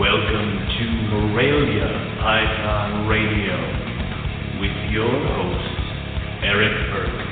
Welcome 0.00 0.56
to 0.78 0.84
Morelia 1.12 1.84
Python 2.22 3.06
Radio 3.06 3.52
with 4.58 4.72
your 4.90 5.10
hosts, 5.10 5.76
Eric 6.42 6.72
Burke 6.90 7.28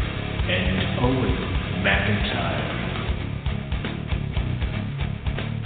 and 0.51 1.01
Owen 1.01 1.37
McIntyre. 1.81 2.77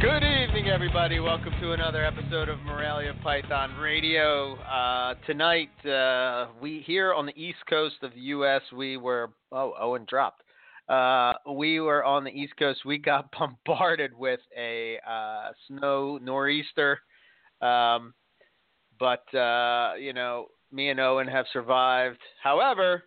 Good 0.00 0.22
evening, 0.22 0.68
everybody. 0.68 1.18
Welcome 1.18 1.54
to 1.60 1.72
another 1.72 2.04
episode 2.04 2.48
of 2.48 2.60
Morelia 2.60 3.14
Python 3.20 3.76
Radio. 3.80 4.54
Uh, 4.58 5.14
tonight, 5.26 5.84
uh, 5.84 6.50
we 6.62 6.84
here 6.86 7.12
on 7.14 7.26
the 7.26 7.36
East 7.36 7.66
Coast 7.68 7.96
of 8.02 8.14
the 8.14 8.20
U.S. 8.20 8.62
We 8.72 8.96
were 8.96 9.30
oh 9.50 9.74
Owen 9.76 10.06
dropped. 10.08 10.44
Uh, 10.92 11.32
we 11.50 11.80
were 11.80 12.04
on 12.04 12.22
the 12.22 12.30
East 12.30 12.52
Coast. 12.58 12.84
We 12.84 12.98
got 12.98 13.32
bombarded 13.66 14.12
with 14.16 14.40
a 14.56 14.98
uh, 15.08 15.50
snow 15.66 16.18
nor'easter, 16.18 16.98
um, 17.62 18.12
but 18.98 19.32
uh, 19.34 19.94
you 19.98 20.12
know 20.12 20.48
me 20.70 20.90
and 20.90 21.00
Owen 21.00 21.28
have 21.28 21.46
survived. 21.52 22.18
However, 22.42 23.04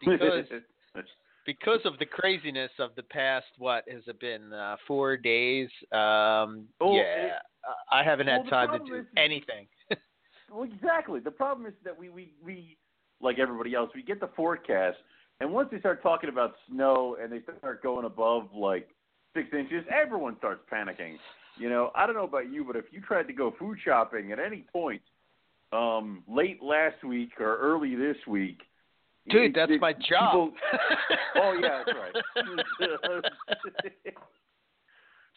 because 0.00 0.44
because 1.46 1.80
of 1.84 1.98
the 1.98 2.06
craziness 2.06 2.70
of 2.78 2.90
the 2.94 3.02
past, 3.02 3.46
what 3.58 3.84
has 3.90 4.02
it 4.06 4.20
been? 4.20 4.52
Uh, 4.52 4.76
four 4.86 5.16
days. 5.16 5.68
Um, 5.92 6.68
Oh, 6.80 6.94
yeah, 6.96 7.02
it- 7.26 7.32
I 7.90 8.04
haven't 8.04 8.26
well, 8.26 8.42
had 8.42 8.50
time 8.50 8.78
to 8.78 8.84
do 8.86 8.94
is- 8.96 9.06
anything. 9.16 9.66
Well, 10.52 10.62
exactly. 10.62 11.18
The 11.20 11.30
problem 11.32 11.66
is 11.66 11.72
that 11.84 11.98
we, 11.98 12.10
we, 12.10 12.34
we, 12.44 12.76
like 13.20 13.38
everybody 13.40 13.74
else, 13.74 13.90
we 13.94 14.02
get 14.02 14.20
the 14.20 14.28
forecast, 14.36 14.98
and 15.40 15.52
once 15.52 15.68
they 15.70 15.78
start 15.80 16.02
talking 16.02 16.28
about 16.30 16.54
snow 16.68 17.16
and 17.20 17.32
they 17.32 17.40
start 17.58 17.82
going 17.82 18.04
above 18.06 18.48
like 18.54 18.88
six 19.34 19.48
inches, 19.52 19.84
everyone 19.90 20.36
starts 20.38 20.62
panicking. 20.72 21.16
You 21.56 21.68
know, 21.68 21.90
I 21.94 22.06
don't 22.06 22.16
know 22.16 22.24
about 22.24 22.50
you, 22.52 22.64
but 22.64 22.76
if 22.76 22.86
you 22.90 23.00
tried 23.00 23.26
to 23.28 23.32
go 23.32 23.54
food 23.58 23.78
shopping 23.84 24.32
at 24.32 24.38
any 24.38 24.64
point, 24.72 25.02
um, 25.72 26.22
late 26.28 26.62
last 26.62 27.02
week 27.04 27.30
or 27.40 27.56
early 27.58 27.94
this 27.96 28.16
week, 28.26 28.58
Dude, 29.28 29.42
you- 29.42 29.52
that's 29.52 29.70
the- 29.70 29.78
my 29.78 29.92
job. 29.92 30.52
people- 30.52 30.52
oh 31.36 31.52
yeah, 31.60 31.82
that's 31.84 31.98
right. 31.98 33.24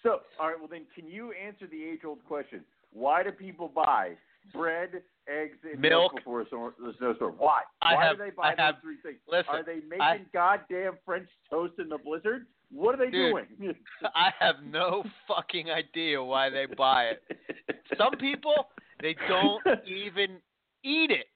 so, 0.03 0.21
all 0.39 0.47
right. 0.49 0.59
Well, 0.59 0.67
then, 0.69 0.85
can 0.95 1.07
you 1.07 1.31
answer 1.33 1.67
the 1.67 1.83
age-old 1.83 2.23
question? 2.27 2.63
Why 2.93 3.23
do 3.23 3.31
people 3.31 3.67
buy 3.73 4.11
bread, 4.53 5.01
eggs, 5.27 5.57
and 5.63 5.79
milk, 5.81 6.13
Milk. 6.13 6.15
before 6.15 6.43
the 6.43 6.93
snowstorm? 6.97 7.35
Why? 7.37 7.61
I 7.81 7.95
Why 7.95 8.05
have- 8.05 8.17
do 8.17 8.23
they 8.23 8.29
buy 8.31 8.43
I 8.47 8.49
those 8.51 8.57
have- 8.59 8.81
three 8.81 8.97
things? 9.03 9.19
listen, 9.27 9.53
are 9.55 9.63
they 9.63 9.81
making 9.87 10.01
I- 10.01 10.25
goddamn 10.33 10.97
French 11.05 11.29
toast 11.49 11.73
in 11.79 11.89
the 11.89 11.97
blizzard? 11.97 12.47
What 12.69 12.95
are 12.95 12.97
they 13.05 13.11
Dude. 13.11 13.31
doing? 13.59 13.75
I 14.15 14.31
have 14.39 14.55
no 14.63 15.03
fucking 15.27 15.69
idea 15.71 16.21
why 16.23 16.49
they 16.49 16.65
buy 16.65 17.05
it. 17.11 17.23
Some 17.97 18.11
people 18.19 18.67
they 19.01 19.15
don't 19.29 19.63
even 19.87 20.37
eat 20.83 21.11
it. 21.11 21.27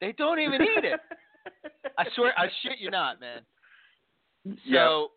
They 0.00 0.12
don't 0.12 0.38
even 0.38 0.62
eat 0.62 0.84
it. 0.84 1.00
I 1.98 2.04
swear, 2.14 2.32
I 2.38 2.48
shit 2.62 2.78
you 2.78 2.90
not, 2.90 3.20
man. 3.20 3.40
So. 4.72 5.10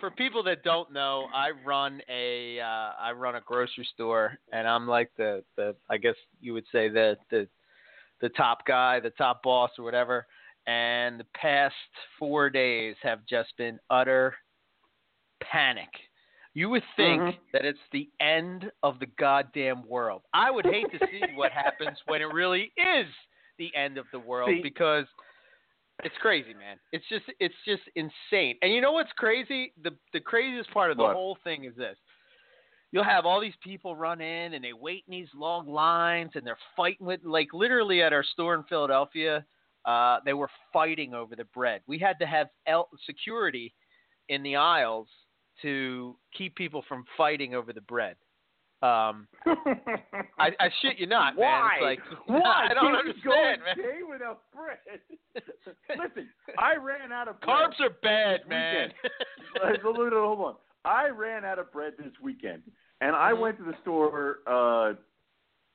For 0.00 0.10
people 0.10 0.42
that 0.44 0.62
don't 0.62 0.92
know, 0.92 1.26
I 1.34 1.50
run 1.64 2.00
a 2.08 2.60
uh, 2.60 2.92
I 3.00 3.12
run 3.12 3.36
a 3.36 3.40
grocery 3.40 3.88
store, 3.94 4.38
and 4.52 4.66
I'm 4.66 4.86
like 4.86 5.10
the 5.16 5.42
the 5.56 5.74
I 5.90 5.96
guess 5.96 6.14
you 6.40 6.52
would 6.54 6.64
say 6.72 6.88
the 6.88 7.16
the 7.30 7.48
the 8.20 8.28
top 8.30 8.66
guy, 8.66 9.00
the 9.00 9.10
top 9.10 9.42
boss, 9.42 9.70
or 9.78 9.84
whatever. 9.84 10.26
And 10.66 11.20
the 11.20 11.26
past 11.40 11.74
four 12.18 12.50
days 12.50 12.96
have 13.02 13.20
just 13.28 13.56
been 13.56 13.78
utter 13.88 14.34
panic. 15.42 15.88
You 16.54 16.70
would 16.70 16.82
think 16.96 17.22
Mhm. 17.22 17.38
that 17.52 17.64
it's 17.64 17.78
the 17.92 18.10
end 18.18 18.72
of 18.82 18.98
the 18.98 19.06
goddamn 19.06 19.86
world. 19.86 20.22
I 20.32 20.50
would 20.50 20.64
hate 20.64 20.90
to 20.90 20.98
see 21.10 21.22
what 21.34 21.52
happens 21.52 21.98
when 22.06 22.22
it 22.22 22.32
really 22.32 22.72
is 22.76 23.06
the 23.58 23.74
end 23.76 23.98
of 23.98 24.06
the 24.10 24.18
world 24.18 24.50
See- 24.56 24.62
because 24.62 25.06
it's 26.04 26.14
crazy, 26.20 26.54
man. 26.54 26.78
It's 26.92 27.04
just 27.08 27.24
it's 27.40 27.54
just 27.64 27.82
insane. 27.94 28.56
And 28.62 28.72
you 28.72 28.80
know 28.80 28.92
what's 28.92 29.12
crazy? 29.16 29.72
The 29.82 29.92
the 30.12 30.20
craziest 30.20 30.70
part 30.70 30.90
of 30.90 30.96
the 30.96 31.04
What? 31.04 31.14
whole 31.14 31.38
thing 31.44 31.64
is 31.64 31.74
this. 31.76 31.96
You'll 32.92 33.04
have 33.04 33.26
all 33.26 33.40
these 33.40 33.56
people 33.62 33.96
run 33.96 34.20
in 34.20 34.54
and 34.54 34.64
they 34.64 34.72
wait 34.72 35.04
in 35.08 35.12
these 35.12 35.28
long 35.34 35.68
lines 35.68 36.30
and 36.34 36.46
they're 36.46 36.58
fighting 36.76 37.06
with 37.06 37.20
like 37.24 37.48
literally 37.52 38.02
at 38.02 38.12
our 38.12 38.22
store 38.22 38.54
in 38.54 38.62
Philadelphia, 38.64 39.44
uh, 39.84 40.18
they 40.24 40.32
were 40.32 40.50
fighting 40.72 41.12
over 41.14 41.34
the 41.34 41.44
bread. 41.46 41.80
We 41.86 41.98
had 41.98 42.18
to 42.20 42.26
have 42.26 42.48
el- 42.66 42.88
security 43.04 43.74
in 44.28 44.42
the 44.42 44.56
aisles 44.56 45.08
to 45.62 46.16
keep 46.36 46.54
people 46.54 46.84
from 46.88 47.04
fighting 47.16 47.54
over 47.54 47.72
the 47.72 47.80
bread. 47.82 48.16
Um, 48.82 49.26
I, 50.38 50.50
I 50.60 50.68
shit 50.82 50.98
you 50.98 51.06
not, 51.06 51.34
man. 51.36 51.42
Why? 51.44 51.72
It's 51.80 51.82
like 51.82 52.18
Why? 52.26 52.68
I 52.70 52.74
don't 52.74 52.92
Can't 52.92 53.24
go 53.24 53.32
understand, 53.32 53.62
a 53.62 53.64
man. 53.64 53.76
day 53.76 53.98
without 54.08 54.42
bread? 54.54 55.00
Listen, 55.90 56.28
I 56.58 56.76
ran 56.76 57.10
out 57.12 57.28
of 57.28 57.40
bread. 57.40 57.56
Carbs 57.56 57.80
are 57.80 57.90
bad, 58.02 58.40
man. 58.48 58.90
Hold 59.82 60.40
on. 60.40 60.54
I 60.84 61.08
ran 61.08 61.44
out 61.44 61.58
of 61.58 61.72
bread 61.72 61.94
this 61.98 62.12
weekend, 62.22 62.62
and 63.00 63.16
I 63.16 63.32
Mhm. 63.32 63.40
went 63.40 63.58
to 63.58 63.64
the 63.64 63.74
store 63.82 64.38
uh 64.46 64.92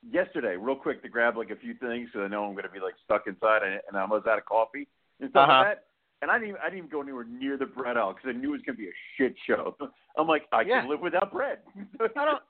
yesterday, 0.10 0.56
real 0.56 0.76
quick, 0.76 1.02
to 1.04 1.10
grab 1.10 1.38
like 1.38 1.50
a 1.50 1.56
few 1.56 1.74
things 1.76 2.10
because 2.12 2.26
I 2.26 2.28
know 2.28 2.46
I'm 2.46 2.54
going 2.54 2.64
to 2.64 2.70
be 2.70 2.80
like 2.80 2.96
stuck 3.04 3.28
inside, 3.28 3.64
and, 3.64 3.80
and 3.88 3.98
I 3.98 4.06
was 4.06 4.24
out 4.30 4.38
of 4.38 4.46
coffee 4.46 4.88
and 5.20 5.30
stuff 5.32 5.50
Uh-huh. 5.50 5.60
like 5.60 5.68
that. 5.78 5.84
And 6.24 6.30
I 6.30 6.36
didn't, 6.38 6.50
even, 6.50 6.62
I 6.62 6.66
didn't 6.66 6.78
even 6.78 6.90
go 6.92 7.02
anywhere 7.02 7.24
near 7.24 7.58
the 7.58 7.66
bread 7.66 7.98
aisle 7.98 8.14
because 8.14 8.30
I 8.30 8.38
knew 8.38 8.50
it 8.50 8.52
was 8.52 8.62
going 8.62 8.76
to 8.76 8.82
be 8.82 8.90
a 8.90 8.94
shit 9.18 9.34
show. 9.48 9.76
I'm 10.18 10.28
like, 10.28 10.44
I 10.52 10.62
Yeah. 10.62 10.82
can 10.82 10.90
live 10.92 11.00
without 11.02 11.32
bread. 11.34 11.60
I 12.00 12.26
don't- 12.26 12.44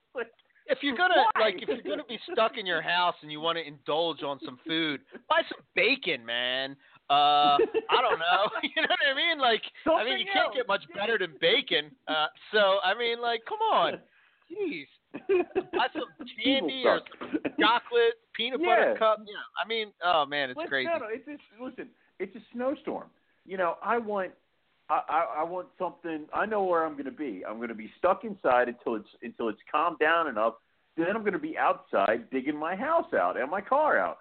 if 0.68 0.80
you're 0.82 0.96
gonna 0.98 1.16
Why? 1.36 1.42
like 1.42 1.62
if 1.62 1.68
you're 1.70 1.82
gonna 1.84 2.08
be 2.08 2.20
stuck 2.32 2.58
in 2.58 2.66
your 2.66 2.82
house 2.82 3.16
and 3.22 3.32
you 3.32 3.40
want 3.40 3.58
to 3.58 3.68
indulge 3.68 4.24
on 4.24 4.40
some 4.46 4.60
food, 4.68 5.02
buy 5.30 5.42
some 5.50 5.64
bacon, 5.76 6.26
man. 6.26 6.76
Uh, 7.10 7.60
I 7.90 8.00
don't 8.02 8.20
know. 8.20 8.48
you 8.64 8.82
know 8.82 8.88
what 8.88 9.00
I 9.12 9.16
mean? 9.16 9.40
Like, 9.40 9.62
I 9.86 10.04
mean, 10.06 10.20
you 10.20 10.26
Something 10.26 10.28
can't 10.34 10.54
get 10.56 10.68
much 10.68 10.84
better 10.96 11.18
than 11.18 11.34
bacon. 11.42 11.92
Uh, 12.08 12.28
so 12.54 12.78
I 12.84 12.98
mean, 12.98 13.22
like, 13.22 13.42
come 13.48 13.60
on, 13.60 14.00
jeez, 14.50 14.86
buy 15.74 15.88
some 15.94 16.08
candy 16.44 16.84
or 16.86 17.02
chocolate, 17.60 18.16
peanut 18.34 18.62
Yeah. 18.62 18.68
butter 18.68 18.96
cup. 18.98 19.20
Yeah. 19.26 19.34
I 19.62 19.68
mean, 19.68 19.92
oh 20.04 20.26
man, 20.26 20.50
it's 20.52 20.58
Listen, 20.58 20.70
crazy. 20.70 20.90
No, 20.92 21.00
no, 21.00 21.08
it's 21.12 21.26
just 21.26 21.42
listen. 21.60 21.90
It's 22.20 22.36
a 22.36 22.40
snowstorm. 22.54 23.10
You 23.46 23.58
know, 23.58 23.78
I 23.84 23.98
want, 23.98 24.32
I, 24.92 25.02
I, 25.08 25.26
I 25.40 25.44
want 25.44 25.68
something. 25.80 26.26
I 26.34 26.46
know 26.46 26.64
where 26.64 26.86
I'm 26.86 26.94
going 26.94 27.06
to 27.06 27.12
be. 27.12 27.44
I'm 27.48 27.58
going 27.58 27.70
to 27.70 27.76
be 27.76 27.90
stuck 27.98 28.24
inside 28.26 28.68
until 28.68 28.96
it's 28.96 29.08
until 29.24 29.48
it's 29.48 29.62
calmed 29.72 30.00
down 30.00 30.28
enough. 30.28 30.56
Then 30.98 31.08
I'm 31.16 31.22
going 31.22 31.32
to 31.34 31.40
be 31.40 31.58
outside 31.58 32.30
digging 32.32 32.58
my 32.58 32.76
house 32.76 33.14
out 33.14 33.40
and 33.40 33.50
my 33.50 33.62
car 33.62 33.98
out. 33.98 34.18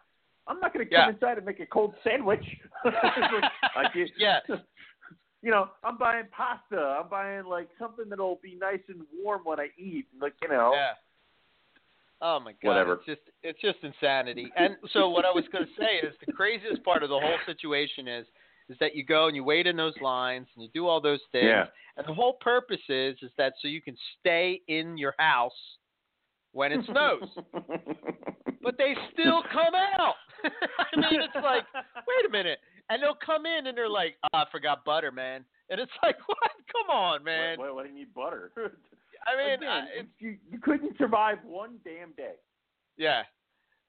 I'm 0.47 0.61
not 0.61 0.73
going 0.73 0.87
to 0.87 0.91
come 0.95 1.09
Yeah. 1.09 1.13
inside 1.15 1.37
and 1.39 1.47
make 1.47 1.59
a 1.61 1.67
cold 1.67 1.95
sandwich. 2.05 2.45
I 2.85 3.85
get, 3.95 4.11
Yeah. 4.17 4.39
You 5.43 5.51
know, 5.51 5.71
I'm 5.83 5.97
buying 5.97 6.25
pasta. 6.37 7.01
I'm 7.03 7.09
buying 7.09 7.47
like 7.47 7.69
something 7.79 8.11
that'll 8.11 8.39
be 8.43 8.57
nice 8.61 8.83
and 8.89 9.01
warm 9.25 9.41
when 9.45 9.59
I 9.59 9.69
eat. 9.79 10.05
Like 10.21 10.35
you 10.43 10.49
know. 10.49 10.73
Yeah. 10.75 10.93
Oh 12.21 12.39
my 12.39 12.53
god, 12.63 12.69
Whatever. 12.69 12.93
it's 12.95 13.07
just 13.07 13.21
it's 13.43 13.61
just 13.63 13.79
insanity. 13.83 14.53
And 14.57 14.77
so 14.93 15.09
what 15.09 15.25
I 15.25 15.31
was 15.31 15.45
going 15.51 15.65
to 15.65 15.71
say 15.79 16.07
is 16.07 16.15
the 16.27 16.31
craziest 16.33 16.85
part 16.85 17.03
of 17.03 17.09
the 17.09 17.19
whole 17.19 17.39
situation 17.47 18.07
is 18.07 18.27
is 18.71 18.77
that 18.81 18.95
you 18.95 19.05
go 19.05 19.27
and 19.27 19.37
you 19.37 19.45
wait 19.45 19.67
in 19.67 19.77
those 19.77 19.95
lines 20.01 20.47
and 20.55 20.63
you 20.63 20.71
do 20.73 20.87
all 20.87 21.01
those 21.01 21.21
things. 21.33 21.47
Yeah. 21.47 21.65
And 21.97 22.07
the 22.07 22.15
whole 22.15 22.35
purpose 22.41 22.81
is 22.89 23.17
is 23.21 23.33
that 23.37 23.55
so 23.61 23.69
you 23.69 23.83
can 23.83 23.97
stay 24.19 24.61
in 24.69 24.97
your 24.97 25.15
house 25.19 25.53
when 26.53 26.73
it 26.73 26.81
snows. 26.87 27.29
but 28.63 28.77
they 28.79 28.95
still 29.13 29.43
come 29.53 29.75
out. 29.75 30.15
I 30.45 30.97
mean, 30.97 31.21
it's 31.21 31.35
like, 31.35 31.65
wait 31.75 32.27
a 32.27 32.31
minute. 32.31 32.59
And 32.89 33.03
they'll 33.03 33.19
come 33.25 33.47
in 33.47 33.67
and 33.67 33.77
they're 33.77 33.89
like, 33.89 34.17
oh, 34.25 34.39
I 34.39 34.45
forgot 34.51 34.85
butter, 34.85 35.13
man. 35.13 35.45
And 35.69 35.81
it's 35.81 35.93
like, 36.03 36.17
what? 36.27 36.51
Come 36.73 36.97
on, 36.97 37.25
man. 37.25 37.59
Why, 37.59 37.71
why, 37.71 37.83
do 37.83 37.89
you 37.89 37.95
need 37.95 38.15
butter? 38.15 38.53
I 38.57 39.37
mean, 39.37 39.55
Again, 39.55 39.69
I, 39.69 39.85
it's 40.01 40.09
you, 40.19 40.37
you 40.51 40.59
couldn't 40.61 40.97
survive 40.99 41.39
one 41.45 41.79
damn 41.85 42.13
day. 42.13 42.35
Yeah. 42.97 43.23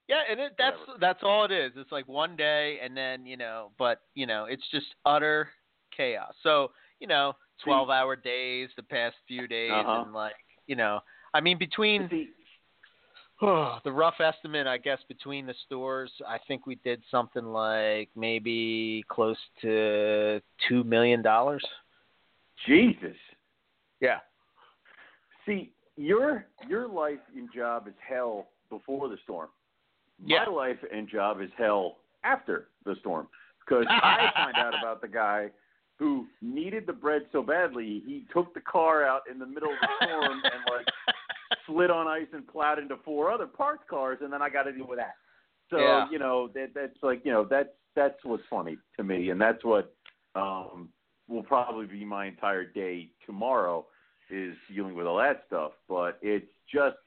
Yeah, 0.07 0.21
and 0.29 0.39
it, 0.39 0.53
that's 0.57 0.77
Whatever. 0.79 0.97
that's 0.99 1.19
all 1.23 1.45
it 1.45 1.51
is. 1.51 1.71
It's 1.75 1.91
like 1.91 2.07
one 2.07 2.35
day 2.35 2.79
and 2.83 2.95
then, 2.97 3.25
you 3.25 3.37
know, 3.37 3.71
but, 3.77 4.01
you 4.13 4.25
know, 4.25 4.45
it's 4.45 4.63
just 4.71 4.87
utter 5.05 5.49
chaos. 5.95 6.33
So, 6.43 6.71
you 6.99 7.07
know, 7.07 7.33
twelve 7.63 7.89
hour 7.89 8.15
days 8.15 8.69
the 8.75 8.83
past 8.83 9.15
few 9.27 9.47
days, 9.47 9.71
Uh-huh. 9.71 10.03
and 10.03 10.13
like 10.13 10.33
you 10.67 10.75
know, 10.75 10.99
I 11.33 11.39
mean 11.41 11.57
between 11.57 12.09
See, 12.09 12.29
the 13.41 13.91
rough 13.91 14.19
estimate, 14.19 14.67
I 14.67 14.77
guess, 14.77 14.99
between 15.07 15.45
the 15.45 15.55
stores, 15.65 16.11
I 16.27 16.37
think 16.47 16.67
we 16.67 16.75
did 16.83 17.01
something 17.09 17.45
like 17.45 18.09
maybe 18.15 19.03
close 19.09 19.37
to 19.61 20.41
two 20.67 20.83
million 20.83 21.21
dollars. 21.21 21.63
Jesus. 22.67 23.15
Yeah. 23.99 24.19
See, 25.45 25.71
your 25.97 26.45
your 26.67 26.87
life 26.87 27.19
and 27.35 27.49
job 27.53 27.87
is 27.87 27.93
hell 28.07 28.47
before 28.69 29.07
the 29.09 29.17
storm. 29.23 29.49
Yeah. 30.23 30.45
My 30.45 30.51
life 30.51 30.77
and 30.93 31.09
job 31.09 31.41
is 31.41 31.49
hell 31.57 31.97
after 32.23 32.67
the 32.85 32.95
storm 32.99 33.27
because 33.65 33.85
I 33.89 34.29
find 34.35 34.57
out 34.57 34.73
about 34.79 35.01
the 35.01 35.07
guy 35.07 35.49
who 35.97 36.25
needed 36.41 36.85
the 36.87 36.93
bread 36.93 37.23
so 37.31 37.43
badly 37.43 38.01
he 38.05 38.25
took 38.33 38.53
the 38.53 38.61
car 38.61 39.05
out 39.05 39.21
in 39.31 39.37
the 39.37 39.45
middle 39.45 39.71
of 39.71 39.77
the 39.81 40.05
storm 40.05 40.31
and 40.43 40.63
like 40.75 40.87
slid 41.67 41.91
on 41.91 42.07
ice 42.07 42.27
and 42.33 42.47
plowed 42.47 42.79
into 42.79 42.97
four 43.05 43.31
other 43.31 43.45
parked 43.45 43.87
cars, 43.87 44.19
and 44.21 44.31
then 44.31 44.41
I 44.41 44.49
got 44.49 44.63
to 44.63 44.71
deal 44.71 44.87
with 44.87 44.99
that. 44.99 45.15
So 45.69 45.77
Yeah. 45.77 46.07
you 46.11 46.19
know 46.19 46.49
that 46.55 46.69
that's 46.73 46.97
like 47.01 47.21
you 47.23 47.31
know 47.31 47.45
that's 47.49 47.69
that's 47.95 48.23
what's 48.23 48.43
funny 48.49 48.77
to 48.97 49.03
me, 49.03 49.29
and 49.29 49.39
that's 49.39 49.63
what 49.63 49.93
um, 50.35 50.89
will 51.27 51.43
probably 51.43 51.85
be 51.85 52.05
my 52.05 52.25
entire 52.25 52.65
day 52.65 53.09
tomorrow 53.25 53.85
is 54.29 54.55
dealing 54.73 54.95
with 54.95 55.05
all 55.05 55.17
that 55.17 55.43
stuff. 55.47 55.73
But 55.89 56.17
it's 56.21 56.51
just 56.73 56.97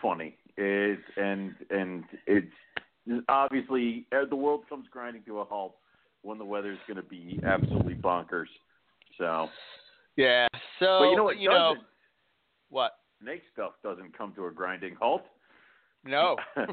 funny. 0.00 0.36
It's 0.56 1.02
and 1.16 1.54
and 1.70 2.04
it's 2.26 3.22
obviously 3.28 4.06
uh, 4.12 4.24
the 4.28 4.36
world 4.36 4.64
comes 4.68 4.86
grinding 4.90 5.22
to 5.24 5.40
a 5.40 5.44
halt 5.44 5.76
when 6.22 6.38
the 6.38 6.44
weather's 6.44 6.78
going 6.86 6.96
to 6.96 7.02
be 7.02 7.40
absolutely 7.44 7.94
bonkers. 7.94 8.46
So, 9.18 9.48
Yeah. 10.16 10.48
So 10.78 10.98
but 11.00 11.10
you 11.10 11.16
know 11.16 11.24
what? 11.24 11.38
You 11.38 11.48
know 11.50 11.74
what? 12.70 12.92
Snake 13.22 13.42
stuff 13.52 13.72
doesn't 13.82 14.16
come 14.16 14.32
to 14.34 14.46
a 14.46 14.50
grinding 14.50 14.94
halt. 15.00 15.22
No. 16.04 16.36
no, 16.56 16.66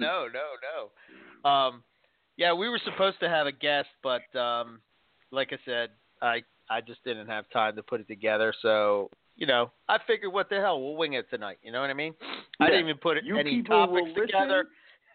no, 0.00 0.28
no. 0.62 1.48
Um, 1.48 1.82
yeah, 2.36 2.52
we 2.52 2.68
were 2.68 2.80
supposed 2.84 3.20
to 3.20 3.28
have 3.28 3.46
a 3.46 3.52
guest, 3.52 3.88
but 4.02 4.22
um, 4.38 4.80
like 5.30 5.52
I 5.52 5.58
said, 5.64 5.90
I 6.20 6.42
I 6.68 6.80
just 6.80 7.02
didn't 7.04 7.28
have 7.28 7.48
time 7.50 7.76
to 7.76 7.82
put 7.82 8.00
it 8.00 8.08
together. 8.08 8.52
So 8.62 9.10
you 9.36 9.46
know, 9.46 9.70
I 9.88 9.98
figured, 10.06 10.32
what 10.32 10.48
the 10.48 10.56
hell, 10.56 10.80
we'll 10.80 10.96
wing 10.96 11.12
it 11.12 11.28
tonight. 11.30 11.58
You 11.62 11.72
know 11.72 11.80
what 11.80 11.90
I 11.90 11.94
mean? 11.94 12.14
I 12.58 12.66
didn't 12.66 12.84
even 12.84 12.96
put 12.96 13.22
You 13.22 13.38
any 13.38 13.62
topics 13.62 14.10
together. 14.16 14.66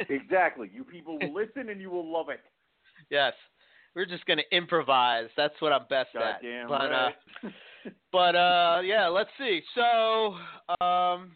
exactly. 0.10 0.70
You 0.74 0.84
people 0.84 1.20
will 1.22 1.34
listen 1.34 1.70
and 1.70 1.82
you 1.82 1.90
will 1.90 2.12
love 2.12 2.30
it. 2.30 2.42
Yes, 3.10 3.34
we're 3.96 4.06
just 4.06 4.26
gonna 4.26 4.44
improvise. 4.52 5.30
That's 5.36 5.60
what 5.60 5.74
I'm 5.74 5.86
best 5.90 6.10
at. 6.16 6.42
Goddamn 6.42 6.68
but 6.68 6.92
right. 6.92 7.14
uh, 7.44 7.50
but 8.12 8.36
uh, 8.36 8.82
yeah, 8.84 9.08
let's 9.08 9.30
see. 9.38 9.62
So 9.76 10.36
um, 10.80 11.32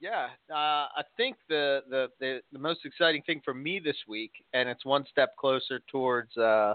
yeah, 0.00 0.28
uh, 0.50 0.88
I 0.96 1.02
think 1.16 1.36
the, 1.48 1.80
the 1.88 2.08
the 2.20 2.40
the 2.52 2.58
most 2.58 2.80
exciting 2.84 3.22
thing 3.22 3.40
for 3.44 3.54
me 3.54 3.80
this 3.82 3.96
week, 4.08 4.32
and 4.52 4.68
it's 4.68 4.84
one 4.84 5.04
step 5.10 5.36
closer 5.38 5.80
towards 5.90 6.36
uh, 6.36 6.74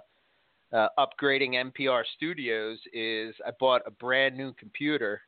uh, 0.74 0.88
upgrading 0.98 1.72
MPR 1.72 2.04
Studios, 2.16 2.80
is 2.94 3.36
I 3.46 3.52
bought 3.60 3.82
a 3.86 3.92
brand 3.92 4.36
new 4.36 4.54
computer. 4.54 5.22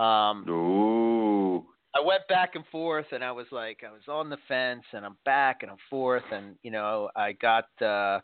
Um, 0.00 0.48
Ooh. 0.48 1.66
I 1.94 2.00
went 2.00 2.26
back 2.28 2.54
and 2.54 2.64
forth, 2.70 3.06
and 3.12 3.24
I 3.24 3.32
was 3.32 3.46
like, 3.50 3.80
I 3.86 3.92
was 3.92 4.02
on 4.08 4.30
the 4.30 4.38
fence, 4.46 4.84
and 4.92 5.04
I'm 5.04 5.16
back 5.24 5.62
and 5.62 5.70
I'm 5.70 5.76
forth, 5.88 6.22
and 6.32 6.56
you 6.62 6.70
know, 6.70 7.10
I 7.16 7.32
got 7.32 7.64
uh, 7.82 8.20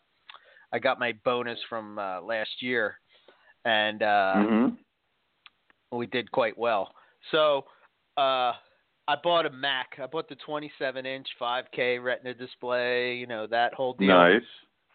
I 0.72 0.78
got 0.80 0.98
my 0.98 1.12
bonus 1.24 1.58
from 1.68 1.98
uh, 1.98 2.20
last 2.22 2.62
year, 2.62 2.98
and 3.64 4.02
uh, 4.02 4.34
Mhm. 4.36 4.76
we 5.92 6.06
did 6.06 6.30
quite 6.30 6.56
well. 6.56 6.94
So 7.30 7.64
uh, 8.16 8.52
I 9.08 9.16
bought 9.22 9.46
a 9.46 9.50
Mac. 9.50 9.98
I 10.02 10.06
bought 10.06 10.28
the 10.28 10.36
27 10.36 11.04
inch 11.04 11.26
5K 11.40 12.02
Retina 12.02 12.34
display. 12.34 13.16
You 13.16 13.26
know 13.26 13.46
that 13.48 13.74
whole 13.74 13.94
deal. 13.94 14.08
Nice. 14.08 14.42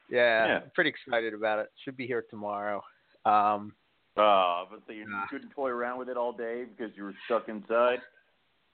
Yeah, 0.09 0.45
Yeah. 0.45 0.59
I'm 0.63 0.71
pretty 0.73 0.89
excited 0.89 1.33
about 1.33 1.59
it. 1.59 1.67
Should 1.83 1.97
be 1.97 2.07
here 2.07 2.25
tomorrow. 2.29 2.81
Um, 3.25 3.73
Uh, 4.17 4.65
but 4.69 4.81
so 4.85 4.93
you 4.93 5.05
Ah. 5.13 5.27
couldn't 5.29 5.49
toy 5.51 5.69
around 5.69 5.97
with 5.99 6.09
it 6.09 6.17
all 6.17 6.33
day 6.33 6.65
because 6.65 6.95
you 6.97 7.03
were 7.03 7.13
stuck 7.25 7.47
inside. 7.49 7.99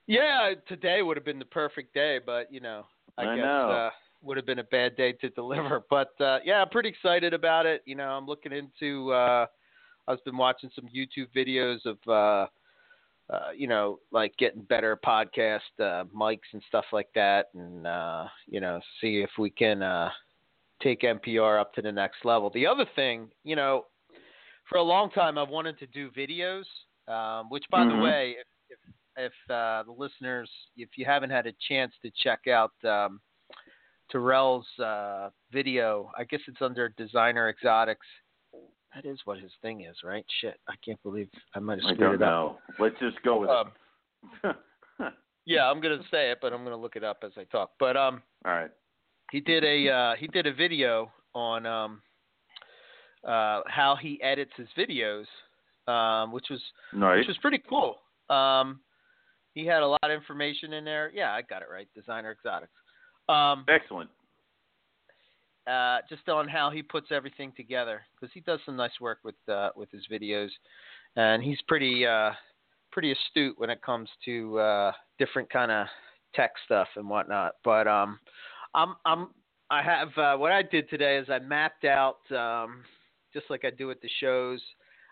yeah, 0.07 0.53
today 0.67 1.01
would 1.01 1.17
have 1.17 1.25
been 1.25 1.39
the 1.39 1.45
perfect 1.45 1.93
day, 1.93 2.19
but 2.25 2.51
you 2.51 2.59
know, 2.59 2.85
I, 3.17 3.23
I 3.23 3.35
guess 3.35 3.45
know. 3.45 3.69
uh 3.71 3.89
would 4.23 4.35
have 4.35 4.47
been 4.47 4.59
a 4.59 4.63
bad 4.63 4.95
day 4.95 5.11
to 5.13 5.29
deliver. 5.41 5.83
But 5.89 6.19
uh 6.19 6.39
yeah, 6.43 6.61
I'm 6.61 6.69
pretty 6.69 6.89
excited 6.89 7.33
about 7.33 7.65
it. 7.65 7.81
You 7.85 7.95
know, 7.95 8.09
I'm 8.09 8.25
looking 8.25 8.51
into 8.51 9.11
uh 9.11 9.45
I've 10.07 10.23
been 10.23 10.37
watching 10.37 10.71
some 10.75 10.85
YouTube 10.87 11.27
videos 11.35 11.85
of 11.85 11.97
uh 12.07 12.47
uh, 13.29 13.49
you 13.53 13.67
know, 13.67 13.99
like 14.11 14.33
getting 14.37 14.61
better 14.61 14.97
podcast 15.05 15.59
uh, 15.81 16.05
mics 16.15 16.47
and 16.53 16.63
stuff 16.69 16.85
like 16.93 17.09
that, 17.13 17.47
and 17.53 17.85
uh, 17.85 18.25
you 18.47 18.61
know, 18.61 18.79
see 19.01 19.17
if 19.19 19.29
we 19.37 19.49
can 19.49 19.83
uh, 19.83 20.09
take 20.81 21.01
MPR 21.01 21.59
up 21.59 21.73
to 21.73 21.81
the 21.81 21.91
next 21.91 22.23
level. 22.23 22.49
The 22.49 22.65
other 22.65 22.85
thing, 22.95 23.29
you 23.43 23.57
know, 23.57 23.83
for 24.69 24.77
a 24.77 24.83
long 24.83 25.09
time 25.11 25.37
I've 25.37 25.49
wanted 25.49 25.77
to 25.79 25.87
do 25.87 26.09
videos, 26.11 26.65
um, 27.07 27.49
which, 27.49 27.63
by 27.69 27.85
the 27.85 27.93
Mhm. 27.93 28.01
way, 28.01 28.31
if 28.39 28.47
if, 28.69 28.79
if 29.17 29.51
uh, 29.51 29.83
the 29.83 29.93
listeners, 29.97 30.51
if 30.75 30.89
you 30.97 31.05
haven't 31.05 31.29
had 31.29 31.47
a 31.47 31.53
chance 31.69 31.93
to 32.01 32.11
check 32.11 32.47
out 32.47 32.73
um, 32.83 33.21
Terrell's 34.09 34.67
uh, 34.79 35.29
video, 35.51 36.11
I 36.17 36.23
guess 36.25 36.41
it's 36.47 36.61
under 36.61 36.89
Designer 36.89 37.49
Exotics. 37.49 38.05
That 38.93 39.05
is 39.05 39.19
what 39.25 39.39
his 39.39 39.51
thing 39.61 39.81
is, 39.81 39.95
right? 40.03 40.25
Shit, 40.41 40.59
I 40.67 40.75
can't 40.83 41.01
believe 41.03 41.29
I 41.55 41.59
might 41.59 41.79
have 41.81 41.85
I 41.91 41.93
screwed 41.93 42.19
don't 42.19 42.27
it 42.29 42.33
up. 42.33 42.59
Let's 42.79 42.97
just 42.99 43.21
go 43.23 43.39
with 43.39 43.49
Um, 43.49 43.71
it. 44.43 44.55
yeah, 45.45 45.69
I'm 45.69 45.79
gonna 45.81 46.03
say 46.09 46.31
it, 46.31 46.39
but 46.41 46.53
I'm 46.53 46.63
gonna 46.63 46.77
look 46.77 46.95
it 46.95 47.03
up 47.03 47.19
as 47.23 47.31
I 47.37 47.43
talk. 47.45 47.71
But 47.79 47.95
um, 47.97 48.21
all 48.45 48.53
right. 48.53 48.71
he 49.31 49.39
did 49.39 49.63
a 49.63 49.89
uh, 49.89 50.15
he 50.15 50.27
did 50.27 50.45
a 50.47 50.53
video 50.53 51.11
on 51.35 51.65
um, 51.65 52.01
uh, 53.27 53.61
how 53.67 53.95
he 54.01 54.21
edits 54.23 54.51
his 54.55 54.67
videos, 54.77 55.25
um, 55.91 56.31
which 56.31 56.45
was 56.49 56.61
Nice. 56.93 57.19
which 57.19 57.27
was 57.27 57.37
pretty 57.37 57.61
cool. 57.69 57.97
Um, 58.29 58.79
he 59.53 59.65
had 59.65 59.81
a 59.83 59.87
lot 59.87 60.03
of 60.03 60.11
information 60.11 60.73
in 60.73 60.85
there. 60.85 61.11
Yeah, 61.13 61.31
I 61.33 61.41
got 61.41 61.61
it 61.61 61.67
right. 61.71 61.87
Designer 61.95 62.31
Exotics. 62.31 62.71
Um, 63.29 63.65
Excellent. 63.67 64.09
uh, 65.67 65.99
just 66.09 66.29
on 66.29 66.47
how 66.47 66.69
he 66.69 66.81
puts 66.81 67.07
everything 67.11 67.51
together 67.57 68.01
because 68.15 68.33
he 68.33 68.39
does 68.41 68.59
some 68.65 68.75
nice 68.75 68.99
work 69.01 69.19
with 69.23 69.35
uh, 69.51 69.69
with 69.75 69.91
his 69.91 70.03
videos, 70.11 70.49
and 71.15 71.43
he's 71.43 71.59
pretty 71.67 72.05
uh, 72.05 72.31
pretty 72.91 73.11
astute 73.11 73.55
when 73.57 73.69
it 73.69 73.81
comes 73.81 74.09
to 74.25 74.57
uh, 74.59 74.91
different 75.19 75.49
kind 75.49 75.71
of 75.71 75.87
tech 76.33 76.51
stuff 76.65 76.87
and 76.95 77.09
whatnot. 77.09 77.53
But 77.63 77.87
um, 77.87 78.19
I'm 78.73 78.95
I'm 79.05 79.29
I 79.69 79.81
have 79.81 80.17
uh, 80.17 80.37
what 80.37 80.51
I 80.51 80.61
did 80.61 80.89
today 80.89 81.17
is 81.17 81.27
I 81.29 81.39
mapped 81.39 81.83
out 81.83 82.19
um, 82.31 82.83
just 83.37 83.49
like 83.51 83.65
I 83.65 83.69
do 83.69 83.91
at 83.91 84.01
the 84.01 84.09
shows. 84.19 84.61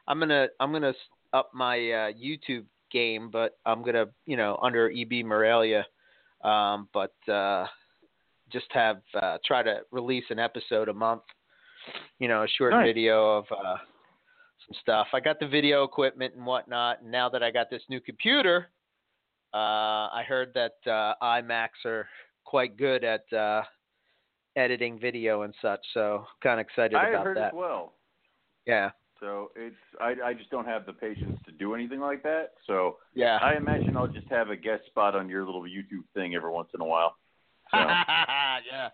I'm 0.08 0.20
gonna 0.20 0.48
I'm 0.60 0.72
gonna 0.72 0.94
up 1.34 1.52
my 1.54 1.76
uh, 1.78 2.12
YouTube 2.14 2.66
game, 2.92 3.30
but 3.32 3.58
I'm 3.66 3.84
gonna 3.84 4.06
you 4.26 4.38
know 4.38 4.58
under 4.62 4.90
EB 4.92 5.24
Morelia, 5.26 5.86
um, 6.44 6.88
but 6.94 7.14
uh, 7.32 7.66
just 8.52 8.66
have 8.72 9.02
uh, 9.22 9.38
try 9.46 9.62
to 9.64 9.82
release 9.92 10.26
an 10.30 10.40
episode 10.40 10.90
a 10.90 10.94
month. 10.94 11.24
You 12.20 12.28
know, 12.28 12.44
a 12.44 12.48
short 12.48 12.72
Nice. 12.72 12.88
video 12.88 13.38
of 13.38 13.46
uh, 13.52 13.76
some 14.66 14.76
stuff. 14.82 15.08
I 15.14 15.20
got 15.20 15.40
the 15.40 15.48
video 15.48 15.84
equipment 15.84 16.34
and 16.36 16.46
whatnot, 16.46 17.02
and 17.04 17.12
now 17.12 17.30
that 17.30 17.44
I 17.44 17.52
got 17.52 17.70
this 17.70 17.84
new 17.90 18.00
computer, 18.00 18.70
uh, 19.54 19.58
I 20.10 20.24
heard 20.28 20.52
that 20.56 20.74
uh, 20.92 21.14
iMacs 21.24 21.86
are 21.86 22.08
quite 22.44 22.76
good 22.76 23.04
at 23.04 23.32
uh, 23.32 23.62
editing 24.56 25.00
video 25.00 25.44
and 25.44 25.54
such. 25.62 25.82
So, 25.94 26.26
kind 26.42 26.60
of 26.60 26.66
excited 26.66 26.96
I 26.96 27.10
about 27.10 27.26
heard 27.26 27.38
that. 27.38 27.48
as 27.48 27.54
well. 27.54 27.94
Yeah, 28.66 28.92
So 29.20 29.52
it's 29.56 29.76
I 30.02 30.16
I 30.30 30.34
just 30.34 30.50
don't 30.50 30.66
have 30.66 30.86
the 30.86 30.94
patience 30.94 31.40
to 31.46 31.52
do 31.52 31.76
anything 31.76 32.00
like 32.00 32.24
that. 32.24 32.54
So 32.68 32.98
yeah. 33.14 33.38
I 33.42 33.56
imagine 33.56 33.96
I'll 33.96 34.08
just 34.08 34.28
have 34.30 34.50
a 34.50 34.56
guest 34.56 34.86
spot 34.88 35.16
on 35.16 35.30
your 35.30 35.46
little 35.46 35.64
YouTube 35.64 36.04
thing 36.14 36.36
every 36.36 36.52
once 36.52 36.70
in 36.74 36.82
a 36.82 36.86
while. 36.86 37.16
So. 37.72 37.78
yeah. 38.72 38.90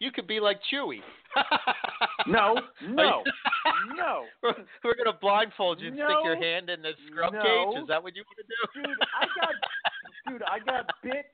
You 0.00 0.10
could 0.10 0.26
be 0.26 0.40
like 0.40 0.58
Chewy. 0.72 0.98
no, 2.26 2.56
no, 2.82 3.22
no. 3.96 4.24
We're, 4.42 4.54
we're 4.82 4.96
gonna 4.96 5.16
blindfold 5.20 5.80
you 5.80 5.88
and 5.88 5.96
stick 5.96 6.24
your 6.24 6.36
hand 6.36 6.68
in 6.68 6.82
the 6.82 6.92
scrub 7.06 7.32
No. 7.32 7.42
cage. 7.42 7.82
Is 7.82 7.88
that 7.88 8.02
what 8.02 8.14
you 8.16 8.24
want 8.26 8.38
to 8.38 8.82
do? 8.82 8.88
Dude, 8.88 8.98
I 9.20 9.26
got 9.40 10.28
dude, 10.32 10.42
I 10.42 10.58
got 10.58 10.90
bit 11.02 11.26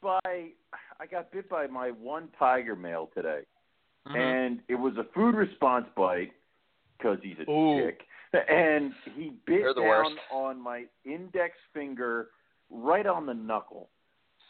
by 0.00 0.50
I 1.00 1.06
got 1.10 1.32
bit 1.32 1.48
by 1.48 1.66
my 1.66 1.90
one 1.90 2.28
tiger 2.38 2.76
male 2.76 3.10
today. 3.14 3.40
Mhm. 4.06 4.16
and 4.16 4.60
it 4.68 4.74
was 4.74 4.92
a 4.98 5.04
food 5.14 5.34
response 5.34 5.86
bite 5.96 6.32
because 6.98 7.18
he's 7.22 7.36
a 7.46 7.50
Ooh. 7.50 7.80
chick, 7.84 8.00
and 8.48 8.92
he 9.14 9.32
bit 9.46 9.60
They're 9.62 9.74
the 9.74 9.80
down 9.80 9.88
worst. 9.88 10.20
on 10.32 10.60
my 10.60 10.84
index 11.04 11.54
finger, 11.72 12.28
right 12.70 13.06
on 13.06 13.26
the 13.26 13.34
knuckle. 13.34 13.88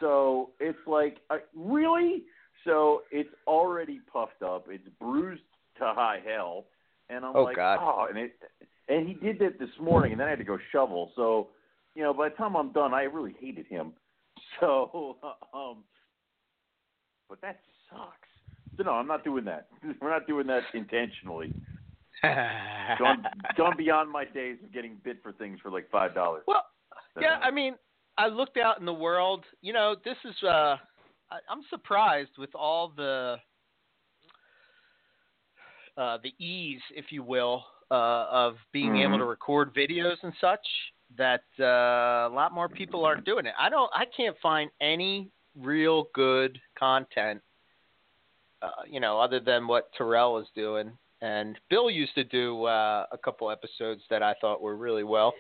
So 0.01 0.51
it's 0.61 0.79
like, 0.87 1.19
uh, 1.31 1.37
really? 1.55 2.25
So 2.65 3.03
it's 3.11 3.29
already 3.47 4.01
puffed 4.13 4.43
up. 4.43 4.67
It's 4.69 4.89
bruised 5.01 5.43
to 5.79 5.85
high 5.95 6.21
hell, 6.27 6.65
and 7.11 7.25
I'm 7.25 7.37
Oh, 7.37 7.43
like, 7.45 7.57
God. 7.57 7.79
oh, 7.81 8.07
and 8.09 8.19
it 8.19 8.33
and 8.89 9.09
he 9.09 9.15
did 9.15 9.39
that 9.39 9.59
this 9.59 9.71
morning, 9.81 10.13
and 10.13 10.21
then 10.21 10.27
I 10.27 10.31
had 10.31 10.39
to 10.39 10.45
go 10.45 10.59
shovel. 10.71 11.11
So, 11.17 11.49
you 11.95 12.03
know, 12.03 12.13
by 12.13 12.29
the 12.29 12.35
time 12.35 12.55
I'm 12.55 12.71
done, 12.73 12.93
I 12.93 13.03
really 13.05 13.35
hated 13.41 13.67
him. 13.67 13.93
So, 14.61 15.17
um, 15.53 15.79
but 17.29 17.41
that 17.41 17.59
sucks. 17.91 18.29
So 18.77 18.83
no, 18.85 18.93
I'm 18.93 19.07
not 19.07 19.25
doing 19.25 19.45
that. 19.47 19.69
We're 20.01 20.11
not 20.11 20.27
doing 20.27 20.47
that 20.49 20.63
intentionally. 20.75 21.53
gone, 22.99 23.25
gone 23.57 23.77
beyond 23.77 24.11
my 24.11 24.25
days 24.25 24.59
of 24.63 24.73
getting 24.73 24.97
bid 25.05 25.19
for 25.23 25.33
things 25.33 25.59
for 25.63 25.71
like 25.71 25.91
five 25.91 26.15
dollars. 26.15 26.45
Well, 26.47 26.65
yeah, 27.21 27.39
I 27.43 27.51
mean, 27.51 27.75
I 28.19 28.29
looked 28.29 28.57
out 28.57 28.79
in 28.81 28.87
the 28.87 28.95
world. 28.95 29.45
You 29.61 29.73
know, 29.73 29.97
this 30.05 30.17
is. 30.25 30.43
uh 30.43 30.77
I, 31.31 31.39
I'm 31.49 31.63
surprised 31.71 32.33
with 32.39 32.55
all 32.55 32.93
the 32.95 33.37
uh, 35.97 36.19
the 36.23 36.35
ease, 36.45 36.81
if 36.95 37.07
you 37.11 37.23
will, 37.23 37.65
uh, 37.91 38.27
of 38.31 38.57
being 38.73 38.95
Mhm. 38.95 39.03
able 39.05 39.19
to 39.19 39.25
record 39.25 39.73
videos 39.75 40.23
and 40.23 40.35
such. 40.41 40.67
That 41.17 41.45
uh, 41.61 42.29
a 42.29 42.33
lot 42.33 42.53
more 42.53 42.69
people 42.69 43.05
are 43.05 43.15
doing 43.15 43.47
it. 43.47 43.55
I 43.59 43.69
don't. 43.69 43.91
I 43.95 44.05
can't 44.07 44.37
find 44.43 44.71
any 44.81 45.31
real 45.55 46.05
good 46.15 46.61
content. 46.77 47.41
Uh, 48.63 48.71
you 48.87 48.99
know, 48.99 49.21
other 49.21 49.39
than 49.39 49.69
what 49.69 49.93
Terrell 49.93 50.39
is 50.39 50.49
doing, 50.57 50.97
and 51.21 51.59
Bill 51.71 51.91
used 51.91 52.15
to 52.15 52.25
do 52.25 52.65
uh, 52.65 53.07
a 53.13 53.19
couple 53.19 53.51
episodes 53.51 54.03
that 54.11 54.23
I 54.23 54.35
thought 54.41 54.61
were 54.61 54.77
really 54.77 55.05
well. 55.05 55.35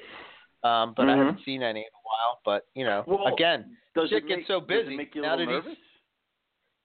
Um, 0.62 0.94
but 0.96 1.08
I 1.08 1.14
Mhm. 1.14 1.18
haven't 1.18 1.44
seen 1.44 1.62
any 1.62 1.80
in 1.80 1.86
a 1.86 2.04
while. 2.04 2.40
But 2.44 2.66
you 2.74 2.84
know, 2.84 3.04
Well, 3.06 3.26
again, 3.34 3.76
Does 3.94 4.08
shit 4.08 4.24
it 4.24 4.28
gets 4.28 4.46
so 4.46 4.60
busy 4.60 4.94
it 4.94 4.96
make 4.96 5.14
you 5.14 5.22
a 5.22 5.26
now 5.26 5.36
that 5.36 5.48
he's- 5.48 5.76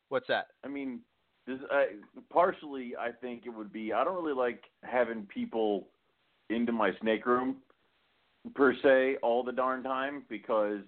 what's 0.09 0.27
that? 0.27 0.47
I 0.63 0.67
mean, 0.67 1.01
does, 1.47 1.61
uh, 1.71 1.85
partially, 2.29 2.95
I 2.97 3.11
think 3.11 3.45
it 3.45 3.49
would 3.49 3.71
be. 3.71 3.93
I 3.93 4.03
don't 4.03 4.15
really 4.15 4.33
like 4.33 4.69
having 4.83 5.25
people 5.27 5.89
into 6.49 6.71
my 6.71 6.93
snake 6.97 7.25
room 7.25 7.63
per 8.53 8.73
se 8.73 9.17
all 9.17 9.43
the 9.43 9.51
darn 9.51 9.81
time 9.81 10.25
because 10.29 10.83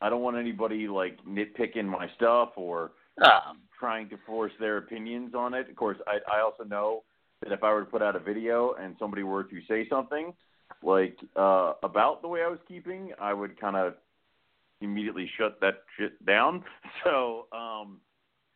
I 0.00 0.08
don't 0.08 0.22
want 0.22 0.36
anybody 0.36 0.88
like 0.88 1.22
nitpicking 1.24 1.86
my 1.86 2.08
stuff 2.10 2.56
or 2.56 2.92
Um, 3.20 3.62
trying 3.78 4.08
to 4.08 4.16
force 4.18 4.56
their 4.58 4.78
opinions 4.78 5.34
on 5.34 5.52
it. 5.54 5.68
Of 5.68 5.76
course, 5.76 6.00
I, 6.06 6.20
I 6.28 6.40
also 6.40 6.64
know 6.64 7.04
that 7.42 7.52
if 7.52 7.62
I 7.62 7.72
were 7.72 7.80
to 7.80 7.86
put 7.86 8.02
out 8.02 8.16
a 8.16 8.20
video 8.20 8.74
and 8.74 8.96
somebody 8.98 9.22
were 9.22 9.44
to 9.44 9.60
say 9.68 9.88
something 9.88 10.32
like 10.82 11.18
uh, 11.36 11.74
about 11.82 12.22
the 12.22 12.28
way 12.28 12.42
I 12.42 12.48
was 12.48 12.58
keeping, 12.66 13.12
I 13.20 13.34
would 13.34 13.60
kind 13.60 13.76
of 13.76 13.94
immediately 14.80 15.30
shut 15.38 15.60
that 15.60 15.82
shit 15.98 16.24
down. 16.26 16.64
So, 17.04 17.46
um, 17.52 17.98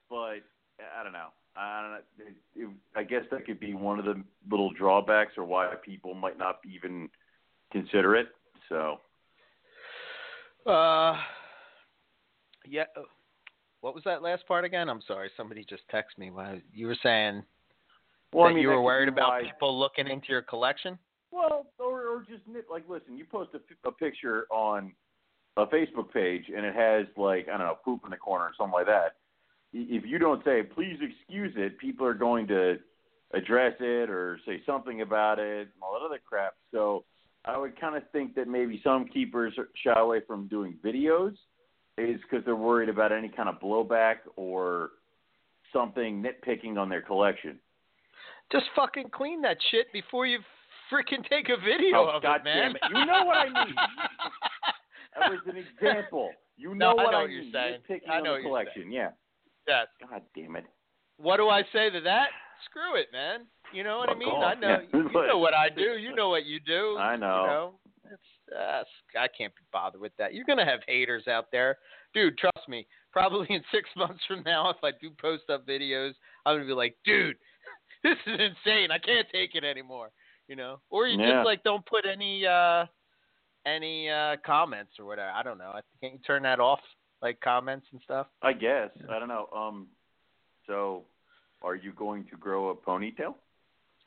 but 0.08 0.38
I 0.96 1.02
don't 1.02 1.12
know. 1.12 1.28
I 1.56 1.82
don't 1.82 1.90
know. 1.90 1.98
It, 2.28 2.34
it, 2.54 2.70
I 2.94 3.02
guess 3.02 3.22
that 3.30 3.44
could 3.44 3.58
be 3.58 3.74
one 3.74 3.98
of 3.98 4.04
the 4.04 4.22
little 4.48 4.70
drawbacks 4.72 5.32
or 5.36 5.44
why 5.44 5.72
people 5.84 6.14
might 6.14 6.38
not 6.38 6.60
even 6.70 7.08
consider 7.72 8.14
it. 8.14 8.28
So, 8.68 9.00
uh, 10.70 11.16
yeah. 12.68 12.84
uh, 12.96 13.02
What 13.80 13.94
was 13.94 14.04
that 14.04 14.22
last 14.22 14.46
part 14.46 14.64
again? 14.64 14.88
I'm 14.88 15.02
sorry. 15.08 15.30
Somebody 15.36 15.64
just 15.68 15.82
texted 15.92 16.18
me. 16.18 16.30
You 16.72 16.86
were 16.86 16.98
saying 17.02 17.42
well, 18.32 18.44
that 18.44 18.50
I 18.50 18.54
mean, 18.54 18.62
you 18.62 18.68
were 18.68 18.82
worried 18.82 19.08
about 19.08 19.28
why- 19.28 19.42
people 19.42 19.78
looking 19.78 20.08
into 20.08 20.28
your 20.28 20.42
collection. 20.42 20.98
Well, 21.30 21.66
or 21.78 22.06
or 22.06 22.24
just 22.28 22.46
nit 22.46 22.66
like 22.70 22.84
listen, 22.88 23.18
you 23.18 23.24
post 23.24 23.50
a, 23.54 23.88
a 23.88 23.92
picture 23.92 24.46
on 24.50 24.92
a 25.56 25.66
Facebook 25.66 26.12
page 26.12 26.44
and 26.54 26.64
it 26.64 26.74
has 26.74 27.06
like 27.16 27.48
I 27.48 27.58
don't 27.58 27.66
know 27.66 27.78
poop 27.84 28.02
in 28.04 28.10
the 28.10 28.16
corner 28.16 28.44
or 28.44 28.52
something 28.56 28.72
like 28.72 28.86
that. 28.86 29.16
If 29.72 30.04
you 30.06 30.18
don't 30.18 30.42
say 30.44 30.62
please 30.62 30.98
excuse 31.02 31.52
it, 31.56 31.78
people 31.78 32.06
are 32.06 32.14
going 32.14 32.46
to 32.48 32.76
address 33.34 33.74
it 33.80 34.08
or 34.08 34.38
say 34.46 34.62
something 34.64 35.02
about 35.02 35.38
it 35.38 35.62
and 35.62 35.82
all 35.82 35.98
that 35.98 36.06
other 36.06 36.20
crap. 36.24 36.54
So 36.72 37.04
I 37.44 37.58
would 37.58 37.78
kind 37.78 37.96
of 37.96 38.02
think 38.10 38.34
that 38.36 38.48
maybe 38.48 38.80
some 38.82 39.06
keepers 39.06 39.54
shy 39.84 39.98
away 39.98 40.20
from 40.26 40.48
doing 40.48 40.74
videos 40.84 41.34
is 41.98 42.20
because 42.22 42.44
they're 42.44 42.56
worried 42.56 42.88
about 42.88 43.12
any 43.12 43.28
kind 43.28 43.48
of 43.48 43.60
blowback 43.60 44.16
or 44.36 44.90
something 45.72 46.22
nitpicking 46.22 46.76
on 46.78 46.88
their 46.88 47.02
collection. 47.02 47.58
Just 48.52 48.66
fucking 48.76 49.10
clean 49.10 49.42
that 49.42 49.56
shit 49.70 49.92
before 49.92 50.26
you 50.26 50.38
freaking 50.92 51.26
take 51.28 51.48
a 51.48 51.56
video 51.56 51.96
Oh, 52.06 52.16
of 52.16 52.22
God 52.22 52.40
it, 52.42 52.44
man. 52.44 52.56
damn 52.56 52.76
it. 52.76 52.82
You 52.98 53.06
know 53.06 53.24
what 53.24 53.36
I 53.36 53.64
mean. 53.64 53.74
That 55.18 55.30
was 55.30 55.40
an 55.46 55.56
example. 55.56 56.30
You 56.58 56.74
No, 56.74 56.92
know 56.92 56.98
I 57.00 57.04
what 57.04 57.10
know 57.12 57.18
I 57.18 57.22
what 57.22 57.30
you're 57.30 57.42
mean. 57.42 57.52
saying. 57.52 57.80
Nitpicking 57.88 58.10
I 58.10 58.18
on 58.18 58.24
know 58.24 58.34
the 58.34 58.40
you're 58.40 58.48
collection. 58.50 58.92
Yeah. 58.92 59.10
yes. 59.66 59.86
God 60.10 60.20
damn 60.34 60.56
it. 60.56 60.64
What 61.16 61.38
do 61.38 61.48
I 61.48 61.62
say 61.72 61.88
to 61.88 62.00
that? 62.02 62.26
Screw 62.68 62.96
it, 63.00 63.06
man. 63.12 63.46
You 63.72 63.82
know 63.82 63.96
what 63.98 64.10
I 64.10 64.14
mean? 64.14 64.28
off. 64.28 64.54
I 64.56 64.60
know. 64.60 64.68
Yeah. 64.92 65.00
You 65.00 65.26
know 65.26 65.38
what 65.38 65.54
I 65.54 65.70
do. 65.70 65.96
You 65.98 66.14
know 66.14 66.28
what 66.28 66.44
you 66.44 66.60
do. 66.60 66.96
I 67.00 67.16
know. 67.16 67.40
You 67.40 67.46
know, 67.46 67.74
it's 68.12 68.54
uh, 68.54 69.18
I 69.18 69.26
can't 69.28 69.54
be 69.54 69.62
bothered 69.72 70.00
with 70.02 70.12
that. 70.18 70.34
You're 70.34 70.44
gonna 70.44 70.66
have 70.66 70.80
haters 70.86 71.26
out 71.28 71.46
there, 71.50 71.78
dude. 72.12 72.36
Trust 72.36 72.68
me. 72.68 72.86
Probably 73.10 73.46
in 73.54 73.62
six 73.72 73.88
months 73.96 74.20
from 74.28 74.42
now, 74.44 74.68
if 74.68 74.76
I 74.84 74.90
do 75.00 75.10
post 75.18 75.44
up 75.50 75.66
videos, 75.66 76.12
I'm 76.44 76.56
gonna 76.56 76.66
be 76.66 76.72
like, 76.74 76.94
dude, 77.06 77.36
this 78.08 78.18
is 78.26 78.40
insane. 78.40 78.90
I 78.90 78.98
can't 78.98 79.26
take 79.32 79.54
it 79.54 79.64
anymore. 79.64 80.10
You 80.48 80.56
know, 80.56 80.80
or 80.90 81.06
you 81.08 81.18
Yeah. 81.20 81.38
just 81.38 81.44
like 81.46 81.62
don't 81.64 81.84
put 81.86 82.04
any 82.06 82.46
uh 82.46 82.86
any 83.66 84.08
uh 84.08 84.36
comments 84.46 84.92
or 84.98 85.04
whatever. 85.06 85.30
I 85.30 85.42
don't 85.42 85.58
know. 85.58 85.72
I 85.74 85.80
can't 86.00 86.12
you 86.14 86.18
turn 86.26 86.42
that 86.44 86.60
off, 86.60 86.80
like 87.20 87.40
comments 87.40 87.86
and 87.92 88.00
stuff. 88.02 88.28
I 88.42 88.52
guess. 88.52 88.90
I 89.10 89.18
don't 89.18 89.28
know. 89.28 89.48
Um. 89.54 89.88
So, 90.66 91.04
are 91.62 91.74
you 91.76 91.92
going 91.92 92.24
to 92.30 92.36
grow 92.36 92.70
a 92.70 92.74
ponytail? 92.76 93.34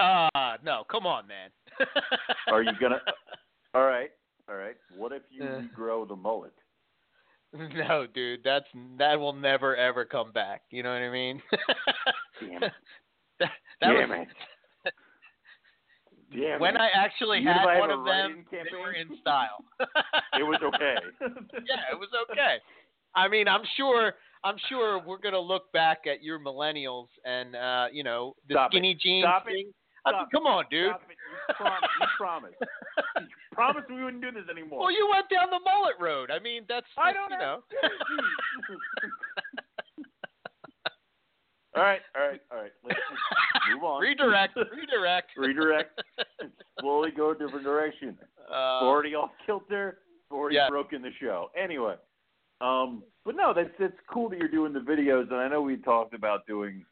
Ah, 0.01 0.57
no, 0.63 0.83
come 0.89 1.05
on, 1.05 1.25
man. 1.27 1.49
Are 2.47 2.63
you 2.63 2.71
gonna? 2.79 3.01
All 3.73 3.83
right. 3.85 4.11
All 4.49 4.55
right. 4.55 4.75
What 4.97 5.11
if 5.11 5.23
you 5.29 5.43
Uh. 5.43 5.61
regrow 5.61 6.07
the 6.07 6.15
mullet? 6.15 6.53
No, 7.53 8.05
dude, 8.13 8.41
that's 8.43 8.67
that 8.99 9.19
will 9.19 9.33
never 9.33 9.75
ever 9.75 10.05
come 10.05 10.31
back. 10.31 10.61
You 10.69 10.83
know 10.83 10.91
what 10.93 11.01
I 11.01 11.09
mean? 11.09 11.41
Damn 12.39 12.63
it. 12.63 12.71
That, 13.81 13.87
that 13.87 13.93
Damn 13.93 14.09
was, 14.09 14.27
it. 14.85 14.93
Damn 16.33 16.59
when 16.61 16.75
it. 16.75 16.81
I 16.81 16.89
actually 16.95 17.43
had 17.43 17.65
I 17.65 17.79
one 17.79 17.91
of 17.91 17.99
them, 18.05 18.45
write-in 18.51 18.65
they 18.71 18.77
were 18.77 18.93
in 18.93 19.17
style. 19.21 19.63
it 20.33 20.43
was 20.43 20.59
okay. 20.63 20.95
yeah, 21.21 21.91
it 21.91 21.97
was 21.99 22.09
okay. 22.29 22.57
I 23.15 23.27
mean, 23.27 23.47
I'm 23.47 23.63
sure. 23.77 24.13
I'm 24.41 24.55
sure 24.69 25.03
we're 25.05 25.17
gonna 25.17 25.37
look 25.39 25.69
back 25.73 26.07
at 26.07 26.23
your 26.23 26.39
millennials 26.39 27.07
and 27.25 27.57
uh, 27.57 27.87
you 27.91 28.03
know 28.05 28.35
the 28.47 28.53
Stop 28.53 28.71
it. 28.71 28.75
skinny 28.75 28.95
jeans 28.95 29.25
Stop 29.25 29.43
it. 29.47 29.51
thing. 29.51 29.73
I 30.05 30.11
mean, 30.13 30.27
come 30.31 30.45
on, 30.45 30.63
dude. 30.71 30.91
Stop 30.91 31.01
it. 31.11 31.17
You 31.49 31.55
promised. 31.55 31.91
You 31.99 32.07
promised. 32.17 32.55
you 33.19 33.27
promised 33.51 33.89
we 33.89 34.01
wouldn't 34.01 34.21
do 34.23 34.31
this 34.31 34.47
anymore. 34.49 34.79
Well, 34.79 34.91
you 34.91 35.09
went 35.11 35.27
down 35.27 35.49
the 35.49 35.59
mullet 35.59 35.95
road. 35.99 36.31
I 36.31 36.39
mean, 36.39 36.63
that's 36.69 36.87
I 36.97 37.11
don't 37.11 37.31
you 37.31 37.37
know. 37.37 37.59
All 41.75 41.83
right, 41.83 42.01
all 42.15 42.27
right, 42.27 42.41
all 42.51 42.57
right. 42.61 42.71
Let's 42.83 42.99
just 42.99 43.65
move 43.73 43.83
on. 43.83 44.01
redirect, 44.01 44.55
redirect, 44.55 45.29
Redirect. 45.37 46.01
Slowly 46.79 47.11
go 47.15 47.31
a 47.31 47.33
different 47.35 47.63
direction. 47.63 48.17
Uh, 48.49 48.83
already 48.83 49.15
off 49.15 49.31
kilter. 49.45 49.99
Already 50.31 50.55
yeah. 50.55 50.69
broken 50.69 51.01
the 51.01 51.11
show. 51.19 51.49
Anyway, 51.61 51.95
um, 52.61 53.03
but 53.25 53.35
no, 53.35 53.53
that's 53.53 53.69
that's 53.79 53.93
cool 54.11 54.29
that 54.29 54.39
you're 54.39 54.47
doing 54.47 54.73
the 54.73 54.79
videos, 54.79 55.31
and 55.31 55.35
I 55.35 55.47
know 55.47 55.61
we 55.61 55.77
talked 55.77 56.13
about 56.13 56.45
doing 56.47 56.85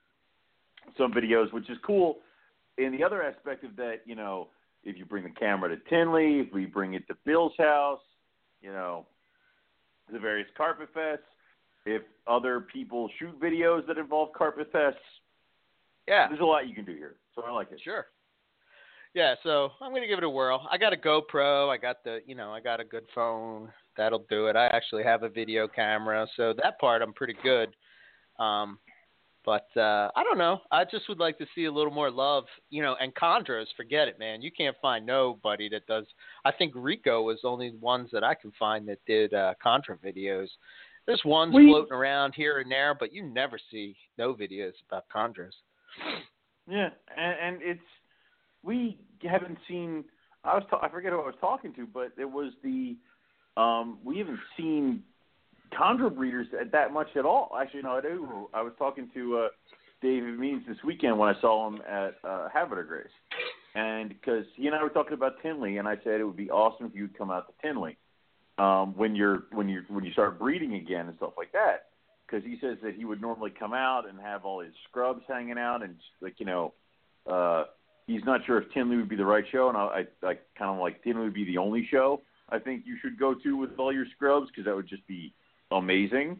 some 0.97 1.11
videos, 1.11 1.51
which 1.53 1.69
is 1.69 1.77
cool. 1.85 2.17
And 2.77 2.93
the 2.93 3.03
other 3.03 3.23
aspect 3.23 3.63
of 3.63 3.75
that, 3.77 4.01
you 4.05 4.15
know, 4.15 4.49
if 4.83 4.97
you 4.97 5.05
bring 5.05 5.23
the 5.23 5.31
camera 5.31 5.69
to 5.69 5.77
Tinley, 5.89 6.39
if 6.39 6.53
we 6.53 6.65
bring 6.65 6.93
it 6.93 7.07
to 7.07 7.15
Bill's 7.25 7.53
house, 7.57 7.99
you 8.61 8.71
know, 8.71 9.05
the 10.11 10.19
various 10.19 10.47
carpet 10.55 10.89
fests, 10.95 11.17
if 11.87 12.03
other 12.27 12.61
people 12.61 13.09
shoot 13.17 13.39
videos 13.39 13.87
that 13.87 13.97
involve 13.97 14.33
carpet 14.33 14.71
fests, 14.73 14.93
yeah. 16.07 16.27
there's 16.27 16.41
a 16.41 16.45
lot 16.45 16.67
you 16.67 16.75
can 16.75 16.85
do 16.85 16.93
here. 16.93 17.15
So 17.33 17.43
I 17.43 17.51
like 17.51 17.71
it. 17.71 17.79
Sure. 17.83 18.07
Yeah, 19.13 19.35
so 19.41 19.69
I'm 19.81 19.93
gonna 19.93 20.07
give 20.07 20.17
it 20.17 20.23
a 20.23 20.29
whirl. 20.29 20.67
I 20.69 20.77
got 20.77 20.93
a 20.93 20.97
GoPro. 20.97 21.69
I 21.69 21.77
got 21.77 22.03
the, 22.03 22.19
you 22.27 22.35
know, 22.35 22.51
I 22.51 22.59
got 22.59 22.79
a 22.79 22.83
good 22.83 23.05
phone. 23.15 23.71
That'll 23.95 24.25
do 24.29 24.47
it. 24.47 24.55
I 24.55 24.67
actually 24.67 25.03
have 25.03 25.23
a 25.23 25.29
video 25.29 25.67
camera, 25.67 26.27
so 26.35 26.53
that 26.61 26.77
part 26.79 27.01
I'm 27.01 27.13
pretty 27.13 27.35
good. 27.41 27.69
Um, 28.37 28.77
but 29.43 29.65
uh, 29.77 30.11
I 30.13 30.23
don't 30.23 30.37
know. 30.37 30.59
I 30.71 30.83
just 30.83 31.07
would 31.07 31.19
like 31.19 31.37
to 31.37 31.45
see 31.55 31.65
a 31.65 31.71
little 31.71 31.91
more 31.91 32.11
love, 32.11 32.43
you 32.69 32.83
know. 32.83 32.97
And 32.99 33.15
Chondros, 33.15 33.67
forget 33.77 34.09
it, 34.09 34.19
man. 34.19 34.41
You 34.41 34.51
can't 34.51 34.75
find 34.81 35.05
nobody 35.05 35.69
that 35.69 35.87
does. 35.87 36.05
I 36.43 36.51
think 36.51 36.73
Rico 36.75 37.21
was 37.23 37.39
the 37.41 37.47
only 37.47 37.71
ones 37.79 38.09
that 38.11 38.25
I 38.25 38.35
can 38.35 38.51
find 38.59 38.87
that 38.89 38.99
did 39.07 39.33
uh, 39.33 39.53
Chondro 39.65 39.97
videos. 40.05 40.49
There's 41.07 41.23
ones 41.25 41.55
We- 41.55 41.67
floating 41.71 41.93
around 41.93 42.35
here 42.35 42.59
and 42.59 42.69
there, 42.69 42.93
but 42.93 43.13
you 43.13 43.23
never 43.23 43.57
see 43.71 43.95
no 44.17 44.33
videos 44.35 44.73
about 44.87 45.05
Chondros. 45.09 45.53
Yeah, 46.69 46.89
and, 47.15 47.35
and 47.41 47.61
it's 47.61 47.81
we 48.61 48.99
haven't 49.23 49.57
seen. 49.67 50.03
I 50.43 50.55
was 50.55 50.63
ta- 50.69 50.81
I 50.83 50.89
forget 50.89 51.13
who 51.13 51.19
I 51.19 51.25
was 51.25 51.35
talking 51.39 51.73
to, 51.75 51.87
but 51.87 52.11
it 52.17 52.29
was 52.29 52.51
the 52.61 52.97
um, 53.55 53.99
we 54.03 54.17
haven't 54.19 54.39
seen 54.57 55.01
chondro 55.73 56.13
breeders 56.13 56.47
at 56.59 56.71
that 56.73 56.91
much 56.91 57.07
at 57.15 57.25
all. 57.25 57.55
Actually, 57.59 57.83
no, 57.83 57.91
I 57.97 58.01
do. 58.01 58.49
I 58.53 58.61
was 58.61 58.73
talking 58.77 59.09
to 59.13 59.37
uh, 59.37 59.47
David 60.01 60.37
Means 60.37 60.63
this 60.67 60.77
weekend 60.85 61.17
when 61.17 61.33
I 61.33 61.39
saw 61.39 61.67
him 61.67 61.81
at 61.89 62.15
uh, 62.25 62.49
Habitat 62.53 62.87
Grace, 62.87 63.07
and 63.73 64.09
because 64.09 64.43
he 64.55 64.67
and 64.67 64.75
I 64.75 64.83
were 64.83 64.89
talking 64.89 65.13
about 65.13 65.41
Tinley, 65.41 65.77
and 65.77 65.87
I 65.87 65.95
said 66.03 66.19
it 66.19 66.25
would 66.25 66.35
be 66.35 66.51
awesome 66.51 66.85
if 66.87 66.95
you'd 66.95 67.17
come 67.17 67.31
out 67.31 67.47
to 67.47 67.53
Tinley 67.65 67.97
um, 68.57 68.95
when 68.95 69.15
you're 69.15 69.43
when 69.51 69.69
you 69.69 69.83
when 69.89 70.03
you 70.03 70.11
start 70.11 70.39
breeding 70.39 70.75
again 70.75 71.07
and 71.07 71.17
stuff 71.17 71.33
like 71.37 71.51
that. 71.53 71.85
Because 72.25 72.43
he 72.43 72.57
says 72.59 72.77
that 72.83 72.95
he 72.95 73.05
would 73.05 73.21
normally 73.21 73.51
come 73.57 73.73
out 73.73 74.07
and 74.09 74.19
have 74.19 74.43
all 74.43 74.59
his 74.59 74.73
scrubs 74.89 75.23
hanging 75.27 75.57
out, 75.57 75.81
and 75.81 75.95
like 76.21 76.39
you 76.39 76.45
know, 76.45 76.73
uh, 77.25 77.63
he's 78.05 78.23
not 78.25 78.45
sure 78.45 78.61
if 78.61 78.69
Tinley 78.73 78.97
would 78.97 79.07
be 79.07 79.15
the 79.15 79.25
right 79.25 79.45
show, 79.51 79.69
and 79.69 79.77
I 79.77 80.05
I, 80.23 80.27
I 80.27 80.33
kind 80.57 80.71
of 80.71 80.79
like 80.79 81.03
Tinley 81.03 81.23
would 81.23 81.33
be 81.33 81.45
the 81.45 81.57
only 81.57 81.87
show 81.89 82.21
I 82.49 82.59
think 82.59 82.83
you 82.85 82.97
should 83.01 83.19
go 83.19 83.33
to 83.33 83.57
with 83.57 83.77
all 83.77 83.93
your 83.93 84.05
scrubs 84.15 84.47
because 84.47 84.65
that 84.65 84.75
would 84.75 84.87
just 84.87 85.05
be 85.07 85.33
amazing. 85.71 86.39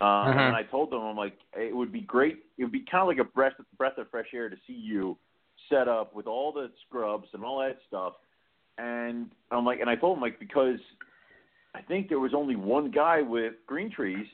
Uh, 0.00 0.26
Mhm. 0.26 0.36
And 0.36 0.56
I 0.56 0.62
told 0.62 0.90
them, 0.90 1.00
I'm 1.00 1.16
like, 1.16 1.36
it 1.56 1.74
would 1.74 1.90
be 1.92 2.02
great. 2.02 2.44
It 2.56 2.64
would 2.64 2.72
be 2.72 2.84
kind 2.88 3.02
of 3.02 3.08
like 3.08 3.18
a 3.18 3.24
breath 3.24 3.54
breath 3.76 3.98
of 3.98 4.08
fresh 4.10 4.32
air 4.32 4.48
to 4.48 4.56
see 4.66 4.72
you 4.72 5.18
set 5.68 5.88
up 5.88 6.14
with 6.14 6.26
all 6.26 6.52
the 6.52 6.70
scrubs 6.86 7.28
and 7.32 7.44
all 7.44 7.58
that 7.58 7.78
stuff. 7.88 8.14
And 8.76 9.30
I'm 9.50 9.64
like, 9.64 9.80
and 9.80 9.90
I 9.90 9.96
told 9.96 10.16
him 10.16 10.22
like 10.22 10.38
because 10.38 10.78
I 11.74 11.82
think 11.82 12.08
there 12.08 12.18
was 12.18 12.32
only 12.34 12.56
one 12.56 12.90
guy 12.90 13.22
with 13.22 13.54
green 13.66 13.90
trees 13.90 14.26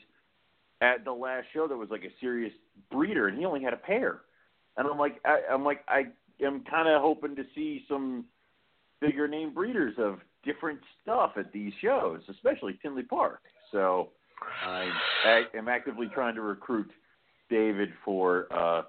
at 0.80 1.04
the 1.04 1.12
last 1.12 1.46
show 1.52 1.66
that 1.68 1.76
was 1.76 1.90
like 1.90 2.04
a 2.04 2.12
serious 2.20 2.52
breeder, 2.90 3.28
and 3.28 3.38
he 3.38 3.44
only 3.44 3.62
had 3.62 3.72
a 3.72 3.78
pair. 3.78 4.20
And 4.76 4.86
I'm 4.86 4.98
like, 4.98 5.20
I, 5.24 5.40
I'm 5.50 5.64
like, 5.64 5.84
I 5.88 6.04
am 6.42 6.64
kind 6.70 6.88
of 6.88 7.00
hoping 7.00 7.36
to 7.36 7.44
see 7.54 7.84
some 7.88 8.24
bigger 9.00 9.28
name 9.28 9.52
breeders 9.52 9.94
of 9.98 10.18
different 10.44 10.80
stuff 11.02 11.32
at 11.36 11.52
these 11.52 11.72
shows, 11.80 12.20
especially 12.28 12.78
Tinley 12.82 13.02
Park. 13.02 13.40
So 13.72 14.10
I, 14.66 14.88
I 15.24 15.42
am 15.56 15.68
actively 15.68 16.08
trying 16.12 16.34
to 16.34 16.42
recruit 16.42 16.90
David 17.50 17.90
for. 18.04 18.46
uh 18.52 18.82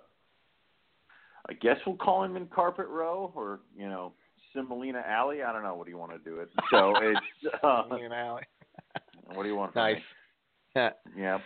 I 1.47 1.53
guess 1.53 1.77
we'll 1.85 1.95
call 1.97 2.23
him 2.23 2.37
in 2.37 2.47
Carpet 2.47 2.87
Row 2.87 3.31
or 3.35 3.59
you 3.77 3.87
know 3.87 4.13
Semolina 4.55 5.03
Alley. 5.07 5.43
I 5.43 5.53
don't 5.53 5.63
know 5.63 5.75
what 5.75 5.85
do 5.85 5.91
you 5.91 5.97
want 5.97 6.11
to 6.11 6.17
do 6.29 6.39
it. 6.39 6.49
So 6.71 6.93
it's 7.01 7.19
uh, 7.63 7.67
Alley. 7.67 8.43
what 9.33 9.43
do 9.43 9.49
you 9.49 9.55
want 9.55 9.73
from 9.73 9.83
Nice. 9.83 10.01
Yeah. 10.75 10.89
me? 11.15 11.21
Yeah. 11.21 11.37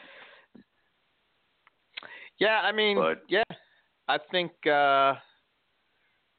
Yeah, 2.40 2.62
I 2.64 2.72
mean, 2.72 2.98
But- 2.98 3.24
yeah, 3.28 3.44
I 4.08 4.18
think 4.32 4.52
uh, 4.66 5.16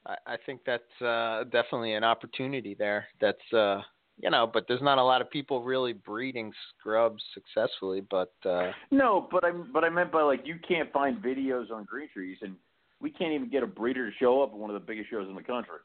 I, 0.05 0.15
I 0.25 0.37
think 0.45 0.61
that's 0.65 1.01
uh, 1.01 1.43
definitely 1.45 1.93
an 1.93 2.03
opportunity 2.03 2.75
there. 2.77 3.07
That's 3.19 3.53
uh, 3.53 3.81
you 4.17 4.29
know, 4.29 4.49
but 4.51 4.65
there's 4.67 4.81
not 4.81 4.97
a 4.97 5.03
lot 5.03 5.21
of 5.21 5.29
people 5.29 5.63
really 5.63 5.93
breeding 5.93 6.51
scrubs 6.77 7.23
successfully. 7.33 8.01
But 8.01 8.33
uh, 8.45 8.71
No, 8.91 9.27
but 9.31 9.43
I 9.45 9.51
but 9.51 9.83
I 9.83 9.89
meant 9.89 10.11
by 10.11 10.23
like 10.23 10.41
you 10.45 10.55
can't 10.67 10.91
find 10.91 11.17
videos 11.21 11.71
on 11.71 11.85
green 11.85 12.09
trees, 12.13 12.37
and 12.41 12.55
we 12.99 13.11
can't 13.11 13.33
even 13.33 13.49
get 13.49 13.63
a 13.63 13.67
breeder 13.67 14.09
to 14.09 14.15
show 14.17 14.41
up 14.41 14.51
at 14.51 14.57
one 14.57 14.69
of 14.69 14.73
the 14.73 14.85
biggest 14.85 15.09
shows 15.09 15.27
in 15.29 15.35
the 15.35 15.43
country. 15.43 15.77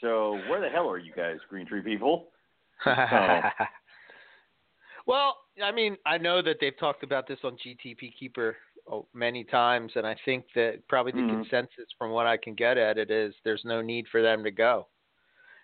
So 0.00 0.40
where 0.48 0.60
the 0.60 0.68
hell 0.68 0.88
are 0.88 0.98
you 0.98 1.12
guys, 1.16 1.38
green 1.48 1.66
tree 1.66 1.82
people? 1.82 2.28
well, 5.06 5.36
I 5.62 5.72
mean, 5.72 5.96
I 6.06 6.18
know 6.18 6.42
that 6.42 6.56
they've 6.60 6.78
talked 6.78 7.02
about 7.02 7.28
this 7.28 7.38
on 7.44 7.56
GTP 7.56 8.14
Keeper 8.18 8.56
oh, 8.90 9.06
many 9.12 9.44
times, 9.44 9.92
and 9.96 10.06
I 10.06 10.16
think 10.24 10.46
that 10.54 10.86
probably 10.88 11.12
the 11.12 11.18
Mhm. 11.18 11.42
consensus 11.42 11.92
from 11.98 12.10
what 12.10 12.26
I 12.26 12.36
can 12.36 12.54
get 12.54 12.78
at 12.78 12.98
it 12.98 13.10
is 13.10 13.34
there's 13.44 13.64
no 13.64 13.82
need 13.82 14.08
for 14.08 14.22
them 14.22 14.42
to 14.44 14.50
go. 14.50 14.88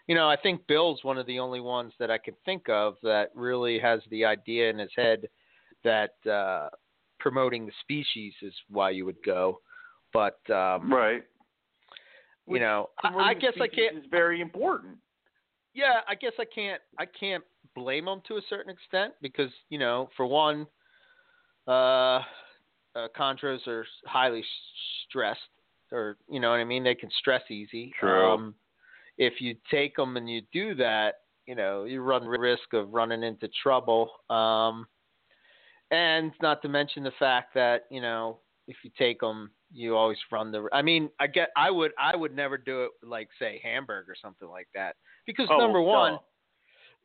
You 0.06 0.14
know, 0.14 0.28
I 0.28 0.36
think 0.36 0.66
Bill's 0.66 1.02
one 1.02 1.18
of 1.18 1.26
the 1.26 1.40
only 1.40 1.60
ones 1.60 1.92
that 1.98 2.10
I 2.10 2.18
can 2.18 2.34
think 2.44 2.68
of 2.68 2.96
that 3.02 3.30
really 3.34 3.78
has 3.80 4.04
the 4.10 4.24
idea 4.24 4.70
in 4.70 4.78
his 4.78 4.92
head 4.94 5.28
that 5.82 6.14
uh, 6.26 6.68
promoting 7.18 7.66
the 7.66 7.72
species 7.80 8.34
is 8.42 8.54
why 8.68 8.90
you 8.90 9.04
would 9.04 9.22
go. 9.24 9.60
But 10.12 10.38
um, 10.50 10.92
Right. 10.92 11.24
You 12.48 12.60
know, 12.60 12.90
I, 13.02 13.30
I 13.30 13.34
guess 13.34 13.54
I 13.60 13.68
can't. 13.68 13.98
is 13.98 14.04
very 14.10 14.40
important. 14.40 14.96
Yeah, 15.74 16.00
I 16.08 16.14
guess 16.14 16.32
I 16.38 16.44
can't. 16.44 16.80
I 16.98 17.04
can't 17.04 17.44
blame 17.74 18.06
them 18.06 18.22
to 18.28 18.36
a 18.36 18.40
certain 18.48 18.70
extent 18.70 19.14
because 19.20 19.50
you 19.68 19.78
know, 19.78 20.08
for 20.16 20.26
one, 20.26 20.66
uh, 21.68 22.20
uh 22.94 23.08
chondros 23.18 23.66
are 23.66 23.84
highly 24.06 24.44
stressed, 25.08 25.40
or 25.92 26.16
you 26.30 26.40
know 26.40 26.50
what 26.50 26.60
I 26.60 26.64
mean. 26.64 26.84
They 26.84 26.94
can 26.94 27.10
stress 27.18 27.42
easy. 27.50 27.92
True. 27.98 28.32
Um, 28.32 28.54
if 29.18 29.40
you 29.40 29.56
take 29.70 29.96
them 29.96 30.16
and 30.16 30.28
you 30.28 30.42
do 30.52 30.74
that, 30.76 31.20
you 31.46 31.54
know, 31.54 31.84
you 31.84 32.00
run 32.00 32.24
the 32.24 32.38
risk 32.38 32.72
of 32.72 32.92
running 32.92 33.22
into 33.22 33.48
trouble. 33.62 34.10
Um, 34.30 34.86
and 35.90 36.32
not 36.42 36.62
to 36.62 36.68
mention 36.68 37.04
the 37.04 37.12
fact 37.18 37.54
that 37.54 37.86
you 37.90 38.00
know, 38.00 38.38
if 38.66 38.76
you 38.82 38.90
take 38.98 39.20
them, 39.20 39.50
you 39.72 39.96
always 39.96 40.18
run 40.30 40.52
the. 40.52 40.68
I 40.72 40.82
mean, 40.82 41.10
I 41.20 41.26
get. 41.26 41.50
I 41.56 41.70
would. 41.70 41.92
I 41.98 42.14
would 42.16 42.34
never 42.34 42.56
do 42.58 42.84
it 42.84 42.90
like 43.02 43.28
say 43.38 43.60
Hamburg 43.62 44.08
or 44.08 44.14
something 44.20 44.48
like 44.48 44.68
that 44.74 44.96
because 45.26 45.48
Oh, 45.50 45.58
number 45.58 45.80
one, 45.80 46.18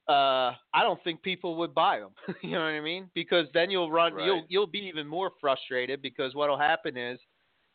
duh. 0.07 0.13
uh, 0.13 0.55
I 0.73 0.83
don't 0.83 1.03
think 1.03 1.21
people 1.21 1.55
would 1.57 1.73
buy 1.73 1.99
them. 1.99 2.11
you 2.41 2.51
know 2.51 2.59
what 2.59 2.65
I 2.67 2.81
mean? 2.81 3.09
Because 3.13 3.47
then 3.53 3.71
you'll 3.71 3.91
run, 3.91 4.13
Right. 4.13 4.25
you'll 4.25 4.45
you'll 4.49 4.67
be 4.67 4.79
even 4.79 5.07
more 5.07 5.31
frustrated 5.39 6.01
because 6.01 6.35
what'll 6.35 6.57
happen 6.57 6.97
is, 6.97 7.19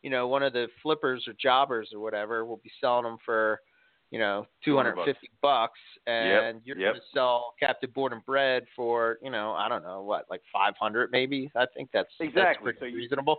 you 0.02 0.10
know, 0.10 0.28
one 0.28 0.42
of 0.42 0.52
the 0.52 0.66
flippers 0.82 1.24
or 1.26 1.34
jobbers 1.40 1.90
or 1.92 2.00
whatever 2.00 2.44
will 2.44 2.60
be 2.62 2.70
selling 2.80 3.04
them 3.04 3.16
for, 3.24 3.60
you 4.10 4.18
know, 4.18 4.46
two 4.64 4.76
hundred 4.76 4.96
fifty 5.04 5.30
bucks, 5.42 5.80
and 6.06 6.60
you're 6.64 6.78
yep. 6.78 6.92
going 6.92 7.00
to 7.00 7.06
sell 7.12 7.54
captive 7.58 7.92
born 7.92 8.12
and 8.12 8.24
bred 8.24 8.64
for, 8.76 9.18
you 9.22 9.30
know, 9.30 9.52
I 9.52 9.68
don't 9.68 9.82
know 9.82 10.02
what, 10.02 10.26
like 10.30 10.42
five 10.52 10.74
hundred 10.78 11.10
maybe. 11.10 11.50
I 11.56 11.66
think 11.74 11.90
that's 11.92 12.08
that's 12.18 12.28
Exactly. 12.30 12.72
pretty 12.72 12.78
So 12.78 12.84
you- 12.86 12.96
reasonable. 12.98 13.38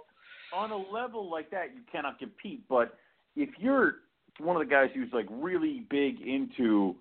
On 0.54 0.72
a 0.72 0.78
level 0.78 1.30
like 1.30 1.50
that, 1.52 1.76
you 1.76 1.82
cannot 1.92 2.20
compete. 2.20 2.68
But 2.68 2.98
if 3.36 3.50
you're 3.58 3.98
one 4.40 4.56
of 4.56 4.68
the 4.68 4.70
guys 4.70 4.90
who's 4.94 5.12
like 5.14 5.28
really 5.30 5.86
big 5.90 6.22
into 6.22 6.96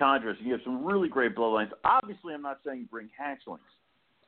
and 0.00 0.36
you 0.40 0.52
have 0.52 0.60
some 0.64 0.84
really 0.84 1.08
great 1.08 1.36
bloodlines. 1.36 1.70
Obviously, 1.84 2.34
I'm 2.34 2.42
not 2.42 2.58
saying 2.66 2.88
bring 2.90 3.08
hatchlings, 3.20 3.60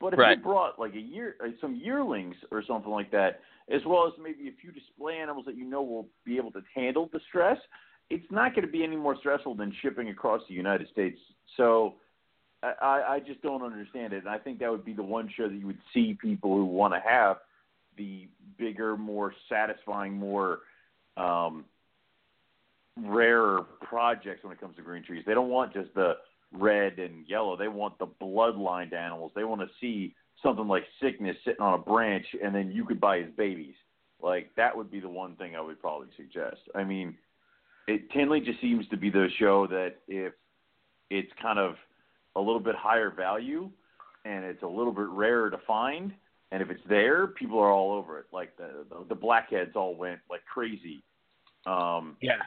but 0.00 0.12
if 0.12 0.18
Right. 0.18 0.38
you 0.38 0.44
brought 0.44 0.79
like 0.79 0.94
a 0.94 1.00
year, 1.00 1.37
uh, 1.42 1.48
some 1.61 1.74
yearlings 1.74 2.37
or 2.50 2.62
something 2.62 2.90
like 2.90 3.11
that, 3.11 3.40
as 3.68 3.85
well 3.85 4.07
as 4.07 4.12
maybe 4.22 4.48
a 4.48 4.52
few 4.52 4.70
display 4.70 5.18
animals 5.18 5.44
that 5.46 5.57
you 5.57 5.64
know 5.64 5.83
will 5.83 6.09
be 6.24 6.37
able 6.37 6.52
to 6.52 6.62
handle 6.74 7.09
the 7.12 7.20
stress, 7.29 7.59
it's 8.11 8.31
not 8.31 8.55
going 8.55 8.64
to 8.64 8.70
be 8.70 8.85
any 8.85 8.96
more 8.96 9.16
stressful 9.16 9.57
than 9.57 9.72
shipping 9.83 10.09
across 10.09 10.40
the 10.48 10.55
United 10.55 10.88
States. 10.88 11.18
So. 11.57 11.94
I 12.62 13.02
I 13.09 13.20
just 13.20 13.42
don't 13.42 13.62
understand 13.62 14.12
it, 14.12 14.20
and 14.20 14.29
I 14.29 14.38
think 14.38 14.59
that 14.59 14.70
would 14.70 14.85
be 14.85 14.94
the 14.94 15.02
one 15.02 15.29
show 15.37 15.46
that 15.46 15.55
you 15.55 15.66
would 15.66 15.79
see 15.92 16.14
people 16.20 16.57
who 16.57 16.64
want 16.64 16.94
to 16.94 17.00
have 17.00 17.37
the 17.96 18.28
bigger, 18.59 18.96
more 18.96 19.35
satisfying, 19.48 20.14
more 20.14 20.61
um, 21.16 21.64
rarer 22.96 23.66
projects 23.82 24.42
when 24.44 24.52
it 24.52 24.61
comes 24.61 24.76
to 24.76 24.82
green 24.82 25.02
trees. 25.02 25.24
They 25.26 25.35
don't 25.35 25.48
want 25.48 25.72
just 25.72 25.94
the 25.94 26.14
red 26.52 26.98
and 26.98 27.26
yellow. 27.26 27.56
They 27.56 27.68
want 27.68 27.98
the 27.98 28.06
bloodlined 28.06 28.94
animals. 28.94 29.32
They 29.35 29.44
want 29.44 29.61
to 29.61 29.68
see 29.80 30.14
something 30.42 30.68
like 30.68 30.85
sickness 31.00 31.37
sitting 31.44 31.61
on 31.61 31.74
a 31.74 31.82
branch, 31.82 32.26
and 32.42 32.54
then 32.54 32.70
you 32.70 32.85
could 32.85 33.00
buy 33.00 33.18
his 33.18 33.30
babies. 33.37 33.74
Like 34.22 34.50
that 34.56 34.76
would 34.76 34.90
be 34.90 35.00
the 35.00 35.09
one 35.09 35.37
thing 35.37 35.56
I 35.56 35.61
would 35.61 35.80
probably 35.80 36.09
suggest. 36.16 36.61
I 36.74 36.85
mean, 36.85 37.16
it, 37.87 38.11
Tinley 38.11 38.40
just 38.40 38.61
seems 38.61 38.88
to 38.88 38.96
be 38.96 39.11
the 39.11 39.28
show 39.38 39.66
that 39.68 39.96
if 40.09 40.32
it's 41.11 41.30
kind 41.40 41.59
of 41.59 41.74
a 42.35 42.40
little 42.40 42.61
bit 42.61 42.74
higher 42.74 43.11
value 43.11 43.70
and 44.24 44.44
it's 44.44 44.62
a 44.62 44.66
little 44.66 44.92
bit 44.92 45.06
rarer 45.09 45.50
to 45.50 45.59
find, 45.66 46.12
and 46.52 46.62
if 46.62 46.70
it's 46.70 46.82
there, 46.88 47.26
people 47.28 47.59
are 47.59 47.70
all 47.70 47.92
over 47.92 48.18
it. 48.18 48.26
Like 48.32 48.56
the 48.56 48.85
the, 48.88 49.04
the 49.09 49.14
blackheads 49.14 49.72
all 49.74 49.94
went 49.96 50.20
like 50.30 50.44
crazy. 50.52 51.02
Um, 51.66 52.16
Yeah. 52.20 52.42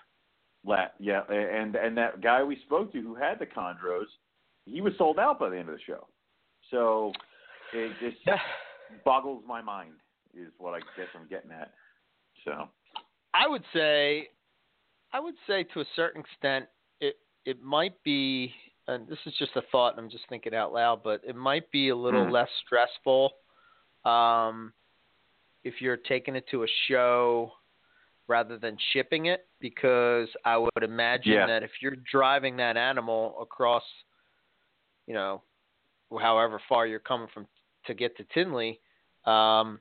La- 0.65 0.87
yeah, 0.99 1.21
and 1.29 1.75
and 1.75 1.97
that 1.97 2.19
guy 2.21 2.43
we 2.43 2.57
spoke 2.65 2.91
to 2.91 3.01
who 3.01 3.15
had 3.15 3.39
the 3.39 3.45
chondros, 3.45 4.07
he 4.65 4.81
was 4.81 4.93
sold 4.97 5.17
out 5.17 5.39
by 5.39 5.49
the 5.49 5.57
end 5.57 5.69
of 5.69 5.75
the 5.75 5.81
show. 5.81 6.05
So 6.69 7.13
it 7.73 7.93
just 8.01 8.17
boggles 9.05 9.43
my 9.47 9.61
mind, 9.61 9.93
is 10.33 10.51
what 10.57 10.73
I 10.73 10.79
guess 10.97 11.07
I'm 11.15 11.27
getting 11.29 11.51
at. 11.51 11.71
So 12.43 12.67
I 13.33 13.47
would 13.47 13.63
say, 13.73 14.29
I 15.13 15.19
would 15.21 15.35
say 15.47 15.63
to 15.73 15.79
a 15.79 15.85
certain 15.95 16.21
extent, 16.21 16.65
it 16.99 17.15
it 17.45 17.61
might 17.61 17.95
be, 18.03 18.53
and 18.87 19.07
this 19.07 19.19
is 19.25 19.33
just 19.39 19.55
a 19.55 19.61
thought, 19.71 19.93
and 19.95 19.99
I'm 20.01 20.09
just 20.09 20.27
thinking 20.27 20.53
out 20.53 20.73
loud, 20.73 21.03
but 21.03 21.21
it 21.25 21.37
might 21.37 21.71
be 21.71 21.87
a 21.89 21.95
little 21.95 22.25
Mhm. 22.25 22.31
less 22.31 22.49
stressful, 22.65 23.31
um, 24.05 24.73
if 25.63 25.81
you're 25.81 25.97
taking 25.97 26.35
it 26.35 26.45
to 26.51 26.63
a 26.63 26.67
show 26.87 27.51
rather 28.27 28.57
than 28.57 28.77
shipping 28.93 29.25
it, 29.25 29.47
because 29.59 30.27
I 30.45 30.57
would 30.57 30.83
imagine 30.83 31.33
Yeah. 31.33 31.47
that 31.47 31.63
if 31.63 31.71
you're 31.81 31.97
driving 32.11 32.57
that 32.57 32.77
animal 32.77 33.41
across, 33.41 33.83
you 35.07 35.13
know, 35.13 35.41
however 36.19 36.59
far 36.69 36.85
you're 36.85 36.99
coming 36.99 37.27
from 37.33 37.47
to 37.85 37.93
get 37.93 38.15
to 38.17 38.23
Tinley, 38.25 38.79
um, 39.25 39.79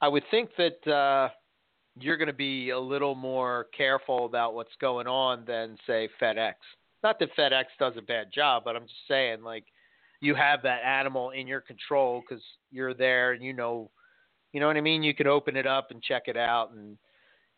I 0.00 0.08
would 0.08 0.24
think 0.30 0.50
that. 0.56 0.86
Uh, 0.86 1.30
you're 1.98 2.16
going 2.16 2.28
to 2.28 2.32
be 2.32 2.70
a 2.70 2.78
little 2.78 3.16
more 3.16 3.66
careful 3.76 4.24
about 4.24 4.54
what's 4.54 4.74
going 4.80 5.08
on 5.08 5.44
than 5.44 5.76
say 5.86 6.08
FedEx. 6.20 6.54
Not 7.02 7.18
that 7.18 7.34
FedEx 7.36 7.64
does 7.78 7.94
a 7.98 8.00
bad 8.00 8.32
job, 8.32 8.62
but 8.64 8.76
I'm 8.76 8.84
just 8.84 9.08
saying 9.08 9.42
like 9.42 9.64
you 10.20 10.34
have 10.34 10.62
that 10.62 10.82
animal 10.84 11.30
in 11.30 11.46
your 11.46 11.60
control 11.60 12.22
because 12.22 12.42
you're 12.70 12.94
there 12.94 13.32
and 13.32 13.42
you 13.42 13.52
know, 13.52 13.90
you 14.52 14.60
know 14.60 14.66
what 14.66 14.76
I 14.76 14.80
mean. 14.80 15.02
You 15.02 15.14
can 15.14 15.26
open 15.26 15.56
it 15.56 15.66
up 15.66 15.90
and 15.90 16.02
check 16.02 16.24
it 16.26 16.36
out, 16.36 16.72
and 16.72 16.98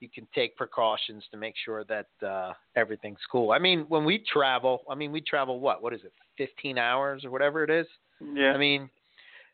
you 0.01 0.09
can 0.13 0.27
take 0.35 0.57
precautions 0.57 1.25
to 1.31 1.37
make 1.37 1.55
sure 1.65 1.85
that 1.85 2.27
uh, 2.27 2.53
everything's 2.77 3.21
cool. 3.31 3.53
I 3.53 3.59
mean, 3.59 3.87
when 3.89 4.05
we 4.05 4.23
travel, 4.33 4.83
I 4.91 4.95
mean, 4.95 5.13
we 5.13 5.21
travel 5.21 5.61
what? 5.61 5.83
What 5.83 5.95
is 5.95 6.01
it? 6.05 6.13
15 6.39 6.79
hours 6.79 7.25
or 7.25 7.31
whatever 7.31 7.65
it 7.65 7.71
is. 7.71 7.87
Yeah. 8.35 8.53
I 8.53 8.59
mean, 8.59 8.91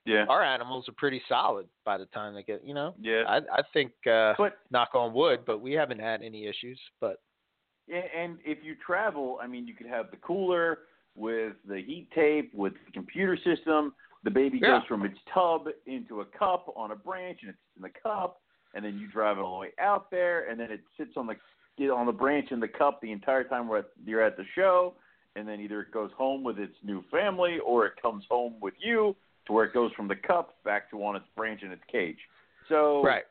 yeah. 0.05 0.25
our 0.29 0.43
animals 0.43 0.89
are 0.89 0.95
pretty 0.97 1.23
solid 1.29 1.67
by 1.85 1.99
the 1.99 2.07
time 2.07 2.35
they 2.35 2.43
get, 2.43 2.65
you 2.65 2.75
know. 2.75 2.95
Yeah. 3.01 3.25
I 3.29 3.37
I 3.37 3.63
think 3.73 3.93
uh 4.07 4.35
But 4.39 4.59
knock 4.71 4.91
on 4.95 5.13
wood, 5.13 5.41
but 5.47 5.61
we 5.61 5.73
haven't 5.73 6.01
had 6.01 6.23
any 6.23 6.47
issues, 6.47 6.81
but 7.01 7.21
Yeah, 7.87 8.03
and 8.17 8.39
if 8.45 8.59
you 8.63 8.75
travel, 8.85 9.39
I 9.43 9.47
mean, 9.47 9.67
you 9.67 9.75
could 9.75 9.87
have 9.87 10.11
the 10.11 10.17
cooler 10.19 10.79
with 11.19 11.55
the 11.67 11.81
heat 11.81 12.09
tape, 12.15 12.55
with 12.55 12.75
the 12.87 12.93
computer 12.93 13.37
system. 13.37 13.95
The 14.25 14.31
baby 14.31 14.59
Yeah. 14.59 14.79
goes 14.79 14.87
from 14.87 15.05
its 15.05 15.19
tub 15.33 15.69
into 15.87 16.21
a 16.21 16.25
cup 16.25 16.73
on 16.77 16.91
a 16.93 16.97
branch, 16.97 17.43
and 17.43 17.51
it's 17.51 17.59
in 17.77 17.83
the 17.83 17.91
cup, 17.91 18.41
and 18.75 18.85
then 18.85 18.99
you 18.99 19.07
drive 19.07 19.39
it 19.39 19.43
all 19.43 19.55
the 19.55 19.61
way 19.61 19.73
out 19.79 20.11
there, 20.11 20.49
and 20.49 20.59
then 20.59 20.71
it 20.71 20.81
sits 20.97 21.17
on 21.17 21.27
the 21.27 21.37
on 21.91 22.07
the 22.07 22.13
branch 22.13 22.51
in 22.51 22.59
the 22.59 22.67
cup 22.67 23.01
the 23.01 23.13
entire 23.13 23.45
time 23.45 23.69
we're 23.69 23.79
at, 23.79 23.89
you're 24.05 24.21
at 24.21 24.37
the 24.37 24.45
show, 24.57 24.97
and 25.37 25.47
then 25.47 25.61
either 25.61 25.81
it 25.81 25.93
goes 25.93 26.11
home 26.19 26.43
with 26.43 26.59
its 26.59 26.75
new 26.83 27.03
family 27.03 27.61
or 27.61 27.87
it 27.87 27.93
comes 28.03 28.25
home 28.29 28.59
with 28.61 28.75
you 28.81 29.15
to 29.47 29.53
where 29.53 29.65
it 29.65 29.73
goes 29.73 29.93
from 29.93 30.09
the 30.09 30.17
cup 30.17 30.57
back 30.65 30.91
to 30.91 31.05
on 31.05 31.15
its 31.15 31.27
branch 31.37 31.63
in 31.63 31.71
its 31.71 31.85
cage. 31.91 32.19
So 32.69 33.05
right. 33.05 33.23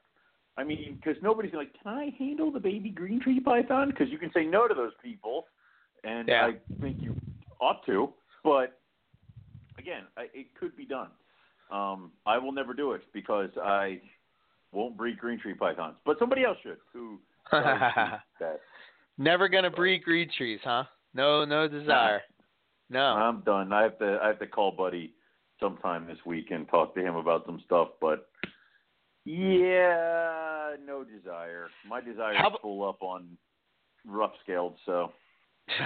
I 0.58 0.64
mean, 0.64 0.96
because 0.96 1.22
nobody's 1.22 1.54
like, 1.54 1.74
can 1.84 1.94
I 1.94 2.16
handle 2.18 2.50
the 2.50 2.60
baby 2.62 2.90
green 2.90 3.20
tree 3.20 3.42
python? 3.42 3.90
Because 3.90 4.08
you 4.10 4.18
can 4.18 4.32
say 4.34 4.46
no 4.46 4.66
to 4.66 4.74
those 4.74 4.94
people, 5.04 5.48
and 6.06 6.30
Yeah. 6.30 6.48
I 6.48 6.54
think 6.80 7.02
you 7.02 7.16
ought 7.60 7.86
to. 7.86 8.10
But 8.44 8.80
again, 9.78 10.04
I, 10.18 10.24
it 10.34 10.48
could 10.60 10.76
be 10.76 10.86
done. 10.86 11.10
Um, 11.72 12.12
I 12.26 12.38
will 12.38 12.52
never 12.52 12.74
do 12.74 12.94
it 12.94 13.02
because 13.14 13.50
I 13.62 14.00
won't 14.72 14.98
breed 14.98 15.18
green 15.18 15.40
tree 15.40 15.54
pythons. 15.54 15.96
But 16.06 16.18
somebody 16.20 16.44
else 16.44 16.58
should 16.64 16.78
who. 16.94 17.20
Never 19.18 19.50
gonna 19.50 19.72
breed 19.72 20.04
green 20.04 20.30
trees, 20.38 20.60
huh? 20.64 20.84
No, 21.14 21.44
no 21.44 21.68
desire. 21.68 22.22
No. 22.90 23.00
I'm 23.00 23.42
done. 23.42 23.74
I 23.74 23.84
have 23.84 23.98
to 24.00 24.20
I 24.22 24.28
have 24.28 24.40
to 24.40 24.48
call 24.48 24.72
Buddy 24.72 25.14
sometime 25.60 26.06
this 26.06 26.20
week 26.26 26.52
and 26.52 26.68
talk 26.70 26.94
to 26.96 27.02
him 27.02 27.16
about 27.16 27.46
some 27.46 27.62
stuff. 27.66 27.90
But 28.00 28.30
yeah, 29.26 30.76
no 30.86 31.04
desire. 31.04 31.70
My 31.88 32.00
desire 32.02 32.36
How 32.36 32.50
is 32.50 32.56
full 32.62 32.88
up 32.88 33.02
on 33.02 33.38
rough 34.06 34.32
scaled. 34.44 34.76
So 34.86 35.12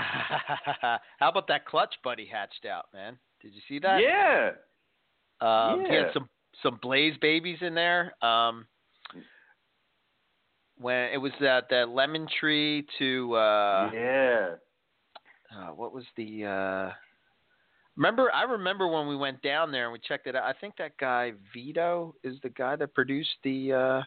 How 1.20 1.30
about 1.30 1.48
that 1.48 1.66
clutch 1.66 1.94
buddy 2.04 2.26
hatched 2.26 2.66
out, 2.66 2.86
man? 2.94 3.18
Did 3.42 3.54
you 3.54 3.62
see 3.68 3.80
that? 3.80 4.00
yeah, 4.02 4.52
Um, 5.42 5.86
He 5.86 5.96
had 5.96 6.14
some 6.14 6.30
some 6.62 6.80
blaze 6.82 7.16
babies 7.22 7.58
in 7.62 7.74
there. 7.74 8.14
Um, 8.24 8.68
when 10.82 11.10
it 11.14 11.18
was 11.18 11.32
that 11.40 11.70
that 11.70 11.90
lemon 11.90 12.28
tree 12.40 12.86
to 12.98 13.34
uh, 13.36 13.90
yeah. 13.94 14.50
uh 15.56 15.68
what 15.68 15.94
was 15.94 16.06
the 16.18 16.46
uh 16.46 16.92
remember 17.96 18.32
I 18.34 18.44
remember 18.44 18.88
when 18.88 19.08
we 19.08 19.16
went 19.16 19.42
down 19.42 19.72
there 19.72 19.86
and 19.86 19.94
we 19.94 20.00
checked 20.00 20.28
it 20.28 20.36
out. 20.36 20.44
I 20.44 20.54
think 20.60 20.76
that 20.78 20.98
guy 20.98 21.34
Vito 21.54 22.16
is 22.24 22.36
the 22.42 22.50
guy 22.50 22.76
that 22.76 22.94
produced 22.94 23.30
the 23.44 23.74
uh 23.74 24.02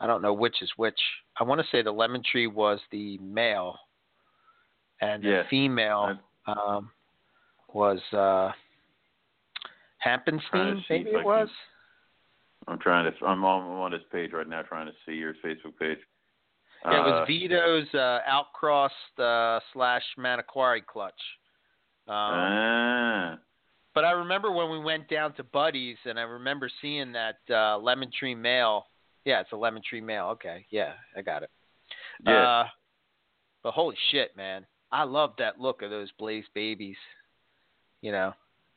I 0.00 0.06
don't 0.06 0.22
know 0.22 0.32
which 0.32 0.60
is 0.62 0.70
which. 0.76 0.98
I 1.38 1.44
want 1.44 1.60
to 1.60 1.66
say 1.70 1.82
the 1.82 1.92
lemon 1.92 2.22
tree 2.30 2.46
was 2.46 2.80
the 2.90 3.18
male 3.18 3.78
and 5.00 5.22
Yeah. 5.22 5.42
the 5.42 5.48
female 5.48 6.18
um 6.46 6.90
was 7.72 8.00
uh 8.12 8.52
Hampenstein, 10.04 10.84
maybe 10.90 11.10
it 11.10 11.24
was. 11.24 11.48
I'm 12.68 12.78
trying 12.78 13.10
to. 13.10 13.26
I'm 13.26 13.44
on, 13.44 13.62
I'm 13.62 13.78
on 13.80 13.92
his 13.92 14.02
page 14.12 14.32
right 14.32 14.48
now, 14.48 14.62
trying 14.62 14.86
to 14.86 14.92
see 15.06 15.12
your 15.12 15.34
Facebook 15.44 15.78
page. 15.78 15.98
Yeah, 16.84 17.00
it 17.00 17.04
was 17.04 17.22
Uh, 17.22 17.24
Vito's 17.24 17.94
uh, 17.94 18.20
outcrossed 18.26 19.18
uh, 19.18 19.60
slash 19.72 20.02
Manokwari 20.18 20.84
clutch. 20.84 21.12
Um, 22.06 22.14
ah, 22.14 23.38
but 23.94 24.04
I 24.04 24.10
remember 24.12 24.50
when 24.50 24.70
we 24.70 24.78
went 24.78 25.08
down 25.08 25.32
to 25.34 25.42
Buddy's, 25.42 25.96
and 26.04 26.18
I 26.18 26.22
remember 26.22 26.68
seeing 26.82 27.12
that 27.12 27.38
uh, 27.50 27.78
lemon 27.78 28.10
tree 28.18 28.34
male. 28.34 28.86
Yeah, 29.24 29.40
it's 29.40 29.52
a 29.52 29.56
lemon 29.56 29.82
tree 29.88 30.00
male. 30.00 30.26
Okay, 30.32 30.66
yeah, 30.70 30.92
I 31.16 31.22
got 31.22 31.42
it. 31.42 31.50
yeah. 32.24 32.60
Uh, 32.60 32.64
but 33.62 33.72
holy 33.72 33.96
shit, 34.10 34.36
man! 34.36 34.66
I 34.92 35.04
love 35.04 35.32
that 35.38 35.60
look 35.60 35.82
of 35.82 35.90
those 35.90 36.10
Blaze 36.18 36.44
babies. 36.54 36.96
You 38.02 38.12
know, 38.12 38.34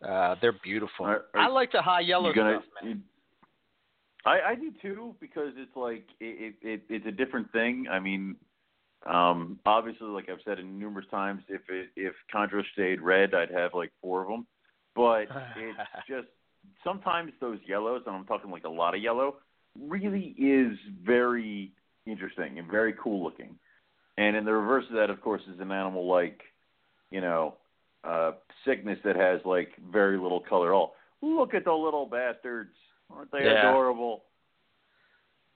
uh, 0.07 0.35
they're 0.41 0.57
beautiful. 0.63 1.05
Are- 1.05 1.25
are 1.33 1.39
I 1.39 1.47
like 1.47 1.71
the 1.71 1.81
high 1.81 1.99
yellow 1.99 2.33
gonna, 2.33 2.59
stuff, 2.61 2.83
man. 2.83 2.91
you- 2.91 3.01
I 4.25 4.51
I 4.51 4.55
do 4.55 4.71
too 4.81 5.15
because 5.19 5.53
it's 5.57 5.75
like 5.75 6.05
it, 6.19 6.55
it, 6.61 6.67
it 6.67 6.81
it's 6.89 7.05
a 7.05 7.11
different 7.11 7.51
thing. 7.51 7.87
I 7.89 7.99
mean, 7.99 8.35
um, 9.05 9.59
obviously, 9.65 10.07
like 10.07 10.29
I've 10.29 10.39
said 10.43 10.59
in 10.59 10.79
numerous 10.79 11.05
times, 11.11 11.43
if 11.47 11.61
it, 11.69 11.89
if 11.95 12.13
Chondro 12.33 12.61
stayed 12.73 13.01
red, 13.01 13.33
I'd 13.33 13.51
have 13.51 13.73
like 13.73 13.91
four 14.01 14.23
of 14.23 14.29
them. 14.29 14.47
But 14.95 15.27
it's 15.55 15.79
just 16.07 16.27
sometimes 16.83 17.31
those 17.39 17.59
yellows, 17.67 18.03
and 18.05 18.15
I'm 18.15 18.25
talking 18.25 18.51
like 18.51 18.65
a 18.65 18.69
lot 18.69 18.95
of 18.95 19.01
yellow, 19.01 19.35
really 19.81 20.35
is 20.37 20.77
very 21.03 21.71
interesting 22.05 22.59
and 22.59 22.69
very 22.69 22.93
cool 22.93 23.23
looking. 23.23 23.57
And 24.17 24.35
in 24.35 24.45
the 24.45 24.53
reverse 24.53 24.85
of 24.89 24.95
that, 24.95 25.09
of 25.09 25.21
course, 25.21 25.41
is 25.53 25.59
an 25.59 25.71
animal 25.71 26.07
like, 26.07 26.41
you 27.11 27.21
know, 27.21 27.55
uh, 28.03 28.31
sickness 28.65 28.97
that 29.03 29.15
has 29.15 29.41
like 29.45 29.69
very 29.91 30.17
little 30.17 30.39
color 30.39 30.73
at 30.73 30.75
all. 30.75 30.95
Look 31.21 31.53
at 31.53 31.65
the 31.65 31.73
little 31.73 32.05
bastards. 32.05 32.75
Aren't 33.09 33.31
they 33.31 33.45
Yeah. 33.45 33.69
adorable? 33.69 34.23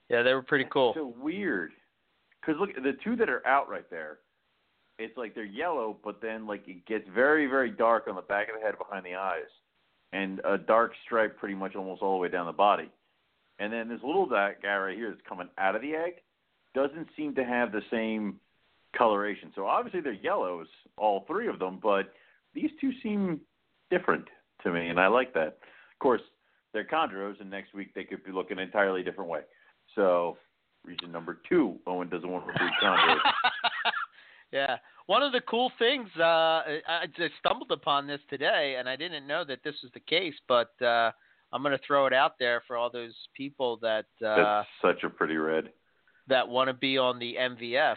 Yeah, 0.08 0.22
they 0.22 0.34
were 0.34 0.42
pretty 0.42 0.66
cool. 0.66 0.94
So 0.94 1.06
weird. 1.06 1.72
Because 2.40 2.60
look, 2.60 2.74
the 2.74 2.92
two 3.04 3.16
that 3.16 3.28
are 3.28 3.46
out 3.46 3.68
right 3.68 3.88
there, 3.90 4.18
it's 4.98 5.16
like 5.16 5.34
they're 5.34 5.44
yellow, 5.44 5.96
but 6.04 6.20
then 6.20 6.46
like 6.46 6.66
it 6.68 6.84
gets 6.86 7.08
very, 7.08 7.46
very 7.46 7.70
dark 7.70 8.08
on 8.08 8.16
the 8.16 8.22
back 8.22 8.48
of 8.48 8.54
the 8.54 8.60
head 8.60 8.76
behind 8.78 9.06
the 9.06 9.14
eyes, 9.14 9.48
and 10.12 10.40
a 10.44 10.58
dark 10.58 10.92
stripe 11.04 11.38
pretty 11.38 11.54
much 11.54 11.74
almost 11.76 12.02
all 12.02 12.12
the 12.16 12.20
way 12.20 12.28
down 12.28 12.46
the 12.46 12.52
body. 12.52 12.90
And 13.62 13.72
then 13.72 13.88
this 13.88 14.00
little 14.02 14.26
guy 14.26 14.54
right 14.64 14.96
here 14.96 15.10
that's 15.10 15.22
coming 15.28 15.48
out 15.56 15.76
of 15.76 15.82
the 15.82 15.92
egg 15.92 16.14
doesn't 16.74 17.06
seem 17.16 17.32
to 17.36 17.44
have 17.44 17.70
the 17.70 17.82
same 17.92 18.40
coloration. 18.98 19.52
So 19.54 19.66
obviously 19.66 20.00
they're 20.00 20.14
yellows, 20.14 20.66
all 20.98 21.24
three 21.28 21.46
of 21.46 21.60
them, 21.60 21.78
but 21.80 22.12
these 22.54 22.70
two 22.80 22.90
seem 23.04 23.40
different 23.88 24.24
to 24.64 24.72
me, 24.72 24.88
and 24.88 24.98
I 24.98 25.06
like 25.06 25.32
that. 25.34 25.58
Of 25.92 25.98
course, 26.00 26.22
they're 26.72 26.84
chondros, 26.84 27.40
and 27.40 27.48
next 27.48 27.72
week 27.72 27.94
they 27.94 28.02
could 28.02 28.24
be 28.24 28.32
looking 28.32 28.58
an 28.58 28.64
entirely 28.64 29.04
different 29.04 29.30
way. 29.30 29.42
So, 29.94 30.38
reason 30.84 31.12
number 31.12 31.38
two, 31.48 31.78
Owen 31.86 32.08
doesn't 32.08 32.28
want 32.28 32.44
to 32.48 32.52
breed 32.52 32.70
chondros. 32.82 33.18
yeah. 34.52 34.78
One 35.06 35.22
of 35.22 35.30
the 35.30 35.40
cool 35.42 35.70
things, 35.78 36.08
uh, 36.18 36.22
I 36.22 36.80
I 36.88 37.06
just 37.16 37.34
stumbled 37.38 37.70
upon 37.70 38.08
this 38.08 38.20
today, 38.28 38.74
and 38.80 38.88
I 38.88 38.96
didn't 38.96 39.28
know 39.28 39.44
that 39.44 39.62
this 39.62 39.76
was 39.84 39.92
the 39.94 40.00
case, 40.00 40.34
but 40.48 40.80
uh, 40.82 41.12
I'm 41.52 41.62
going 41.62 41.76
to 41.76 41.84
throw 41.86 42.06
it 42.06 42.12
out 42.12 42.38
there 42.38 42.62
for 42.66 42.76
all 42.76 42.90
those 42.90 43.14
people 43.36 43.78
that 43.82 44.06
uh, 44.24 44.36
That's 44.36 44.68
such 44.80 45.04
a 45.04 45.10
pretty 45.10 45.36
red. 45.36 45.70
that 46.28 46.48
want 46.48 46.68
to 46.68 46.74
be 46.74 46.96
on 46.98 47.18
the 47.18 47.34
MVF. 47.38 47.96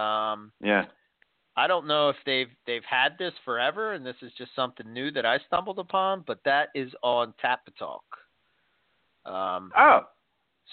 Um, 0.00 0.52
Yeah. 0.62 0.84
I 1.58 1.66
don't 1.66 1.86
know 1.86 2.10
if 2.10 2.16
they've 2.26 2.50
they've 2.66 2.84
had 2.84 3.16
this 3.18 3.32
forever, 3.44 3.92
and 3.94 4.04
this 4.04 4.16
is 4.20 4.30
just 4.36 4.54
something 4.54 4.92
new 4.92 5.10
that 5.12 5.24
I 5.24 5.38
stumbled 5.46 5.78
upon, 5.78 6.22
but 6.26 6.38
that 6.44 6.68
is 6.74 6.92
on 7.02 7.32
Tapatalk. 7.42 8.00
Um, 9.24 9.72
Oh. 9.76 10.06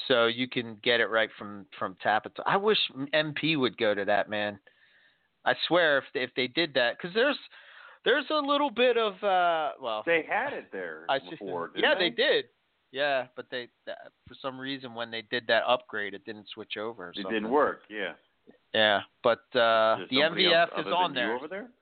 so 0.08 0.26
you 0.28 0.48
can 0.50 0.76
get 0.84 1.00
it 1.00 1.08
right 1.08 1.30
from 1.38 1.66
from 1.80 1.96
Tapatalk. 2.04 2.44
I 2.46 2.58
wish 2.58 2.78
MP 3.14 3.58
would 3.58 3.78
go 3.78 3.94
to 3.96 4.06
that, 4.06 4.30
man. 4.30 4.60
I 5.46 5.56
swear, 5.68 5.98
if 6.00 6.04
they, 6.14 6.22
if 6.22 6.34
they 6.36 6.48
did 6.48 6.74
that, 6.76 6.98
because 6.98 7.14
there's 7.14 7.38
there's 8.06 8.26
a 8.30 8.36
little 8.40 8.70
bit 8.70 8.98
of 8.98 9.14
uh, 9.24 9.72
well, 9.82 10.04
They 10.06 10.26
had 10.28 10.54
it 10.54 10.70
there 10.72 11.06
I 11.10 11.20
before, 11.30 11.68
didn't 11.70 11.84
yeah, 11.84 11.96
they? 11.96 12.10
they 12.10 12.16
did. 12.16 12.46
Yeah, 12.92 13.26
but 13.36 13.48
they 13.50 13.70
uh, 13.88 13.94
for 14.28 14.36
some 14.42 14.60
reason 14.60 14.94
when 14.94 15.10
they 15.10 15.24
did 15.32 15.46
that 15.48 15.64
upgrade, 15.68 16.14
it 16.14 16.26
didn't 16.26 16.48
switch 16.54 16.78
over. 16.78 17.10
It 17.10 17.28
didn't 17.30 17.50
work, 17.50 17.82
yeah. 17.90 18.14
Yeah, 18.74 19.02
but 19.24 19.40
uh, 19.56 19.98
the 20.10 20.18
MVF 20.18 20.80
is 20.80 20.86
on 20.88 21.14
there. 21.14 21.36
over 21.36 21.48
there? 21.48 21.68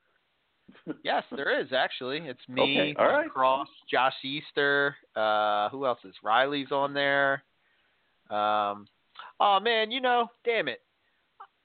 Yes, 1.04 1.24
there 1.36 1.60
is 1.60 1.68
actually. 1.74 2.20
It's 2.20 2.40
me, 2.48 2.62
Okay, 2.62 2.96
all 2.98 3.08
right. 3.08 3.30
Cross, 3.30 3.68
Josh 3.92 4.14
Easter. 4.24 4.96
Uh, 5.18 5.68
who 5.68 5.86
else 5.86 6.00
is? 6.06 6.14
Riley's 6.24 6.72
on 6.72 6.94
there. 6.94 7.44
Um, 8.30 8.88
oh 9.42 9.60
man, 9.62 9.92
you 9.92 10.00
know, 10.00 10.28
damn 10.46 10.70
it, 10.70 10.80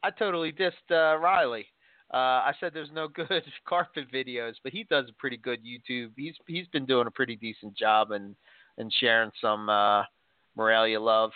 I 0.02 0.10
totally 0.10 0.50
dissed 0.50 0.72
uh, 0.90 1.16
Riley. 1.18 1.66
Uh, 2.14 2.16
I 2.46 2.52
said 2.60 2.70
there's 2.72 2.92
no 2.92 3.08
good 3.08 3.28
carpet 3.68 4.06
videos, 4.12 4.54
but 4.62 4.72
he 4.72 4.84
does 4.84 5.06
a 5.08 5.12
pretty 5.18 5.36
good 5.36 5.60
YouTube. 5.64 6.10
He's 6.16 6.34
he's 6.46 6.66
been 6.68 6.86
doing 6.86 7.06
a 7.06 7.10
pretty 7.10 7.36
decent 7.36 7.76
job 7.76 8.12
and 8.12 8.36
and 8.78 8.92
sharing 9.00 9.30
some 9.40 9.68
uh, 9.68 10.02
Morelia 10.56 11.00
love 11.00 11.32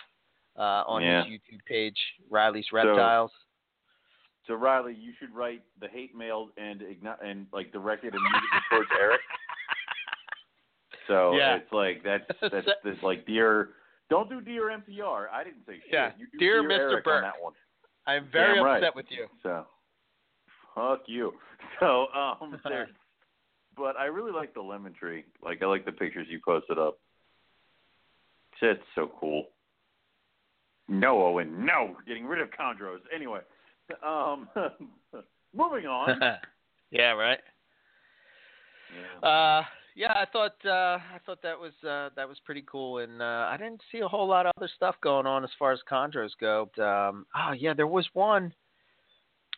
uh, 0.59 0.85
on 0.87 1.03
Yeah. 1.03 1.25
his 1.25 1.33
YouTube 1.33 1.65
page, 1.67 1.97
Riley's 2.31 2.67
Reptiles. 2.73 3.33
So 4.47 4.55
Riley, 4.55 4.95
you 4.99 5.13
should 5.19 5.35
write 5.35 5.63
the 5.81 5.89
hate 5.89 6.15
mail 6.15 6.49
and 6.57 6.83
and 7.23 7.47
like 7.53 7.73
direct 7.73 8.05
it 8.05 8.15
immediately 8.15 8.61
towards 8.71 8.91
Eric. 9.01 9.21
So 11.07 11.35
Yeah. 11.37 11.57
it's 11.57 11.73
like 11.73 12.03
that's 12.05 12.25
that's, 12.53 12.69
that's 12.85 13.03
like 13.03 13.27
dear 13.27 13.71
Don't 14.09 14.29
do 14.29 14.41
dear 14.41 14.71
MPR. 14.71 15.27
I 15.33 15.43
didn't 15.45 15.67
say 15.67 15.75
shit. 15.85 15.93
Yeah. 15.93 16.13
You 16.19 16.27
do 16.33 16.39
Dear 16.39 16.63
dear 16.63 16.79
Mr. 16.79 17.05
Burke. 17.05 17.07
on 17.17 17.23
that 17.23 17.33
one. 17.41 17.53
I'm 18.07 18.29
very 18.33 18.57
Damn 18.57 18.67
upset 18.67 18.83
right. 18.83 18.97
with 18.97 19.07
you. 19.11 19.27
So, 19.43 19.67
fuck 20.81 21.03
you. 21.07 21.33
So, 21.79 22.09
um, 22.14 22.61
but 23.77 23.97
I 23.97 24.07
really 24.07 24.33
like 24.33 24.53
the 24.53 24.61
lemon 24.61 24.93
tree. 24.93 25.25
Like, 25.43 25.62
I 25.62 25.66
like 25.66 25.87
the 25.87 25.93
pictures 25.93 26.27
you 26.29 26.40
posted 26.45 26.79
up. 26.79 26.99
It's 28.61 28.83
so 28.95 29.11
cool. 29.19 29.47
No, 30.88 31.23
Owen, 31.23 31.64
no, 31.64 31.97
getting 32.07 32.27
rid 32.27 32.43
of 32.43 32.49
chondros. 32.51 32.99
Anyway, 33.14 33.40
um, 34.07 34.49
moving 35.55 35.87
on. 35.87 36.21
yeah, 36.90 37.12
right. 37.12 37.38
Yeah. 39.23 39.29
Uh, 39.29 39.62
yeah, 39.95 40.12
I 40.12 40.27
thought 40.33 40.57
uh, 40.64 40.99
I 40.99 41.19
thought 41.25 41.43
that 41.43 41.59
was 41.59 41.73
uh, 41.83 42.11
that 42.16 42.29
was 42.29 42.38
pretty 42.45 42.64
cool, 42.71 42.99
and 42.99 43.23
uh, 43.23 43.49
I 43.49 43.57
didn't 43.57 43.81
see 43.90 43.99
a 43.99 44.09
whole 44.09 44.27
lot 44.27 44.47
of 44.47 44.53
other 44.57 44.69
stuff 44.77 44.97
going 45.03 45.27
on 45.27 45.45
as 45.45 45.51
far 45.59 45.73
as 45.73 45.81
chondros 45.90 46.31
go. 46.40 46.71
But, 46.77 46.83
um, 46.83 47.27
oh 47.37 47.53
yeah, 47.53 47.75
there 47.75 47.87
was 47.87 48.07
one. 48.12 48.53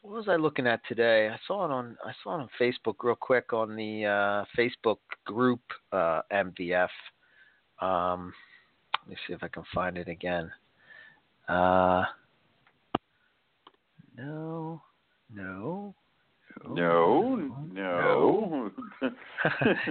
What 0.02 0.14
was 0.14 0.28
I 0.28 0.34
looking 0.34 0.66
at 0.66 0.80
today? 0.88 1.28
I 1.28 1.38
saw 1.46 1.64
it 1.64 1.70
on 1.70 1.96
I 2.04 2.12
saw 2.22 2.34
it 2.36 2.42
on 2.42 2.48
Facebook 2.60 2.96
real 3.02 3.14
quick 3.14 3.52
on 3.52 3.76
the 3.76 4.04
uh, 4.04 4.44
Facebook 4.58 4.98
group 5.24 5.60
uh, 5.92 6.22
MVF. 6.32 6.88
Um, 7.80 8.32
let 9.00 9.10
me 9.10 9.16
see 9.26 9.32
if 9.32 9.42
I 9.44 9.48
can 9.48 9.62
find 9.72 9.96
it 9.96 10.08
again. 10.08 10.50
Uh, 11.48 12.04
no, 14.16 14.82
no, 15.32 15.94
No, 16.68 17.36
no, 17.72 18.70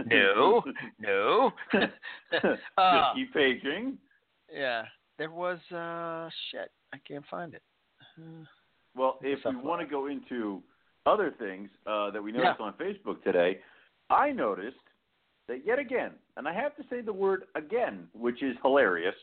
no, 0.06 0.62
no. 1.00 1.52
Just 2.32 2.62
Uh, 2.78 3.14
keep 3.14 3.34
paging. 3.34 3.98
Yeah, 4.54 4.84
there 5.18 5.32
was 5.32 5.60
uh 5.72 6.30
shit. 6.52 6.70
I 6.94 6.98
can't 7.08 7.26
find 7.32 7.54
it. 7.54 7.64
Uh, 8.18 8.46
Well, 8.96 9.18
if 9.22 9.40
we 9.46 9.56
want 9.56 9.82
to 9.82 9.88
go 9.88 10.08
into 10.08 10.62
other 11.06 11.32
things 11.40 11.70
uh, 11.88 12.12
that 12.12 12.22
we 12.22 12.32
Yeah. 12.34 12.40
noticed 12.40 12.62
on 12.62 12.74
Facebook 12.74 13.24
today, 13.24 13.60
I 14.10 14.32
noticed 14.32 14.78
that 15.48 15.66
yet 15.66 15.80
again, 15.80 16.12
and 16.38 16.48
I 16.48 16.54
have 16.54 16.76
to 16.76 16.84
say 16.90 17.02
the 17.02 17.14
word 17.14 17.44
again, 17.56 18.08
which 18.14 18.44
is 18.44 18.56
hilarious, 18.62 19.16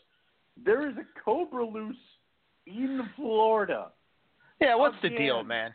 there 0.57 0.89
is 0.89 0.97
a 0.97 1.05
cobra 1.25 1.65
loose 1.65 1.97
in 2.67 3.01
Florida. 3.17 3.93
yeah, 4.61 4.75
what's 4.75 4.97
the 5.03 5.09
deal, 5.11 5.45
man? 5.45 5.73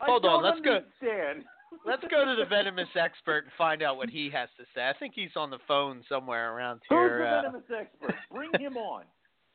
Hold 0.00 0.24
on, 0.24 0.42
let's 0.42 0.60
go- 0.60 0.80
Let's 1.84 2.02
go 2.10 2.24
to 2.24 2.34
the 2.36 2.46
venomous 2.48 2.88
expert 2.96 3.44
and 3.44 3.52
find 3.58 3.82
out 3.82 3.96
what 3.96 4.08
he 4.08 4.30
has 4.30 4.48
to 4.56 4.64
say. 4.74 4.88
I 4.88 4.92
think 4.98 5.12
he's 5.14 5.36
on 5.36 5.50
the 5.50 5.58
phone 5.68 6.02
somewhere 6.08 6.52
around 6.56 6.80
Who's 6.88 6.96
here. 6.96 7.18
the 7.18 7.26
uh, 7.28 7.42
venomous 7.42 7.62
expert? 7.78 8.14
Bring 8.32 8.50
him 8.58 8.76
on. 8.76 9.02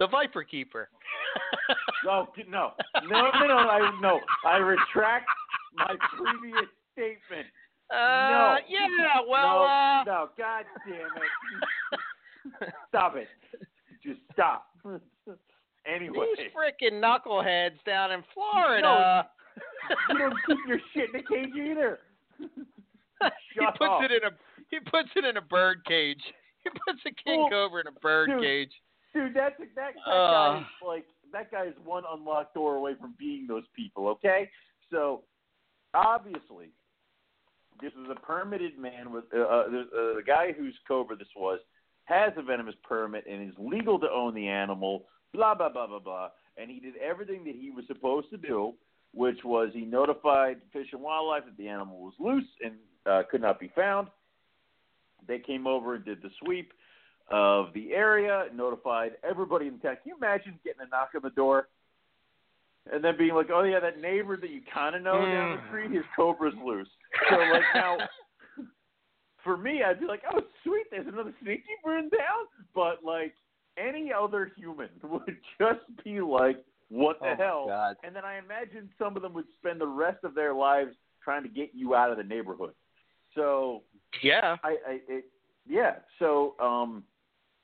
The 0.02 0.08
Viper 0.08 0.44
Keeper. 0.44 0.90
No, 2.04 2.28
no, 2.50 2.72
no, 3.08 3.30
no, 3.40 3.48
no, 3.48 3.58
I, 3.58 4.00
no. 4.02 4.20
I 4.44 4.58
retract 4.58 5.28
my 5.76 5.94
previous 6.18 6.68
statement. 6.94 7.46
Uh, 7.92 7.96
No. 7.96 8.58
yeah, 8.68 9.20
well, 9.30 9.60
no, 9.60 9.64
uh, 9.64 10.04
no, 10.06 10.30
God 10.36 10.66
damn 10.88 12.66
it! 12.66 12.74
Stop 12.90 13.16
it! 13.18 13.28
Just 14.04 14.20
stop. 14.34 14.66
anyway, 15.86 16.26
these 16.36 16.48
freaking 16.58 17.00
knuckleheads 17.00 17.78
down 17.86 18.12
in 18.12 18.24
Florida. 18.34 19.28
you 20.10 20.18
don't 20.18 20.34
keep 20.48 20.58
your 20.68 20.80
shit 20.96 21.10
in 21.14 21.20
a 21.20 21.24
cage 21.24 21.54
either. 21.56 22.00
he 22.40 23.66
puts 23.78 23.78
up. 23.84 24.02
it 24.02 24.12
in 24.12 24.24
a 24.24 24.32
he 24.72 24.80
puts 24.80 25.10
it 25.16 25.24
in 25.24 25.38
a 25.38 25.42
bird 25.42 25.86
cage. 25.86 26.22
He 26.64 26.70
puts 26.72 27.00
a 27.06 27.12
king 27.24 27.42
Well, 27.42 27.50
cobra 27.50 27.82
in 27.82 27.88
a 27.88 28.00
bird 28.00 28.30
dude, 28.30 28.42
cage. 28.42 28.72
Dude, 29.14 29.34
that's 29.34 29.56
that, 29.76 29.94
that 30.06 30.12
Uh. 30.12 30.54
guy 30.54 30.60
is 30.60 30.66
like 30.86 31.06
that 31.34 31.52
guy 31.52 31.66
is 31.66 31.74
one 31.84 32.04
unlocked 32.12 32.54
door 32.54 32.76
away 32.76 32.96
from 33.00 33.14
being 33.18 33.48
those 33.48 33.64
people. 33.76 34.08
Okay, 34.10 34.50
so 34.90 35.24
obviously 35.94 36.70
this 37.82 37.92
is 37.94 38.10
a 38.10 38.16
permitted 38.16 38.78
man 38.78 39.12
with 39.12 39.26
uh, 39.34 39.40
uh, 39.40 39.70
the, 39.70 39.80
uh, 39.80 40.16
the 40.18 40.24
guy 40.26 40.52
whose 40.52 40.76
cobra 40.88 41.16
this 41.16 41.28
was 41.36 41.60
has 42.06 42.32
a 42.38 42.42
venomous 42.42 42.76
permit 42.84 43.26
and 43.30 43.48
is 43.48 43.56
legal 43.58 43.98
to 44.00 44.10
own 44.10 44.34
the 44.34 44.48
animal. 44.48 45.06
Blah 45.34 45.56
blah 45.56 45.70
blah 45.70 45.88
blah 45.88 46.00
blah. 46.00 46.30
And 46.58 46.70
he 46.70 46.80
did 46.80 46.96
everything 46.98 47.44
that 47.46 47.56
he 47.56 47.72
was 47.72 47.86
supposed 47.88 48.30
to 48.32 48.38
do, 48.38 48.74
which 49.14 49.40
was 49.44 49.70
he 49.74 49.82
notified 49.82 50.58
Fish 50.74 50.88
and 50.92 51.02
Wildlife 51.02 51.46
that 51.46 51.58
the 51.58 51.70
animal 51.70 52.00
was 52.00 52.14
loose 52.20 52.48
and 52.64 52.74
uh, 53.06 53.24
could 53.32 53.42
not 53.42 53.60
be 53.60 53.72
found. 53.74 54.10
They 55.28 55.40
came 55.40 55.66
over 55.66 55.96
and 55.96 56.04
did 56.04 56.22
the 56.22 56.30
sweep 56.44 56.74
of 57.32 57.74
the 57.74 57.94
area, 57.94 58.46
notified 58.54 59.14
everybody 59.24 59.68
in 59.68 59.80
town. 59.80 59.96
Can 60.04 60.10
you 60.10 60.18
imagine 60.18 60.60
getting 60.64 60.82
a 60.82 60.90
knock 60.90 61.12
on 61.16 61.22
the 61.24 61.30
door 61.30 61.68
and 62.92 63.04
then 63.04 63.18
being 63.18 63.34
like, 63.34 63.50
"Oh 63.52 63.64
yeah, 63.64 63.80
that 63.80 64.00
neighbor 64.00 64.38
that 64.38 64.50
you 64.50 64.62
kind 64.74 64.96
of 64.96 65.02
know 65.02 65.26
down 65.26 65.52
the 65.52 65.58
Mm. 65.58 65.68
street, 65.68 65.92
his 65.92 66.06
cobra's 66.16 66.54
loose." 66.64 66.90
So 67.30 67.38
like 67.38 67.64
now, 67.74 67.98
for 69.44 69.58
me, 69.58 69.84
I'd 69.84 70.00
be 70.00 70.06
like, 70.06 70.24
"Oh 70.32 70.42
sweet, 70.64 70.88
there's 70.92 71.08
another 71.08 71.34
snake 71.42 71.64
keeper 71.66 71.96
down," 71.96 72.10
town." 72.10 72.48
But 72.76 73.04
like 73.04 73.34
any 73.78 74.12
other 74.12 74.52
human 74.58 74.90
would 75.04 75.38
just 75.60 76.04
be 76.04 76.22
like, 76.22 76.64
"What 76.90 77.20
the 77.20 77.28
Oh, 77.28 77.36
hell?" 77.36 77.66
God. 77.68 77.98
And 78.04 78.16
then 78.16 78.26
I 78.26 78.38
imagine 78.38 78.90
some 79.00 79.16
of 79.16 79.22
them 79.22 79.34
would 79.34 79.48
spend 79.60 79.80
the 79.80 79.88
rest 79.88 80.24
of 80.24 80.36
their 80.36 80.54
lives 80.54 80.96
trying 81.24 81.44
to 81.44 81.50
get 81.50 81.70
you 81.74 81.96
out 81.96 82.12
of 82.12 82.18
the 82.18 82.24
neighborhood. 82.24 82.74
So 83.36 83.84
Yeah. 84.22 84.58
I, 84.64 84.78
I 84.88 85.00
it, 85.08 85.26
yeah. 85.68 85.98
So 86.20 86.56
um, 86.60 87.04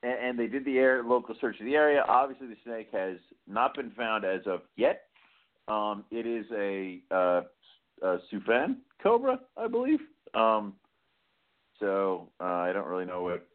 and, 0.03 0.13
and 0.13 0.39
they 0.39 0.47
did 0.47 0.65
the 0.65 0.77
air 0.77 1.03
local 1.03 1.36
search 1.39 1.60
of 1.60 1.65
the 1.65 1.75
area. 1.75 2.03
Obviously, 2.07 2.47
the 2.47 2.55
snake 2.63 2.89
has 2.91 3.17
not 3.47 3.75
been 3.75 3.91
found 3.91 4.25
as 4.25 4.41
of 4.45 4.62
yet. 4.75 5.03
Um, 5.67 6.05
it 6.12 6.25
is 6.25 6.45
a 6.55 6.99
uh, 7.13 7.41
a 8.01 8.17
Suphan 8.31 8.77
cobra, 9.01 9.39
I 9.57 9.67
believe. 9.67 9.99
Um, 10.33 10.73
so 11.79 12.29
uh, 12.39 12.43
I 12.43 12.73
don't 12.73 12.88
really 12.88 13.05
know 13.05 13.23
what 13.23 13.47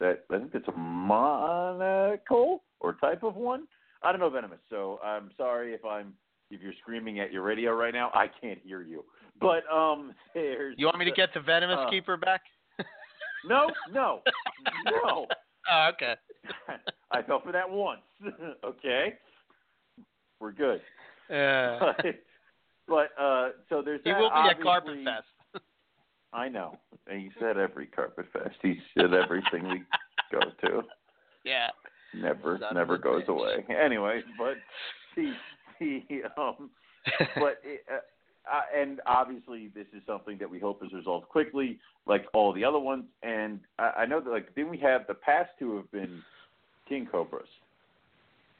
that. 0.00 0.24
I 0.30 0.38
think 0.38 0.50
it's 0.54 0.68
a 0.68 0.78
monocle 0.78 2.62
or 2.80 2.94
type 2.94 3.22
of 3.22 3.36
one. 3.36 3.66
I 4.02 4.12
don't 4.12 4.20
know 4.20 4.30
venomous. 4.30 4.60
So 4.70 5.00
I'm 5.04 5.30
sorry 5.36 5.74
if 5.74 5.84
I'm 5.84 6.14
if 6.50 6.60
you're 6.62 6.72
screaming 6.80 7.20
at 7.20 7.32
your 7.32 7.42
radio 7.42 7.72
right 7.72 7.92
now. 7.92 8.10
I 8.14 8.26
can't 8.40 8.58
hear 8.64 8.82
you. 8.82 9.04
But 9.40 9.64
um, 9.72 10.14
there's 10.34 10.74
You 10.78 10.86
want 10.86 10.98
me 10.98 11.04
to 11.04 11.12
get 11.12 11.34
the 11.34 11.40
venomous 11.40 11.78
Uh, 11.80 11.90
keeper 11.90 12.16
back? 12.16 12.42
no, 13.46 13.70
no, 13.92 14.22
no. 14.86 15.26
Oh, 15.70 15.90
okay. 15.94 16.14
I 17.12 17.22
fell 17.22 17.40
for 17.40 17.52
that 17.52 17.68
once. 17.68 18.00
okay, 18.64 19.14
we're 20.40 20.52
good. 20.52 20.80
Uh, 21.30 21.92
But, 22.88 23.10
but 23.16 23.22
uh, 23.22 23.48
so 23.68 23.82
there's 23.82 24.00
he 24.02 24.10
that. 24.10 24.18
will 24.18 24.30
be 24.30 24.48
at 24.50 24.62
Carpet 24.62 24.96
Fest. 25.04 25.62
I 26.32 26.48
know. 26.48 26.78
And 27.06 27.20
he 27.20 27.30
said 27.38 27.58
every 27.58 27.86
Carpet 27.86 28.26
Fest. 28.32 28.56
He 28.62 28.78
said 28.96 29.12
everything 29.12 29.68
we 29.68 29.82
go 30.32 30.40
to 30.62 30.82
Yeah. 31.44 31.68
never 32.14 32.58
Son 32.60 32.74
never 32.74 32.96
goes 32.96 33.24
bitch. 33.24 33.28
away. 33.28 33.64
Anyway, 33.68 34.22
but 34.38 34.56
he 35.14 35.34
he 35.78 36.22
um 36.38 36.70
but 37.36 37.60
it, 37.62 37.84
uh, 37.92 37.98
uh, 38.52 38.62
and 38.78 39.00
obviously 39.06 39.70
this 39.74 39.86
is 39.94 40.02
something 40.06 40.38
that 40.38 40.48
we 40.48 40.58
hope 40.58 40.82
is 40.84 40.92
resolved 40.92 41.28
quickly, 41.28 41.78
like 42.06 42.26
all 42.34 42.52
the 42.52 42.64
other 42.64 42.78
ones. 42.78 43.04
And 43.22 43.60
I, 43.78 43.90
I 43.98 44.06
know 44.06 44.20
that 44.20 44.30
like 44.30 44.54
didn't 44.54 44.70
we 44.70 44.78
have 44.78 45.06
the 45.06 45.14
past 45.14 45.50
two 45.58 45.76
have 45.76 45.90
been 45.90 46.22
king 46.88 47.06
cobras, 47.10 47.48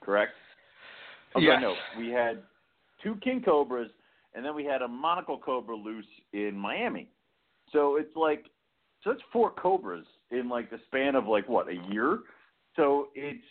correct? 0.01 0.33
Oh, 1.35 1.40
Yes. 1.40 1.59
No, 1.61 1.74
we 1.98 2.09
had 2.09 2.42
two 3.03 3.16
king 3.16 3.42
cobras, 3.42 3.90
and 4.35 4.44
then 4.44 4.55
we 4.55 4.64
had 4.64 4.83
a 4.83 4.88
monocle 4.88 5.38
cobra 5.38 5.77
loose 5.77 6.07
in 6.33 6.57
Miami. 6.57 7.09
So 7.72 7.96
it's 7.96 8.14
like 8.16 8.46
so 9.05 9.11
it's 9.11 9.22
four 9.33 9.51
cobras 9.51 10.07
in 10.31 10.48
like 10.48 10.70
the 10.70 10.79
span 10.87 11.14
of 11.14 11.27
like 11.27 11.48
what 11.48 11.68
a 11.68 11.77
year. 11.92 12.20
So 12.77 13.09
it's 13.14 13.44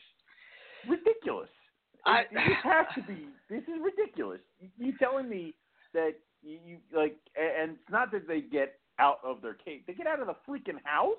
ridiculous. 0.88 1.50
I- 2.06 2.26
this 2.32 2.58
has 2.64 2.86
to 2.96 3.02
be. 3.02 3.28
This 3.50 3.64
is 3.64 3.80
ridiculous. 3.82 4.40
You 4.78 4.94
telling 4.98 5.30
me 5.30 5.54
that 5.94 6.16
you, 6.48 6.60
you 6.66 6.78
like, 6.96 7.18
and 7.36 7.72
it's 7.72 7.92
not 7.92 8.12
that 8.12 8.28
they 8.28 8.42
get 8.42 8.80
out 9.00 9.20
of 9.24 9.42
their 9.42 9.54
cage; 9.54 9.84
they 9.86 9.94
get 9.94 10.08
out 10.08 10.20
of 10.20 10.28
the 10.28 10.36
freaking 10.48 10.80
house. 10.84 11.16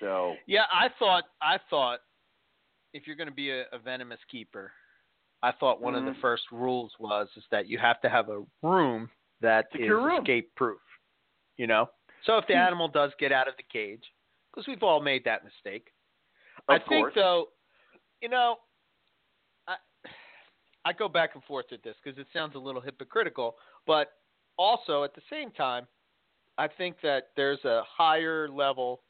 So 0.00 0.36
Yeah, 0.46 0.64
I 0.72 0.88
thought 0.98 1.24
I 1.40 1.58
thought 1.70 2.00
if 2.92 3.06
you're 3.06 3.16
going 3.16 3.28
to 3.28 3.34
be 3.34 3.50
a, 3.50 3.64
a 3.72 3.78
venomous 3.78 4.18
keeper, 4.30 4.72
I 5.42 5.52
thought 5.52 5.80
one 5.80 5.94
of 5.94 6.02
Mhm. 6.04 6.14
the 6.14 6.20
first 6.20 6.44
rules 6.50 6.92
was 6.98 7.28
is 7.36 7.44
that 7.50 7.66
you 7.68 7.78
have 7.78 8.00
to 8.02 8.08
have 8.08 8.28
a 8.28 8.42
room 8.62 9.10
that 9.40 9.66
is 9.74 9.88
room. 9.88 10.20
escape 10.20 10.54
proof. 10.56 10.80
You 11.56 11.66
know, 11.66 11.88
so 12.24 12.36
if 12.36 12.46
the 12.46 12.54
Hmm. 12.54 12.60
animal 12.60 12.88
does 12.88 13.12
get 13.18 13.32
out 13.32 13.48
of 13.48 13.56
the 13.56 13.62
cage, 13.62 14.04
because 14.52 14.66
we've 14.66 14.82
all 14.82 15.00
made 15.00 15.24
that 15.24 15.44
mistake. 15.44 15.92
I 16.68 16.76
Of 16.76 16.82
think 16.82 16.88
course. 16.88 17.14
though, 17.14 17.46
you 18.20 18.28
know, 18.28 18.56
I 19.66 19.76
I 20.84 20.92
go 20.92 21.08
back 21.08 21.34
and 21.34 21.42
forth 21.44 21.66
with 21.70 21.82
this 21.82 21.96
because 22.02 22.18
it 22.18 22.26
sounds 22.32 22.54
a 22.54 22.58
little 22.58 22.80
hypocritical, 22.80 23.56
but 23.86 24.12
also 24.58 25.04
at 25.04 25.14
the 25.14 25.22
same 25.30 25.50
time, 25.50 25.86
I 26.58 26.68
think 26.68 26.96
that 27.02 27.28
there's 27.36 27.64
a 27.64 27.82
higher 27.86 28.48
level 28.48 29.02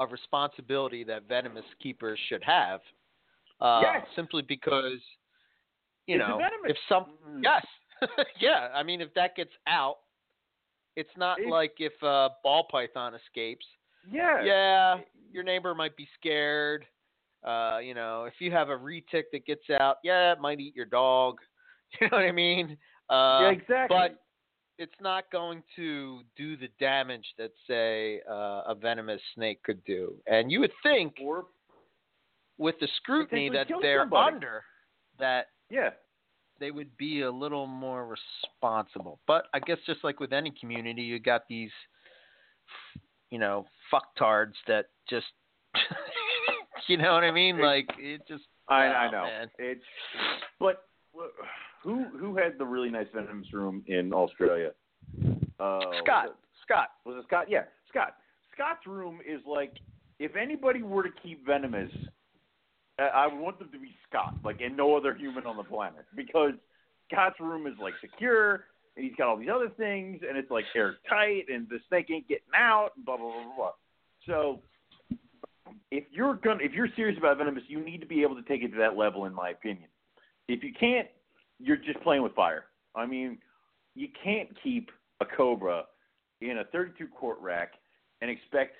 of 0.00 0.10
responsibility 0.12 1.04
that 1.04 1.28
venomous 1.28 1.64
keepers 1.80 2.18
should 2.28 2.42
have. 2.42 2.80
Uh, 3.60 3.80
Yes. 3.82 4.06
Simply 4.16 4.42
because, 4.42 5.00
you 6.06 6.16
It's 6.16 6.28
know, 6.28 6.40
if 6.64 6.76
some 6.88 7.16
Mm. 7.24 7.42
yes, 7.44 7.64
yeah. 8.40 8.70
I 8.74 8.82
mean, 8.82 9.00
if 9.00 9.14
that 9.14 9.36
gets 9.36 9.52
out, 9.66 9.98
it's 10.96 11.16
not 11.16 11.38
It- 11.38 11.48
like 11.48 11.80
if 11.80 12.00
a 12.02 12.30
ball 12.42 12.64
python 12.64 13.14
escapes. 13.14 13.66
Yeah. 14.10 14.42
Yeah, 14.42 15.00
your 15.30 15.44
neighbor 15.44 15.74
might 15.74 15.96
be 15.96 16.06
scared. 16.14 16.86
Uh, 17.42 17.78
you 17.82 17.94
know, 17.94 18.24
if 18.24 18.40
you 18.40 18.50
have 18.50 18.68
a 18.70 18.76
retic 18.76 19.24
that 19.32 19.46
gets 19.46 19.68
out, 19.70 19.98
yeah, 20.02 20.32
it 20.32 20.40
might 20.40 20.60
eat 20.60 20.74
your 20.74 20.86
dog. 20.86 21.40
You 22.00 22.08
know 22.08 22.16
what 22.16 22.26
I 22.26 22.32
mean? 22.32 22.76
Uh, 23.10 23.40
yeah, 23.42 23.50
exactly. 23.50 23.96
but 23.96 24.22
it's 24.78 24.94
not 25.00 25.30
going 25.30 25.62
to 25.76 26.20
do 26.36 26.56
the 26.56 26.68
damage 26.80 27.26
that 27.38 27.52
say 27.68 28.20
uh, 28.28 28.62
a 28.66 28.74
venomous 28.74 29.20
snake 29.34 29.62
could 29.62 29.82
do. 29.84 30.14
And 30.26 30.50
you 30.50 30.60
would 30.60 30.72
think 30.82 31.14
or 31.22 31.46
with 32.58 32.76
the 32.80 32.88
scrutiny 32.96 33.50
that 33.50 33.68
they're 33.82 34.02
somebody. 34.02 34.34
under 34.34 34.62
that 35.18 35.46
yeah, 35.70 35.90
they 36.60 36.70
would 36.70 36.96
be 36.96 37.22
a 37.22 37.30
little 37.30 37.66
more 37.66 38.06
responsible. 38.06 39.20
But 39.26 39.46
I 39.52 39.60
guess 39.60 39.78
just 39.86 40.04
like 40.04 40.20
with 40.20 40.32
any 40.32 40.52
community, 40.58 41.02
you 41.02 41.18
got 41.18 41.42
these, 41.48 41.70
you 43.30 43.38
know, 43.38 43.66
fucktards 43.92 44.54
that 44.66 44.86
just, 45.08 45.26
you 46.88 46.96
know 46.96 47.12
what 47.12 47.24
I 47.24 47.30
mean? 47.30 47.60
Like 47.60 47.88
it 47.98 48.22
just. 48.28 48.44
I, 48.68 48.84
I 48.84 49.10
know. 49.10 49.24
man. 49.24 49.50
It's 49.58 49.82
but 50.58 50.84
who 51.84 52.04
who 52.18 52.36
had 52.36 52.58
the 52.58 52.64
really 52.64 52.90
nice 52.90 53.06
venomous 53.14 53.52
room 53.52 53.84
in 53.86 54.12
Australia? 54.12 54.70
Uh, 55.60 55.80
Scott, 56.02 56.26
Was 56.26 56.34
Scott. 56.64 56.88
was 57.04 57.16
it 57.18 57.24
Scott? 57.26 57.46
Yeah, 57.48 57.64
Scott. 57.88 58.16
Scott's 58.52 58.86
room 58.86 59.20
is 59.26 59.40
like 59.46 59.74
if 60.18 60.34
anybody 60.36 60.82
were 60.82 61.02
to 61.02 61.10
keep 61.22 61.44
venomous, 61.46 61.90
I 62.98 63.26
would 63.26 63.38
want 63.38 63.58
them 63.58 63.70
to 63.72 63.78
be 63.78 63.94
Scott, 64.08 64.34
like 64.44 64.60
and 64.60 64.76
no 64.76 64.96
other 64.96 65.14
human 65.14 65.46
on 65.46 65.56
the 65.56 65.64
planet, 65.64 66.06
because 66.16 66.52
Scott's 67.12 67.38
room 67.40 67.66
is 67.66 67.74
like 67.80 67.94
secure. 68.00 68.64
And 68.96 69.04
he's 69.04 69.16
got 69.16 69.26
all 69.26 69.36
these 69.36 69.48
other 69.52 69.70
things, 69.76 70.20
and 70.26 70.38
it's 70.38 70.52
like 70.52 70.64
airtight, 70.76 71.46
and 71.52 71.68
the 71.68 71.80
snake 71.88 72.06
ain't 72.12 72.28
getting 72.28 72.54
out, 72.54 72.90
and 72.94 73.04
blah 73.04 73.16
blah 73.16 73.26
blah 73.26 73.42
blah. 73.42 73.56
blah. 73.56 73.70
So 74.24 74.60
if 75.90 76.04
you're 76.12 76.34
gonna 76.34 76.62
if 76.62 76.72
you're 76.72 76.86
serious 76.94 77.18
about 77.18 77.38
venomous, 77.38 77.64
you 77.66 77.84
need 77.84 78.00
to 78.02 78.06
be 78.06 78.22
able 78.22 78.36
to 78.36 78.42
take 78.42 78.62
it 78.62 78.68
to 78.70 78.78
that 78.78 78.96
level, 78.96 79.24
in 79.24 79.34
my 79.34 79.50
opinion. 79.50 79.88
If 80.46 80.62
you 80.62 80.72
can't, 80.78 81.08
you're 81.58 81.76
just 81.76 82.00
playing 82.02 82.22
with 82.22 82.34
fire. 82.34 82.64
I 82.94 83.06
mean, 83.06 83.38
you 83.94 84.08
can't 84.22 84.48
keep 84.62 84.90
a 85.20 85.24
cobra 85.24 85.84
in 86.40 86.58
a 86.58 86.64
32 86.64 87.06
quart 87.08 87.38
rack 87.40 87.72
and 88.20 88.30
expect, 88.30 88.76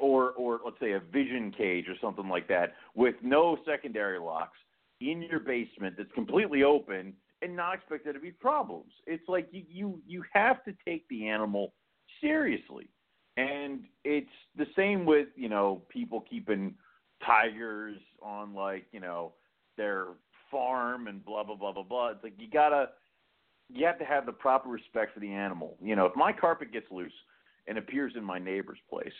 or 0.00 0.32
or 0.32 0.60
let's 0.64 0.78
say 0.80 0.92
a 0.92 1.00
vision 1.00 1.52
cage 1.56 1.86
or 1.88 1.94
something 2.00 2.28
like 2.28 2.48
that 2.48 2.74
with 2.94 3.14
no 3.22 3.58
secondary 3.64 4.18
locks 4.18 4.58
in 5.00 5.22
your 5.22 5.40
basement 5.40 5.94
that's 5.96 6.10
completely 6.12 6.64
open 6.64 7.12
and 7.42 7.54
not 7.54 7.74
expect 7.74 8.04
there 8.04 8.12
to 8.12 8.20
be 8.20 8.32
problems. 8.32 8.90
It's 9.06 9.28
like 9.28 9.48
you 9.52 9.64
you 9.68 10.00
you 10.06 10.24
have 10.32 10.64
to 10.64 10.74
take 10.84 11.08
the 11.08 11.28
animal 11.28 11.72
seriously. 12.20 12.88
And 13.36 13.84
it's 14.04 14.26
the 14.56 14.66
same 14.74 15.06
with, 15.06 15.28
you 15.36 15.48
know, 15.48 15.82
people 15.88 16.24
keeping 16.28 16.74
tigers 17.24 17.96
on 18.20 18.52
like, 18.52 18.86
you 18.90 18.98
know, 18.98 19.34
their 19.76 20.06
farm 20.50 21.06
and 21.06 21.24
blah 21.24 21.44
blah 21.44 21.56
blah 21.56 21.72
blah 21.72 21.82
blah. 21.82 22.08
It's 22.08 22.22
like 22.22 22.34
you 22.38 22.48
gotta 22.50 22.90
you 23.68 23.86
have 23.86 23.98
to 23.98 24.04
have 24.04 24.26
the 24.26 24.32
proper 24.32 24.68
respect 24.68 25.14
for 25.14 25.20
the 25.20 25.30
animal. 25.30 25.76
You 25.82 25.96
know, 25.96 26.06
if 26.06 26.16
my 26.16 26.32
carpet 26.32 26.72
gets 26.72 26.86
loose 26.90 27.12
and 27.66 27.78
appears 27.78 28.14
in 28.16 28.24
my 28.24 28.38
neighbor's 28.38 28.78
place 28.88 29.12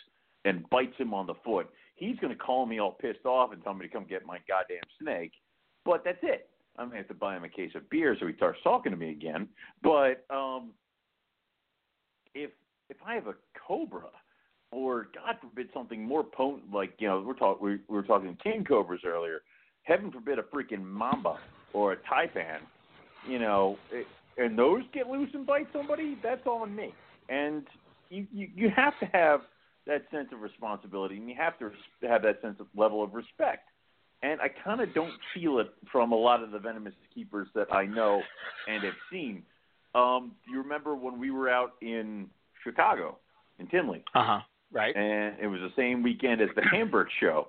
and 0.45 0.67
bites 0.69 0.97
him 0.97 1.13
on 1.13 1.27
the 1.27 1.35
foot, 1.45 1.69
he's 1.95 2.17
gonna 2.19 2.35
call 2.35 2.65
me 2.65 2.79
all 2.79 2.93
pissed 2.93 3.25
off 3.25 3.51
and 3.51 3.63
tell 3.63 3.73
me 3.73 3.85
to 3.87 3.91
come 3.91 4.05
get 4.09 4.25
my 4.25 4.39
goddamn 4.47 4.83
snake. 5.01 5.33
But 5.85 6.03
that's 6.03 6.19
it. 6.23 6.49
I'm 6.77 6.87
gonna 6.87 6.97
have 6.97 7.07
to 7.09 7.13
buy 7.13 7.35
him 7.35 7.43
a 7.43 7.49
case 7.49 7.71
of 7.75 7.89
beer 7.89 8.15
so 8.19 8.27
he 8.27 8.35
starts 8.35 8.59
talking 8.63 8.91
to 8.91 8.97
me 8.97 9.11
again. 9.11 9.47
But 9.83 10.25
um 10.29 10.71
if 12.33 12.51
if 12.89 12.97
I 13.05 13.15
have 13.15 13.27
a 13.27 13.35
cobra 13.67 14.09
or 14.71 15.09
God 15.15 15.35
forbid 15.41 15.69
something 15.73 16.03
more 16.03 16.23
potent, 16.23 16.71
like 16.73 16.93
you 16.99 17.07
know 17.07 17.23
we're 17.25 17.33
talking 17.33 17.65
we, 17.65 17.71
we 17.87 17.95
were 17.95 18.03
talking 18.03 18.37
king 18.41 18.63
cobras 18.63 19.01
earlier. 19.05 19.41
Heaven 19.89 20.11
forbid 20.11 20.39
a 20.39 20.43
freaking 20.43 20.83
mamba 20.83 21.37
or 21.73 21.93
a 21.93 21.97
taipan, 21.97 22.59
you 23.27 23.39
know, 23.39 23.77
it, 23.91 24.05
and 24.37 24.57
those 24.57 24.83
get 24.93 25.07
loose 25.07 25.29
and 25.33 25.45
bite 25.45 25.67
somebody. 25.73 26.17
That's 26.23 26.45
on 26.45 26.73
me. 26.75 26.93
And 27.27 27.63
you, 28.09 28.25
you 28.31 28.47
you 28.55 28.69
have 28.75 28.93
to 28.99 29.05
have 29.07 29.41
that 29.87 30.03
sense 30.11 30.29
of 30.31 30.41
responsibility, 30.41 31.17
and 31.17 31.27
you 31.27 31.35
have 31.37 31.57
to 31.59 31.71
have 32.07 32.21
that 32.21 32.39
sense 32.41 32.57
of 32.59 32.67
level 32.75 33.03
of 33.03 33.13
respect. 33.13 33.67
And 34.21 34.39
I 34.41 34.47
kind 34.63 34.81
of 34.81 34.93
don't 34.93 35.13
feel 35.33 35.59
it 35.59 35.73
from 35.91 36.11
a 36.11 36.15
lot 36.15 36.43
of 36.43 36.51
the 36.51 36.59
venomous 36.59 36.93
keepers 37.13 37.47
that 37.55 37.73
I 37.73 37.85
know 37.85 38.21
and 38.67 38.83
have 38.83 38.93
seen. 39.11 39.43
Um, 39.95 40.33
do 40.45 40.51
you 40.51 40.61
remember 40.61 40.95
when 40.95 41.19
we 41.19 41.31
were 41.31 41.49
out 41.49 41.73
in 41.81 42.27
Chicago, 42.63 43.17
in 43.57 43.67
Tinley? 43.67 44.03
Uh 44.13 44.23
huh. 44.23 44.39
Right. 44.71 44.95
and 44.95 45.35
it 45.41 45.47
was 45.47 45.61
the 45.61 45.71
same 45.75 46.03
weekend 46.03 46.41
as 46.41 46.49
the 46.55 46.61
Hamburg 46.71 47.07
show. 47.19 47.47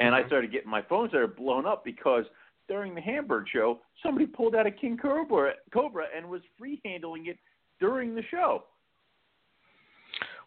And 0.00 0.14
I 0.14 0.20
mm-hmm. 0.20 0.28
started 0.28 0.50
getting 0.50 0.70
my 0.70 0.82
phone 0.82 1.08
started 1.10 1.36
blown 1.36 1.66
up 1.66 1.84
because 1.84 2.24
during 2.68 2.94
the 2.94 3.00
Hamburg 3.00 3.46
show, 3.52 3.80
somebody 4.02 4.26
pulled 4.26 4.54
out 4.54 4.66
a 4.66 4.70
king 4.70 4.96
cobra, 4.96 5.52
cobra 5.72 6.06
and 6.16 6.28
was 6.28 6.40
free 6.58 6.80
handling 6.84 7.26
it 7.26 7.36
during 7.78 8.14
the 8.14 8.22
show 8.30 8.64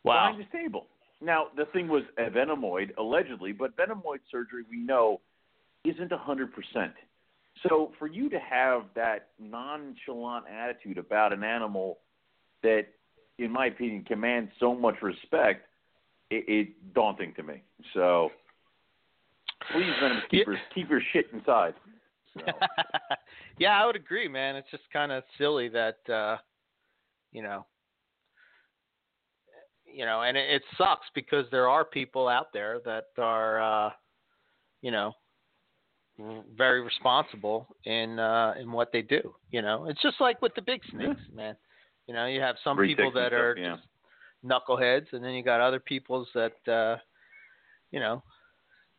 Wow. 0.04 0.32
behind 0.32 0.44
his 0.44 0.52
table. 0.52 0.88
Now 1.22 1.48
the 1.56 1.66
thing 1.66 1.88
was 1.88 2.04
a 2.18 2.30
venomoid 2.30 2.98
allegedly, 2.98 3.52
but 3.52 3.78
venomoid 3.78 4.20
surgery 4.32 4.64
we 4.70 4.78
know 4.78 5.22
isn't 5.86 6.12
a 6.12 6.18
hundred 6.18 6.52
percent. 6.54 6.94
So 7.68 7.92
for 8.00 8.08
you 8.08 8.30
to 8.30 8.40
have 8.40 8.86
that 8.96 9.30
nonchalant 9.40 10.46
attitude 10.52 10.98
about 10.98 11.32
an 11.32 11.44
animal 11.44 12.00
that, 12.64 12.88
in 13.38 13.52
my 13.52 13.68
opinion, 13.68 14.04
commands 14.04 14.52
so 14.60 14.74
much 14.74 14.96
respect, 15.02 15.68
it, 16.30 16.44
it's 16.48 16.72
daunting 16.96 17.34
to 17.36 17.44
me. 17.44 17.62
So 17.94 18.32
please, 19.72 19.94
Yeah. 20.02 20.20
keepers, 20.30 20.60
keep 20.74 20.90
your 20.90 21.02
shit 21.12 21.28
inside. 21.34 21.74
So, 22.34 22.42
yeah, 23.58 23.82
I 23.82 23.86
would 23.86 23.96
agree, 23.96 24.28
man. 24.28 24.56
It's 24.56 24.70
just 24.72 24.84
kind 24.92 25.12
of 25.12 25.24
silly 25.38 25.70
that 25.70 25.98
uh 26.10 26.38
you 27.32 27.42
know, 27.42 27.66
you 29.86 30.06
know, 30.06 30.22
and 30.22 30.38
it, 30.38 30.50
it 30.50 30.62
sucks 30.78 31.08
because 31.16 31.46
there 31.52 31.70
are 31.70 31.86
people 31.86 32.28
out 32.28 32.48
there 32.54 32.80
that 32.86 33.06
are 33.18 33.62
uh 33.88 33.92
you 34.82 34.92
know, 34.92 35.14
very 36.56 36.82
responsible 36.82 37.68
in 37.86 38.20
uh 38.20 38.54
in 38.60 38.72
what 38.72 38.92
they 38.92 39.02
do, 39.02 39.34
you 39.52 39.62
know. 39.62 39.86
It's 39.86 40.02
just 40.02 40.20
like 40.20 40.42
with 40.42 40.56
the 40.56 40.62
big 40.62 40.82
snakes, 40.92 41.22
man. 41.34 41.56
You 42.08 42.14
know, 42.14 42.26
you 42.26 42.42
have 42.42 42.56
some 42.64 42.78
people 42.78 43.12
that 43.12 43.30
stuff, 43.30 43.40
are 43.40 43.56
yeah. 43.58 43.76
just 43.76 43.88
knuckleheads 44.44 45.14
and 45.14 45.24
then 45.24 45.32
you 45.34 45.44
got 45.44 45.62
other 45.62 45.80
peoples 45.80 46.28
that 46.34 46.68
uh 46.68 46.98
you 47.92 48.00
know, 48.00 48.24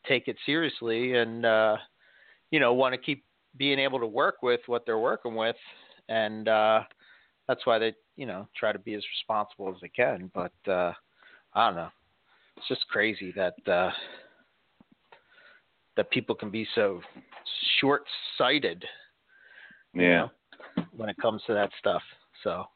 take 0.06 0.28
it 0.28 0.36
seriously 0.46 1.14
and 1.14 1.44
uh 1.44 1.76
you 2.54 2.60
know, 2.60 2.72
want 2.72 2.92
to 2.92 2.98
keep 2.98 3.24
being 3.56 3.80
able 3.80 3.98
to 3.98 4.06
work 4.06 4.36
with 4.40 4.60
what 4.66 4.86
they're 4.86 5.00
working 5.00 5.34
with, 5.34 5.56
and 6.08 6.46
uh, 6.46 6.82
that's 7.48 7.66
why 7.66 7.80
they, 7.80 7.92
you 8.16 8.26
know, 8.26 8.46
try 8.56 8.70
to 8.70 8.78
be 8.78 8.94
as 8.94 9.02
responsible 9.12 9.74
as 9.74 9.80
they 9.80 9.88
can. 9.88 10.30
But 10.32 10.52
uh, 10.68 10.92
I 11.54 11.66
don't 11.66 11.74
know, 11.74 11.88
it's 12.56 12.68
just 12.68 12.86
crazy 12.86 13.34
that 13.34 13.54
uh, 13.66 13.90
that 15.96 16.10
people 16.12 16.36
can 16.36 16.48
be 16.48 16.64
so 16.76 17.00
short-sighted 17.80 18.84
you 19.92 20.02
yeah. 20.02 20.26
know, 20.76 20.84
when 20.96 21.08
it 21.08 21.16
comes 21.20 21.42
to 21.48 21.54
that 21.54 21.70
stuff. 21.80 22.02
So, 22.44 22.66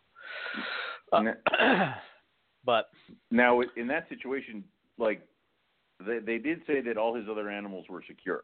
uh, 1.13 1.23
but 2.65 2.87
Now, 3.31 3.61
in 3.77 3.87
that 3.87 4.09
situation, 4.09 4.65
like 4.99 5.23
they 6.07 6.19
they 6.19 6.39
did 6.39 6.61
say 6.67 6.81
that 6.83 6.97
all 6.97 7.15
his 7.15 7.27
other 7.31 7.49
animals 7.51 7.87
were 7.89 8.03
secure. 8.07 8.43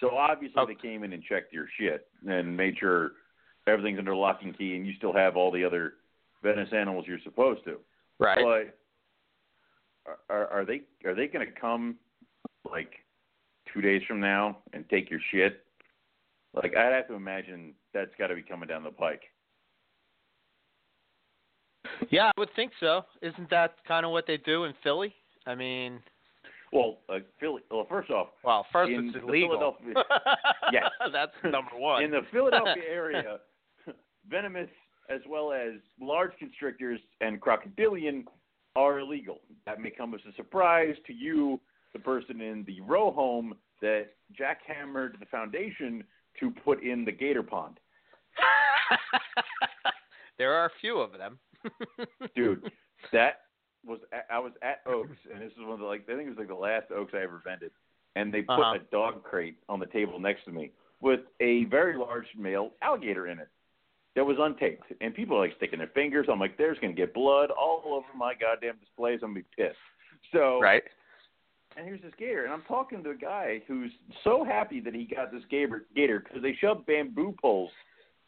So 0.00 0.10
obviously 0.16 0.54
Oh. 0.60 0.66
they 0.66 0.74
came 0.74 1.04
in 1.04 1.12
and 1.12 1.22
checked 1.22 1.52
your 1.52 1.66
shit 1.78 2.08
and 2.26 2.56
made 2.56 2.76
sure 2.78 3.12
everything's 3.66 3.98
under 3.98 4.14
lock 4.14 4.40
and 4.42 4.56
key, 4.56 4.76
and 4.76 4.86
you 4.86 4.92
still 4.94 5.12
have 5.12 5.36
all 5.36 5.50
the 5.50 5.64
other 5.64 5.94
venomous 6.42 6.72
animals 6.72 7.06
you're 7.06 7.20
supposed 7.24 7.64
to. 7.64 7.78
right, 8.18 8.38
But 10.06 10.16
are, 10.28 10.46
are 10.48 10.64
they 10.64 10.82
are 11.04 11.14
they 11.14 11.26
going 11.28 11.46
to 11.46 11.52
come 11.60 11.96
like 12.70 12.92
two 13.72 13.80
days 13.80 14.02
from 14.06 14.20
now 14.20 14.58
and 14.72 14.88
take 14.90 15.10
your 15.10 15.20
shit? 15.30 15.64
Like 16.52 16.76
I'd 16.76 16.92
have 16.92 17.08
to 17.08 17.14
imagine 17.14 17.74
that's 17.92 18.14
got 18.18 18.28
to 18.28 18.34
be 18.34 18.42
coming 18.42 18.68
down 18.68 18.84
the 18.84 18.90
pike. 18.90 19.22
yeah, 22.10 22.26
I 22.26 22.40
would 22.40 22.50
think 22.54 22.72
so. 22.80 23.02
Isn't 23.22 23.50
that 23.50 23.76
kind 23.86 24.04
of 24.04 24.12
what 24.12 24.26
they 24.26 24.36
do 24.36 24.64
in 24.64 24.74
Philly? 24.82 25.14
I 25.46 25.54
mean, 25.54 26.00
Well, 26.74 26.98
uh, 27.08 27.18
Philly. 27.38 27.62
Well, 27.70 27.86
first 27.88 28.10
off, 28.10 28.28
well, 28.42 28.66
first 28.72 28.90
In 28.90 29.10
it's 29.14 29.24
illegal. 29.24 29.76
Philadelphia- 29.80 30.04
Yes. 30.72 30.90
that's 31.12 31.32
number 31.44 31.70
one. 31.76 32.02
in 32.02 32.10
the 32.10 32.22
Philadelphia 32.32 32.82
area, 32.90 33.38
venomous 34.28 34.68
as 35.08 35.20
well 35.28 35.52
as 35.52 35.74
large 36.00 36.32
constrictors 36.38 36.98
and 37.20 37.40
crocodilian 37.40 38.24
are 38.74 38.98
illegal. 38.98 39.38
That 39.66 39.80
may 39.80 39.90
come 39.90 40.14
as 40.14 40.20
a 40.28 40.34
surprise 40.34 40.96
to 41.06 41.12
you, 41.12 41.60
the 41.92 42.00
person 42.00 42.40
in 42.40 42.64
the 42.66 42.80
row 42.80 43.12
home 43.12 43.54
that 43.80 44.08
jackhammered 44.38 45.20
the 45.20 45.26
foundation 45.30 46.02
to 46.40 46.50
put 46.50 46.82
in 46.82 47.04
the 47.04 47.12
gator 47.12 47.42
pond. 47.44 47.78
there 50.38 50.52
are 50.54 50.66
a 50.66 50.70
few 50.80 50.98
of 50.98 51.12
them. 51.12 51.38
Dude, 52.34 52.68
that 53.12 53.42
was 53.86 54.00
I 54.30 54.38
was 54.38 54.52
at 54.62 54.80
Oaks, 54.86 55.16
and 55.32 55.40
this 55.42 55.52
is 55.52 55.58
one 55.60 55.72
of 55.72 55.78
the 55.80 55.84
like 55.84 56.02
I 56.08 56.14
think 56.14 56.26
it 56.26 56.30
was 56.30 56.38
like 56.38 56.48
the 56.48 56.54
last 56.54 56.90
Oaks 56.90 57.12
I 57.14 57.22
ever 57.22 57.40
vended, 57.44 57.70
and 58.16 58.32
they 58.32 58.42
put 58.42 58.60
Uh-huh. 58.60 58.76
a 58.76 58.90
dog 58.90 59.22
crate 59.22 59.56
on 59.68 59.78
the 59.80 59.86
table 59.86 60.18
next 60.18 60.44
to 60.46 60.50
me 60.52 60.70
with 61.00 61.20
a 61.40 61.64
very 61.64 61.96
large 61.96 62.26
male 62.36 62.72
alligator 62.82 63.26
in 63.28 63.38
it 63.38 63.48
that 64.16 64.24
was 64.24 64.36
untaped, 64.38 64.94
and 65.00 65.12
people 65.14 65.36
are 65.36 65.40
like 65.40 65.56
sticking 65.56 65.78
their 65.80 65.88
fingers. 65.88 66.26
I'm 66.30 66.38
like, 66.40 66.56
there's 66.56 66.78
gonna 66.78 66.92
get 66.92 67.12
blood 67.12 67.50
all 67.50 67.82
over 67.86 68.06
my 68.16 68.34
goddamn 68.34 68.76
displays. 68.78 69.20
I'm 69.22 69.30
gonna 69.34 69.40
be 69.40 69.62
pissed. 69.62 69.76
So 70.32 70.60
right. 70.60 70.82
and 71.76 71.84
here's 71.84 72.00
this 72.00 72.12
gator, 72.18 72.44
and 72.44 72.52
I'm 72.52 72.62
talking 72.62 73.02
to 73.04 73.10
a 73.10 73.14
guy 73.16 73.60
who's 73.66 73.90
so 74.22 74.44
happy 74.44 74.80
that 74.80 74.94
he 74.94 75.04
got 75.04 75.32
this 75.32 75.42
gator 75.50 75.84
gator 75.94 76.20
because 76.20 76.42
they 76.42 76.54
shoved 76.60 76.86
bamboo 76.86 77.34
poles 77.40 77.72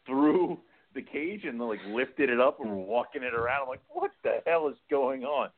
through 0.05 0.59
the 0.97 1.01
cage 1.01 1.41
and 1.45 1.59
like 1.59 1.79
lifted 1.87 2.29
it 2.29 2.39
up 2.39 2.59
and 2.59 2.69
were 2.69 2.75
walking 2.75 3.23
it 3.23 3.33
around. 3.33 3.63
I'm 3.63 3.69
like, 3.69 3.81
what 3.87 4.11
the 4.23 4.39
hell 4.45 4.67
is 4.67 4.75
going 4.89 5.23
on? 5.23 5.49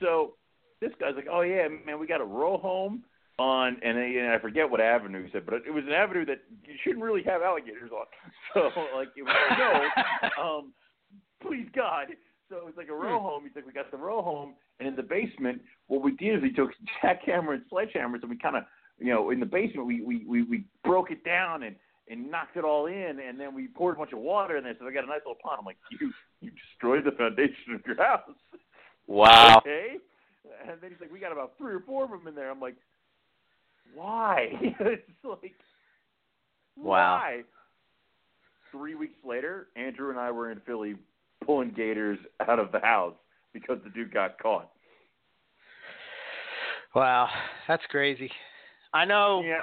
So 0.00 0.34
this 0.80 0.92
guy's 1.00 1.16
like, 1.16 1.26
oh 1.30 1.40
yeah, 1.40 1.66
man, 1.84 1.98
we 1.98 2.06
got 2.06 2.20
a 2.20 2.24
row 2.24 2.58
home 2.58 3.02
on, 3.38 3.76
and, 3.82 3.98
and 3.98 4.28
I 4.30 4.38
forget 4.38 4.70
what 4.70 4.80
avenue 4.80 5.24
he 5.24 5.32
said, 5.32 5.46
but 5.46 5.54
it 5.66 5.72
was 5.72 5.84
an 5.86 5.92
avenue 5.92 6.24
that 6.26 6.42
you 6.64 6.74
shouldn't 6.84 7.02
really 7.02 7.22
have 7.24 7.42
alligators 7.42 7.90
on. 7.90 8.06
So 8.54 8.68
like 8.94 9.08
it 9.16 9.22
was 9.22 9.34
no, 10.38 10.42
um, 10.42 10.72
please 11.40 11.66
God. 11.74 12.08
So 12.50 12.56
it 12.56 12.64
was 12.66 12.74
like 12.76 12.88
a 12.88 12.94
row 12.94 13.18
home. 13.18 13.44
He's 13.44 13.52
like, 13.56 13.66
we 13.66 13.72
got 13.72 13.90
the 13.90 13.96
row 13.96 14.20
home, 14.20 14.52
and 14.78 14.86
in 14.86 14.94
the 14.94 15.02
basement, 15.02 15.62
what 15.86 16.02
we 16.02 16.12
did 16.16 16.36
is 16.36 16.42
we 16.42 16.52
took 16.52 16.70
jackhammer 17.02 17.54
and 17.54 17.62
sledgehammers, 17.72 18.20
and 18.20 18.28
we 18.28 18.36
kind 18.36 18.56
of, 18.56 18.64
you 18.98 19.10
know, 19.10 19.30
in 19.30 19.40
the 19.40 19.46
basement, 19.46 19.86
we 19.86 20.02
we 20.02 20.26
we, 20.26 20.42
we 20.42 20.64
broke 20.84 21.10
it 21.10 21.24
down 21.24 21.62
and 21.62 21.76
and 22.12 22.30
knocked 22.30 22.56
it 22.58 22.64
all 22.64 22.86
in, 22.86 23.18
and 23.26 23.40
then 23.40 23.54
we 23.54 23.66
poured 23.68 23.96
a 23.96 23.98
bunch 23.98 24.12
of 24.12 24.18
water 24.18 24.58
in 24.58 24.64
there, 24.64 24.74
so 24.78 24.84
they 24.84 24.92
got 24.92 25.04
a 25.04 25.06
nice 25.06 25.20
little 25.26 25.38
pond. 25.42 25.56
I'm 25.60 25.64
like, 25.64 25.78
you 25.98 26.12
you 26.40 26.50
destroyed 26.50 27.04
the 27.04 27.12
foundation 27.12 27.74
of 27.74 27.80
your 27.86 27.96
house. 27.96 28.20
Wow. 29.06 29.62
Okay. 29.66 29.96
And 30.68 30.80
then 30.80 30.90
he's 30.90 31.00
like, 31.00 31.12
we 31.12 31.20
got 31.20 31.32
about 31.32 31.52
three 31.56 31.72
or 31.72 31.80
four 31.80 32.04
of 32.04 32.10
them 32.10 32.26
in 32.26 32.34
there. 32.34 32.50
I'm 32.50 32.60
like, 32.60 32.74
why? 33.94 34.48
it's 34.60 35.02
like, 35.24 35.54
Wow. 36.76 37.18
why? 37.18 37.42
Three 38.70 38.94
weeks 38.94 39.14
later, 39.24 39.68
Andrew 39.76 40.10
and 40.10 40.18
I 40.18 40.30
were 40.30 40.50
in 40.50 40.60
Philly 40.66 40.96
pulling 41.44 41.70
gators 41.70 42.18
out 42.48 42.58
of 42.58 42.72
the 42.72 42.80
house 42.80 43.14
because 43.52 43.78
the 43.84 43.90
dude 43.90 44.12
got 44.12 44.38
caught. 44.38 44.70
Wow, 46.94 47.28
that's 47.68 47.84
crazy. 47.88 48.30
I 48.92 49.04
know. 49.04 49.42
Yeah. 49.44 49.62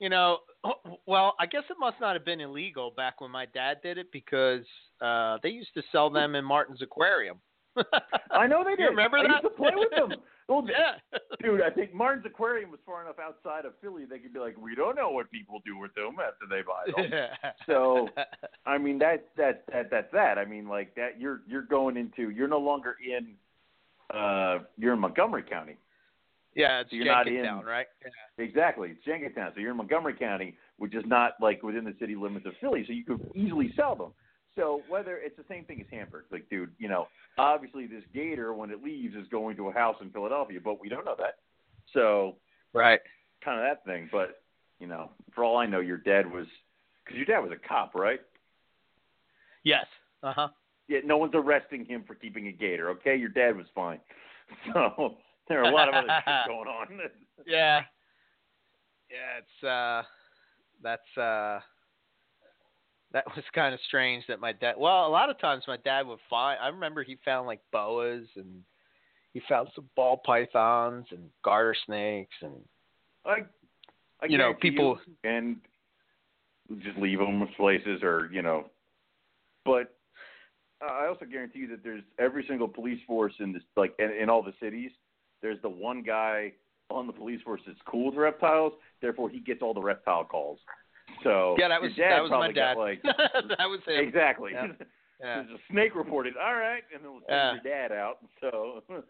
You 0.00 0.08
know, 0.08 0.38
well, 1.06 1.34
I 1.38 1.46
guess 1.46 1.62
it 1.70 1.76
must 1.78 2.00
not 2.00 2.16
have 2.16 2.24
been 2.24 2.40
illegal 2.40 2.92
back 2.96 3.20
when 3.20 3.30
my 3.30 3.46
dad 3.46 3.78
did 3.82 3.98
it 3.98 4.10
because 4.12 4.64
uh 5.00 5.38
they 5.42 5.50
used 5.50 5.72
to 5.74 5.82
sell 5.92 6.10
them 6.10 6.34
in 6.34 6.44
Martin's 6.44 6.82
Aquarium. 6.82 7.38
I 8.32 8.46
know 8.46 8.64
they 8.64 8.70
did. 8.76 8.80
You 8.80 8.88
remember 8.90 9.18
I 9.18 9.22
that? 9.22 9.30
used 9.30 9.42
to 9.44 9.50
play 9.50 9.72
with 9.76 9.90
them. 9.90 10.18
Well, 10.48 10.66
yeah. 10.68 11.18
Dude, 11.40 11.62
I 11.62 11.70
think 11.70 11.94
Martin's 11.94 12.26
Aquarium 12.26 12.70
was 12.70 12.80
far 12.84 13.02
enough 13.02 13.16
outside 13.20 13.64
of 13.64 13.74
Philly 13.80 14.04
they 14.04 14.18
could 14.18 14.32
be 14.32 14.40
like, 14.40 14.56
we 14.58 14.74
don't 14.74 14.96
know 14.96 15.10
what 15.10 15.30
people 15.30 15.60
do 15.64 15.78
with 15.78 15.94
them 15.94 16.16
after 16.18 16.46
they 16.48 16.62
buy 16.62 16.86
them. 16.96 17.52
So 17.66 18.08
I 18.66 18.78
mean 18.78 18.98
that 18.98 19.28
that 19.36 19.64
that 19.72 19.90
that's 19.90 20.12
that. 20.12 20.38
I 20.38 20.44
mean 20.44 20.66
like 20.66 20.94
that 20.96 21.20
you're 21.20 21.42
you're 21.46 21.62
going 21.62 21.96
into 21.96 22.30
you're 22.30 22.48
no 22.48 22.58
longer 22.58 22.96
in 23.06 23.34
uh 24.16 24.58
you're 24.76 24.94
in 24.94 24.98
Montgomery 25.00 25.44
County. 25.48 25.76
Yeah, 26.54 26.80
it's 26.80 26.90
So 26.90 26.96
you're 26.96 27.06
not 27.06 27.28
in- 27.28 27.64
right? 27.64 27.86
Exactly. 28.38 28.90
It's 28.90 29.04
Jenkintown. 29.04 29.52
So 29.54 29.60
you're 29.60 29.72
in 29.72 29.76
Montgomery 29.76 30.14
County, 30.14 30.56
which 30.78 30.94
is 30.94 31.04
not 31.06 31.32
like 31.40 31.62
within 31.62 31.84
the 31.84 31.94
city 32.00 32.14
limits 32.16 32.46
of 32.46 32.54
Philly, 32.60 32.84
so 32.86 32.92
you 32.92 33.04
could 33.04 33.20
easily 33.34 33.72
sell 33.76 33.94
them. 33.94 34.12
So 34.56 34.82
whether 34.88 35.18
it's 35.18 35.36
the 35.36 35.44
same 35.48 35.64
thing 35.64 35.80
as 35.80 35.86
Hamburg, 35.90 36.24
like 36.30 36.48
dude, 36.48 36.72
you 36.78 36.88
know, 36.88 37.08
obviously 37.38 37.86
this 37.86 38.02
gator 38.14 38.54
when 38.54 38.70
it 38.70 38.82
leaves 38.82 39.14
is 39.14 39.28
going 39.28 39.56
to 39.56 39.68
a 39.68 39.72
house 39.72 39.96
in 40.00 40.10
Philadelphia, 40.10 40.58
but 40.62 40.80
we 40.80 40.88
don't 40.88 41.04
know 41.04 41.16
that. 41.18 41.36
So 41.92 42.36
Right. 42.72 43.00
kind 43.44 43.58
of 43.60 43.64
that 43.64 43.84
thing. 43.84 44.08
But 44.10 44.42
you 44.78 44.86
know, 44.86 45.10
for 45.34 45.44
all 45.44 45.58
I 45.58 45.66
know, 45.66 45.80
your 45.80 45.98
dad 45.98 46.30
was 46.30 46.46
because 47.04 47.16
your 47.16 47.26
dad 47.26 47.40
was 47.40 47.52
a 47.52 47.68
cop, 47.68 47.94
right? 47.94 48.20
Yes. 49.62 49.86
Uh 50.22 50.32
huh. 50.32 50.48
Yeah, 50.88 51.00
no 51.04 51.18
one's 51.18 51.34
arresting 51.34 51.84
him 51.84 52.02
for 52.06 52.14
keeping 52.14 52.48
a 52.48 52.52
gator. 52.52 52.90
Okay, 52.90 53.16
your 53.16 53.28
dad 53.28 53.56
was 53.56 53.66
fine. 53.74 54.00
So 54.74 55.18
there 55.50 55.62
are 55.62 55.70
a 55.70 55.74
lot 55.74 55.88
of 55.88 55.94
other 55.94 56.08
shit 56.24 56.46
going 56.48 56.68
on. 56.68 57.00
Yeah. 57.46 57.80
Yeah, 59.10 59.38
it's 59.38 59.64
uh 59.66 60.02
that's 60.82 61.18
uh 61.18 61.60
that 63.12 63.24
was 63.34 63.44
kind 63.54 63.74
of 63.74 63.80
strange 63.88 64.24
that 64.28 64.40
my 64.40 64.52
dad 64.52 64.74
well, 64.78 65.06
a 65.06 65.08
lot 65.08 65.30
of 65.30 65.38
times 65.40 65.64
my 65.66 65.78
dad 65.78 66.06
would 66.06 66.18
find 66.28 66.58
I 66.62 66.68
remember 66.68 67.02
he 67.02 67.16
found 67.24 67.46
like 67.46 67.60
boas 67.72 68.26
and 68.36 68.62
he 69.32 69.40
found 69.48 69.68
some 69.74 69.88
ball 69.96 70.20
pythons 70.24 71.06
and 71.10 71.28
garter 71.44 71.74
snakes 71.86 72.36
and 72.42 72.54
I, 73.24 73.38
I 74.22 74.26
You 74.28 74.38
know, 74.38 74.54
people- 74.54 74.98
you, 75.06 75.30
and 75.30 75.56
just 76.78 76.98
leave 76.98 77.18
them 77.18 77.42
in 77.42 77.48
places, 77.56 78.00
or 78.02 78.28
you 78.32 78.42
know. 78.42 78.66
But 79.64 79.94
I 80.80 81.06
also 81.06 81.24
guarantee 81.24 81.60
you 81.60 81.68
that 81.68 81.82
there's 81.82 82.02
every 82.18 82.44
single 82.46 82.68
police 82.68 83.00
force 83.06 83.34
in 83.40 83.52
this, 83.52 83.62
like 83.76 83.92
in, 83.98 84.10
in 84.12 84.30
all 84.30 84.42
the 84.42 84.54
cities. 84.60 84.90
There's 85.42 85.60
the 85.62 85.68
one 85.70 86.02
guy 86.02 86.52
on 86.90 87.06
the 87.06 87.12
police 87.12 87.40
force 87.42 87.60
that's 87.66 87.78
cool 87.86 88.06
with 88.06 88.16
reptiles. 88.16 88.72
Therefore, 89.00 89.28
he 89.30 89.40
gets 89.40 89.62
all 89.62 89.72
the 89.74 89.80
reptile 89.82 90.24
calls. 90.24 90.58
So 91.24 91.56
Yeah, 91.58 91.68
that 91.68 91.80
was 91.82 91.92
that 91.96 92.22
was 92.22 92.30
my 92.30 92.52
dad. 92.52 92.76
like 92.76 93.02
that 93.04 93.66
was 93.68 93.80
him. 93.86 94.06
exactly. 94.06 94.52
Yeah. 94.54 94.66
Yeah. 95.22 95.42
There's 95.42 95.50
a 95.60 95.72
snake 95.72 95.94
reported. 95.94 96.32
All 96.42 96.54
right, 96.54 96.82
and 96.94 97.04
then 97.04 97.12
we'll 97.12 97.20
send 97.28 97.28
Yeah. 97.28 97.52
your 97.52 97.88
dad 97.88 97.92
out. 97.94 98.20
So 98.40 98.82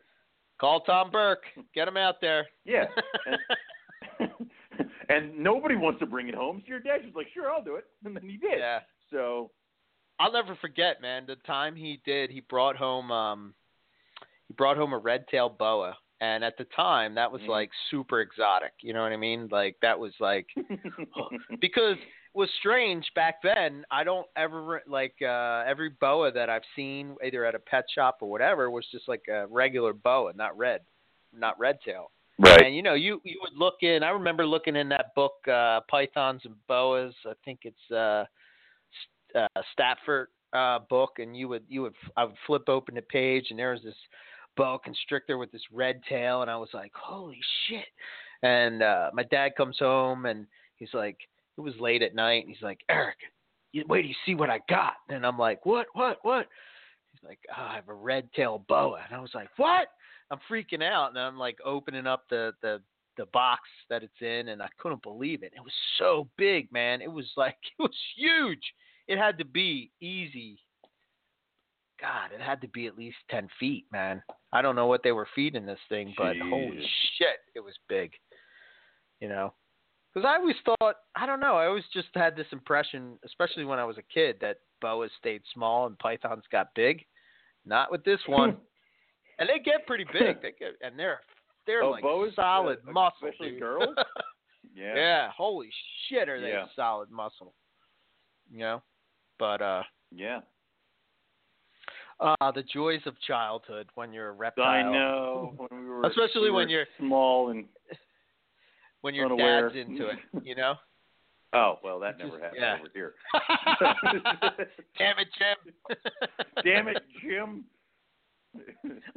Call 0.60 0.80
Tom 0.80 1.08
Burke. 1.12 1.44
Get 1.72 1.86
him 1.86 1.96
out 1.96 2.16
there. 2.20 2.48
yeah. 2.64 2.86
And, 4.18 4.30
and 5.08 5.38
nobody 5.38 5.76
wants 5.76 6.00
to 6.00 6.06
bring 6.06 6.28
it 6.28 6.34
home. 6.34 6.62
So 6.64 6.68
your 6.70 6.80
dad's 6.80 7.04
just 7.04 7.14
like, 7.16 7.28
sure, 7.32 7.48
I'll 7.50 7.62
do 7.62 7.76
it, 7.76 7.84
and 8.04 8.16
then 8.16 8.24
he 8.24 8.36
did. 8.38 8.58
yeah. 8.58 8.80
So 9.12 9.52
I'll 10.18 10.32
never 10.32 10.56
forget, 10.60 11.00
man, 11.00 11.24
the 11.28 11.36
time 11.46 11.76
he 11.76 12.00
did, 12.04 12.30
he 12.30 12.40
brought 12.40 12.74
home 12.76 13.12
um 13.12 13.54
he 14.48 14.54
brought 14.54 14.76
home 14.76 14.92
a 14.92 14.98
red-tailed 14.98 15.58
boa. 15.58 15.96
And 16.22 16.44
at 16.44 16.58
the 16.58 16.64
time, 16.76 17.14
that 17.14 17.32
was 17.32 17.40
Mhm. 17.42 17.48
like 17.48 17.70
super 17.90 18.20
exotic. 18.20 18.72
You 18.80 18.92
know 18.92 19.02
what 19.02 19.12
I 19.12 19.16
mean? 19.16 19.48
Like 19.50 19.76
that 19.80 19.98
was 19.98 20.12
like 20.20 20.48
because 21.60 21.96
it 21.96 22.38
was 22.38 22.50
strange 22.58 23.10
back 23.14 23.40
then. 23.42 23.84
I 23.90 24.04
don't 24.04 24.26
ever 24.36 24.82
like 24.86 25.14
uh 25.22 25.64
every 25.66 25.88
boa 26.00 26.30
that 26.32 26.50
I've 26.50 26.64
seen 26.76 27.16
either 27.24 27.44
at 27.44 27.54
a 27.54 27.58
pet 27.58 27.86
shop 27.94 28.18
or 28.20 28.30
whatever 28.30 28.70
was 28.70 28.86
just 28.92 29.08
like 29.08 29.22
a 29.28 29.46
regular 29.46 29.92
boa, 29.92 30.32
not 30.34 30.56
red, 30.58 30.82
not 31.32 31.58
red 31.58 31.78
tail. 31.84 32.10
right. 32.38 32.66
And 32.66 32.76
you 32.76 32.82
know, 32.82 32.94
you 32.94 33.20
you 33.24 33.38
would 33.42 33.56
look 33.56 33.82
in. 33.82 34.02
I 34.02 34.10
remember 34.10 34.46
looking 34.46 34.76
in 34.76 34.88
that 34.90 35.14
book, 35.14 35.34
uh, 35.48 35.80
Pythons 35.90 36.42
and 36.44 36.54
Boas. 36.68 37.14
I 37.26 37.32
think 37.44 37.60
it's 37.64 37.90
uh, 37.90 38.24
uh, 39.34 39.62
Stafford 39.72 40.28
uh, 40.52 40.80
book, 40.88 41.18
and 41.18 41.36
you 41.36 41.48
would 41.48 41.64
you 41.68 41.82
would 41.82 41.94
I 42.16 42.24
would 42.24 42.36
flip 42.46 42.68
open 42.68 42.94
the 42.94 43.02
page, 43.02 43.46
and 43.50 43.58
there 43.58 43.72
was 43.72 43.82
this 43.82 43.96
boa 44.56 44.78
constrictor 44.78 45.38
with 45.38 45.50
this 45.52 45.62
red 45.72 46.00
tail, 46.08 46.42
and 46.42 46.50
I 46.50 46.56
was 46.56 46.70
like, 46.72 46.92
holy 46.94 47.40
shit! 47.66 47.84
And 48.42 48.82
uh, 48.82 49.10
my 49.12 49.24
dad 49.24 49.52
comes 49.56 49.78
home, 49.78 50.26
and 50.26 50.46
he's 50.76 50.94
like, 50.94 51.18
it 51.56 51.60
was 51.60 51.74
late 51.78 52.02
at 52.02 52.14
night, 52.14 52.44
and 52.44 52.54
he's 52.54 52.62
like, 52.62 52.80
Eric, 52.88 53.16
you, 53.72 53.84
wait, 53.88 54.06
you 54.06 54.14
see 54.26 54.34
what 54.34 54.50
I 54.50 54.60
got? 54.68 54.94
And 55.08 55.26
I'm 55.26 55.38
like, 55.38 55.64
what, 55.66 55.86
what, 55.92 56.18
what? 56.22 56.46
He's 57.12 57.26
like, 57.26 57.38
oh, 57.56 57.62
I 57.62 57.74
have 57.74 57.88
a 57.88 57.94
red 57.94 58.32
tail 58.34 58.64
boa, 58.68 59.00
and 59.04 59.16
I 59.16 59.20
was 59.20 59.32
like, 59.34 59.48
what? 59.56 59.88
I'm 60.30 60.38
freaking 60.50 60.82
out, 60.82 61.10
and 61.10 61.18
I'm 61.18 61.38
like 61.38 61.58
opening 61.64 62.06
up 62.06 62.24
the 62.30 62.52
the 62.62 62.80
the 63.16 63.26
box 63.26 63.62
that 63.90 64.02
it's 64.02 64.20
in, 64.20 64.48
and 64.48 64.62
I 64.62 64.68
couldn't 64.78 65.02
believe 65.02 65.42
it. 65.42 65.52
It 65.54 65.60
was 65.60 65.72
so 65.98 66.28
big, 66.38 66.72
man. 66.72 67.02
It 67.02 67.12
was 67.12 67.26
like 67.36 67.56
it 67.78 67.82
was 67.82 67.96
huge. 68.16 68.62
It 69.08 69.18
had 69.18 69.38
to 69.38 69.44
be 69.44 69.90
easy. 70.00 70.58
God, 72.00 72.32
it 72.34 72.40
had 72.40 72.60
to 72.62 72.68
be 72.68 72.86
at 72.86 72.96
least 72.96 73.16
ten 73.30 73.48
feet, 73.58 73.84
man. 73.92 74.22
I 74.52 74.62
don't 74.62 74.76
know 74.76 74.86
what 74.86 75.02
they 75.02 75.12
were 75.12 75.28
feeding 75.34 75.66
this 75.66 75.78
thing, 75.88 76.14
but 76.16 76.34
holy 76.48 76.80
shit, 77.18 77.38
it 77.54 77.60
was 77.60 77.74
big. 77.88 78.12
You 79.20 79.28
know, 79.28 79.52
because 80.14 80.26
I 80.26 80.36
always 80.36 80.56
thought, 80.64 80.96
I 81.14 81.26
don't 81.26 81.40
know, 81.40 81.56
I 81.56 81.66
always 81.66 81.84
just 81.92 82.08
had 82.14 82.34
this 82.34 82.46
impression, 82.52 83.18
especially 83.24 83.64
when 83.66 83.78
I 83.78 83.84
was 83.84 83.98
a 83.98 84.02
kid, 84.14 84.36
that 84.40 84.56
boas 84.80 85.10
stayed 85.18 85.42
small 85.52 85.86
and 85.86 85.98
pythons 85.98 86.44
got 86.50 86.74
big. 86.74 87.04
Not 87.66 87.90
with 87.92 88.02
this 88.04 88.20
one. 88.26 88.56
and 89.38 89.48
they 89.48 89.58
get 89.58 89.86
pretty 89.86 90.06
big. 90.12 90.38
They 90.42 90.52
get, 90.58 90.72
and 90.82 90.98
they're 90.98 91.20
they're 91.66 91.82
Oh, 91.84 91.90
like 91.90 92.02
boas, 92.02 92.32
solid 92.34 92.78
uh, 92.88 92.92
muscle, 92.92 93.28
especially 93.28 93.50
dude. 93.50 93.60
girls? 93.60 93.94
yeah. 94.74 94.94
Yeah. 94.96 95.30
holy 95.36 95.68
shit, 96.08 96.28
are 96.30 96.40
they 96.40 96.48
Yeah. 96.50 96.64
solid 96.74 97.10
muscle? 97.10 97.52
You 98.50 98.60
know, 98.60 98.82
but 99.38 99.60
uh, 99.60 99.82
Yeah. 100.10 100.40
Ah, 102.22 102.50
the 102.52 102.62
joys 102.62 103.00
of 103.06 103.14
childhood 103.26 103.88
when 103.94 104.12
you're 104.12 104.28
a 104.28 104.32
reptile. 104.32 104.64
I 104.66 104.82
know. 104.82 105.54
When 105.56 105.84
we 105.84 105.88
were, 105.88 106.02
Especially 106.02 106.50
we 106.50 106.50
when 106.50 106.68
you're- 106.68 106.86
small 106.98 107.48
and 107.50 107.64
When 109.02 109.14
your 109.14 109.26
unaware. 109.26 109.70
dad's 109.70 109.88
into 109.88 110.08
it, 110.08 110.18
you 110.42 110.54
know. 110.54 110.74
oh 111.54 111.78
well, 111.82 111.98
that 112.00 112.18
never 112.18 112.38
happened 112.38 112.60
yeah. 112.60 112.76
over 112.78 112.88
here. 112.92 113.14
Damn 114.98 115.18
it, 115.18 115.28
Jim. 115.38 115.96
Damn 116.62 116.88
it, 116.88 117.02
Jim. 117.22 117.64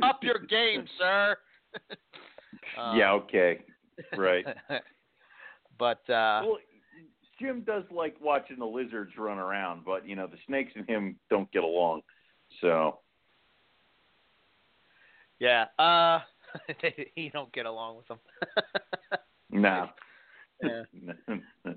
Up 0.02 0.20
your 0.24 0.40
game, 0.40 0.86
sir. 0.98 1.36
Um, 2.78 2.98
yeah. 2.98 3.12
Okay. 3.12 3.60
Right. 4.18 4.46
but 5.78 6.10
uh 6.10 6.44
well, 6.46 6.58
Jim 7.42 7.62
does 7.66 7.84
like 7.92 8.16
watching 8.22 8.58
the 8.60 8.66
lizards 8.66 9.12
run 9.18 9.38
around, 9.38 9.84
but 9.86 10.08
you 10.08 10.16
know 10.16 10.28
the 10.28 10.38
snakes 10.48 10.72
and 10.76 10.88
him 10.88 11.18
don't 11.30 11.52
get 11.52 11.64
along. 11.64 12.04
So 12.62 13.00
yeah, 15.40 15.66
uh 15.80 16.20
they, 16.82 17.12
you 17.16 17.30
don't 17.32 17.52
get 17.52 17.66
along 17.66 17.98
with 17.98 18.08
them. 18.08 18.20
no. 19.52 19.90
Yeah. 20.62 20.84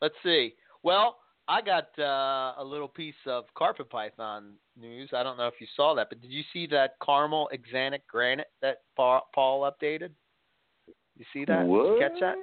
Let's 0.00 0.14
see. 0.22 0.54
Well, 0.82 1.18
I 1.48 1.62
got 1.62 1.88
uh, 1.98 2.60
a 2.60 2.64
little 2.64 2.88
piece 2.88 3.14
of 3.26 3.44
carpet 3.54 3.88
python 3.88 4.54
news. 4.78 5.10
I 5.12 5.22
don't 5.22 5.36
know 5.36 5.46
if 5.46 5.54
you 5.60 5.66
saw 5.76 5.94
that, 5.94 6.08
but 6.08 6.20
did 6.20 6.30
you 6.30 6.42
see 6.52 6.66
that 6.68 6.96
caramel 7.04 7.48
axanthic 7.54 8.00
granite 8.08 8.50
that 8.62 8.78
Pa- 8.96 9.22
Paul 9.34 9.70
updated? 9.70 10.10
You 11.16 11.24
see 11.32 11.44
that? 11.44 11.66
Did 11.66 11.70
you 11.70 11.96
catch 12.00 12.20
that? 12.20 12.34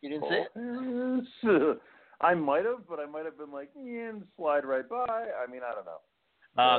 You 0.00 0.08
didn't 0.08 0.24
see 0.28 0.34
it? 0.36 1.80
I 2.20 2.34
might 2.34 2.64
have, 2.64 2.86
but 2.88 2.98
I 3.00 3.06
might 3.06 3.24
have 3.24 3.38
been 3.38 3.50
like, 3.52 3.70
yeah, 3.74 4.10
and 4.10 4.22
slide 4.36 4.64
right 4.64 4.88
by. 4.88 5.06
I 5.06 5.50
mean, 5.50 5.60
I 5.66 5.74
don't 5.74 5.86
know. 5.86 5.98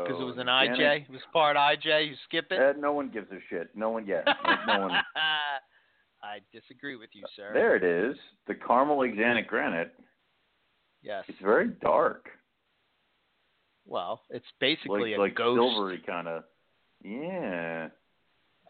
Because 0.04 0.20
Uh, 0.20 0.24
it 0.24 0.26
was 0.26 0.38
an 0.38 0.48
IJ. 0.48 1.04
It 1.04 1.10
was 1.10 1.22
part 1.34 1.56
IJ. 1.58 2.10
You 2.10 2.16
skip 2.28 2.52
it. 2.52 2.60
Uh, 2.60 2.74
no 2.80 2.92
one 2.94 3.10
gives 3.10 3.32
a 3.32 3.39
shit. 3.50 3.70
No 3.76 3.89
one, 3.89 4.06
like, 4.06 4.26
no 4.68 4.80
one. 4.82 4.92
I 6.24 6.39
disagree 6.54 6.96
with 6.98 7.10
you, 7.14 7.24
sir. 7.36 7.52
There 7.54 7.76
it 7.76 7.84
is, 7.84 8.16
the 8.48 8.54
caramel 8.54 8.98
axanthic 9.00 9.48
granite. 9.48 9.92
Yes. 11.02 11.24
It's 11.28 11.39
very 11.42 11.70
dark, 11.82 12.30
Well, 13.88 14.22
it's 14.30 14.46
basically 14.60 15.12
like 15.12 15.18
a 15.18 15.22
like 15.22 15.36
ghost. 15.36 15.58
silvery 15.60 16.04
kind 16.06 16.28
of. 16.28 16.44
Yeah. 17.04 17.88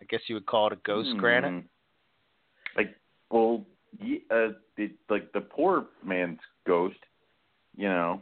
I 0.02 0.06
guess 0.06 0.22
you 0.28 0.36
would 0.36 0.46
call 0.46 0.68
it 0.68 0.74
a 0.74 0.78
ghost 0.78 1.10
granite. 1.18 1.50
Hmm. 1.64 2.78
Like, 2.78 2.96
well, 3.30 3.66
uh, 4.00 4.50
it, 4.78 4.92
like 5.10 5.32
the 5.34 5.42
poor 5.42 5.86
man's 6.04 6.40
ghost, 6.68 6.98
you 7.76 7.88
know. 7.88 8.22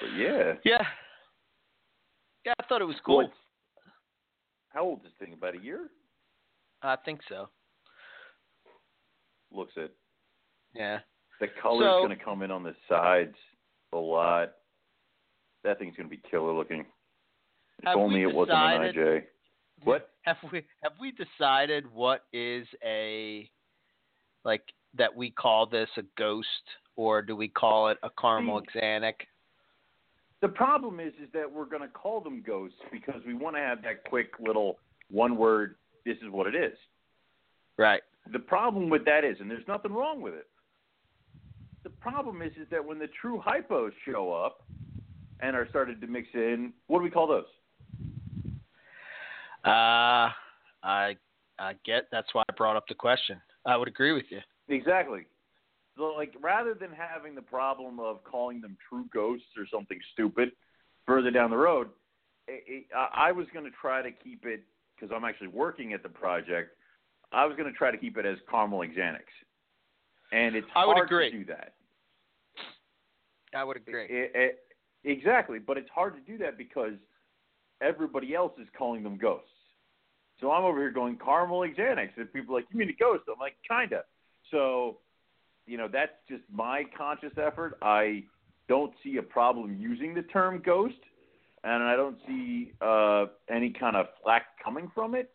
But 0.00 0.10
yeah. 0.16 0.52
Yeah. 0.64 0.82
Yeah, 2.44 2.52
I 2.58 2.62
thought 2.68 2.82
it 2.82 2.84
was 2.84 2.96
Well, 3.06 3.16
cool. 3.16 3.20
it's- 3.22 3.38
how 4.70 4.82
old 4.82 4.98
is 4.98 5.04
this 5.04 5.12
thing? 5.18 5.32
About 5.32 5.54
a 5.54 5.60
year? 5.60 5.88
I 6.82 6.96
think 6.96 7.20
so. 7.28 7.48
Looks 9.50 9.72
it. 9.76 9.94
Yeah. 10.74 11.00
The 11.40 11.48
color's 11.62 11.84
So- 11.84 12.06
going 12.06 12.16
to 12.18 12.22
come 12.24 12.42
in 12.42 12.50
on 12.50 12.62
the 12.62 12.74
sides 12.88 13.36
a 13.92 13.96
lot. 13.96 14.52
That 15.62 15.78
thing's 15.78 15.96
going 15.96 16.08
to 16.08 16.14
be 16.14 16.20
killer 16.28 16.52
looking. 16.52 16.84
If 17.82 17.88
only 17.96 18.22
it 18.22 18.32
wasn't 18.34 18.58
an 18.58 18.92
IJ. 18.94 19.26
What? 19.84 20.10
Have 20.22 20.36
we 20.52 20.64
have 20.82 20.92
we 20.98 21.12
decided 21.12 21.90
what 21.92 22.24
is 22.32 22.66
a 22.82 23.50
like 24.44 24.62
that 24.96 25.14
we 25.14 25.30
call 25.30 25.66
this 25.66 25.88
a 25.96 26.02
ghost 26.16 26.48
or 26.96 27.22
do 27.22 27.34
we 27.34 27.48
call 27.48 27.88
it 27.88 27.98
a 28.02 28.10
caramel 28.20 28.62
axanthic? 28.62 29.14
The 30.40 30.48
problem 30.48 31.00
is, 31.00 31.12
is 31.22 31.28
that 31.32 31.50
we're 31.50 31.64
going 31.64 31.82
to 31.82 31.88
call 31.88 32.20
them 32.20 32.42
ghosts 32.46 32.78
because 32.92 33.20
we 33.26 33.34
want 33.34 33.56
to 33.56 33.62
have 33.62 33.82
that 33.82 34.04
quick 34.04 34.32
little 34.38 34.78
one 35.10 35.36
word. 35.36 35.76
This 36.04 36.16
is 36.18 36.30
what 36.30 36.46
it 36.46 36.54
is. 36.54 36.76
Right. 37.78 38.02
The 38.32 38.38
problem 38.38 38.90
with 38.90 39.04
that 39.06 39.24
is, 39.24 39.36
and 39.40 39.50
there's 39.50 39.66
nothing 39.66 39.92
wrong 39.92 40.20
with 40.20 40.34
it. 40.34 40.46
The 41.82 41.90
problem 41.90 42.42
is, 42.42 42.52
is 42.60 42.66
that 42.70 42.84
when 42.84 42.98
the 42.98 43.08
true 43.20 43.42
hypos 43.46 43.90
show 44.04 44.32
up 44.32 44.64
and 45.40 45.56
are 45.56 45.68
started 45.68 46.00
to 46.00 46.06
mix 46.06 46.28
in, 46.34 46.72
what 46.86 46.98
do 46.98 47.04
we 47.04 47.10
call 47.10 47.26
those? 47.26 47.44
Uh 49.64 50.28
I 50.82 51.16
I 51.58 51.72
get 51.86 52.08
that's 52.12 52.28
why 52.34 52.42
I 52.48 52.52
brought 52.54 52.76
up 52.76 52.86
the 52.86 52.94
question. 52.94 53.40
I 53.66 53.76
would 53.76 53.88
agree 53.88 54.12
with 54.12 54.26
you. 54.30 54.40
Exactly. 54.68 55.26
So, 55.96 56.12
like, 56.16 56.34
rather 56.40 56.74
than 56.74 56.90
having 56.90 57.34
the 57.34 57.42
problem 57.42 58.00
of 58.00 58.24
calling 58.24 58.60
them 58.60 58.76
true 58.88 59.06
ghosts 59.12 59.46
or 59.56 59.66
something 59.72 59.98
stupid 60.12 60.50
further 61.06 61.30
down 61.30 61.50
the 61.50 61.56
road, 61.56 61.88
it, 62.48 62.64
it, 62.66 62.84
I 63.14 63.32
was 63.32 63.46
going 63.52 63.64
to 63.64 63.70
try 63.80 64.02
to 64.02 64.10
keep 64.10 64.44
it 64.44 64.64
because 64.94 65.14
I'm 65.14 65.24
actually 65.24 65.48
working 65.48 65.92
at 65.92 66.02
the 66.02 66.08
project. 66.08 66.76
I 67.32 67.46
was 67.46 67.56
going 67.56 67.70
to 67.70 67.76
try 67.76 67.90
to 67.90 67.96
keep 67.96 68.16
it 68.16 68.26
as 68.26 68.38
caramel 68.50 68.80
axanthics, 68.80 69.32
and 70.32 70.54
it's 70.54 70.66
I 70.74 70.86
would 70.86 70.94
hard 70.94 71.08
agree. 71.08 71.30
to 71.30 71.38
do 71.38 71.44
that. 71.46 71.74
I 73.54 73.64
would 73.64 73.76
agree. 73.76 74.06
It- 74.08 74.58
exactly, 75.04 75.58
but 75.58 75.78
it's 75.78 75.90
hard 75.90 76.14
to 76.14 76.20
do 76.20 76.38
that 76.38 76.58
because 76.58 76.94
everybody 77.80 78.34
else 78.34 78.52
is 78.60 78.66
calling 78.76 79.02
them 79.02 79.16
ghosts. 79.16 79.48
So 80.44 80.52
I'm 80.52 80.64
over 80.64 80.78
here 80.78 80.90
going 80.90 81.16
caramel 81.16 81.60
axanthics, 81.60 82.18
and 82.18 82.30
people 82.30 82.54
are 82.54 82.58
like, 82.58 82.66
"You 82.70 82.78
mean 82.78 82.90
a 82.90 82.92
ghost?" 82.92 83.24
I'm 83.28 83.38
like, 83.40 83.56
"Kinda." 83.66 84.04
So, 84.50 84.98
you 85.64 85.78
know, 85.78 85.88
that's 85.88 86.12
just 86.28 86.42
my 86.52 86.84
conscious 86.84 87.32
effort. 87.38 87.78
I 87.80 88.24
don't 88.68 88.92
see 89.02 89.16
a 89.16 89.22
problem 89.22 89.74
using 89.80 90.12
the 90.12 90.22
term 90.24 90.58
ghost, 90.58 90.98
and 91.64 91.82
I 91.82 91.96
don't 91.96 92.18
see 92.26 92.74
uh, 92.82 93.28
any 93.48 93.70
kind 93.70 93.96
of 93.96 94.08
flack 94.22 94.62
coming 94.62 94.90
from 94.94 95.14
it. 95.14 95.34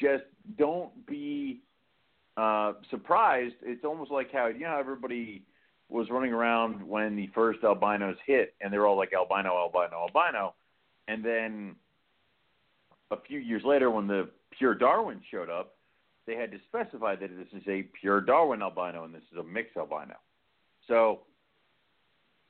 Just 0.00 0.24
don't 0.58 1.06
be 1.06 1.60
uh, 2.36 2.72
surprised. 2.90 3.54
It's 3.62 3.84
almost 3.84 4.10
like 4.10 4.32
how 4.32 4.48
you 4.48 4.66
know 4.66 4.76
everybody 4.76 5.44
was 5.88 6.10
running 6.10 6.32
around 6.32 6.82
when 6.82 7.14
the 7.14 7.28
first 7.36 7.62
albinos 7.62 8.16
hit, 8.26 8.56
and 8.60 8.72
they're 8.72 8.88
all 8.88 8.96
like 8.96 9.12
albino, 9.12 9.56
albino, 9.56 10.08
albino, 10.08 10.54
and 11.06 11.24
then 11.24 11.76
a 13.12 13.16
few 13.16 13.38
years 13.38 13.62
later, 13.64 13.92
when 13.92 14.08
the 14.08 14.28
pure 14.60 14.74
Darwin 14.74 15.20
showed 15.30 15.48
up, 15.48 15.74
they 16.26 16.36
had 16.36 16.52
to 16.52 16.58
specify 16.68 17.16
that 17.16 17.30
this 17.36 17.48
is 17.54 17.66
a 17.66 17.82
pure 17.98 18.20
Darwin 18.20 18.60
albino 18.62 19.04
and 19.04 19.14
this 19.14 19.22
is 19.32 19.38
a 19.38 19.42
mixed 19.42 19.76
albino. 19.76 20.14
So 20.86 21.20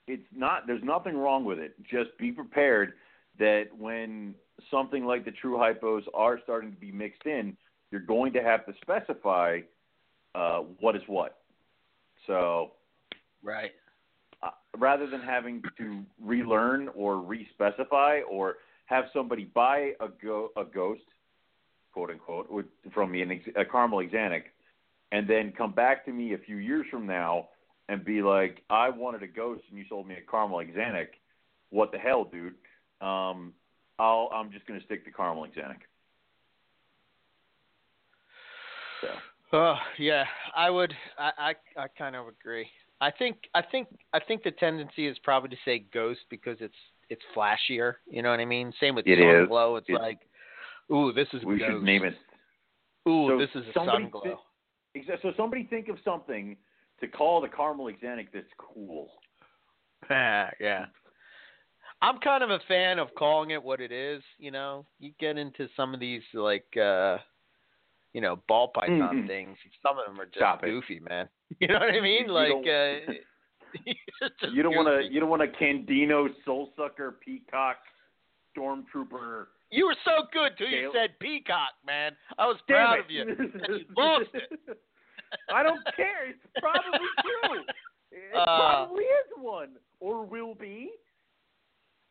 it's 0.09 0.27
not. 0.35 0.67
There's 0.67 0.83
nothing 0.83 1.17
wrong 1.17 1.45
with 1.45 1.61
it. 1.61 1.75
Just 1.85 2.11
be 2.19 2.33
prepared 2.33 2.95
that 3.39 3.67
when 3.79 4.35
something 4.71 5.05
like 5.05 5.25
the 5.25 5.31
true 5.31 5.57
hypos 5.57 6.03
are 6.13 6.41
starting 6.43 6.73
to 6.73 6.77
be 6.77 6.91
mixed 6.91 7.27
in, 7.27 7.57
you're 7.93 8.01
going 8.01 8.33
to 8.33 8.43
have 8.43 8.67
to 8.67 8.73
specify 8.83 9.61
uh, 10.35 10.59
what 10.81 10.97
is 10.97 11.03
what. 11.07 11.39
So 12.27 12.73
Right. 13.43 13.71
uh, 14.43 14.51
rather 14.77 15.07
than 15.09 15.21
having 15.21 15.63
to 15.79 16.03
relearn 16.21 16.89
or 16.95 17.19
re-specify 17.19 18.21
or 18.29 18.57
have 18.87 19.05
somebody 19.13 19.45
buy 19.45 19.93
a, 20.01 20.09
go- 20.23 20.51
a 20.57 20.65
ghost, 20.65 21.03
quote 21.93 22.11
unquote, 22.11 22.51
with, 22.51 22.67
from 22.95 23.11
me, 23.13 23.23
an 23.23 23.31
ex- 23.33 23.49
a 23.57 23.65
caramel 23.65 23.99
axanthic, 24.01 24.45
and 25.13 25.29
then 25.29 25.53
come 25.57 25.73
back 25.73 26.05
to 26.05 26.13
me 26.13 26.35
a 26.35 26.39
few 26.39 26.57
years 26.57 26.87
from 26.91 27.07
now 27.07 27.49
and 27.89 28.05
be 28.05 28.23
like, 28.23 28.63
I 28.71 28.89
wanted 28.91 29.23
a 29.23 29.27
ghost 29.27 29.63
and 29.69 29.79
you 29.79 29.85
sold 29.89 30.07
me 30.07 30.15
a 30.15 30.31
caramel 30.31 30.59
axanthic. 30.59 31.09
What 31.71 31.93
the 31.93 31.99
hell, 31.99 32.25
dude? 32.25 32.55
Um, 33.01 33.53
I'll, 33.99 34.31
I'm 34.33 34.51
just 34.53 34.67
going 34.67 34.79
to 34.79 34.87
stick 34.87 35.05
to 35.05 35.11
caramel 35.11 35.45
axanthic. 35.45 35.81
So. 39.01 39.09
Oh 39.53 39.77
yeah, 39.99 40.25
I 40.55 40.71
would. 40.71 40.95
I 41.19 41.55
I, 41.77 41.83
I 41.83 41.89
kind 41.99 42.15
of 42.15 42.27
agree. 42.29 42.69
I 43.01 43.11
think 43.11 43.37
I 43.55 43.63
think 43.63 43.89
I 44.13 44.21
think 44.21 44.43
the 44.43 44.51
tendency 44.53 45.07
is 45.07 45.17
probably 45.25 45.49
to 45.51 45.57
say 45.65 45.85
ghost 45.93 46.21
because 46.29 46.59
it's 46.61 46.75
it's 47.09 47.23
flashier. 47.37 47.95
You 48.09 48.23
know 48.23 48.31
what 48.31 48.41
I 48.41 48.45
mean? 48.45 48.73
Same 48.81 48.95
with 48.95 49.07
It 49.07 49.49
glow. 49.49 49.77
It's, 49.77 49.89
It's- 49.89 50.01
like, 50.01 50.21
ooh, 50.93 51.13
this 51.13 51.29
is 51.33 51.43
We 51.45 51.59
ghost. 51.59 51.71
should 51.71 51.83
name 51.83 52.05
it. 52.05 52.15
Ooh, 53.09 53.29
So 53.29 53.39
this 53.39 53.51
is 53.55 53.67
a 53.69 53.73
somebody 53.73 54.05
sun 54.05 54.11
glow. 54.11 54.41
thi- 54.95 55.05
So 55.23 55.33
somebody 55.37 55.65
think 55.65 55.89
of 55.89 55.97
something 56.05 56.57
to 57.01 57.09
call 57.09 57.41
the 57.41 57.49
caramel 57.49 57.87
axanthic 57.87 58.29
that's 58.33 58.47
cool. 58.59 59.11
yeah. 60.11 60.87
I'm 62.03 62.19
kind 62.19 62.43
of 62.43 62.51
a 62.51 62.61
fan 62.67 62.99
of 62.99 63.09
calling 63.15 63.51
it 63.51 63.63
what 63.63 63.81
it 63.81 63.93
is. 63.93 64.23
You 64.39 64.51
know, 64.51 64.87
you 64.99 65.13
get 65.21 65.37
into 65.39 65.69
some 65.77 65.93
of 65.95 66.01
these 66.01 66.23
like, 66.35 66.67
uh 66.77 67.19
you 68.13 68.21
know, 68.21 68.37
ball 68.49 68.69
python 68.75 69.23
Mhm. 69.23 69.27
things. 69.29 69.57
Some 69.83 69.97
of 69.99 70.07
them 70.07 70.21
are 70.21 70.25
just 70.25 70.39
Stop 70.39 70.65
it. 70.65 70.67
goofy, 70.67 71.01
man. 71.01 71.29
You 71.61 71.69
know 71.69 71.75
what 71.81 71.95
I 71.95 72.01
mean? 72.01 72.25
You 72.27 72.33
like, 72.33 72.67
uh, 72.67 73.13
You 74.53 74.63
don't 74.63 74.75
want 74.75 74.89
to. 74.89 75.13
You 75.13 75.21
don't 75.21 75.29
want 75.29 75.43
a 75.43 75.47
Candino 75.47 76.29
Soul 76.45 76.73
Sucker 76.77 77.13
Peacock 77.25 77.77
Stormtrooper. 78.57 79.47
You 79.71 79.87
were 79.87 79.97
so 80.05 80.27
good 80.33 80.53
till 80.59 80.69
you 80.69 80.91
said 80.95 81.19
peacock, 81.21 81.71
man. 81.87 82.13
I 82.39 82.47
was 82.47 82.57
Damn 82.67 82.77
proud 82.77 82.99
it. 82.99 83.05
of 83.05 83.11
you. 83.11 83.23
And 83.69 83.79
you 83.79 83.85
lost 83.97 84.31
it. 84.35 84.59
I 85.53 85.63
don't 85.63 85.81
care. 85.97 86.29
It's 86.29 86.39
probably 86.61 87.07
true. 87.23 87.63
It 88.13 88.37
Uh, 88.37 88.45
probably 88.47 89.05
is 89.05 89.31
one, 89.37 89.71
or 90.01 90.25
will 90.25 90.55
be. 90.55 90.91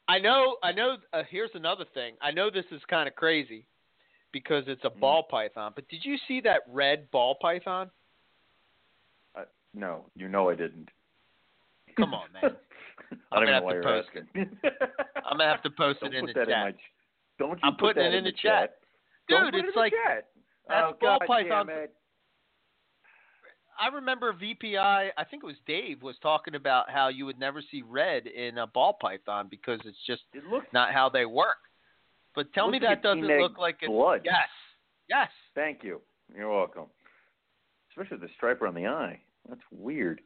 I 0.07 0.19
know. 0.19 0.57
I 0.63 0.71
know. 0.71 0.97
Uh, 1.13 1.23
here's 1.29 1.51
another 1.53 1.85
thing. 1.93 2.15
I 2.21 2.31
know 2.31 2.49
this 2.49 2.65
is 2.71 2.81
kind 2.89 3.07
of 3.07 3.15
crazy 3.15 3.65
because 4.31 4.63
it's 4.67 4.83
a 4.85 4.89
Mhm. 4.89 4.99
ball 5.01 5.23
python. 5.23 5.73
But 5.75 5.87
did 5.89 6.05
you 6.05 6.17
see 6.27 6.39
that 6.41 6.61
red 6.67 7.11
ball 7.11 7.35
python? 7.35 7.91
Uh, 9.35 9.43
no, 9.73 10.05
you 10.15 10.29
know 10.29 10.49
I 10.49 10.55
didn't. 10.55 10.89
Come 11.97 12.13
on, 12.13 12.31
man. 12.31 12.43
I 13.31 13.35
I'm 13.35 13.43
don't 13.43 13.45
gonna 13.45 13.51
even 13.51 13.53
have 13.53 13.61
know 13.61 13.65
why 13.65 13.71
to 13.71 13.75
you're 13.75 13.83
post 13.83 14.09
asking. 14.15 14.57
I'm 15.25 15.37
gonna 15.37 15.49
have 15.49 15.61
to 15.63 15.69
post 15.71 15.99
Don't 16.01 16.13
it 16.13 16.17
in 16.17 16.25
the 16.27 16.33
chat. 16.33 16.67
in 16.67 16.75
Don't 17.39 17.51
you 17.57 17.59
I'm 17.63 17.73
put 17.73 17.95
putting 17.95 18.05
it 18.05 18.13
in 18.13 18.23
the 18.25 18.31
the 18.31 18.37
chat. 18.37 18.75
Don't 19.29 19.45
Dude, 19.45 19.55
it 19.55 19.65
it's 19.65 19.75
in 19.75 19.79
like 19.81 19.93
chat. 19.93 20.27
that's 20.67 20.87
oh, 20.93 20.97
ball 20.99 21.17
God 21.19 21.27
python. 21.27 21.69
It. 21.69 21.93
I 23.79 23.87
remember 23.95 24.33
VPI. 24.33 25.09
I 25.17 25.23
think 25.29 25.43
it 25.43 25.45
was 25.45 25.55
Dave 25.65 26.03
was 26.03 26.15
talking 26.21 26.55
about 26.55 26.89
how 26.89 27.07
you 27.07 27.25
would 27.25 27.39
never 27.39 27.61
see 27.71 27.81
red 27.81 28.27
in 28.27 28.57
a 28.57 28.67
ball 28.67 28.97
python 28.99 29.47
because 29.49 29.79
it's 29.85 29.97
just 30.05 30.23
It 30.33 30.43
looks. 30.45 30.67
not 30.73 30.91
how 30.93 31.07
they 31.09 31.25
work. 31.25 31.57
But 32.35 32.51
tell 32.53 32.69
me 32.69 32.79
that 32.79 33.01
doesn't 33.01 33.23
look 33.25 33.57
like 33.57 33.77
it. 33.81 33.87
blood. 33.87 34.21
Yes. 34.25 34.47
Yes. 35.09 35.29
Thank 35.55 35.83
you. 35.83 36.01
You're 36.35 36.53
welcome. 36.53 36.85
Especially 37.91 38.17
the 38.17 38.31
stripe 38.35 38.61
around 38.61 38.75
the 38.75 38.85
eye. 38.87 39.19
That's 39.47 39.61
weird. 39.71 40.21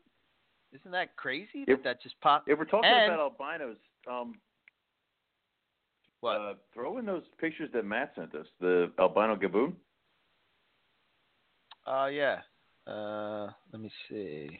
Isn't 0.74 0.92
that 0.92 1.16
crazy 1.16 1.64
If- 1.68 1.78
that 1.78 1.84
that 1.84 2.02
just 2.02 2.20
popped? 2.22 2.50
If 2.50 2.58
we're 2.58 2.66
talking 2.66 2.90
And- 2.90 3.14
about 3.14 3.20
albinos, 3.40 3.78
um, 4.08 4.40
What? 6.24 6.40
Uh, 6.40 6.54
throw 6.74 7.00
in 7.00 7.06
those 7.06 7.24
pictures 7.40 7.70
that 7.74 7.84
Matt 7.84 8.14
sent 8.16 8.34
us. 8.34 8.46
The 8.62 8.92
albino 8.98 9.36
gaboon. 9.36 9.74
Oh 11.86 12.06
yeah. 12.06 12.40
Uh, 12.88 13.50
let 13.74 13.82
me 13.82 13.92
see. 14.10 14.60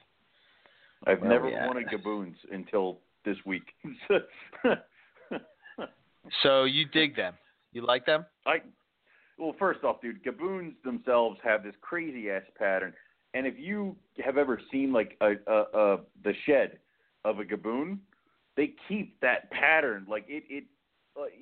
I've 1.08 1.22
Where 1.22 1.30
never 1.30 1.50
wanted 1.50 1.88
gaboons 1.88 2.36
until 2.52 3.00
this 3.26 3.38
week. 3.46 3.64
So 6.42 6.64
you 6.64 6.86
dig 6.86 7.18
them? 7.18 7.34
You 7.74 7.86
like 7.86 8.06
them? 8.06 8.26
I 8.46 8.62
well, 9.38 9.56
first 9.60 9.84
off, 9.84 10.02
dude, 10.02 10.24
gaboons 10.24 10.74
themselves 10.86 11.38
have 11.44 11.64
this 11.64 11.76
crazy 11.82 12.30
ass 12.30 12.44
pattern, 12.58 12.94
and 13.34 13.46
if 13.46 13.56
you 13.58 13.96
have 14.24 14.38
ever 14.38 14.62
seen 14.72 14.94
like 14.94 15.18
a, 15.20 15.34
a, 15.48 15.64
a 15.74 15.98
the 16.24 16.34
shed 16.46 16.80
of 17.26 17.40
a 17.40 17.44
gaboon, 17.44 17.98
they 18.56 18.74
keep 18.88 19.20
that 19.20 19.52
pattern. 19.52 20.06
Like 20.10 20.26
it, 20.30 20.44
it, 20.50 20.64
uh, 20.64 20.68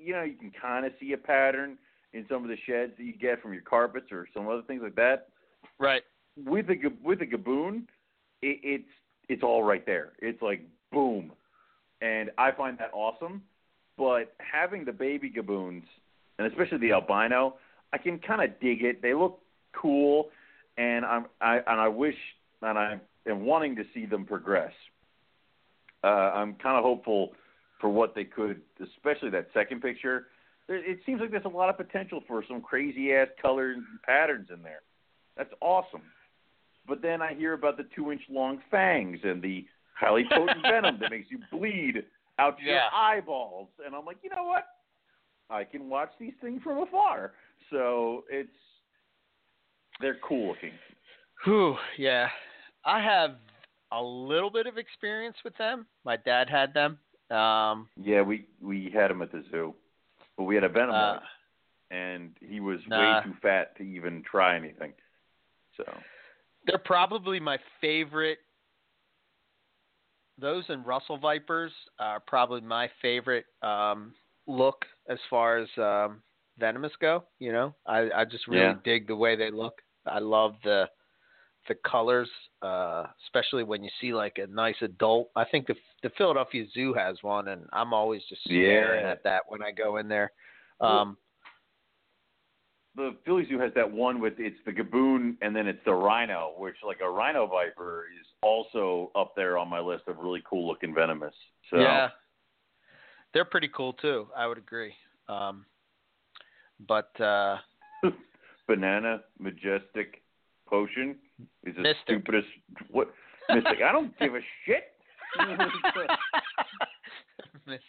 you 0.04 0.14
know, 0.14 0.24
you 0.24 0.36
can 0.36 0.52
kind 0.60 0.86
of 0.86 0.94
see 1.00 1.14
a 1.14 1.18
pattern 1.18 1.78
in 2.14 2.26
some 2.30 2.44
of 2.44 2.50
the 2.50 2.58
sheds 2.66 2.94
that 2.98 3.04
you 3.04 3.14
get 3.14 3.42
from 3.42 3.54
your 3.54 3.62
carpets 3.62 4.08
or 4.12 4.28
some 4.34 4.48
other 4.48 4.64
things 4.64 4.82
like 4.84 4.96
that. 4.96 5.30
Right. 5.80 6.02
With 6.46 6.70
a 6.70 6.76
with 7.04 7.22
a 7.22 7.26
gaboon, 7.26 7.84
it, 8.42 8.60
it's 8.64 8.90
it's 9.30 9.44
all 9.44 9.64
right 9.64 9.86
there. 9.86 10.14
It's 10.20 10.42
like 10.42 10.62
boom, 10.92 11.32
and 12.02 12.32
I 12.38 12.52
find 12.52 12.78
that 12.80 12.92
awesome. 12.94 13.44
But 13.98 14.34
having 14.40 14.86
the 14.86 14.92
baby 14.92 15.30
gaboons, 15.30 15.84
and 16.38 16.48
especially 16.48 16.78
the 16.80 16.94
albino, 16.94 17.56
I 17.94 17.98
can 17.98 18.20
kind 18.20 18.42
of 18.42 18.60
dig 18.60 18.84
it. 18.84 19.02
They 19.02 19.14
look 19.14 19.40
cool, 19.74 20.30
and 20.78 21.06
I'm 21.06 21.26
I 21.42 21.58
and 21.58 21.80
I 21.80 21.88
wish 21.88 22.16
and 22.62 22.78
I 22.78 23.00
am 23.28 23.46
wanting 23.46 23.76
to 23.76 23.84
see 23.94 24.06
them 24.06 24.26
progress. 24.26 24.74
Uh, 26.04 26.08
I'm 26.08 26.56
kind 26.56 26.78
of 26.78 26.84
hopeful 26.84 27.34
for 27.82 27.90
what 27.90 28.16
they 28.16 28.24
could, 28.24 28.62
especially 28.82 29.32
that 29.32 29.48
second 29.54 29.82
picture. 29.82 30.28
It 30.70 31.00
seems 31.06 31.20
like 31.20 31.32
there's 31.32 31.44
a 31.44 31.50
lot 31.50 31.70
of 31.70 31.76
potential 31.76 32.22
for 32.28 32.46
some 32.48 32.62
crazy 32.62 33.12
ass 33.12 33.28
colors 33.42 33.76
and 33.76 34.02
patterns 34.04 34.48
in 34.54 34.64
there. 34.64 34.84
That's 35.36 35.52
awesome. 35.60 36.04
But 36.88 37.02
then 37.02 37.22
I 37.22 37.34
hear 37.34 37.54
about 37.54 37.78
the 37.78 37.86
two 37.94 38.12
inch 38.12 38.22
long 38.30 38.60
fangs 38.70 39.20
and 39.24 39.42
the 39.42 39.66
highly 39.96 40.24
potent 40.32 40.62
venom 40.62 40.98
that 41.02 41.12
makes 41.12 41.28
you 41.30 41.40
bleed 41.52 42.04
out 42.40 42.58
to 42.60 42.64
your 42.64 42.80
eyeballs. 42.96 43.68
And 43.86 43.94
I'm 43.96 44.06
like, 44.06 44.18
you 44.24 44.30
know 44.30 44.46
what? 44.46 44.66
I 45.50 45.64
can 45.66 45.90
watch 45.90 46.12
these 46.20 46.34
things 46.42 46.62
from 46.64 46.78
afar. 46.78 47.34
So 47.70 48.24
it's 48.30 48.50
they're 50.00 50.18
cool 50.28 50.50
looking. 50.50 50.72
Whew, 51.44 51.76
yeah. 51.98 52.28
I 52.86 53.02
have 53.02 53.32
a 53.92 54.02
little 54.02 54.50
bit 54.50 54.68
of 54.68 54.78
experience 54.78 55.38
with 55.44 55.56
them. 55.58 55.86
My 56.06 56.18
dad 56.18 56.50
had 56.50 56.74
them. 56.74 56.98
Um, 57.32 57.88
Yeah, 58.02 58.22
we 58.22 58.46
we 58.62 58.92
had 58.94 59.10
him 59.12 59.22
at 59.22 59.32
the 59.32 59.44
zoo, 59.52 59.74
but 60.38 60.44
we 60.44 60.56
had 60.56 60.64
a 60.64 60.70
venom 60.70 60.96
uh, 60.96 61.20
and 61.92 62.32
he 62.40 62.60
was 62.60 62.80
nah. 62.88 63.20
way 63.20 63.24
too 63.26 63.36
fat 63.42 63.76
to 63.78 63.84
even 63.84 64.24
try 64.24 64.56
anything. 64.56 64.94
So 65.78 65.84
they're 66.66 66.78
probably 66.78 67.40
my 67.40 67.58
favorite. 67.80 68.40
Those 70.40 70.64
and 70.70 70.86
Russell 70.86 71.18
Vipers 71.18 71.72
are 72.00 72.20
probably 72.20 72.62
my 72.62 72.90
favorite 73.02 73.46
um, 73.62 74.14
look 74.48 74.86
as 75.08 75.20
far 75.30 75.58
as 75.58 75.68
um, 75.78 76.24
venomous 76.58 76.94
go. 77.00 77.24
You 77.40 77.52
know, 77.52 77.76
I, 77.86 78.10
I 78.16 78.26
just 78.26 78.48
really 78.48 78.64
Yeah. 78.64 78.74
dig 78.84 79.08
the 79.08 79.16
way 79.16 79.36
they 79.36 79.52
look. 79.52 79.82
I 80.06 80.20
love 80.20 80.56
the 80.64 80.90
the 81.68 81.76
colors, 81.86 82.30
uh, 82.64 83.06
especially 83.26 83.64
when 83.64 83.84
you 83.84 83.90
see 84.00 84.14
like 84.14 84.38
a 84.40 84.48
nice 84.48 84.76
adult. 84.82 85.30
I 85.36 85.46
think 85.46 85.68
the 85.68 85.76
the 86.04 86.10
Philadelphia 86.18 86.66
Zoo 86.74 86.94
has 86.94 87.18
one, 87.22 87.50
and 87.50 87.66
I'm 87.74 87.94
always 87.94 88.22
just 88.30 88.42
staring 88.44 89.04
Yeah. 89.06 89.12
at 89.12 89.24
that 89.24 89.44
when 89.48 89.62
I 89.62 89.72
go 89.72 89.98
in 89.98 90.08
there. 90.08 90.32
Um, 90.80 91.18
the 92.96 93.16
Philly 93.24 93.46
Zoo 93.48 93.60
has 93.60 93.74
that 93.76 93.90
one 93.90 94.20
with 94.20 94.34
it's 94.40 94.58
the 94.66 94.72
gaboon 94.72 95.38
and 95.42 95.56
then 95.56 95.68
it's 95.68 95.84
the 95.86 95.94
rhino, 95.94 96.54
which 96.58 96.76
like 96.86 97.00
a 97.02 97.10
rhino 97.10 97.48
viper 97.48 98.08
is 98.20 98.28
also 98.42 99.12
up 99.16 99.34
there 99.36 99.58
on 99.58 99.70
my 99.70 99.80
list 99.80 100.04
of 100.08 100.18
really 100.18 100.42
cool 100.50 100.68
looking 100.68 100.94
venomous. 100.94 101.34
So 101.70 101.78
Yeah, 101.78 102.10
they're 103.34 103.46
pretty 103.46 103.70
cool 103.70 103.94
too. 103.94 104.28
I 104.36 104.46
would 104.48 104.58
agree. 104.58 104.94
Um, 105.30 105.66
but 106.88 107.18
uh, 107.22 107.60
banana 108.68 109.22
majestic 109.40 110.22
potion 110.68 111.16
is 111.64 111.76
the 111.76 111.84
Mystic. 111.84 111.98
stupidest 112.06 112.48
what 112.90 113.14
mystic. 113.50 113.82
I 113.88 113.92
don't 113.94 114.18
give 114.20 114.36
a 114.36 114.42
shit. 114.66 114.84
Mystic. 117.68 117.82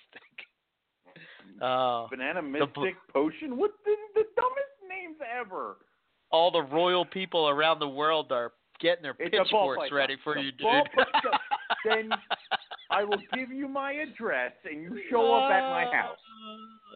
Oh, 1.60 2.06
banana 2.10 2.42
The 2.42 2.66
bl- 2.66 2.80
mystic 2.82 2.96
potion? 3.12 3.56
What 3.56 3.72
the, 3.84 3.94
the 4.14 4.24
dumbest 4.36 4.76
names 4.88 5.16
ever. 5.40 5.76
all 6.30 6.50
the 6.50 6.62
royal 6.62 7.04
people 7.04 7.48
around 7.48 7.78
the 7.78 7.88
world 7.88 8.32
are 8.32 8.52
getting 8.80 9.02
their 9.02 9.14
It's 9.18 9.34
a 9.34 9.42
pitchforks 9.44 9.90
ready 9.92 10.16
for 10.24 10.36
It's 10.36 10.44
you, 10.46 10.52
dude. 10.52 10.60
ball 10.62 10.84
then 11.84 12.10
I 12.90 13.04
will 13.04 13.20
give 13.34 13.50
you 13.50 13.68
my 13.68 13.92
address 13.92 14.52
and 14.64 14.82
you 14.82 14.98
show 15.10 15.34
up 15.34 15.50
at 15.50 15.68
my 15.70 15.84
uh, 15.84 15.92
house. 15.92 16.18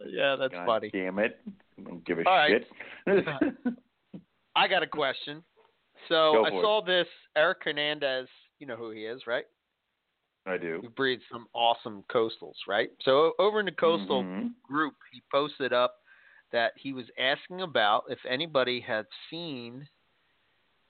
Yeah, 0.09 0.37
that's 0.39 0.53
God 0.53 0.67
funny. 0.67 0.91
Damn 0.93 1.19
it! 1.19 1.39
I 1.79 1.83
don't 1.83 2.05
give 2.05 2.19
a 2.19 2.25
All 2.29 2.37
right. 2.37 2.65
shit. 3.07 3.25
I 4.57 4.69
got 4.69 4.83
a 4.83 4.87
question. 4.87 5.43
So 6.09 6.33
Go 6.35 6.45
I 6.47 6.51
for 6.51 6.59
it. 6.59 6.63
saw 6.63 6.83
this 6.85 7.07
Eric 7.37 7.59
Hernandez. 7.65 8.29
You 8.59 8.67
know 8.67 8.77
who 8.77 8.91
he 8.91 9.01
is, 9.07 9.27
right? 9.27 9.45
I 10.47 10.57
do. 10.57 10.81
Who 10.81 10.89
breeds 10.91 11.23
some 11.31 11.49
awesome 11.53 12.05
coastals, 12.11 12.55
right? 12.69 12.91
So 13.03 13.33
over 13.39 13.61
in 13.61 13.67
the 13.67 13.73
coastal 13.73 14.23
Mhm. 14.25 14.55
group, 14.63 14.95
he 15.13 15.23
posted 15.31 15.73
up 15.73 16.03
that 16.53 16.73
he 16.77 16.93
was 16.93 17.11
asking 17.19 17.63
about 17.63 18.05
if 18.09 18.25
anybody 18.25 18.81
had 18.81 19.07
seen 19.29 19.89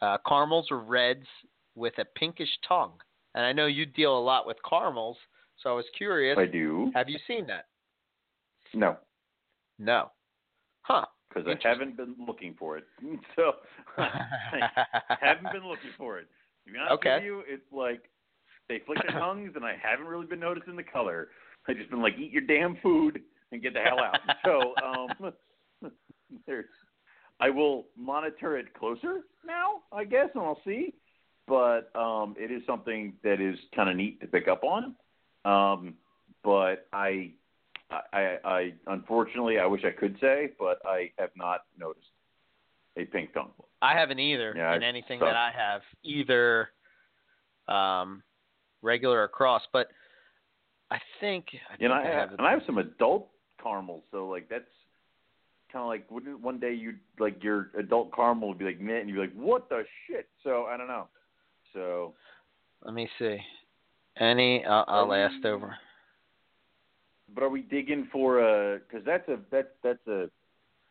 uh, 0.03 0.19
caramels 0.19 0.71
or 0.71 0.79
reds 0.81 1.27
with 1.75 1.99
a 1.99 2.05
pinkish 2.05 2.51
tongue. 2.69 3.01
And 3.35 3.45
I 3.45 3.53
know 3.53 3.67
you 3.67 3.87
deal 3.87 4.17
a 4.17 4.21
lot 4.21 4.47
with 4.47 4.63
caramels, 4.63 5.17
so 5.57 5.71
I 5.71 5.73
was 5.73 5.87
curious. 5.97 6.39
I 6.39 6.45
do. 6.47 6.91
Have 6.95 7.09
you 7.09 7.19
seen 7.27 7.47
that? 7.47 7.67
No, 8.75 8.99
No. 9.79 10.11
Huh. 10.83 11.07
because 11.29 11.47
I 11.49 11.69
haven't 11.69 11.97
been 11.97 12.15
looking 12.19 12.55
for 12.59 12.77
it. 12.77 12.85
So 13.37 13.53
I 13.99 14.69
haven't 15.21 15.53
been 15.53 15.67
looking 15.67 15.93
for 15.97 16.19
it. 16.19 16.29
To 16.67 16.73
be 16.73 16.79
honest 16.79 16.95
Okay. 16.95 17.15
with 17.15 17.25
you, 17.25 17.43
it's 17.47 17.73
like 17.73 18.11
they 18.69 18.81
flick 18.87 18.99
their 19.03 19.19
tongues, 19.21 19.53
and 19.55 19.65
I 19.65 19.75
haven't 19.81 20.07
really 20.07 20.27
been 20.27 20.41
noticing 20.41 20.77
the 20.77 20.83
color. 20.83 21.29
I've 21.69 21.77
just 21.77 21.91
been 21.91 22.03
like, 22.03 22.15
eat 22.19 22.31
your 22.31 22.43
damn 22.43 22.77
food 22.83 23.21
and 23.53 23.63
get 23.63 23.75
the 23.75 23.81
hell 23.81 23.99
out. 24.01 24.19
so 24.45 24.75
um, 24.85 25.93
there's, 26.47 26.67
I 27.41 27.51
will 27.51 27.87
monitor 27.97 28.57
it 28.59 28.73
closer 28.75 29.23
now, 29.45 29.83
I 29.93 30.05
guess, 30.05 30.29
and 30.35 30.43
I'll 30.43 30.61
see. 30.65 30.95
But 31.49 31.95
um, 31.95 32.35
it 32.39 32.51
is 32.51 32.63
something 32.67 33.15
that 33.23 33.41
is 33.41 33.57
kind 33.75 33.89
of 33.89 33.97
neat 33.97 34.21
to 34.21 34.27
pick 34.27 34.49
up 34.49 34.63
on. 34.65 34.97
Um, 35.45 35.95
but 36.43 36.89
I, 36.93 37.31
I, 37.91 38.39
I, 38.45 38.73
unfortunately, 38.89 39.61
I 39.61 39.67
wish 39.67 39.83
I 39.85 39.93
could 39.93 40.17
say, 40.21 40.51
but 40.59 40.79
I 40.85 41.13
have 41.19 41.31
not 41.37 41.61
noticed 41.79 42.07
a 42.97 43.05
pink 43.05 43.33
tongue. 43.33 43.53
I 43.81 43.95
haven't 43.95 44.19
either 44.19 44.55
Yeah, 44.57 44.75
in 44.75 44.83
anything 44.83 45.21
that 45.21 45.37
I 45.37 45.53
have, 45.57 45.83
either 46.03 46.71
um, 47.69 48.23
regular 48.87 49.23
or 49.23 49.29
cross. 49.29 49.63
But 49.73 49.89
I 50.91 50.99
think 51.21 51.47
I 51.71 51.77
You 51.79 51.89
know, 51.89 51.95
I, 51.95 52.03
I 52.03 52.07
have 52.07 52.31
and 52.33 52.47
I 52.47 52.51
have 52.53 52.63
some 52.65 52.79
adult 52.79 53.29
caramels, 53.63 54.03
so 54.11 54.29
like 54.29 54.49
that's 54.49 54.65
kind 55.73 55.83
of 55.83 55.89
like 55.89 56.11
wouldn't 56.11 56.41
one 56.41 56.59
day 56.59 56.73
you 56.73 56.95
like 57.19 57.43
your 57.43 57.71
adult 57.79 58.15
caramel 58.15 58.49
would 58.49 58.59
be 58.59 58.65
like 58.65 58.81
mint, 58.81 59.01
and 59.01 59.09
you'd 59.09 59.17
be 59.17 59.21
like, 59.21 59.35
what 59.35 59.69
the 59.69 59.85
shit? 60.07 60.29
So 60.43 60.65
I 60.65 60.77
don't 60.77 60.89
know. 60.89 61.09
So 61.75 62.15
Let 62.85 62.95
me 62.95 63.09
see. 63.19 63.39
Any? 64.19 64.65
I'll, 64.65 64.85
I'll 64.89 65.13
ask 65.13 65.45
over. 65.45 65.77
but 67.35 67.45
are 67.45 67.51
we 67.51 67.61
digging 67.61 68.09
for 68.11 68.39
a? 68.39 68.79
Because 68.79 69.05
that's 69.05 69.29
a 69.29 69.39
that's 69.51 69.69
that's 69.83 70.07
a 70.07 70.31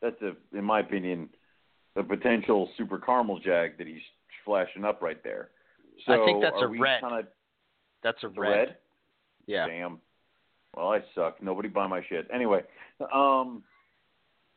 that's 0.01 0.21
a 0.21 0.33
in 0.55 0.63
my 0.63 0.81
opinion 0.81 1.29
a 1.95 2.03
potential 2.03 2.69
super 2.77 2.99
caramel 2.99 3.39
jag 3.39 3.77
that 3.77 3.87
he's 3.87 4.01
flashing 4.43 4.83
up 4.83 5.01
right 5.01 5.23
there. 5.23 5.49
So 6.05 6.21
I 6.21 6.25
think 6.25 6.41
that's 6.41 6.55
a 6.61 6.67
red. 6.67 7.01
Kinda, 7.01 7.23
That's 8.05 8.23
a 8.23 8.27
red. 8.29 8.49
red. 8.49 8.77
Yeah. 9.47 9.67
Damn. 9.67 9.99
Well, 10.77 10.91
I 10.91 10.99
suck. 11.15 11.41
Nobody 11.41 11.67
buy 11.69 11.87
my 11.87 12.01
shit. 12.07 12.27
Anyway, 12.31 12.61
um, 13.11 13.63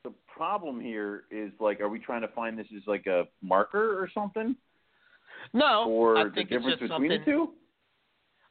the 0.04 0.12
problem 0.26 0.78
here 0.80 1.24
is 1.30 1.50
like, 1.58 1.80
are 1.80 1.88
we 1.88 1.98
trying 1.98 2.20
to 2.20 2.28
find 2.28 2.58
this 2.58 2.66
as 2.76 2.82
like 2.86 3.06
a 3.06 3.24
marker 3.40 3.98
or 4.02 4.10
something, 4.12 4.54
No, 5.54 5.86
or 5.88 6.18
I 6.18 6.24
the 6.24 6.30
think 6.30 6.50
it's 6.50 6.58
difference 6.62 6.80
just 6.80 6.90
between 6.92 7.10
something. 7.10 7.20
the 7.20 7.24
two? 7.24 7.50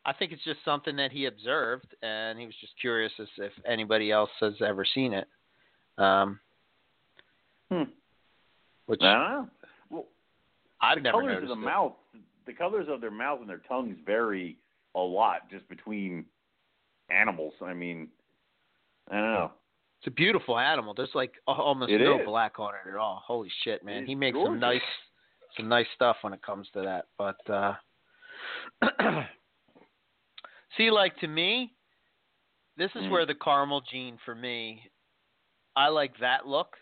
I 0.05 0.13
think 0.13 0.31
it's 0.31 0.43
just 0.43 0.59
something 0.65 0.95
that 0.95 1.11
he 1.11 1.25
observed, 1.25 1.93
and 2.01 2.39
he 2.39 2.45
was 2.47 2.55
just 2.59 2.73
curious 2.81 3.11
as 3.19 3.27
if 3.37 3.51
anybody 3.67 4.09
else 4.11 4.31
has 4.39 4.53
ever 4.65 4.83
seen 4.83 5.13
it. 5.13 5.27
Um, 5.99 6.39
Hmm. 7.69 7.83
which 8.87 9.01
I 9.03 9.13
don't 9.13 9.29
know. 9.29 9.49
Well, 9.91 10.05
I've 10.81 10.97
the 10.97 11.01
never 11.03 11.19
colors 11.19 11.33
noticed. 11.35 11.51
of 11.51 11.57
the 11.59 11.63
it. 11.63 11.65
mouth, 11.65 11.93
the 12.45 12.53
colors 12.53 12.87
of 12.89 13.01
their 13.01 13.11
mouth 13.11 13.41
and 13.41 13.49
their 13.49 13.61
tongues 13.67 13.97
vary 14.05 14.57
a 14.97 15.05
lot 15.05 15.49
just 15.49 15.67
between 15.69 16.25
animals. 17.09 17.53
I 17.61 17.73
mean, 17.73 18.09
I 19.11 19.15
don't 19.15 19.33
know. 19.33 19.51
It's 19.99 20.07
a 20.07 20.11
beautiful 20.11 20.59
animal. 20.59 20.93
There's 20.93 21.09
like 21.15 21.33
almost 21.47 21.91
It 21.91 22.01
no 22.01 22.19
is. 22.19 22.25
black 22.25 22.59
on 22.59 22.73
it 22.85 22.89
at 22.89 22.95
all. 22.97 23.21
Holy 23.25 23.49
shit, 23.63 23.83
man! 23.83 23.99
It's 23.99 24.07
he 24.07 24.15
makes 24.15 24.35
gorgeous. 24.35 24.51
some 24.53 24.59
nice, 24.59 24.81
some 25.55 25.67
nice 25.69 25.87
stuff 25.95 26.17
when 26.21 26.33
it 26.33 26.41
comes 26.43 26.67
to 26.73 26.81
that. 26.81 27.05
But 27.17 27.49
uh 27.49 27.73
see, 30.77 30.91
like 30.91 31.17
to 31.19 31.27
me, 31.27 31.73
this 32.77 32.91
is 32.95 33.03
Mm. 33.03 33.09
where 33.11 33.25
the 33.25 33.35
caramel 33.35 33.81
gene 33.81 34.17
for 34.25 34.35
me. 34.35 34.83
I 35.75 35.89
like 35.89 36.17
that 36.19 36.47
look, 36.47 36.75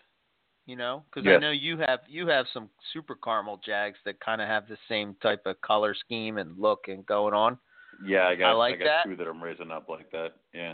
you 0.65 0.75
know, 0.75 1.03
because 1.09 1.27
I 1.27 1.37
know 1.39 1.51
you 1.51 1.77
have 1.77 1.99
you 2.07 2.27
have 2.27 2.47
some 2.53 2.69
super 2.93 3.15
caramel 3.15 3.57
jags 3.65 3.97
that 4.05 4.19
kind 4.19 4.41
of 4.41 4.47
have 4.47 4.67
the 4.67 4.77
same 4.89 5.15
type 5.21 5.45
of 5.45 5.59
color 5.61 5.93
scheme 5.93 6.37
and 6.37 6.57
look 6.57 6.87
and 6.87 7.05
going 7.05 7.33
on. 7.33 7.57
Yeah, 8.03 8.27
I 8.27 8.35
got 8.35 8.49
I 8.49 8.53
like 8.53 8.79
got 8.79 8.85
that. 8.85 9.03
two 9.05 9.15
that 9.15 9.27
I'm 9.27 9.41
raising 9.43 9.71
up 9.71 9.87
like 9.89 10.11
that. 10.11 10.33
Yeah. 10.53 10.73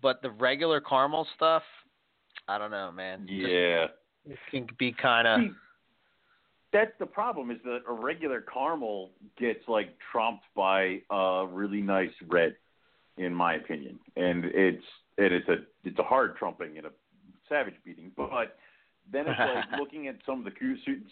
But 0.00 0.22
the 0.22 0.30
regular 0.30 0.80
caramel 0.80 1.26
stuff, 1.36 1.62
I 2.48 2.58
don't 2.58 2.70
know, 2.70 2.90
man. 2.92 3.26
Just- 3.26 3.40
Yeah. 3.50 3.86
it 4.26 4.38
can 4.50 4.66
be 4.78 4.92
kind 4.92 5.26
of. 5.26 5.40
That's 6.72 6.92
the 7.00 7.06
problem 7.06 7.50
is 7.50 7.58
that 7.64 7.80
a 7.88 7.92
regular 7.92 8.40
caramel 8.42 9.10
gets 9.36 9.66
like 9.66 9.88
trumped 10.12 10.44
by 10.54 11.02
a 11.10 11.44
really 11.50 11.82
nice 11.82 12.12
red, 12.28 12.54
in 13.16 13.34
my 13.34 13.54
opinion, 13.54 13.98
and 14.16 14.44
it's 14.44 14.84
and 15.18 15.34
it's 15.34 15.48
a 15.48 15.56
it's 15.84 15.98
a 15.98 16.02
hard 16.04 16.36
trumping 16.36 16.78
and 16.78 16.86
a 16.86 16.90
savage 17.48 17.74
beating. 17.84 18.12
But 18.16 18.56
then 19.10 19.26
it's 19.26 19.38
like 19.40 19.64
looking 19.80 20.06
at 20.06 20.16
some 20.24 20.38
of 20.38 20.44
the 20.44 20.52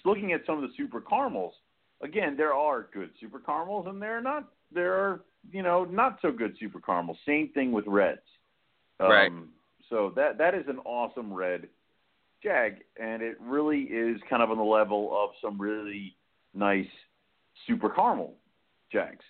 looking 0.04 0.32
at 0.32 0.46
some 0.46 0.62
of 0.62 0.70
the 0.70 0.74
super 0.76 1.00
caramels. 1.00 1.54
Again, 2.02 2.36
there 2.36 2.54
are 2.54 2.86
good 2.94 3.10
super 3.20 3.40
caramels, 3.40 3.88
and 3.88 4.00
there 4.00 4.16
are 4.16 4.22
not 4.22 4.44
there 4.72 4.94
are 4.94 5.20
you 5.50 5.62
know 5.62 5.84
not 5.84 6.18
so 6.22 6.30
good 6.30 6.56
super 6.58 6.80
caramels. 6.80 7.18
Same 7.26 7.48
thing 7.48 7.72
with 7.72 7.86
reds. 7.86 8.20
Um, 9.00 9.10
Right. 9.10 9.32
So 9.90 10.12
that 10.16 10.38
that 10.38 10.54
is 10.54 10.64
an 10.68 10.78
awesome 10.80 11.32
red 11.32 11.68
jag, 12.42 12.82
and 13.00 13.22
it 13.22 13.36
really 13.40 13.82
is 13.82 14.20
kind 14.28 14.42
of 14.42 14.50
on 14.50 14.58
the 14.58 14.62
level 14.62 15.10
of 15.12 15.30
some 15.42 15.60
really 15.60 16.14
nice 16.54 16.86
super 17.66 17.88
caramel 17.88 18.34
jags. 18.92 19.24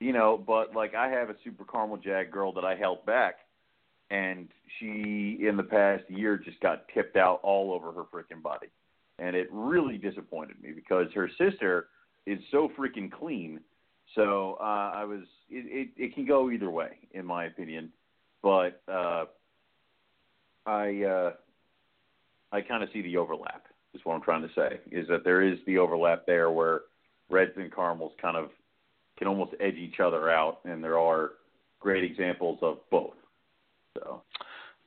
You 0.00 0.12
know, 0.12 0.42
but 0.44 0.74
like 0.74 0.94
I 0.94 1.08
have 1.08 1.30
a 1.30 1.36
super 1.42 1.64
caramel 1.64 1.96
jag 1.96 2.30
girl 2.30 2.52
that 2.52 2.64
I 2.64 2.76
held 2.76 3.04
back, 3.06 3.36
and 4.10 4.48
she 4.78 5.38
in 5.40 5.56
the 5.56 5.62
past 5.62 6.04
year 6.08 6.36
just 6.36 6.60
got 6.60 6.86
tipped 6.94 7.16
out 7.16 7.40
all 7.42 7.72
over 7.72 7.92
her 7.92 8.04
freaking 8.04 8.42
body, 8.42 8.68
and 9.18 9.34
it 9.34 9.48
really 9.50 9.98
disappointed 9.98 10.62
me 10.62 10.72
because 10.72 11.06
her 11.14 11.28
sister 11.38 11.88
is 12.26 12.38
so 12.50 12.70
freaking 12.78 13.10
clean. 13.10 13.60
So 14.14 14.56
uh, 14.60 14.92
I 14.94 15.04
was 15.04 15.20
it, 15.50 15.90
it 15.96 16.02
it 16.02 16.14
can 16.14 16.26
go 16.26 16.50
either 16.50 16.70
way 16.70 16.90
in 17.12 17.24
my 17.26 17.44
opinion, 17.44 17.90
but 18.42 18.82
uh, 18.88 19.24
I 20.66 21.02
uh, 21.02 21.32
I 22.52 22.60
kind 22.60 22.82
of 22.82 22.88
see 22.92 23.02
the 23.02 23.16
overlap. 23.16 23.64
Is 23.94 24.00
what 24.04 24.14
I'm 24.14 24.22
trying 24.22 24.42
to 24.42 24.54
say 24.54 24.80
is 24.90 25.08
that 25.08 25.24
there 25.24 25.42
is 25.42 25.58
the 25.66 25.78
overlap 25.78 26.26
there 26.26 26.50
where 26.50 26.82
reds 27.30 27.52
and 27.56 27.74
caramels 27.74 28.12
kind 28.20 28.36
of 28.36 28.50
can 29.18 29.26
almost 29.26 29.52
edge 29.60 29.74
each 29.76 30.00
other 30.00 30.30
out, 30.30 30.60
and 30.64 30.82
there 30.82 30.98
are 30.98 31.32
great 31.80 32.04
examples 32.04 32.58
of 32.62 32.78
both. 32.90 33.14
So 33.96 34.22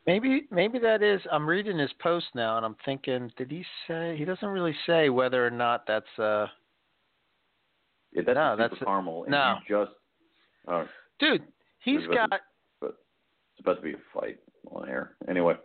Maybe 0.07 0.47
maybe 0.49 0.79
that 0.79 1.03
is. 1.03 1.21
I'm 1.31 1.47
reading 1.47 1.77
his 1.77 1.91
post 1.99 2.25
now, 2.33 2.57
and 2.57 2.65
I'm 2.65 2.75
thinking, 2.85 3.31
did 3.37 3.51
he 3.51 3.63
say? 3.87 4.15
He 4.17 4.25
doesn't 4.25 4.47
really 4.47 4.75
say 4.87 5.09
whether 5.09 5.45
or 5.45 5.51
not 5.51 5.85
that's. 5.87 6.19
uh 6.19 6.47
No, 8.13 8.23
super 8.23 8.57
that's- 8.57 8.79
caramel, 8.83 9.23
and 9.23 9.31
no. 9.31 9.55
just 9.67 9.91
uh, 10.67 10.85
Dude, 11.19 11.43
he's 11.83 11.99
There's 11.99 12.07
about 12.11 12.29
got 12.31 12.39
it's 12.83 13.59
about 13.59 13.75
to 13.75 13.81
be 13.81 13.93
a 13.93 13.97
fight 14.13 14.39
on 14.71 14.89
air. 14.89 15.11
Anyway, 15.29 15.55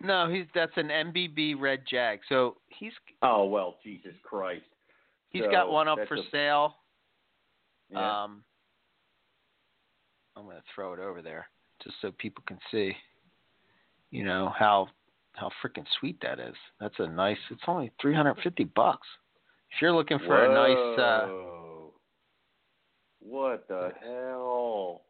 no. 0.00 0.28
He's 0.30 0.46
that's 0.54 0.72
an 0.76 0.88
MBB 0.88 1.54
red 1.58 1.82
jag. 1.90 2.20
So 2.28 2.56
he's 2.68 2.92
oh 3.22 3.44
well, 3.46 3.76
Jesus 3.84 4.14
Christ, 4.22 4.64
he's 5.30 5.42
So, 5.44 5.50
got 5.50 5.70
one 5.70 5.88
up 5.88 5.98
for 6.08 6.14
a- 6.14 6.30
sale. 6.32 6.76
yeah. 7.90 8.24
Um, 8.24 8.44
I'm 10.36 10.44
gonna 10.46 10.62
throw 10.74 10.92
it 10.94 11.00
over 11.00 11.20
there 11.22 11.48
just 11.82 11.96
so 12.00 12.12
people 12.18 12.44
can 12.46 12.58
see. 12.70 12.92
You 14.10 14.24
know 14.24 14.52
how 14.56 14.88
how 15.34 15.50
freaking 15.62 15.84
sweet 16.00 16.18
that 16.22 16.38
is. 16.40 16.54
That's 16.80 16.94
a 16.98 17.06
nice. 17.06 17.38
It's 17.50 17.60
only 17.66 17.92
350 18.00 18.64
bucks. 18.74 19.06
If 19.70 19.82
you're 19.82 19.92
looking 19.92 20.18
for 20.20 20.44
a 20.44 20.48
nice. 20.48 20.98
uh 20.98 21.26
Whoa. 21.28 21.54
What 23.28 23.68
the 23.68 23.90
hell? 24.02 25.02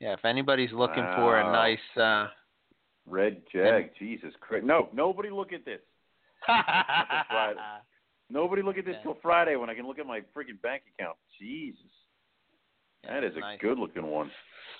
Yeah, 0.00 0.12
if 0.12 0.24
anybody's 0.24 0.72
looking 0.72 1.06
for 1.16 1.40
a 1.40 1.44
nice 1.52 1.78
uh 2.00 2.28
Red 3.06 3.42
Jag, 3.52 3.90
Jesus 3.98 4.32
Christ! 4.40 4.64
No, 4.66 4.88
nobody 4.92 5.30
look 5.30 5.52
at 5.52 5.64
this. 5.64 5.80
Nobody 8.30 8.60
look 8.62 8.76
at 8.76 8.84
this 8.84 8.96
Yeah. 8.98 9.02
till 9.02 9.14
Friday 9.22 9.56
when 9.56 9.70
I 9.70 9.74
can 9.74 9.86
look 9.86 9.98
at 9.98 10.06
my 10.06 10.20
freaking 10.36 10.60
bank 10.62 10.82
account. 10.94 11.16
Jesus, 11.38 11.80
Yeah, 13.02 13.14
that 13.14 13.24
is 13.24 13.34
a 13.36 13.40
nice. 13.40 13.58
good 13.60 13.78
looking 13.78 14.06
one. 14.06 14.30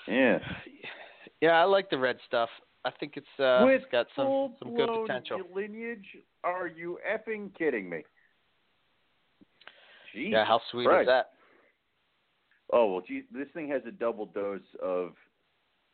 Yeah, 0.07 0.39
Yeah, 1.41 1.53
I 1.53 1.65
like 1.65 1.89
the 1.89 1.99
red 1.99 2.19
stuff. 2.27 2.51
I 2.85 2.91
think 3.01 3.17
it's 3.17 3.41
uh 3.41 3.63
with 3.65 3.83
it's 3.83 3.91
got 3.91 4.07
some 4.15 4.55
some 4.59 4.75
good 4.75 4.89
potential. 4.89 5.41
lineage. 5.55 6.07
Are 6.45 6.67
you 6.67 6.99
effing 7.11 7.55
kidding 7.57 7.89
me? 7.89 8.05
Jesus 10.13 10.33
Yeah, 10.33 10.45
how 10.45 10.61
sweet 10.71 10.87
Christ. 10.87 11.03
is 11.03 11.07
that? 11.09 11.31
Oh 12.73 12.93
well, 12.93 13.03
gee, 13.07 13.23
this 13.33 13.49
thing 13.55 13.69
has 13.71 13.83
a 13.87 13.91
double 13.91 14.27
dose 14.27 14.61
of 14.83 15.13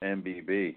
MBB. 0.02 0.76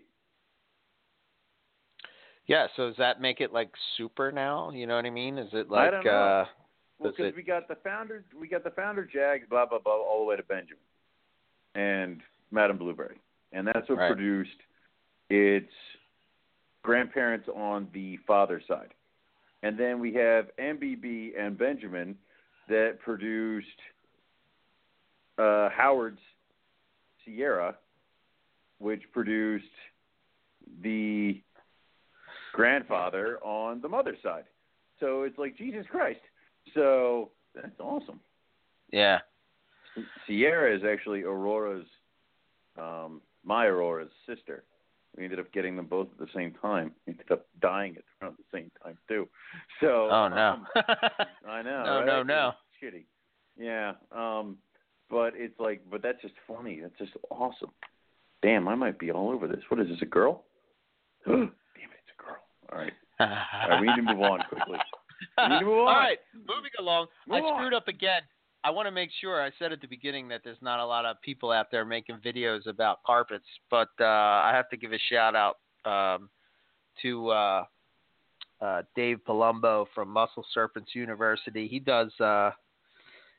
Yeah, 2.47 2.67
so 2.75 2.87
does 2.87 2.97
that 2.97 3.19
make 3.19 3.41
it 3.41 3.51
like 3.51 3.69
super 3.97 4.31
now? 4.31 4.69
You 4.71 4.87
know 4.87 4.95
what 4.95 5.05
I 5.05 5.09
mean? 5.09 5.37
Is 5.37 5.49
it 5.53 5.69
like? 5.69 5.89
I 5.89 5.91
don't 5.91 6.05
know. 6.05 6.11
uh 6.11 6.45
Well, 6.99 7.11
because 7.11 7.27
it- 7.27 7.35
we 7.35 7.43
got 7.43 7.67
the 7.67 7.75
founder, 7.75 8.23
we 8.39 8.47
got 8.47 8.63
the 8.63 8.71
founder 8.71 9.03
Jag, 9.05 9.49
blah 9.49 9.65
blah 9.65 9.79
blah, 9.79 9.93
all 9.93 10.19
the 10.19 10.25
way 10.25 10.35
to 10.37 10.43
Benjamin, 10.43 10.77
and 11.75 12.21
Madame 12.51 12.77
Blueberry, 12.77 13.19
and 13.51 13.67
that's 13.67 13.89
what 13.89 13.97
Right. 13.97 14.07
produced 14.07 14.61
its 15.29 15.71
grandparents 16.83 17.49
on 17.49 17.89
the 17.91 18.15
father's 18.25 18.65
side, 18.65 18.93
and 19.63 19.77
then 19.77 19.99
we 19.99 20.13
have 20.13 20.49
MBB 20.57 21.33
and 21.37 21.57
Benjamin 21.57 22.17
that 22.69 22.99
produced 22.99 23.81
uh, 25.37 25.69
Howard's 25.69 26.19
Sierra, 27.25 27.75
which 28.79 29.01
produced 29.11 29.65
the 30.81 31.41
grandfather 32.53 33.39
on 33.43 33.81
the 33.81 33.89
mother's 33.89 34.17
side. 34.23 34.45
So 34.99 35.23
it's 35.23 35.37
like 35.37 35.57
Jesus 35.57 35.85
Christ. 35.89 36.19
So 36.73 37.31
that's 37.55 37.79
awesome. 37.79 38.19
yeah. 38.91 39.19
Sierra 40.27 40.75
is 40.75 40.83
actually 40.83 41.23
Aurora's, 41.23 41.85
um, 42.77 43.21
my 43.43 43.65
Aurora's 43.65 44.11
sister. 44.27 44.63
We 45.17 45.23
ended 45.23 45.39
up 45.39 45.51
getting 45.51 45.75
them 45.75 45.87
both 45.87 46.07
at 46.11 46.19
the 46.19 46.31
same 46.35 46.53
time. 46.61 46.91
We 47.07 47.13
ended 47.13 47.31
up 47.31 47.47
dying 47.61 47.97
at 47.97 48.03
around 48.21 48.35
the 48.37 48.57
same 48.57 48.69
time 48.83 48.97
too. 49.07 49.27
So 49.81 50.07
Oh 50.11 50.27
no. 50.27 50.35
um, 50.35 50.67
I 51.49 51.61
know. 51.63 51.83
No, 51.85 51.97
right? 51.97 52.05
no, 52.05 52.23
no. 52.23 52.51
It's 52.81 52.95
Shitty. 52.95 53.05
Yeah. 53.57 53.93
Um, 54.11 54.57
but 55.09 55.33
it's 55.35 55.59
like, 55.59 55.81
but 55.89 56.01
that's 56.01 56.21
just 56.21 56.33
funny. 56.47 56.79
That's 56.81 56.97
just 56.97 57.13
awesome. 57.29 57.71
Damn, 58.41 58.67
I 58.67 58.75
might 58.75 58.99
be 58.99 59.11
all 59.11 59.29
over 59.31 59.47
this. 59.47 59.61
What 59.69 59.79
is 59.81 59.87
this? 59.87 59.97
A 60.01 60.05
girl? 60.05 60.43
Damn 61.25 61.43
it, 61.43 61.49
it's 61.75 62.13
a 62.19 62.23
girl. 62.23 62.37
All 62.71 62.77
right. 62.79 62.93
All 63.19 63.69
right, 63.69 63.81
we 63.81 63.87
need 63.87 63.95
to 63.95 64.01
move 64.13 64.21
on 64.21 64.39
quickly. 64.49 64.77
We 65.37 65.47
need 65.49 65.59
to 65.59 65.65
move 65.65 65.79
on. 65.87 65.95
right, 65.95 66.17
moving 66.35 66.71
along. 66.79 67.07
I 67.31 67.35
Move 67.39 67.45
on. 67.45 67.59
screwed 67.59 67.73
up 67.73 67.87
again. 67.87 68.21
I 68.63 68.69
want 68.69 68.87
to 68.87 68.91
make 68.91 69.09
sure 69.21 69.41
I 69.41 69.49
said 69.57 69.71
at 69.71 69.81
the 69.81 69.87
beginning 69.87 70.27
that 70.27 70.41
there's 70.43 70.61
not 70.61 70.79
a 70.79 70.85
lot 70.85 71.05
of 71.05 71.21
people 71.21 71.51
out 71.51 71.67
there 71.71 71.85
making 71.85 72.17
videos 72.25 72.67
about 72.67 73.01
carpets, 73.05 73.45
but 73.71 73.89
uh, 73.99 74.03
I 74.05 74.51
have 74.53 74.69
to 74.69 74.77
give 74.77 74.91
a 74.93 74.99
shout 75.09 75.35
out 75.35 75.57
um, 75.85 76.29
to 77.01 77.29
uh, 77.29 77.63
uh, 78.61 78.81
Dave 78.95 79.19
Palumbo 79.27 79.85
from 79.95 80.09
Muscle 80.09 80.45
Serpents 80.53 80.89
University. 80.93 81.67
He 81.67 81.79
does 81.79 82.11
uh, 82.19 82.51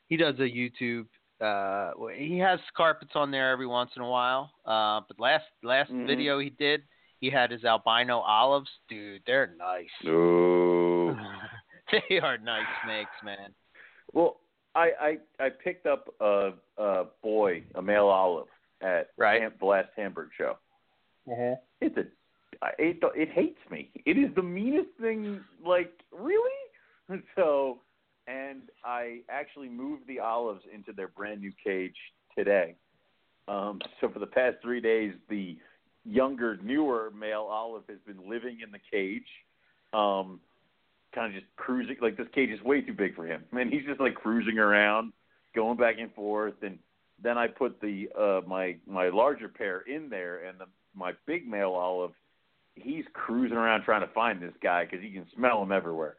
he 0.07 0.17
does 0.17 0.35
a 0.39 0.41
YouTube. 0.43 1.05
Uh, 1.41 1.91
he 2.15 2.37
has 2.39 2.59
carpets 2.75 3.11
on 3.15 3.31
there 3.31 3.51
every 3.51 3.67
once 3.67 3.91
in 3.95 4.01
a 4.01 4.09
while. 4.09 4.51
Uh, 4.65 5.01
but 5.07 5.19
last 5.19 5.45
last 5.63 5.91
Mhm. 5.91 6.05
video 6.05 6.39
he 6.39 6.49
did, 6.49 6.83
he 7.19 7.29
had 7.29 7.49
his 7.51 7.63
albino 7.65 8.19
olives. 8.19 8.69
Dude, 8.89 9.23
they're 9.25 9.47
nice. 9.57 9.89
Ooh. 10.05 11.15
they 12.09 12.19
are 12.19 12.37
nice 12.37 12.67
snakes, 12.83 13.23
man. 13.23 13.53
Well, 14.13 14.39
I 14.75 14.91
I 15.39 15.45
I 15.45 15.49
picked 15.49 15.85
up 15.85 16.13
a 16.19 16.53
a 16.77 17.05
boy, 17.23 17.63
a 17.75 17.81
male 17.81 18.07
olive 18.07 18.47
at 18.81 19.09
Right. 19.17 19.41
Ham, 19.41 19.53
the 19.59 19.65
last 19.65 19.89
Hamburg 19.95 20.29
show. 20.37 20.57
Uh-huh. 21.31 21.55
It's 21.81 21.97
a 21.97 22.05
it 22.77 22.97
it 23.15 23.29
hates 23.29 23.59
me. 23.69 23.91
It 24.05 24.17
is 24.17 24.33
the 24.35 24.43
meanest 24.43 24.89
thing. 24.99 25.43
Like 25.63 25.93
really? 26.11 26.51
So, 27.35 27.81
and 28.29 28.61
I 28.83 29.21
actually 29.29 29.69
moved 29.69 30.07
the 30.07 30.19
olives 30.19 30.61
into 30.73 30.93
their 30.93 31.07
brand 31.07 31.41
new 31.41 31.51
cage 31.63 31.95
today. 32.37 32.75
Um, 33.47 33.79
so 33.99 34.09
for 34.09 34.19
the 34.19 34.27
past 34.27 34.57
three 34.61 34.79
days, 34.79 35.13
the 35.29 35.57
younger, 36.05 36.57
newer 36.63 37.11
male 37.17 37.47
olive 37.49 37.83
has 37.89 37.97
been 38.05 38.29
living 38.29 38.59
in 38.63 38.71
the 38.71 38.79
cage. 38.91 39.25
Um, 39.93 40.39
kind 41.13 41.27
of 41.27 41.33
just 41.33 41.55
cruising. 41.55 41.97
Like 42.01 42.17
this 42.17 42.27
cage 42.33 42.51
is 42.51 42.61
way 42.61 42.81
too 42.81 42.93
big 42.93 43.15
for 43.15 43.25
him, 43.25 43.43
and 43.51 43.71
he's 43.71 43.85
just 43.85 43.99
like 43.99 44.13
cruising 44.13 44.59
around, 44.59 45.13
going 45.55 45.77
back 45.77 45.95
and 45.99 46.13
forth. 46.13 46.53
And 46.61 46.77
then 47.21 47.37
I 47.37 47.47
put 47.47 47.81
the 47.81 48.09
uh, 48.17 48.41
my 48.47 48.75
my 48.85 49.09
larger 49.09 49.47
pair 49.47 49.81
in 49.81 50.09
there, 50.09 50.45
and 50.45 50.59
the 50.59 50.65
my 50.95 51.13
big 51.25 51.47
male 51.47 51.71
olive, 51.71 52.11
he's 52.75 53.05
cruising 53.13 53.57
around 53.57 53.83
trying 53.83 54.01
to 54.01 54.13
find 54.13 54.39
this 54.39 54.53
guy 54.61 54.85
because 54.85 55.01
he 55.01 55.09
can 55.09 55.25
smell 55.35 55.63
him 55.63 55.71
everywhere. 55.71 56.17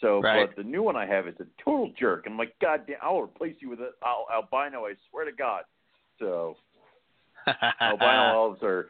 So, 0.00 0.20
Right. 0.20 0.48
but 0.48 0.56
the 0.56 0.68
new 0.68 0.82
one 0.82 0.96
I 0.96 1.06
have 1.06 1.28
is 1.28 1.34
a 1.40 1.46
total 1.62 1.92
jerk. 1.98 2.24
I'm 2.26 2.38
like, 2.38 2.58
God 2.60 2.86
damn, 2.86 2.96
I'll 3.02 3.20
replace 3.20 3.56
you 3.60 3.68
with 3.70 3.80
an 3.80 3.90
al- 4.04 4.26
albino. 4.32 4.86
I 4.86 4.94
swear 5.10 5.24
to 5.24 5.32
God. 5.32 5.64
So 6.18 6.56
albino 7.80 8.22
olives 8.22 8.62
are 8.62 8.88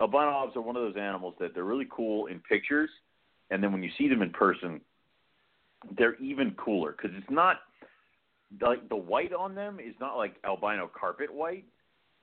albino 0.00 0.28
olives 0.30 0.56
are 0.56 0.62
one 0.62 0.76
of 0.76 0.82
those 0.82 0.96
animals 0.96 1.34
that 1.40 1.54
they're 1.54 1.64
really 1.64 1.88
cool 1.90 2.26
in 2.26 2.40
pictures, 2.40 2.90
and 3.50 3.62
then 3.62 3.72
when 3.72 3.82
you 3.82 3.90
see 3.96 4.08
them 4.08 4.22
in 4.22 4.30
person, 4.30 4.80
they're 5.96 6.16
even 6.16 6.52
cooler 6.52 6.92
because 6.92 7.16
it's 7.16 7.30
not 7.30 7.60
like 8.60 8.88
the 8.88 8.96
white 8.96 9.32
on 9.32 9.54
them 9.54 9.78
is 9.80 9.94
not 10.00 10.16
like 10.16 10.36
albino 10.44 10.90
carpet 10.98 11.32
white. 11.32 11.64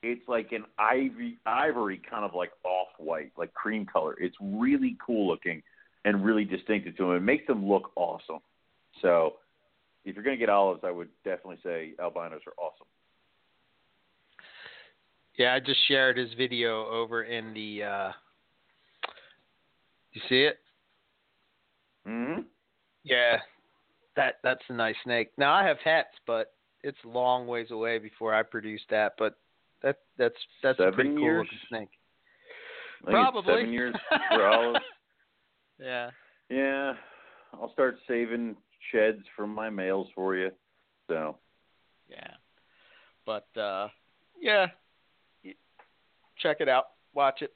It's 0.02 0.28
like 0.28 0.52
an 0.52 0.66
ivory, 0.78 1.38
ivory 1.46 2.02
kind 2.10 2.26
of 2.26 2.34
like 2.34 2.52
off 2.64 2.90
white, 2.98 3.32
like 3.38 3.54
cream 3.54 3.86
color. 3.86 4.16
It's 4.20 4.36
really 4.42 4.98
cool 5.06 5.28
looking 5.28 5.64
and 6.06 6.24
really 6.24 6.46
distinctive 6.46 6.96
to 6.98 7.04
them. 7.08 7.16
It 7.16 7.22
makes 7.22 7.48
them 7.48 7.68
look 7.68 7.92
awesome. 7.96 8.40
So, 9.02 9.36
if 10.06 10.16
you're 10.16 10.24
gonna 10.24 10.38
get 10.38 10.50
olives, 10.50 10.82
I 10.84 10.92
would 10.92 11.10
definitely 11.24 11.60
say 11.64 11.94
albinos 12.00 12.42
are 12.46 12.54
awesome. 12.58 12.88
Yeah, 15.38 15.54
I 15.56 15.60
just 15.60 15.80
shared 15.88 16.18
his 16.18 16.34
video 16.38 16.88
over 16.88 17.24
in 17.24 17.54
the. 17.54 17.84
uh 17.84 18.12
You 20.12 20.22
see 20.30 20.44
it? 20.44 20.60
hmm 22.06 22.42
Yeah, 23.04 23.38
that 24.16 24.36
that's 24.44 24.64
a 24.70 24.74
nice 24.74 24.96
snake. 25.04 25.32
Now 25.38 25.54
I 25.54 25.66
have 25.66 25.78
hets, 25.84 26.16
but 26.28 26.54
it's 26.84 26.98
a 27.06 27.08
long 27.08 27.48
ways 27.48 27.72
away 27.72 27.98
before 27.98 28.34
I 28.34 28.44
produce 28.44 28.82
that. 28.90 29.14
But 29.18 29.36
that 29.82 29.98
that's 30.18 30.36
that's 30.62 30.80
a 30.80 30.84
Seven 30.84 30.94
pretty 30.94 31.16
cool 31.16 31.38
looking 31.40 31.60
snake. 31.70 31.90
I 33.02 33.06
think 33.06 33.08
it's 33.08 33.12
Probably. 33.12 33.54
seven 33.54 33.74
years 33.74 33.96
for 34.30 34.48
olives. 34.48 34.86
Yeah. 35.84 36.12
Yeah, 36.50 36.94
I'll 37.54 37.74
start 37.74 37.98
saving 38.08 38.56
sheds 38.92 39.24
from 39.36 39.54
my 39.54 39.70
males 39.70 40.08
for 40.16 40.36
you. 40.36 40.52
So 41.10 41.38
Yeah. 42.10 42.32
But 43.26 43.48
uh 43.60 43.90
yeah. 44.40 44.68
Check 46.42 46.58
it 46.62 46.70
out. 46.70 46.86
Watch 47.14 47.42
it. 47.42 47.54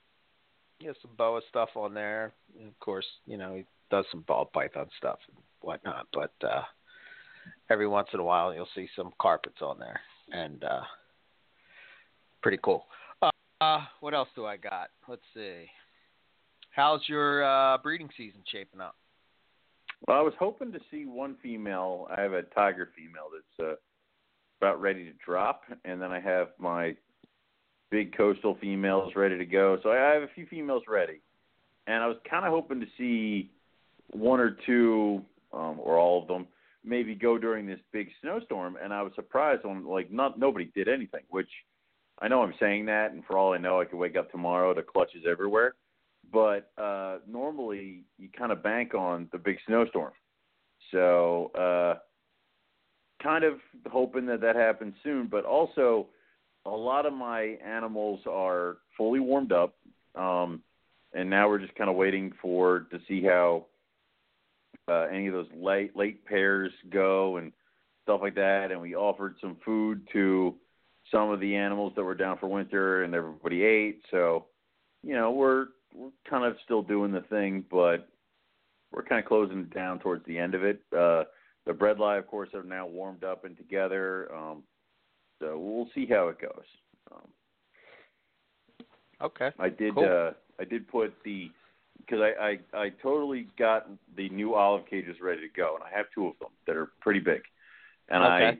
He 0.79 0.87
has 0.87 0.95
some 1.01 1.11
boa 1.17 1.41
stuff 1.49 1.69
on 1.75 1.93
there. 1.93 2.33
And 2.59 2.67
of 2.67 2.79
course, 2.79 3.05
you 3.25 3.37
know, 3.37 3.55
he 3.55 3.65
does 3.89 4.05
some 4.11 4.21
ball 4.21 4.49
python 4.53 4.87
stuff 4.97 5.19
and 5.29 5.37
whatnot. 5.61 6.07
But 6.11 6.33
uh 6.43 6.63
every 7.69 7.87
once 7.87 8.09
in 8.13 8.19
a 8.19 8.23
while 8.23 8.53
you'll 8.53 8.67
see 8.75 8.89
some 8.95 9.13
carpets 9.21 9.61
on 9.61 9.79
there. 9.79 10.01
And 10.31 10.63
uh 10.65 10.81
pretty 12.41 12.59
cool. 12.61 12.85
Uh, 13.21 13.29
uh 13.61 13.85
what 14.01 14.13
else 14.13 14.29
do 14.35 14.45
I 14.45 14.57
got? 14.57 14.89
Let's 15.07 15.21
see. 15.33 15.67
How's 16.77 17.01
your 17.07 17.43
uh 17.43 17.79
breeding 17.79 18.09
season 18.15 18.43
shaping 18.51 18.79
up? 18.79 18.95
Well, 20.07 20.15
I 20.15 20.21
was 20.21 20.35
hoping 20.39 20.71
to 20.73 20.79
see 20.91 21.05
one 21.07 21.35
female. 21.41 22.07
I 22.15 22.21
have 22.21 22.33
a 22.33 22.43
tiger 22.43 22.91
female 22.95 23.29
that's 23.33 23.67
uh, 23.67 23.75
about 24.61 24.79
ready 24.79 25.03
to 25.05 25.11
drop, 25.25 25.63
and 25.85 25.99
then 25.99 26.11
I 26.11 26.19
have 26.19 26.49
my 26.59 26.95
big 27.89 28.15
coastal 28.15 28.59
females 28.61 29.13
ready 29.15 29.39
to 29.39 29.45
go. 29.45 29.79
So 29.81 29.89
I 29.89 29.95
have 29.95 30.21
a 30.21 30.27
few 30.35 30.45
females 30.45 30.83
ready, 30.87 31.19
and 31.87 32.03
I 32.03 32.05
was 32.05 32.17
kind 32.29 32.45
of 32.45 32.51
hoping 32.51 32.79
to 32.79 32.87
see 32.95 33.49
one 34.11 34.39
or 34.39 34.55
two, 34.67 35.23
um, 35.53 35.79
or 35.79 35.97
all 35.97 36.21
of 36.21 36.27
them, 36.27 36.45
maybe 36.85 37.15
go 37.15 37.39
during 37.39 37.65
this 37.65 37.79
big 37.91 38.09
snowstorm. 38.21 38.77
And 38.79 38.93
I 38.93 39.01
was 39.01 39.13
surprised 39.15 39.65
on 39.65 39.83
like 39.83 40.11
not 40.11 40.37
nobody 40.37 40.65
did 40.75 40.87
anything. 40.87 41.23
Which 41.31 41.49
I 42.21 42.27
know 42.27 42.43
I'm 42.43 42.53
saying 42.59 42.85
that, 42.85 43.13
and 43.13 43.25
for 43.25 43.35
all 43.35 43.53
I 43.53 43.57
know, 43.57 43.81
I 43.81 43.85
could 43.85 43.97
wake 43.97 44.15
up 44.15 44.31
tomorrow 44.31 44.75
to 44.75 44.83
clutches 44.83 45.23
everywhere 45.27 45.73
but 46.31 46.71
uh 46.77 47.17
normally 47.27 48.03
you 48.17 48.29
kind 48.37 48.51
of 48.51 48.63
bank 48.63 48.93
on 48.93 49.27
the 49.31 49.37
big 49.37 49.57
snowstorm. 49.65 50.11
So, 50.91 51.51
uh 51.55 51.99
kind 53.21 53.43
of 53.43 53.59
hoping 53.91 54.25
that 54.27 54.41
that 54.41 54.55
happens 54.55 54.93
soon, 55.03 55.27
but 55.27 55.43
also 55.43 56.07
a 56.65 56.69
lot 56.69 57.05
of 57.05 57.13
my 57.13 57.57
animals 57.65 58.19
are 58.29 58.77
fully 58.97 59.19
warmed 59.19 59.51
up. 59.51 59.75
Um 60.15 60.61
and 61.13 61.29
now 61.29 61.47
we're 61.47 61.59
just 61.59 61.75
kind 61.75 61.89
of 61.89 61.95
waiting 61.95 62.33
for 62.41 62.81
to 62.91 62.99
see 63.07 63.23
how 63.23 63.65
uh 64.87 65.07
any 65.11 65.27
of 65.27 65.33
those 65.33 65.47
late 65.55 65.95
late 65.95 66.25
pairs 66.25 66.71
go 66.89 67.37
and 67.37 67.51
stuff 68.03 68.21
like 68.21 68.35
that 68.35 68.71
and 68.71 68.79
we 68.81 68.95
offered 68.95 69.35
some 69.41 69.57
food 69.65 70.07
to 70.13 70.55
some 71.11 71.29
of 71.29 71.39
the 71.39 71.55
animals 71.55 71.93
that 71.95 72.03
were 72.03 72.15
down 72.15 72.37
for 72.37 72.47
winter 72.47 73.03
and 73.03 73.13
everybody 73.13 73.63
ate. 73.63 74.01
So, 74.11 74.45
you 75.03 75.13
know, 75.15 75.31
we're 75.31 75.67
we're 75.97 76.09
kind 76.29 76.45
of 76.45 76.55
still 76.63 76.81
doing 76.81 77.11
the 77.11 77.21
thing, 77.21 77.65
but 77.71 78.07
we're 78.91 79.03
kind 79.03 79.19
of 79.19 79.27
closing 79.27 79.65
down 79.65 79.99
towards 79.99 80.25
the 80.25 80.37
end 80.37 80.53
of 80.53 80.63
it. 80.63 80.79
Uh, 80.95 81.23
the 81.65 81.73
bredli, 81.73 82.17
of 82.17 82.27
course, 82.27 82.49
are 82.53 82.63
now 82.63 82.85
warmed 82.85 83.23
up 83.23 83.43
and 83.43 83.57
together. 83.57 84.33
Um, 84.33 84.63
so 85.39 85.57
we'll 85.57 85.89
see 85.93 86.05
how 86.05 86.27
it 86.29 86.39
goes. 86.39 86.65
Um, 87.11 87.27
Okay. 89.19 89.51
I 89.57 89.69
did. 89.69 89.95
Cool. 89.95 90.05
Uh, 90.05 90.33
I 90.59 90.63
did 90.63 90.87
put 90.87 91.13
the 91.23 91.49
because 91.97 92.19
I, 92.21 92.59
I 92.73 92.79
I 92.79 92.89
totally 93.01 93.47
got 93.57 93.89
the 94.15 94.29
new 94.29 94.53
olive 94.53 94.85
cages 94.87 95.17
ready 95.21 95.41
to 95.41 95.47
go, 95.55 95.75
and 95.75 95.83
I 95.83 95.95
have 95.95 96.05
two 96.13 96.27
of 96.27 96.37
them 96.39 96.49
that 96.67 96.75
are 96.75 96.91
pretty 97.01 97.19
big, 97.19 97.41
and 98.09 98.23
I 98.23 98.57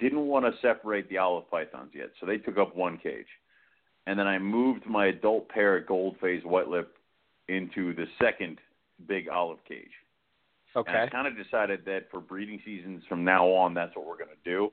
didn't 0.00 0.26
want 0.26 0.44
to 0.46 0.60
separate 0.60 1.08
the 1.08 1.18
olive 1.18 1.50
pythons 1.50 1.92
yet, 1.94 2.10
so 2.18 2.26
they 2.26 2.38
took 2.38 2.56
up 2.58 2.74
one 2.74 2.98
cage, 2.98 3.26
and 4.08 4.18
then 4.18 4.26
I 4.26 4.38
moved 4.38 4.86
my 4.86 5.06
adult 5.08 5.50
pair 5.50 5.76
of 5.76 5.86
gold 5.86 6.16
phase 6.18 6.42
white 6.42 6.68
lip 6.68 6.96
into 7.48 7.94
the 7.94 8.06
second 8.20 8.58
big 9.06 9.28
olive 9.28 9.58
cage. 9.68 9.90
And 10.86 10.96
Okay. 10.96 11.04
I 11.04 11.08
kind 11.10 11.26
of 11.28 11.36
decided 11.36 11.84
that 11.84 12.10
for 12.10 12.18
breeding 12.18 12.58
seasons 12.64 13.02
from 13.06 13.22
now 13.22 13.46
on, 13.48 13.74
that's 13.74 13.94
what 13.94 14.06
we're 14.06 14.16
going 14.16 14.30
to 14.30 14.50
do 14.50 14.72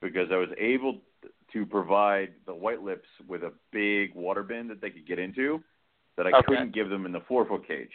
because 0.00 0.28
I 0.32 0.36
was 0.36 0.48
able 0.58 0.98
to 1.52 1.64
provide 1.64 2.30
the 2.44 2.54
white 2.54 2.82
lips 2.82 3.06
with 3.28 3.44
a 3.44 3.52
big 3.70 4.16
water 4.16 4.42
bin 4.42 4.66
that 4.66 4.80
they 4.80 4.90
could 4.90 5.06
get 5.06 5.20
into 5.20 5.62
that 6.16 6.26
I 6.26 6.32
Okay. 6.32 6.42
couldn't 6.48 6.74
give 6.74 6.90
them 6.90 7.06
in 7.06 7.12
the 7.12 7.22
four 7.28 7.46
foot 7.46 7.66
cage. 7.68 7.92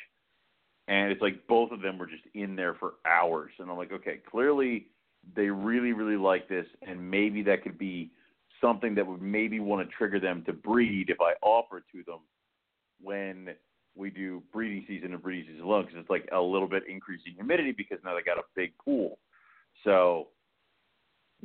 And 0.87 1.11
it's 1.11 1.21
like 1.21 1.45
both 1.47 1.71
of 1.71 1.81
them 1.81 1.97
were 1.97 2.07
just 2.07 2.23
in 2.33 2.55
there 2.55 2.75
for 2.75 2.93
hours. 3.05 3.51
And 3.59 3.69
I'm 3.69 3.75
like, 3.77 3.91
okay, 3.91 4.21
clearly 4.31 4.87
they 5.35 5.49
really, 5.49 5.91
really 5.91 6.15
like 6.15 6.47
this. 6.47 6.65
And 6.81 7.11
maybe 7.11 7.43
that 7.43 7.61
could 7.61 7.77
be 7.77 8.11
something 8.61 8.95
that 8.95 9.05
would 9.05 9.21
maybe 9.21 9.59
want 9.59 9.87
to 9.87 9.95
trigger 9.95 10.19
them 10.19 10.43
to 10.45 10.53
breed 10.53 11.09
if 11.09 11.17
I 11.21 11.33
offer 11.41 11.77
it 11.79 11.83
to 11.93 12.03
them 12.03 12.19
when 13.01 13.49
we 13.95 14.09
do 14.09 14.43
breeding 14.53 14.85
season 14.87 15.13
and 15.13 15.21
breeding 15.21 15.45
season 15.51 15.65
alone 15.65 15.85
because 15.85 15.99
it's 15.99 16.09
like 16.09 16.27
a 16.31 16.39
little 16.39 16.67
bit 16.67 16.83
increasing 16.87 17.33
humidity 17.33 17.71
because 17.71 17.97
now 18.03 18.15
they 18.15 18.21
got 18.21 18.37
a 18.37 18.43
big 18.55 18.73
pool. 18.77 19.17
So 19.83 20.27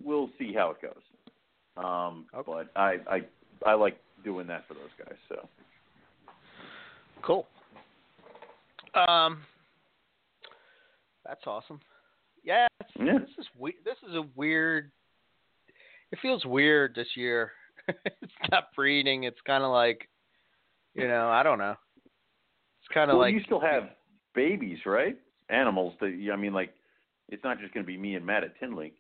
we'll 0.03 0.31
see 0.39 0.53
how 0.55 0.71
it 0.71 0.83
goes. 0.83 1.03
Um, 1.77 2.27
Okay. 2.35 2.53
But 2.53 2.81
I, 2.81 2.97
I 3.11 3.21
I 3.65 3.75
like 3.75 3.99
doing 4.25 4.47
that 4.49 4.67
for 4.69 4.75
those 4.75 4.91
guys. 4.99 5.17
So 5.29 5.49
Cool. 7.23 7.47
Um, 8.95 9.39
that's 11.25 11.47
awesome. 11.47 11.81
Yeah, 12.45 12.67
Yeah. 12.99 13.19
this 13.19 13.31
is 13.39 13.47
we- 13.57 13.79
this 13.85 13.97
is 14.09 14.15
a 14.17 14.23
weird 14.35 14.91
it 16.13 16.19
feels 16.21 16.45
weird 16.45 16.95
this 16.95 17.09
year. 17.17 17.53
it's 17.89 18.33
not 18.51 18.69
breeding. 18.77 19.25
It's 19.25 19.41
kind 19.47 19.65
of 19.65 19.73
like, 19.73 20.09
you 20.95 21.09
know, 21.09 21.29
I 21.29 21.43
don't 21.43 21.59
know. 21.59 21.75
It's 21.97 22.95
kind 22.95 23.11
of 23.11 23.17
well, 23.17 23.27
like 23.27 23.35
you 23.35 23.43
still 23.45 23.61
have 23.61 23.91
babies, 24.35 24.79
right? 24.87 25.17
Animals. 25.49 25.95
That 26.01 26.31
I 26.33 26.37
mean, 26.37 26.53
like, 26.53 26.75
it's 27.29 27.43
not 27.43 27.59
just 27.59 27.75
going 27.75 27.85
to 27.85 27.87
be 27.87 27.97
me 27.97 28.15
and 28.15 28.25
Matt 28.25 28.45
at 28.45 28.59
Tinley. 28.61 28.93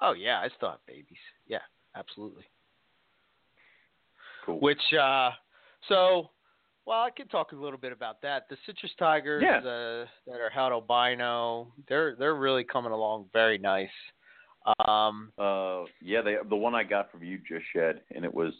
Oh 0.00 0.12
yeah, 0.12 0.38
I 0.38 0.48
still 0.56 0.70
have 0.70 0.84
babies. 0.86 1.18
Yeah, 1.46 1.58
absolutely. 1.94 2.44
Cool. 4.44 4.58
Which 4.58 4.80
uh 5.00 5.30
so 5.88 6.30
well, 6.84 7.02
I 7.02 7.10
could 7.10 7.30
talk 7.30 7.52
a 7.52 7.56
little 7.56 7.78
bit 7.78 7.92
about 7.92 8.20
that. 8.22 8.48
The 8.48 8.56
citrus 8.66 8.90
tigers 8.98 9.42
Yeah. 9.46 9.58
uh, 9.58 10.06
that 10.26 10.40
are 10.40 10.50
het 10.50 10.72
albino, 10.72 11.72
they're 11.88 12.16
they're 12.16 12.34
really 12.34 12.64
coming 12.64 12.90
along 12.92 13.26
very 13.32 13.58
nice. 13.58 13.88
Um 14.86 15.32
Uh, 15.38 15.84
yeah, 16.00 16.22
they 16.22 16.36
the 16.48 16.56
one 16.56 16.74
I 16.74 16.84
got 16.84 17.10
from 17.10 17.22
you 17.22 17.38
just 17.38 17.64
shed, 17.72 18.02
and 18.14 18.24
it 18.24 18.32
was. 18.32 18.52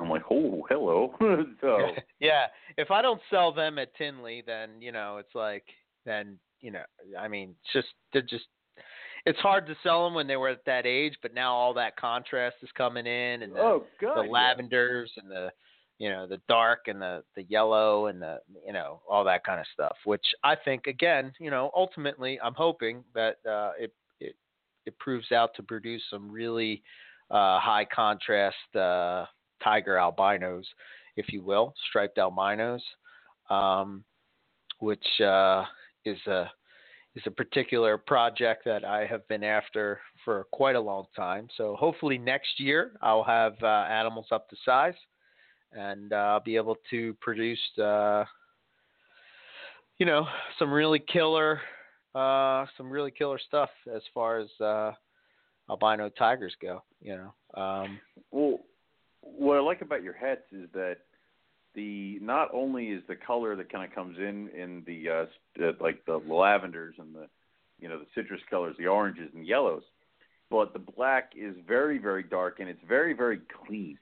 I'm 0.00 0.08
like, 0.08 0.22
oh, 0.30 0.64
hello. 0.70 1.14
so 1.60 1.78
yeah, 2.20 2.46
if 2.78 2.90
I 2.90 3.02
don't 3.02 3.20
sell 3.28 3.52
them 3.52 3.78
at 3.78 3.94
Tinley, 3.96 4.42
then 4.46 4.80
you 4.80 4.92
know 4.92 5.18
it's 5.18 5.34
like 5.34 5.64
then 6.06 6.38
you 6.60 6.70
know 6.70 6.82
I 7.18 7.28
mean 7.28 7.54
it's 7.60 7.72
just 7.72 7.94
they're 8.12 8.22
just 8.22 8.46
it's 9.24 9.38
hard 9.38 9.66
to 9.66 9.76
sell 9.82 10.04
them 10.04 10.14
when 10.14 10.26
they 10.26 10.36
were 10.36 10.48
at 10.48 10.64
that 10.66 10.86
age, 10.86 11.14
but 11.22 11.34
now 11.34 11.54
all 11.54 11.74
that 11.74 11.96
contrast 11.96 12.56
is 12.62 12.70
coming 12.76 13.06
in 13.06 13.42
and 13.42 13.54
the, 13.54 13.60
oh 13.60 13.84
god, 14.00 14.16
the 14.16 14.22
yeah. 14.24 14.30
lavenders 14.30 15.10
and 15.16 15.30
the 15.30 15.50
you 15.98 16.08
know 16.08 16.26
the 16.26 16.40
dark 16.48 16.88
and 16.88 17.00
the 17.00 17.22
the 17.36 17.44
yellow 17.44 18.06
and 18.06 18.20
the 18.20 18.38
you 18.66 18.72
know 18.72 19.00
all 19.08 19.24
that 19.24 19.44
kind 19.44 19.60
of 19.60 19.66
stuff, 19.72 19.96
which 20.04 20.24
I 20.42 20.56
think 20.56 20.86
again 20.86 21.32
you 21.38 21.50
know 21.50 21.70
ultimately 21.76 22.40
I'm 22.42 22.54
hoping 22.54 23.04
that 23.14 23.36
uh, 23.48 23.72
it 23.78 23.92
it 24.86 24.98
proves 24.98 25.32
out 25.32 25.50
to 25.56 25.62
produce 25.62 26.02
some 26.10 26.30
really 26.30 26.82
uh, 27.30 27.58
high 27.60 27.86
contrast 27.94 28.56
uh, 28.76 29.24
tiger 29.62 29.96
albinos, 29.98 30.66
if 31.16 31.26
you 31.32 31.42
will, 31.42 31.74
striped 31.88 32.18
albinos, 32.18 32.82
um, 33.50 34.04
which 34.78 35.20
uh, 35.20 35.64
is 36.04 36.18
a 36.26 36.50
is 37.14 37.22
a 37.26 37.30
particular 37.30 37.98
project 37.98 38.64
that 38.64 38.84
I 38.84 39.04
have 39.04 39.26
been 39.28 39.44
after 39.44 40.00
for 40.24 40.46
quite 40.50 40.76
a 40.76 40.80
long 40.80 41.04
time. 41.14 41.46
So 41.58 41.76
hopefully 41.78 42.16
next 42.16 42.58
year 42.58 42.92
I'll 43.02 43.24
have 43.24 43.52
uh, 43.62 43.66
animals 43.66 44.26
up 44.32 44.48
to 44.48 44.56
size, 44.64 44.94
and 45.72 46.12
uh, 46.12 46.16
I'll 46.16 46.40
be 46.40 46.56
able 46.56 46.76
to 46.90 47.14
produce, 47.20 47.60
uh, 47.78 48.24
you 49.98 50.06
know, 50.06 50.26
some 50.58 50.72
really 50.72 51.00
killer, 51.00 51.60
uh, 52.14 52.66
some 52.76 52.90
really 52.90 53.10
killer 53.10 53.38
stuff 53.48 53.70
as 53.94 54.02
far 54.12 54.38
as 54.38 54.48
uh, 54.60 54.92
albino 55.70 56.08
tigers 56.10 56.54
go. 56.60 56.82
You 57.00 57.16
know, 57.16 57.60
um, 57.62 58.00
Well, 58.30 58.60
what 59.20 59.56
I 59.56 59.60
like 59.60 59.82
about 59.82 60.02
your 60.02 60.12
hets 60.12 60.42
is 60.52 60.68
that 60.74 60.98
the 61.74 62.18
not 62.20 62.48
only 62.52 62.88
is 62.88 63.02
the 63.08 63.16
color 63.16 63.56
that 63.56 63.72
kind 63.72 63.84
of 63.84 63.94
comes 63.94 64.18
in 64.18 64.48
in 64.48 64.82
the 64.86 65.08
uh, 65.08 65.72
like 65.80 66.04
the 66.06 66.20
lavenders 66.20 66.94
and 66.98 67.14
the 67.14 67.28
you 67.80 67.88
know 67.88 67.98
the 67.98 68.06
citrus 68.14 68.40
colors, 68.50 68.76
the 68.78 68.86
oranges 68.86 69.30
and 69.34 69.46
yellows, 69.46 69.82
but 70.50 70.72
the 70.72 70.78
black 70.78 71.32
is 71.36 71.54
very 71.66 71.98
very 71.98 72.22
dark 72.22 72.60
and 72.60 72.68
it's 72.68 72.82
very 72.86 73.14
very 73.14 73.40
clean. 73.66 73.98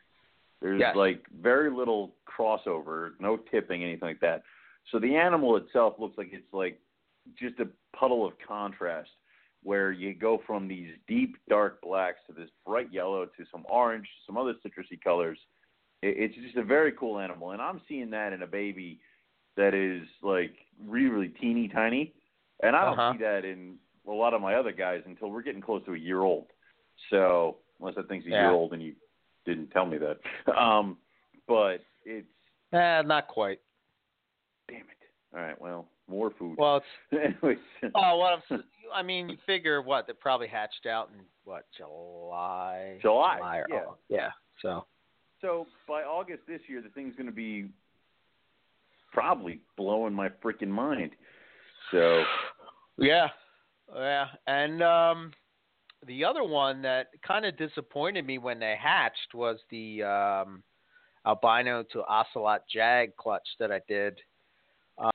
There's 0.60 0.80
Yes. 0.80 0.96
like 0.96 1.24
very 1.40 1.70
little 1.70 2.12
crossover, 2.28 3.12
no 3.18 3.38
tipping, 3.50 3.82
anything 3.82 4.08
like 4.08 4.20
that. 4.20 4.42
So 4.90 4.98
the 4.98 5.16
animal 5.16 5.56
itself 5.56 5.94
looks 5.98 6.18
like 6.18 6.30
it's 6.32 6.52
like 6.52 6.80
just 7.38 7.58
a 7.60 7.68
puddle 7.96 8.26
of 8.26 8.32
contrast 8.46 9.10
where 9.62 9.92
you 9.92 10.14
go 10.14 10.40
from 10.46 10.66
these 10.66 10.88
deep 11.06 11.36
dark 11.48 11.80
blacks 11.82 12.18
to 12.26 12.32
this 12.32 12.48
bright 12.66 12.90
yellow 12.92 13.26
to 13.26 13.44
some 13.52 13.64
orange, 13.68 14.08
some 14.26 14.36
other 14.38 14.54
citrusy 14.64 15.00
colors. 15.02 15.38
It's 16.02 16.34
just 16.36 16.56
a 16.56 16.64
very 16.64 16.92
cool 16.92 17.18
animal, 17.18 17.50
and 17.50 17.60
I'm 17.60 17.80
seeing 17.86 18.08
that 18.10 18.32
in 18.32 18.42
a 18.42 18.46
baby 18.46 19.00
that 19.56 19.74
is 19.74 20.08
like 20.22 20.54
really, 20.86 21.10
really 21.10 21.28
teeny 21.28 21.68
tiny, 21.68 22.14
and 22.62 22.74
I 22.74 22.84
don't 22.86 22.98
Uh-huh. 22.98 23.12
see 23.12 23.18
that 23.18 23.44
in 23.44 23.78
a 24.08 24.10
lot 24.10 24.32
of 24.32 24.40
my 24.40 24.54
other 24.54 24.72
guys 24.72 25.02
until 25.04 25.30
we're 25.30 25.42
getting 25.42 25.60
close 25.60 25.84
to 25.84 25.92
a 25.94 25.98
year 25.98 26.22
old. 26.22 26.46
So 27.10 27.58
unless 27.80 27.96
that 27.96 28.08
thing's 28.08 28.24
a 28.26 28.30
Yeah. 28.30 28.44
year 28.44 28.52
old 28.52 28.72
and 28.72 28.82
you 28.82 28.94
didn't 29.44 29.68
tell 29.72 29.84
me 29.84 29.98
that, 29.98 30.20
um, 30.56 30.96
but 31.46 31.84
it's 32.06 32.26
eh, 32.72 33.02
not 33.02 33.28
quite. 33.28 33.60
damn 34.68 34.78
it. 34.80 34.86
All 35.34 35.40
right, 35.40 35.60
well, 35.60 35.86
more 36.10 36.30
food. 36.38 36.56
Well, 36.58 36.76
it's 36.78 36.86
Anyways, 37.42 37.58
Oh, 37.94 38.16
what 38.18 38.42
s- 38.50 38.60
I 38.92 39.02
mean, 39.02 39.28
you 39.30 39.36
figure 39.46 39.80
what 39.82 40.06
they 40.06 40.12
probably 40.12 40.48
hatched 40.48 40.86
out 40.86 41.10
in 41.14 41.20
what 41.44 41.64
July, 41.76 42.98
July, 43.00 43.58
or 43.58 43.66
yeah. 43.68 43.76
August. 43.76 44.00
yeah. 44.08 44.30
So 44.60 44.84
So 45.40 45.66
by 45.88 46.02
August 46.02 46.42
this 46.48 46.60
year, 46.68 46.82
the 46.82 46.88
thing's 46.90 47.14
going 47.16 47.26
to 47.26 47.32
be 47.32 47.68
probably 49.12 49.60
blowing 49.76 50.12
my 50.12 50.28
freaking 50.42 50.68
mind. 50.68 51.12
So 51.92 52.22
yeah, 52.98 53.28
yeah, 53.94 54.26
and 54.46 54.82
um, 54.82 55.32
the 56.06 56.24
other 56.24 56.44
one 56.44 56.82
that 56.82 57.08
kind 57.26 57.44
of 57.44 57.56
disappointed 57.56 58.26
me 58.26 58.38
when 58.38 58.58
they 58.60 58.76
hatched 58.80 59.34
was 59.34 59.58
the 59.70 60.02
um, 60.02 60.62
albino 61.26 61.82
to 61.92 62.02
ocelot 62.04 62.62
jag 62.72 63.16
clutch 63.16 63.46
that 63.58 63.70
I 63.72 63.80
did. 63.88 64.18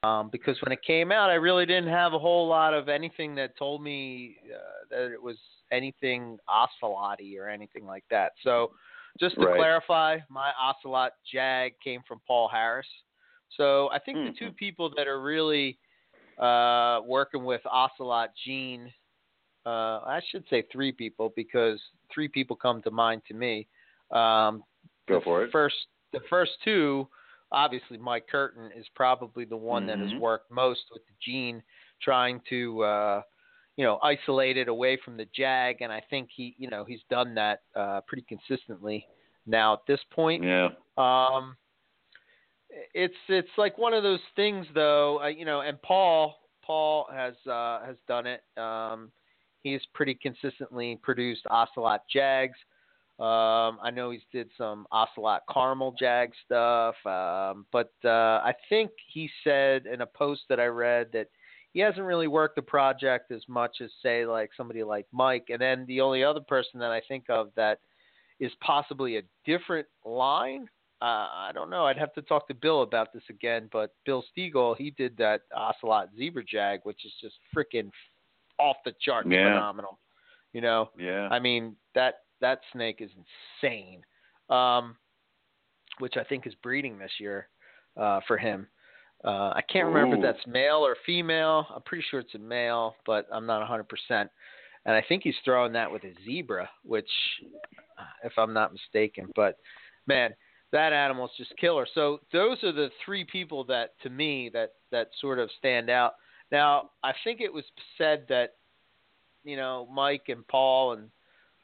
Um, 0.03 0.29
because 0.31 0.59
when 0.63 0.71
it 0.71 0.81
came 0.85 1.11
out, 1.11 1.29
I 1.29 1.35
really 1.35 1.65
didn't 1.65 1.89
have 1.89 2.13
a 2.13 2.19
whole 2.19 2.47
lot 2.47 2.73
of 2.73 2.89
anything 2.89 3.35
that 3.35 3.57
told 3.57 3.83
me 3.83 4.37
uh, 4.51 4.85
that 4.89 5.11
it 5.11 5.21
was 5.21 5.37
anything 5.71 6.39
oceloty 6.49 7.37
or 7.37 7.49
anything 7.49 7.85
like 7.85 8.03
that. 8.09 8.31
So, 8.43 8.71
just 9.19 9.35
to 9.35 9.45
Right. 9.45 9.55
clarify, 9.55 10.17
my 10.29 10.51
ocelot 10.61 11.13
jag 11.31 11.73
came 11.83 12.01
from 12.07 12.19
Paul 12.27 12.47
Harris. 12.47 12.87
So 13.55 13.89
I 13.91 13.99
think 13.99 14.17
the 14.17 14.33
two 14.37 14.51
Mhm. 14.51 14.57
people 14.57 14.89
that 14.95 15.07
are 15.07 15.21
really 15.21 15.77
uh, 16.37 17.01
working 17.05 17.45
with 17.45 17.65
ocelot 17.65 18.35
gene, 18.35 18.93
uh, 19.65 20.01
I 20.05 20.21
should 20.29 20.47
say 20.49 20.63
three 20.63 20.91
people 20.91 21.29
because 21.35 21.81
three 22.13 22.27
people 22.27 22.55
come 22.55 22.81
to 22.81 22.91
mind 22.91 23.23
to 23.27 23.33
me. 23.33 23.67
Um, 24.11 24.63
go 25.07 25.21
for 25.21 25.45
it. 25.45 25.51
First, 25.51 25.87
the 26.11 26.19
first 26.29 26.61
two, 26.63 27.07
obviously, 27.51 27.97
Mike 27.97 28.27
Curtin 28.27 28.71
is 28.75 28.87
probably 28.95 29.45
the 29.45 29.57
one 29.57 29.85
that 29.87 29.99
has 29.99 30.11
Mhm. 30.11 30.19
worked 30.19 30.51
most 30.51 30.91
with 30.91 31.05
the 31.07 31.13
gene, 31.19 31.63
trying 32.01 32.41
to, 32.49 32.83
uh, 32.83 33.21
you 33.77 33.83
know, 33.83 33.99
isolate 34.01 34.57
it 34.57 34.67
away 34.67 34.97
from 34.97 35.17
the 35.17 35.25
jag, 35.25 35.81
and 35.81 35.91
I 35.91 35.99
think 36.01 36.29
he, 36.31 36.55
you 36.57 36.69
know, 36.69 36.85
he's 36.85 37.03
done 37.09 37.35
that 37.35 37.63
uh, 37.75 38.01
pretty 38.01 38.23
consistently 38.23 39.07
now 39.45 39.73
at 39.73 39.85
this 39.85 40.03
point. 40.11 40.43
Yeah. 40.43 40.69
Um, 40.97 41.57
it's 42.93 43.15
it's 43.27 43.57
like 43.57 43.77
one 43.77 43.93
of 43.93 44.03
those 44.03 44.21
things, 44.35 44.65
though. 44.73 45.21
Uh, 45.21 45.27
you 45.27 45.45
know, 45.45 45.61
and 45.61 45.81
Paul 45.81 46.35
Paul 46.61 47.07
has 47.11 47.35
uh, 47.47 47.85
has 47.85 47.97
done 48.07 48.25
it. 48.27 48.43
Um, 48.57 49.11
he's 49.61 49.85
pretty 49.93 50.15
consistently 50.15 50.97
produced 51.01 51.45
ocelot 51.49 52.07
jags. 52.07 52.57
Um, 53.17 53.79
I 53.81 53.91
know 53.93 54.09
he's 54.11 54.25
did 54.31 54.49
some 54.57 54.85
ocelot 54.91 55.43
caramel 55.51 55.95
jag 55.97 56.31
stuff, 56.43 56.95
um, 57.05 57.65
but 57.71 57.93
uh, 58.03 58.41
I 58.43 58.53
think 58.67 58.91
he 59.07 59.29
said 59.43 59.85
in 59.85 60.01
a 60.01 60.05
post 60.05 60.41
that 60.49 60.59
I 60.59 60.65
read 60.65 61.07
that 61.13 61.27
he 61.71 61.79
hasn't 61.79 62.05
really 62.05 62.27
worked 62.27 62.57
the 62.57 62.61
project 62.61 63.31
as 63.31 63.41
much 63.47 63.77
as 63.81 63.89
say 64.01 64.25
like 64.25 64.49
somebody 64.55 64.83
like 64.83 65.05
Mike. 65.13 65.47
And 65.49 65.61
then 65.61 65.85
the 65.87 66.01
only 66.01 66.23
other 66.23 66.41
person 66.41 66.79
that 66.79 66.91
I 66.91 67.01
think 67.07 67.25
of 67.29 67.51
that 67.55 67.79
is 68.39 68.51
possibly 68.61 69.17
a 69.17 69.21
different 69.45 69.87
line. 70.05 70.67
Uh, 71.01 71.27
I 71.31 71.51
don't 71.53 71.69
know. 71.69 71.85
I'd 71.85 71.97
have 71.97 72.13
to 72.13 72.21
talk 72.21 72.47
to 72.47 72.53
Bill 72.53 72.81
about 72.81 73.13
this 73.13 73.23
again. 73.29 73.69
But 73.71 73.93
Bill 74.05 74.23
Stiegel, 74.37 74.75
he 74.77 74.91
did 74.91 75.15
that 75.17 75.41
Ocelot 75.55 76.09
Zebra 76.17 76.43
Jag, 76.45 76.79
which 76.83 77.05
is 77.05 77.13
just 77.21 77.35
freaking 77.55 77.91
off 78.57 78.77
the 78.85 78.93
charts 79.01 79.27
Yeah. 79.29 79.49
phenomenal. 79.49 79.99
You 80.53 80.61
know, 80.61 80.89
Yeah. 80.97 81.27
I 81.29 81.39
mean 81.39 81.75
that 81.93 82.24
that 82.45 82.59
snake 82.71 83.01
is 83.01 83.09
insane. 83.61 84.01
Um, 84.49 84.95
which 85.99 86.17
I 86.17 86.23
think 86.23 86.45
is 86.47 86.53
breeding 86.61 86.97
this 86.97 87.11
year 87.19 87.47
uh, 87.97 88.19
for 88.27 88.37
him. 88.37 88.67
Uh, 89.23 89.53
I 89.55 89.61
can't 89.71 89.87
remember 89.87 90.17
if 90.17 90.21
that's 90.21 90.45
male 90.45 90.85
or 90.85 90.95
female. 91.05 91.65
I'm 91.73 91.81
pretty 91.81 92.03
sure 92.09 92.19
it's 92.19 92.35
a 92.35 92.39
male, 92.39 92.95
but 93.05 93.27
I'm 93.31 93.45
not 93.45 93.67
100%. 93.67 93.85
And 94.09 94.29
I 94.95 95.03
think 95.07 95.23
he's 95.23 95.35
throwing 95.43 95.73
that 95.73 95.91
with 95.91 96.03
a 96.03 96.13
zebra, 96.25 96.69
which, 96.83 97.09
uh, 97.97 98.03
if 98.23 98.33
I'm 98.37 98.53
not 98.53 98.71
mistaken, 98.71 99.31
but 99.35 99.57
man, 100.05 100.35
that 100.71 100.93
animal's 100.93 101.31
just 101.37 101.55
killer. 101.57 101.87
So 101.95 102.19
those 102.31 102.63
are 102.63 102.71
the 102.71 102.89
three 103.03 103.23
people 103.23 103.63
that, 103.65 103.93
to 104.03 104.09
me, 104.09 104.51
that 104.53 104.73
that 104.91 105.09
sort 105.21 105.39
of 105.39 105.49
stand 105.57 105.89
out. 105.89 106.15
Now, 106.51 106.91
I 107.03 107.13
think 107.23 107.41
it 107.41 107.51
was 107.51 107.63
said 107.97 108.25
that, 108.29 108.55
you 109.43 109.55
know, 109.55 109.87
Mike 109.91 110.25
and 110.27 110.47
Paul 110.47 110.93
and 110.93 111.09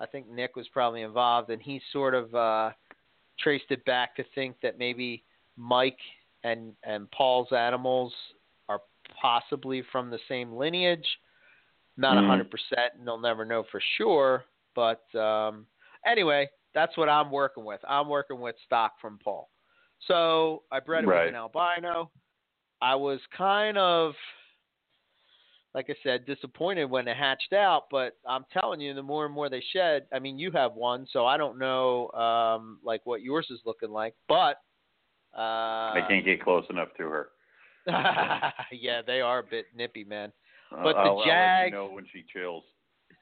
I 0.02 0.08
think 0.08 0.28
Nick 0.30 0.56
was 0.56 0.68
probably 0.70 1.04
involved, 1.04 1.50
and 1.52 1.62
he 1.62 1.80
sort 1.94 2.16
of 2.16 2.34
uh, 2.34 2.72
traced 3.40 3.70
it 3.70 3.86
back 3.86 4.16
to 4.16 4.24
think 4.36 4.56
that 4.64 4.80
maybe 4.80 5.24
Mike 5.56 6.00
and 6.44 6.74
and 6.84 7.10
Paul's 7.12 7.52
animals 7.52 8.12
are 8.68 8.82
possibly 9.22 9.84
from 9.92 10.10
the 10.10 10.20
same 10.28 10.54
lineage. 10.54 11.08
Not 11.98 12.18
a 12.18 12.22
Mhm. 12.22 12.28
hundred 12.28 12.50
percent, 12.50 12.96
and 12.98 13.06
they'll 13.06 13.20
never 13.20 13.46
know 13.46 13.64
for 13.72 13.80
sure. 13.98 14.46
But 14.74 15.04
um, 15.16 15.68
anyway, 16.06 16.50
that's 16.74 16.98
what 16.98 17.10
I'm 17.10 17.30
working 17.30 17.64
with. 17.64 17.82
I'm 17.88 18.08
working 18.10 18.40
with 18.40 18.56
stock 18.66 19.00
from 19.00 19.20
Paul. 19.20 19.50
So 20.08 20.64
I 20.72 20.80
bred 20.80 21.04
it 21.04 21.08
Right. 21.08 21.26
with 21.26 21.30
an 21.30 21.36
albino. 21.36 22.10
I 22.82 22.96
was 22.96 23.20
kind 23.38 23.78
of, 23.78 24.16
like 25.74 25.90
I 25.90 25.96
said, 26.04 26.26
disappointed 26.26 26.86
when 26.86 27.08
it 27.08 27.16
hatched 27.18 27.54
out. 27.54 27.86
But 27.90 28.18
I'm 28.28 28.46
telling 28.52 28.82
you, 28.82 28.94
the 28.94 29.02
more 29.04 29.26
and 29.26 29.34
more 29.34 29.50
they 29.50 29.64
shed. 29.74 30.06
I 30.14 30.20
mean, 30.20 30.38
you 30.38 30.52
have 30.52 30.74
one, 30.74 31.08
so 31.12 31.26
I 31.26 31.38
don't 31.38 31.58
know 31.58 32.10
um, 32.12 32.80
like 32.84 33.02
what 33.06 33.22
yours 33.22 33.48
is 33.50 33.60
looking 33.66 33.92
like, 33.92 34.16
but. 34.28 34.58
Uh, 35.34 35.96
I 35.96 36.06
can't 36.10 36.26
get 36.26 36.44
close 36.44 36.66
enough 36.70 36.90
to 36.98 37.04
her. 37.04 37.30
yeah, 37.88 39.02
they 39.06 39.22
are 39.22 39.40
a 39.40 39.44
bit 39.44 39.68
nippy, 39.76 40.04
man. 40.04 40.32
Uh, 40.72 40.84
But 40.84 40.94
the 40.94 41.00
I'll, 41.00 41.20
I'll 41.20 41.66
you 41.66 41.72
know 41.72 41.90
when 41.90 42.06
she 42.12 42.24
chills. 42.32 42.64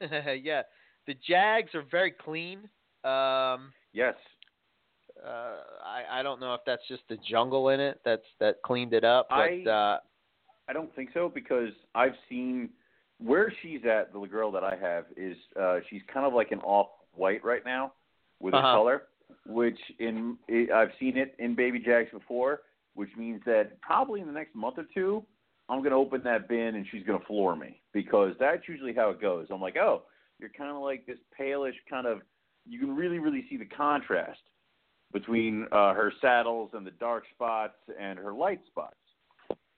yeah, 0.00 0.62
the 1.06 1.14
Jags 1.26 1.74
are 1.74 1.84
very 1.90 2.10
clean. 2.10 2.68
Um, 3.04 3.72
Yes. 3.92 4.14
uh, 5.24 5.56
I 5.84 6.20
I 6.20 6.22
don't 6.22 6.40
know 6.40 6.54
if 6.54 6.60
that's 6.66 6.86
just 6.88 7.02
the 7.08 7.16
jungle 7.28 7.70
in 7.70 7.80
it 7.80 8.00
that's 8.04 8.26
that 8.38 8.62
cleaned 8.62 8.92
it 8.92 9.04
up, 9.04 9.28
but 9.30 9.36
I- 9.36 9.64
uh, 9.64 9.98
I 10.70 10.72
don't 10.72 10.94
think 10.94 11.10
so 11.12 11.28
because 11.28 11.70
I've 11.96 12.14
seen 12.28 12.70
where 13.18 13.52
she's 13.60 13.80
at. 13.84 14.12
The 14.12 14.20
girl 14.26 14.52
that 14.52 14.62
I 14.62 14.76
have 14.80 15.06
is 15.16 15.36
uh, 15.60 15.80
she's 15.90 16.02
kind 16.14 16.24
of 16.24 16.32
like 16.32 16.52
an 16.52 16.60
off 16.60 16.86
white 17.14 17.44
right 17.44 17.64
now 17.64 17.92
with 18.38 18.54
Uh-huh. 18.54 18.66
her 18.68 18.74
color, 18.74 19.02
which 19.46 19.78
in 19.98 20.38
I've 20.72 20.92
seen 21.00 21.16
it 21.16 21.34
in 21.40 21.56
baby 21.56 21.80
jags 21.80 22.10
before, 22.12 22.60
which 22.94 23.10
means 23.16 23.42
that 23.46 23.80
probably 23.80 24.20
in 24.20 24.28
the 24.28 24.32
next 24.32 24.54
month 24.54 24.78
or 24.78 24.86
two, 24.94 25.24
I'm 25.68 25.80
going 25.80 25.90
to 25.90 25.96
open 25.96 26.22
that 26.22 26.48
bin 26.48 26.76
and 26.76 26.86
she's 26.90 27.04
going 27.04 27.18
to 27.18 27.26
floor 27.26 27.56
me 27.56 27.80
because 27.92 28.34
that's 28.38 28.68
usually 28.68 28.94
how 28.94 29.10
it 29.10 29.20
goes. 29.20 29.48
I'm 29.50 29.60
like, 29.60 29.76
oh, 29.76 30.02
you're 30.38 30.50
kind 30.50 30.70
of 30.70 30.80
like 30.80 31.04
this 31.04 31.18
palish 31.38 31.74
kind 31.88 32.06
of. 32.06 32.20
You 32.64 32.78
can 32.78 32.94
really 32.94 33.18
really 33.18 33.44
see 33.50 33.56
the 33.56 33.64
contrast 33.64 34.40
between 35.12 35.66
uh, 35.72 35.94
her 35.94 36.12
saddles 36.20 36.70
and 36.74 36.86
the 36.86 36.92
dark 36.92 37.24
spots 37.34 37.74
and 37.98 38.16
her 38.20 38.32
light 38.32 38.60
spots 38.68 38.94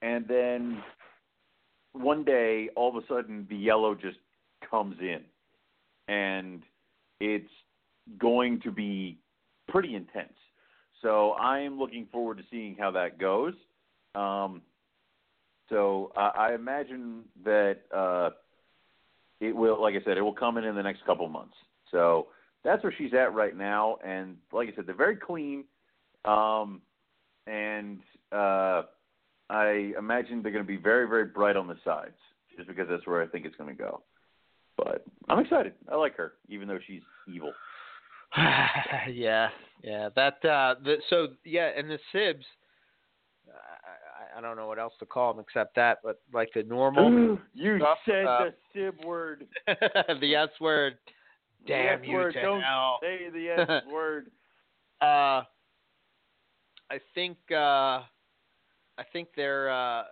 and 0.03 0.27
then 0.27 0.83
one 1.93 2.23
day 2.23 2.69
all 2.75 2.95
of 2.95 3.01
a 3.01 3.07
sudden 3.07 3.47
the 3.49 3.55
yellow 3.55 3.95
just 3.95 4.17
comes 4.69 4.97
in. 4.99 5.21
And 6.13 6.61
it's 7.19 7.49
going 8.19 8.59
to 8.61 8.71
be 8.71 9.17
pretty 9.69 9.95
intense. 9.95 10.33
So 11.01 11.31
i 11.31 11.59
am 11.59 11.79
looking 11.79 12.07
forward 12.11 12.37
to 12.37 12.43
seeing 12.51 12.75
how 12.77 12.91
that 12.91 13.17
goes. 13.17 13.53
Um, 14.15 14.61
so 15.69 16.11
I, 16.15 16.53
imagine 16.53 17.23
that 17.45 17.77
uh, 17.95 18.31
it 19.39 19.55
will 19.55 19.81
like 19.81 19.95
i 19.95 20.03
said 20.05 20.17
it 20.17 20.21
will 20.21 20.33
come 20.33 20.57
in 20.57 20.65
in 20.65 20.75
the 20.75 20.83
next 20.83 21.05
couple 21.05 21.27
months. 21.29 21.55
So 21.89 22.27
that's 22.63 22.83
where 22.83 22.93
she's 22.97 23.13
at 23.13 23.33
right 23.33 23.55
now. 23.55 23.97
And 24.05 24.35
like 24.51 24.69
i 24.69 24.75
said 24.75 24.85
they're 24.85 24.95
very 24.95 25.15
clean. 25.15 25.63
Um, 26.25 26.81
and 27.47 27.99
uh, 28.31 28.83
I 29.53 29.93
imagine 29.97 30.41
they're 30.41 30.51
going 30.51 30.63
to 30.63 30.67
be 30.67 30.77
very, 30.77 31.07
very 31.07 31.25
bright 31.25 31.55
on 31.55 31.67
the 31.67 31.77
sides, 31.83 32.15
just 32.55 32.67
because 32.67 32.87
that's 32.89 33.05
where 33.07 33.21
I 33.21 33.27
think 33.27 33.45
it's 33.45 33.55
going 33.55 33.69
to 33.69 33.81
go. 33.81 34.01
But 34.77 35.05
I'm 35.29 35.39
excited. 35.39 35.73
I 35.91 35.95
like 35.95 36.15
her, 36.17 36.33
even 36.49 36.67
though 36.67 36.79
she's 36.87 37.01
evil. 37.33 37.53
yeah, 38.37 39.49
yeah. 39.83 40.09
That 40.15 40.43
uh, 40.43 40.75
the, 40.83 40.95
so 41.09 41.27
yeah, 41.45 41.69
and 41.77 41.89
the 41.89 41.99
Sibs. 42.13 42.43
I, 43.47 43.51
I- 43.51 43.93
I 44.35 44.41
don't 44.41 44.55
know 44.57 44.65
what 44.67 44.79
else 44.79 44.93
to 44.97 45.05
call 45.05 45.31
them 45.31 45.43
except 45.47 45.75
that, 45.75 45.99
but 46.03 46.19
like 46.33 46.49
the 46.55 46.63
normal, 46.63 47.37
you 47.53 47.77
Stuff, 47.77 47.99
said 48.03 48.25
uh, 48.25 48.45
the 48.45 48.53
sib 48.73 49.05
word. 49.05 49.45
the 49.67 50.35
S 50.35 50.49
word. 50.59 50.97
Damn 51.67 52.01
the 52.01 52.05
S 52.05 52.07
you 52.09 52.13
word. 52.15 52.35
Don't 52.41 52.61
hell. 52.61 52.97
say 52.99 53.29
the 53.29 53.49
S 53.49 53.83
word. 53.93 54.31
Uh, 55.01 55.43
I 56.89 56.99
think 57.13 57.37
uh, 57.51 58.01
I 58.97 59.03
think 59.11 59.29
they're 59.35 59.71
uh, 59.71 60.01
uh, 60.01 60.03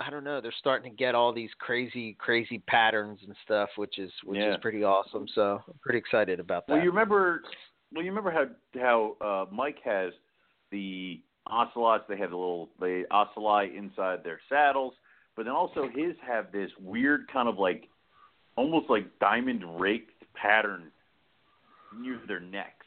I 0.00 0.10
don't 0.10 0.24
know. 0.24 0.40
They're 0.40 0.52
starting 0.58 0.90
to 0.90 0.96
get 0.96 1.14
all 1.14 1.32
these 1.32 1.50
crazy, 1.58 2.14
crazy 2.18 2.58
patterns 2.66 3.20
and 3.24 3.34
stuff, 3.44 3.68
which 3.76 3.98
is 3.98 4.10
which 4.24 4.38
Yeah. 4.40 4.54
is 4.54 4.58
pretty 4.60 4.82
awesome. 4.82 5.26
So 5.34 5.62
I'm 5.66 5.78
pretty 5.82 5.98
excited 5.98 6.40
about 6.40 6.66
that. 6.66 6.74
Well, 6.74 6.82
you 6.82 6.90
remember? 6.90 7.42
Well, 7.92 8.04
you 8.04 8.10
remember 8.10 8.30
how 8.32 8.46
how 8.80 9.16
uh, 9.20 9.54
Mike 9.54 9.78
has 9.84 10.12
the 10.72 11.20
ocelots. 11.46 12.04
They 12.08 12.16
have 12.16 12.30
the 12.30 12.36
little 12.36 12.70
the 12.80 13.04
ocelli 13.12 13.76
inside 13.76 14.24
their 14.24 14.40
saddles, 14.48 14.94
but 15.36 15.44
then 15.44 15.54
also 15.54 15.88
his 15.94 16.16
have 16.26 16.50
this 16.50 16.70
weird 16.80 17.28
kind 17.32 17.48
of 17.48 17.58
like 17.58 17.88
almost 18.56 18.90
like 18.90 19.06
diamond 19.20 19.80
raked 19.80 20.24
pattern 20.34 20.90
near 21.96 22.18
their 22.26 22.40
necks 22.40 22.83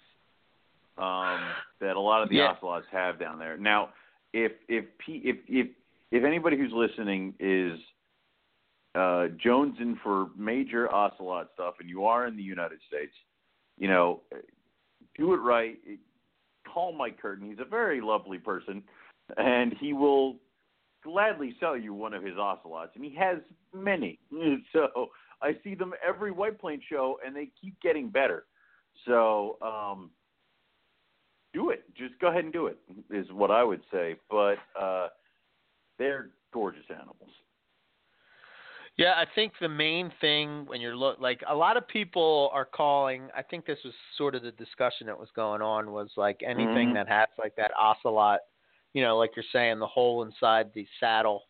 um, 0.97 1.39
that 1.79 1.95
a 1.95 1.99
lot 1.99 2.23
of 2.23 2.29
the 2.29 2.35
Yeah. 2.37 2.51
ocelots 2.51 2.87
have 2.91 3.19
down 3.19 3.39
there. 3.39 3.57
Now, 3.57 3.93
if 4.33 4.51
if 4.67 4.85
P, 4.97 5.21
if 5.23 5.37
if 5.47 5.67
if 6.11 6.23
anybody 6.23 6.57
who's 6.57 6.71
listening 6.73 7.33
is 7.39 7.79
uh, 8.95 9.27
jonesing 9.43 9.99
for 10.01 10.29
major 10.35 10.91
ocelot 10.93 11.49
stuff, 11.53 11.75
and 11.79 11.89
you 11.89 12.05
are 12.05 12.25
in 12.27 12.35
the 12.35 12.43
United 12.43 12.79
States, 12.87 13.13
you 13.77 13.87
know, 13.87 14.21
do 15.17 15.33
it 15.33 15.37
right. 15.37 15.77
Call 16.65 16.93
Mike 16.93 17.19
Curtin. 17.21 17.47
He's 17.47 17.59
a 17.59 17.65
very 17.65 18.01
lovely 18.01 18.39
person, 18.39 18.83
and 19.37 19.73
he 19.79 19.93
will 19.93 20.37
gladly 21.03 21.55
sell 21.59 21.77
you 21.77 21.93
one 21.93 22.13
of 22.13 22.23
his 22.23 22.37
ocelots, 22.37 22.91
and 22.95 23.03
he 23.03 23.15
has 23.15 23.37
many. 23.73 24.19
So 24.73 25.09
I 25.41 25.55
see 25.63 25.75
them 25.75 25.93
every 26.05 26.31
White 26.31 26.59
Plains 26.59 26.83
show, 26.89 27.19
and 27.25 27.35
they 27.35 27.49
keep 27.61 27.79
getting 27.81 28.09
better. 28.09 28.45
So 29.05 29.57
um, 29.61 30.09
do 31.57 31.71
it. 31.71 31.83
Just 31.95 32.19
go 32.19 32.27
ahead 32.27 32.43
and 32.43 32.53
do 32.53 32.67
it. 32.67 32.77
Is 33.09 33.25
what 33.31 33.49
I 33.49 33.63
would 33.63 33.81
say. 33.91 34.15
But 34.29 34.57
uh, 34.79 35.07
they're 35.97 36.29
gorgeous 36.53 36.85
animals. 36.89 37.31
Yeah, 38.97 39.13
I 39.15 39.25
think 39.35 39.53
the 39.61 39.69
main 39.69 40.11
thing 40.21 40.65
when 40.65 40.81
you're 40.81 40.95
look 40.95 41.19
like 41.19 41.41
a 41.47 41.55
lot 41.55 41.77
of 41.77 41.87
people 41.87 42.49
are 42.53 42.65
calling. 42.65 43.29
I 43.35 43.43
think 43.43 43.65
this 43.65 43.79
was 43.85 43.93
sort 44.17 44.35
of 44.35 44.41
the 44.43 44.51
discussion 44.51 45.07
that 45.07 45.17
was 45.17 45.29
going 45.35 45.61
on 45.61 45.91
was 45.91 46.09
like 46.17 46.41
anything 46.45 46.89
Mhm. 46.89 46.93
that 46.93 47.07
has 47.07 47.27
like 47.37 47.55
that 47.57 47.71
ocelot, 47.77 48.39
you 48.93 49.03
know, 49.03 49.17
like 49.17 49.35
you're 49.35 49.45
saying 49.51 49.79
the 49.79 49.87
hole 49.87 50.23
inside 50.23 50.73
the 50.73 50.87
saddle 50.99 51.43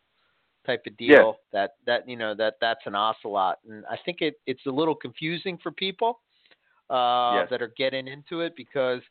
type 0.66 0.86
of 0.86 0.96
deal. 0.98 1.40
That 1.52 1.76
that 1.86 2.08
you 2.08 2.16
know 2.16 2.34
that 2.34 2.54
that's 2.60 2.86
an 2.86 2.94
ocelot, 2.94 3.58
and 3.68 3.84
I 3.86 3.96
think 4.04 4.20
it 4.20 4.34
it's 4.46 4.66
a 4.66 4.70
little 4.70 4.94
confusing 4.94 5.58
for 5.62 5.70
people 5.70 6.20
uh, 6.90 7.34
Yes. 7.34 7.48
that 7.50 7.62
are 7.62 7.72
getting 7.76 8.08
into 8.08 8.40
it 8.40 8.54
because 8.56 9.02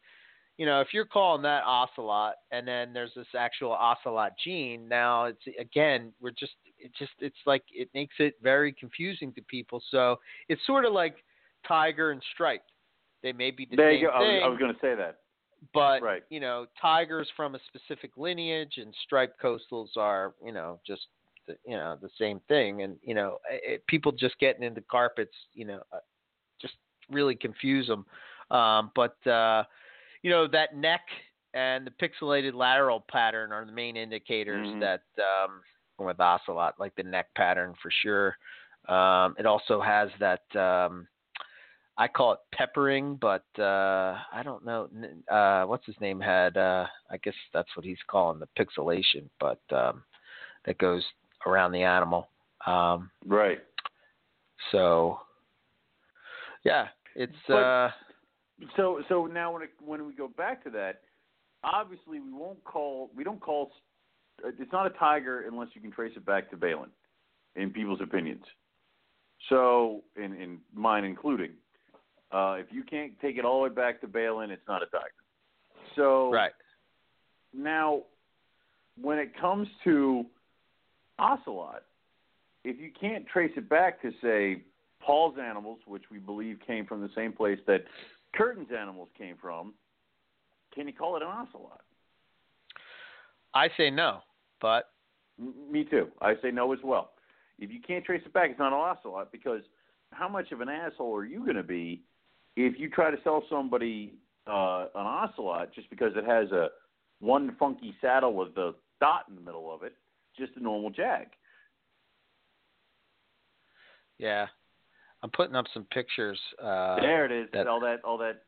you 0.57 0.65
know, 0.65 0.81
if 0.81 0.87
you're 0.91 1.05
calling 1.05 1.43
that 1.43 1.63
ocelot 1.65 2.35
and 2.51 2.67
then 2.67 2.91
there's 2.91 3.11
this 3.15 3.27
actual 3.37 3.71
ocelot 3.71 4.33
gene, 4.43 4.87
now 4.87 5.25
it's 5.25 5.41
again, 5.59 6.11
we're 6.19 6.31
just 6.31 6.53
it 6.79 6.91
just 6.97 7.11
it's 7.19 7.37
like 7.45 7.63
it 7.71 7.89
makes 7.93 8.15
it 8.19 8.35
very 8.41 8.73
confusing 8.73 9.31
to 9.33 9.41
people. 9.43 9.81
So 9.91 10.17
it's 10.49 10.61
sort 10.65 10.85
of 10.85 10.93
like 10.93 11.17
tiger 11.67 12.11
and 12.11 12.21
striped. 12.33 12.71
They 13.23 13.33
may 13.33 13.51
be 13.51 13.67
the 13.69 13.75
there 13.75 13.91
same 13.91 14.01
you 14.01 14.07
go. 14.07 14.13
I 14.13 14.19
was, 14.19 14.27
thing, 14.27 14.43
I 14.43 14.47
was 14.47 14.59
going 14.59 14.73
to 14.73 14.79
say 14.79 14.95
that. 14.95 15.19
but 15.73 16.01
right. 16.01 16.23
you 16.29 16.39
know, 16.39 16.65
tigers 16.79 17.27
from 17.35 17.55
a 17.55 17.59
specific 17.67 18.11
lineage 18.17 18.73
and 18.77 18.93
striped 19.03 19.41
coastals 19.41 19.95
are, 19.97 20.33
you 20.43 20.51
know, 20.51 20.79
just 20.85 21.07
the, 21.47 21.55
you 21.65 21.75
know 21.75 21.97
the 22.01 22.09
same 22.19 22.39
thing. 22.47 22.83
And 22.83 22.97
you 23.03 23.15
know, 23.15 23.37
it, 23.49 23.85
people 23.87 24.11
just 24.11 24.37
getting 24.39 24.63
into 24.63 24.81
carpets, 24.81 25.33
you 25.53 25.65
know, 25.65 25.81
uh, 25.93 25.99
just 26.61 26.75
really 27.11 27.35
confuse 27.35 27.87
them. 27.87 28.05
Um, 28.49 28.91
but 28.95 29.15
uh, 29.27 29.63
you 30.27 30.33
know, 30.33 30.45
that 30.45 30.75
neck 30.75 31.03
and 31.53 31.87
the 31.87 31.91
pixelated 31.91 32.53
lateral 32.53 33.05
pattern 33.09 33.53
are 33.53 33.63
the 33.63 33.71
main 33.71 33.95
indicators 33.95 34.67
Mhm. 34.67 34.81
that 34.81 35.03
um, 35.23 35.63
with 35.99 36.19
ocelot, 36.19 36.77
like 36.77 36.93
the 36.95 37.03
neck 37.03 37.33
pattern 37.33 37.73
for 37.75 37.89
sure. 37.89 38.37
Um, 38.89 39.37
it 39.39 39.45
also 39.45 39.79
has 39.79 40.09
that. 40.19 40.43
Um, 40.53 41.07
I 41.97 42.09
call 42.09 42.33
it 42.33 42.39
peppering, 42.51 43.15
but 43.15 43.45
uh, 43.57 44.19
I 44.33 44.43
don't 44.43 44.65
know. 44.65 44.89
Uh, 45.29 45.65
what's 45.65 45.85
his 45.85 45.99
name 46.01 46.19
had? 46.19 46.57
Uh, 46.57 46.87
I 47.09 47.15
guess 47.23 47.33
that's 47.53 47.73
what 47.77 47.85
he's 47.85 48.03
calling 48.07 48.37
the 48.41 48.49
pixelation, 48.59 49.29
but 49.39 49.61
um, 49.71 50.03
that 50.65 50.77
goes 50.77 51.05
around 51.45 51.71
the 51.71 51.83
animal. 51.83 52.27
Um, 52.65 53.09
Right. 53.25 53.63
so, 54.71 55.21
yeah, 56.65 56.89
it's 57.15 57.33
But- 57.47 57.63
uh, 57.63 57.91
So 58.75 59.01
so 59.07 59.25
now 59.25 59.53
when 59.53 59.63
it, 59.63 59.69
when 59.83 60.05
we 60.07 60.13
go 60.13 60.27
back 60.27 60.63
to 60.63 60.69
that, 60.71 61.01
obviously 61.63 62.19
we 62.19 62.31
won't 62.31 62.63
call 62.63 63.11
we 63.15 63.23
don't 63.23 63.39
call 63.39 63.71
it's 64.43 64.71
not 64.71 64.85
a 64.85 64.91
tiger 64.91 65.45
unless 65.47 65.69
you 65.73 65.81
can 65.81 65.91
trace 65.91 66.13
it 66.15 66.25
back 66.25 66.49
to 66.51 66.57
Balin, 66.57 66.89
in 67.55 67.71
people's 67.71 68.01
opinions. 68.01 68.43
So 69.49 70.03
in 70.15 70.33
in 70.33 70.59
mine 70.73 71.03
including, 71.03 71.51
uh, 72.31 72.57
if 72.59 72.67
you 72.71 72.83
can't 72.83 73.13
take 73.19 73.37
it 73.37 73.45
all 73.45 73.63
the 73.63 73.69
way 73.69 73.75
back 73.75 74.01
to 74.01 74.07
Balin, 74.07 74.51
it's 74.51 74.67
not 74.67 74.81
a 74.81 74.87
tiger. 74.87 75.05
So 75.95 76.31
right. 76.31 76.51
now, 77.53 78.03
when 78.99 79.17
it 79.19 79.39
comes 79.39 79.67
to 79.83 80.25
ocelot, 81.19 81.83
if 82.63 82.79
you 82.79 82.91
can't 82.99 83.25
trace 83.27 83.51
it 83.55 83.69
back 83.69 84.01
to 84.01 84.11
say 84.21 84.63
Paul's 85.07 85.37
animals, 85.41 85.79
which 85.87 86.03
we 86.11 86.17
believe 86.17 86.59
came 86.67 86.85
from 86.85 86.99
the 87.01 87.09
same 87.15 87.31
place 87.31 87.59
that 87.65 87.85
Curtin's 88.35 88.73
animals 88.77 89.07
came 89.17 89.37
from, 89.41 89.73
can 90.75 90.85
you 90.85 90.93
call 90.93 91.15
it 91.15 91.21
an 91.21 91.29
ocelot? 91.29 91.79
I 93.53 93.69
say 93.77 93.89
no, 93.89 94.19
but 94.59 94.89
M- 95.39 95.53
me 95.71 95.85
too. 95.85 96.09
I 96.21 96.33
say 96.43 96.51
no 96.51 96.73
as 96.73 96.79
well. 96.83 97.11
If 97.57 97.71
you 97.71 97.79
can't 97.79 98.03
trace 98.03 98.21
it 98.25 98.33
back, 98.33 98.49
it's 98.49 98.59
not 98.59 98.73
an 98.73 98.73
ocelot 98.73 99.31
because 99.31 99.61
how 100.11 100.27
much 100.27 100.51
of 100.51 100.59
an 100.59 100.67
asshole 100.67 101.15
are 101.15 101.25
you 101.25 101.39
going 101.39 101.55
to 101.55 101.63
be 101.63 102.01
if 102.57 102.77
you 102.77 102.89
try 102.89 103.09
to 103.09 103.17
sell 103.23 103.43
somebody 103.49 104.13
uh, 104.45 104.87
an 104.93 105.05
ocelot 105.05 105.73
just 105.73 105.89
because 105.89 106.11
it 106.17 106.25
has 106.25 106.51
a 106.51 106.67
one 107.21 107.55
funky 107.57 107.95
saddle 108.01 108.33
with 108.33 108.57
a 108.57 108.75
dot 108.99 109.23
in 109.29 109.35
the 109.35 109.41
middle 109.41 109.73
of 109.73 109.83
it, 109.83 109.93
just 110.37 110.51
a 110.57 110.59
normal 110.59 110.89
jag? 110.89 111.27
yeah, 114.17 114.47
I'm 115.23 115.29
putting 115.31 115.55
up 115.55 115.65
some 115.73 115.85
pictures. 115.85 116.39
Uh, 116.61 117.01
there 117.01 117.25
it 117.25 117.31
is. 117.31 117.49
that- 117.53 117.67
all 117.67 117.79
that 117.81 118.03
all 118.03 118.17
that 118.19 118.43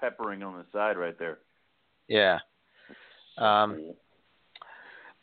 peppering 0.00 0.42
on 0.42 0.56
the 0.58 0.64
side 0.72 0.96
right 0.96 1.18
there. 1.18 1.38
yeah, 2.08 2.38
Um, 3.36 3.94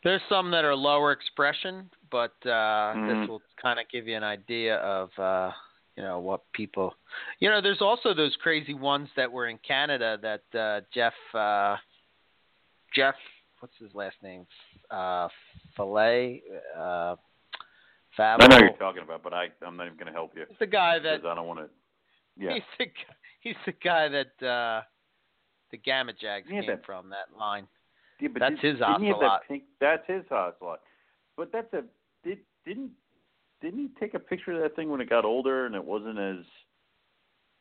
there's 0.04 0.22
some 0.28 0.50
that 0.52 0.64
are 0.64 0.74
lower 0.74 1.12
expression, 1.12 1.90
but 2.10 2.34
uh, 2.46 2.94
Mhm. 2.94 3.06
this 3.06 3.28
will 3.28 3.42
kind 3.60 3.78
of 3.80 3.88
give 3.88 4.06
you 4.06 4.16
an 4.16 4.24
idea 4.24 4.76
of 4.78 5.18
uh, 5.18 5.52
you 5.96 6.02
know 6.02 6.20
what 6.20 6.50
people. 6.52 6.94
You 7.40 7.50
know, 7.50 7.60
there's 7.60 7.80
also 7.82 8.14
those 8.14 8.36
crazy 8.36 8.74
ones 8.74 9.08
that 9.16 9.30
were 9.30 9.48
in 9.48 9.58
Canada 9.58 10.18
that 10.22 10.58
uh, 10.58 10.80
Jeff 10.92 11.14
uh, 11.34 11.76
Jeff 12.94 13.16
what's 13.60 13.76
his 13.78 13.94
last 13.94 14.16
name 14.22 14.46
uh, 14.90 15.28
Fillet 15.76 16.42
uh, 16.76 17.16
Fabo. 18.18 18.42
I 18.42 18.46
know 18.46 18.56
who 18.56 18.62
you're 18.64 18.72
talking 18.74 19.02
about, 19.02 19.22
but 19.22 19.32
I 19.34 19.48
I'm 19.66 19.76
not 19.76 19.86
even 19.86 19.96
going 19.98 20.06
to 20.06 20.12
help 20.12 20.32
you 20.36 20.44
He's 20.48 20.58
the 20.58 20.66
guy 20.66 20.98
that 20.98 21.24
I 21.26 21.34
don't 21.34 21.46
want 21.46 21.60
to. 21.60 21.68
Yeah. 22.38 22.54
he's 22.54 22.62
the 22.78 22.86
he's 23.40 23.56
the 23.66 23.72
guy 23.72 24.08
that 24.08 24.46
uh, 24.46 24.82
the 25.70 25.76
Gamma 25.78 26.12
Jags 26.12 26.46
Yeah, 26.50 26.60
came 26.60 26.70
that- 26.70 26.86
from 26.86 27.10
that 27.10 27.36
line. 27.38 27.66
Yeah, 28.18 28.28
but 28.32 28.40
That's 28.40 28.54
did, 28.62 28.72
his 28.76 28.78
didn't 28.78 29.02
he 29.02 29.08
have 29.08 29.16
ocelot. 29.16 29.40
That 29.42 29.48
pink, 29.48 29.64
that's 29.78 30.06
his 30.06 30.22
ocelot. 30.30 30.80
But 31.36 31.52
that's 31.52 31.70
a 31.74 31.82
did 32.24 32.38
didn't 32.64 32.92
didn't 33.60 33.78
he 33.78 33.88
take 34.00 34.14
a 34.14 34.18
picture 34.18 34.52
of 34.52 34.62
that 34.62 34.74
thing 34.76 34.88
when 34.90 35.00
it 35.02 35.10
got 35.10 35.24
older 35.26 35.66
and 35.66 35.74
it 35.74 35.84
wasn't 35.84 36.18
as 36.18 36.44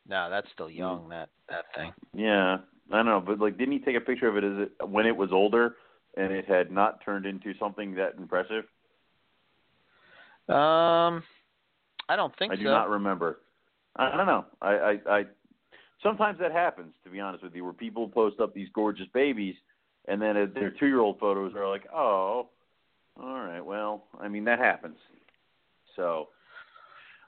No, 0.08 0.30
that's 0.30 0.48
still 0.54 0.70
young. 0.70 1.10
That 1.10 1.30
that 1.50 1.66
thing. 1.76 1.92
yeah 2.14 2.58
I 2.92 2.96
don't 2.98 3.06
know 3.06 3.20
but 3.26 3.40
like 3.40 3.58
didn't 3.58 3.74
he 3.74 3.80
take 3.80 3.98
a 3.98 4.02
picture 4.02 4.28
of 4.30 4.38
it 4.38 4.44
as 4.46 4.68
it, 4.80 4.88
when 4.90 5.06
it 5.06 5.16
was 5.18 5.32
older 5.34 5.76
and 6.16 6.32
it 6.32 6.46
had 6.48 6.72
not 6.72 7.04
turned 7.04 7.26
into 7.26 7.54
something 7.60 7.94
that 7.96 8.14
impressive? 8.18 8.64
Um, 10.48 11.24
I 12.08 12.16
don't 12.16 12.36
think 12.38 12.54
I 12.54 12.56
do 12.56 12.64
so. 12.64 12.70
not 12.70 12.90
remember. 12.90 13.40
I, 13.96 14.16
don't 14.16 14.28
know. 14.28 14.46
I, 14.62 14.72
I 14.72 15.00
I 15.10 15.24
sometimes 16.04 16.38
that 16.40 16.52
happens 16.52 16.94
to 17.04 17.10
be 17.10 17.20
honest 17.20 17.44
with 17.44 17.56
you 17.56 17.64
where 17.64 17.74
people 17.74 18.08
post 18.08 18.40
up 18.40 18.54
these 18.54 18.68
gorgeous 18.74 19.08
babies 19.14 19.56
and 20.08 20.22
then 20.22 20.36
their 20.54 20.72
two 20.72 20.88
year 20.88 21.00
old 21.00 21.18
photos 21.18 21.54
are 21.56 21.68
like 21.68 21.88
oh 21.94 22.50
all 23.20 23.40
right 23.40 23.66
well 23.66 24.04
I 24.20 24.28
mean 24.28 24.44
that 24.46 24.60
happens. 24.60 24.98
So 25.96 26.28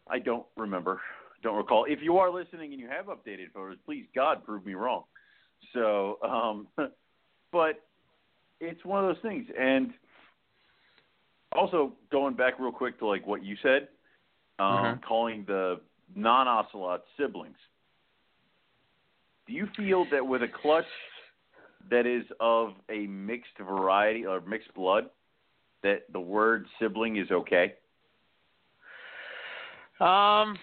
I 0.10 0.20
don't 0.20 0.46
remember, 0.56 1.02
don't 1.44 1.56
recall. 1.56 1.86
If 1.88 2.00
you 2.02 2.18
are 2.18 2.32
listening 2.32 2.72
and 2.72 2.80
you 2.80 2.88
have 2.90 3.06
updated 3.06 3.52
photos, 3.54 3.78
please 3.86 4.06
God 4.16 4.44
prove 4.44 4.66
me 4.66 4.74
wrong. 4.74 5.04
So, 5.74 6.18
um, 6.24 6.68
but 7.52 7.84
it's 8.60 8.84
one 8.86 9.04
of 9.04 9.16
those 9.16 9.22
things. 9.22 9.48
And 9.58 9.92
also 11.58 11.94
going 12.12 12.36
back 12.36 12.60
real 12.60 12.72
quick 12.72 12.98
to 13.00 13.08
like 13.08 13.26
what 13.26 13.44
you 13.44 13.56
said, 13.58 13.90
um, 14.60 14.68
Mhm. 14.68 15.04
calling 15.04 15.44
the 15.46 15.82
non-ocelot 16.16 17.06
siblings. 17.18 17.58
Do 19.48 19.54
you 19.54 19.68
feel 19.76 20.06
that 20.06 20.26
with 20.26 20.44
a 20.44 20.48
clutch 20.48 20.88
that 21.90 22.06
is 22.06 22.26
of 22.40 22.76
a 22.90 23.08
mixed 23.08 23.58
variety 23.58 24.26
or 24.26 24.42
mixed 24.42 24.74
blood, 24.74 25.10
that 25.84 26.12
the 26.12 26.20
word 26.20 26.68
sibling 26.80 27.18
is 27.18 27.32
okay? 27.32 27.76
Um, 30.00 30.58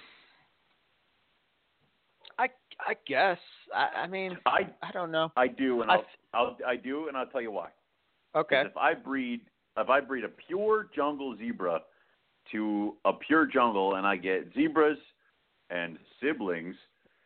I 2.38 2.50
I 2.80 2.94
guess. 3.06 3.38
I 3.74 3.88
I 4.02 4.06
mean 4.06 4.38
I 4.46 4.68
I 4.82 4.92
don't 4.92 5.10
know. 5.10 5.32
I 5.36 5.48
do, 5.48 5.82
and 5.82 5.90
I 5.90 5.94
I'll, 5.94 6.06
I'll 6.34 6.58
I 6.66 6.76
do, 6.76 7.08
and 7.08 7.16
I'll 7.16 7.26
tell 7.26 7.40
you 7.42 7.50
why. 7.50 7.70
Okay. 8.34 8.62
If 8.62 8.76
I 8.76 8.94
breed 8.94 9.40
if 9.76 9.88
I 9.88 10.00
breed 10.00 10.24
a 10.24 10.28
pure 10.28 10.88
jungle 10.94 11.36
zebra 11.36 11.80
to 12.52 12.94
a 13.04 13.12
pure 13.12 13.46
jungle, 13.46 13.94
and 13.96 14.06
I 14.06 14.16
get 14.16 14.52
zebras 14.54 14.98
and 15.70 15.98
siblings, 16.20 16.76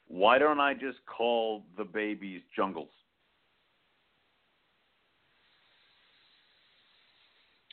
why 0.06 0.38
don't 0.38 0.60
I 0.60 0.74
just 0.74 0.98
call 1.06 1.64
the 1.76 1.84
babies 1.84 2.40
jungles? 2.54 2.88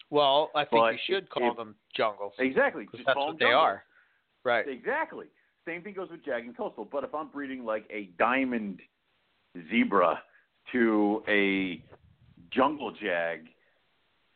Well, 0.09 0.51
I 0.55 0.61
think 0.65 0.71
But 0.81 0.93
you 0.93 0.99
should 1.05 1.29
call 1.29 1.51
if- 1.51 1.57
them 1.57 1.75
jungles 1.95 2.33
Exactly. 2.37 2.87
Just 2.91 3.05
that's 3.05 3.15
call 3.15 3.27
what 3.27 3.31
them 3.33 3.47
they 3.47 3.51
jungles. 3.53 3.63
are. 3.63 3.83
Right. 4.43 4.67
Exactly. 4.67 5.27
Same 5.65 5.81
thing 5.81 5.93
goes 5.93 6.09
with 6.11 6.23
jag 6.23 6.45
and 6.45 6.55
coastal. 6.55 6.85
But 6.85 7.03
if 7.03 7.13
I'm 7.15 7.29
breeding 7.29 7.65
like 7.65 7.85
a 7.89 8.05
diamond 8.17 8.81
zebra 9.69 10.21
to 10.71 11.23
a 11.27 11.83
jungle 12.51 12.91
jag, 12.91 13.47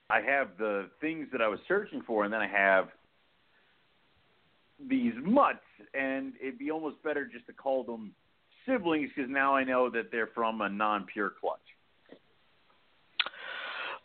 I 0.10 0.22
have 0.22 0.50
the 0.58 0.90
things 1.02 1.28
that 1.32 1.42
I 1.42 1.48
was 1.48 1.60
searching 1.68 2.02
for, 2.06 2.24
and 2.24 2.34
then 2.34 2.42
I 2.42 2.48
have 2.48 2.90
these 4.90 5.14
mutts, 5.24 5.60
and 5.94 6.34
it'd 6.42 6.58
be 6.58 6.72
almost 6.72 7.02
better 7.04 7.26
just 7.26 7.46
to 7.48 7.54
call 7.54 7.84
them 7.84 8.14
siblings 8.66 9.10
because 9.16 9.30
now 9.30 9.56
I 9.56 9.64
know 9.64 9.90
that 9.90 10.12
they're 10.12 10.30
from 10.34 10.62
a 10.62 10.70
non-pure 10.70 11.34
clutch. 11.40 11.60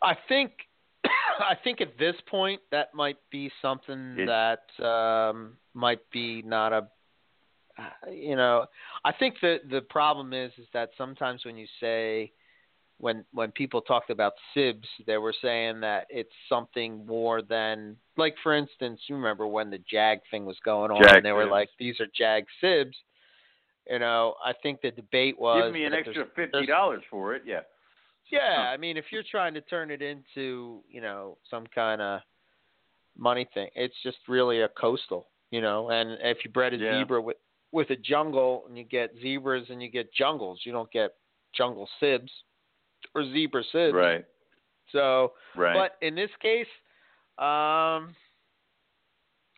I 0.01 0.15
think 0.27 0.51
I 1.05 1.55
think 1.63 1.81
at 1.81 1.97
this 1.97 2.15
point 2.29 2.61
that 2.71 2.93
might 2.93 3.17
be 3.31 3.51
something 3.61 4.15
It- 4.19 4.27
that 4.27 4.85
um, 4.85 5.57
might 5.73 6.01
be 6.11 6.41
not 6.43 6.73
a 6.73 6.87
you 8.11 8.35
know 8.35 8.65
I 9.03 9.11
think 9.11 9.35
that 9.41 9.69
the 9.69 9.81
problem 9.81 10.33
is 10.33 10.51
is 10.57 10.67
that 10.73 10.91
sometimes 10.97 11.43
when 11.45 11.57
you 11.57 11.67
say 11.79 12.31
when 12.97 13.25
when 13.33 13.51
people 13.51 13.81
talked 13.81 14.09
about 14.09 14.33
sibs 14.55 14.87
they 15.05 15.17
were 15.17 15.33
saying 15.41 15.79
that 15.81 16.05
it's 16.09 16.31
something 16.47 17.05
more 17.05 17.41
than 17.41 17.97
like 18.17 18.35
for 18.41 18.53
instance 18.55 19.01
you 19.07 19.15
remember 19.15 19.45
when 19.47 19.69
the 19.69 19.79
jag 19.89 20.19
thing 20.31 20.45
was 20.45 20.57
going 20.63 20.91
on 20.91 21.01
Jag 21.03 21.17
and 21.17 21.25
they 21.25 21.31
were 21.33 21.43
sibs. 21.45 21.51
like 21.51 21.69
these 21.77 21.99
are 21.99 22.07
jag 22.17 22.45
sibs 22.63 22.93
you 23.89 23.99
know 23.99 24.35
I 24.43 24.53
think 24.63 24.81
the 24.81 24.91
debate 24.91 25.37
was 25.37 25.63
Give 25.63 25.73
me 25.73 25.83
an 25.85 25.93
extra 25.93 26.13
there's- 26.13 26.29
fifty 26.35 26.51
there's- 26.53 26.67
dollars 26.67 27.03
for 27.09 27.35
it, 27.35 27.43
yeah. 27.45 27.61
yeah, 28.31 28.55
Huh. 28.55 28.61
I 28.73 28.77
mean, 28.77 28.97
if 28.97 29.05
you're 29.11 29.23
trying 29.29 29.53
to 29.55 29.61
turn 29.61 29.91
it 29.91 30.01
into, 30.01 30.81
you 30.89 30.99
know, 31.01 31.37
some 31.51 31.67
kind 31.67 32.01
of 32.01 32.21
money 33.17 33.45
thing, 33.53 33.69
it's 33.75 33.93
just 34.03 34.17
really 34.27 34.61
a 34.61 34.67
coastal, 34.69 35.27
you 35.51 35.61
know. 35.61 35.89
And 35.91 36.17
if 36.21 36.43
you 36.43 36.49
bred 36.51 36.73
a 36.73 36.77
Yeah. 36.77 36.99
zebra 37.01 37.21
with 37.21 37.37
with 37.71 37.89
a 37.89 37.95
jungle, 37.97 38.63
and 38.67 38.77
you 38.77 38.83
get 38.85 39.13
zebras 39.21 39.69
and 39.69 39.81
you 39.83 39.89
get 39.89 40.11
jungles, 40.13 40.61
you 40.65 40.71
don't 40.71 40.89
get 40.91 41.11
jungle 41.53 41.87
sibs 42.01 42.31
or 43.15 43.23
zebra 43.31 43.63
sibs. 43.71 43.95
Right, 43.95 44.25
So, 44.91 45.33
right. 45.55 45.73
but 45.73 46.05
in 46.05 46.15
this 46.15 46.29
case, 46.41 46.67
um, 47.39 48.13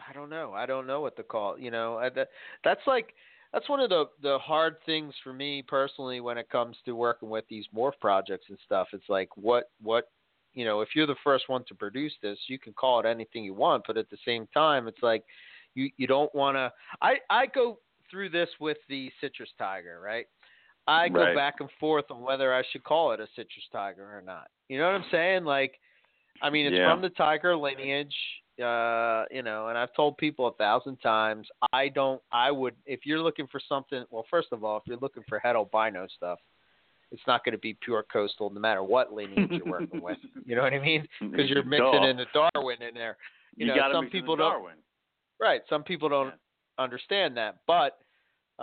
I 0.07 0.13
don't 0.13 0.29
know. 0.29 0.53
I 0.53 0.65
don't 0.65 0.87
know 0.87 1.01
what 1.01 1.15
to 1.17 1.23
call. 1.23 1.59
You 1.59 1.71
know, 1.71 1.97
I, 1.97 2.09
that, 2.09 2.29
that's 2.63 2.81
like 2.87 3.13
that's 3.53 3.67
one 3.69 3.79
of 3.79 3.89
the 3.89 4.05
the 4.21 4.37
hard 4.39 4.77
things 4.85 5.13
for 5.23 5.33
me 5.33 5.63
personally 5.67 6.21
when 6.21 6.37
it 6.37 6.49
comes 6.49 6.77
to 6.85 6.95
working 6.95 7.29
with 7.29 7.45
these 7.49 7.65
morph 7.75 7.99
projects 7.99 8.45
and 8.49 8.57
stuff. 8.65 8.87
It's 8.93 9.09
like 9.09 9.29
what 9.35 9.69
what 9.81 10.09
you 10.53 10.65
know, 10.65 10.81
if 10.81 10.89
you're 10.95 11.07
the 11.07 11.15
first 11.23 11.49
one 11.49 11.63
to 11.67 11.75
produce 11.75 12.13
this, 12.23 12.39
you 12.47 12.57
can 12.57 12.73
call 12.73 12.99
it 12.99 13.05
anything 13.05 13.43
you 13.43 13.53
want, 13.53 13.83
but 13.85 13.95
at 13.97 14.09
the 14.09 14.17
same 14.25 14.47
time, 14.53 14.87
it's 14.87 15.03
like 15.03 15.23
you 15.75 15.89
you 15.97 16.07
don't 16.07 16.33
want 16.33 16.55
to. 16.55 16.71
I 17.01 17.15
I 17.29 17.45
go 17.47 17.79
through 18.09 18.29
this 18.29 18.49
with 18.59 18.77
the 18.89 19.11
citrus 19.21 19.49
tiger, 19.59 19.99
right? 20.03 20.25
I 20.87 21.09
go 21.09 21.23
Right. 21.25 21.35
back 21.35 21.59
and 21.59 21.69
forth 21.79 22.09
on 22.11 22.21
whether 22.21 22.53
I 22.53 22.63
should 22.71 22.83
call 22.83 23.11
it 23.11 23.19
a 23.19 23.27
citrus 23.35 23.67
tiger 23.71 24.17
or 24.17 24.21
not. 24.21 24.49
You 24.69 24.77
know 24.79 24.85
what 24.85 24.95
I'm 24.95 25.09
saying? 25.11 25.43
Like, 25.43 25.79
I 26.41 26.49
mean, 26.49 26.65
it's 26.65 26.77
Yeah. 26.77 26.89
from 26.91 27.01
the 27.01 27.09
tiger 27.09 27.55
lineage, 27.55 28.15
uh, 28.61 29.25
you 29.31 29.43
know, 29.43 29.67
and 29.67 29.77
I've 29.77 29.93
told 29.93 30.17
people 30.17 30.47
a 30.47 30.53
thousand 30.53 30.97
times, 30.97 31.49
I 31.73 31.89
don't, 31.89 32.21
I 32.31 32.51
would, 32.51 32.75
if 32.85 33.05
you're 33.05 33.21
looking 33.21 33.47
for 33.47 33.59
something, 33.59 34.05
well, 34.09 34.23
first 34.29 34.51
of 34.51 34.63
all, 34.63 34.77
if 34.77 34.83
you're 34.87 34.97
looking 34.97 35.23
for 35.27 35.39
het 35.39 35.55
albino 35.55 36.07
stuff, 36.07 36.39
it's 37.11 37.25
not 37.27 37.43
going 37.43 37.53
to 37.53 37.59
be 37.59 37.73
pure 37.75 38.03
coastal 38.03 38.49
no 38.49 38.59
matter 38.59 38.83
what 38.83 39.13
lineage 39.13 39.51
you're 39.51 39.65
working 39.65 40.01
with. 40.01 40.17
You 40.45 40.55
know 40.55 40.61
what 40.61 40.73
I 40.73 40.79
mean? 40.79 41.07
Because 41.19 41.49
you're 41.49 41.63
mixing 41.63 42.03
in 42.03 42.17
the 42.17 42.25
Darwin 42.33 42.81
in 42.81 42.93
there. 42.93 43.17
You, 43.55 43.67
You 43.67 43.75
know, 43.75 43.89
some 43.91 44.07
people 44.09 44.35
don't. 44.37 44.51
Darwin. 44.51 44.75
Right. 45.39 45.61
Some 45.69 45.83
people 45.83 46.07
don't 46.09 46.27
Yeah. 46.27 46.83
understand 46.83 47.35
that, 47.37 47.57
but 47.67 47.99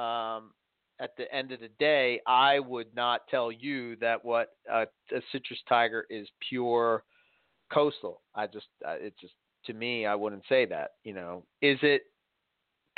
um, 0.01 0.53
at 1.01 1.17
the 1.17 1.33
end 1.35 1.53
of 1.53 1.61
the 1.61 1.71
day, 1.79 2.21
I 2.27 2.61
would 2.61 2.95
not 2.95 3.27
tell 3.29 3.51
you 3.51 3.97
that 3.97 4.25
what 4.25 4.51
a, 4.71 4.87
citrus 5.33 5.59
tiger 5.69 6.07
is 6.09 6.29
pure 6.49 7.05
coastal. 7.73 8.23
I 8.35 8.47
just, 8.47 8.67
it 8.83 9.15
just 9.21 9.35
to 9.67 9.73
me, 9.73 10.07
I 10.07 10.15
wouldn't 10.15 10.45
say 10.49 10.67
that. 10.67 10.93
You 11.03 11.15
know, 11.15 11.45
is 11.63 11.79
it 11.83 12.03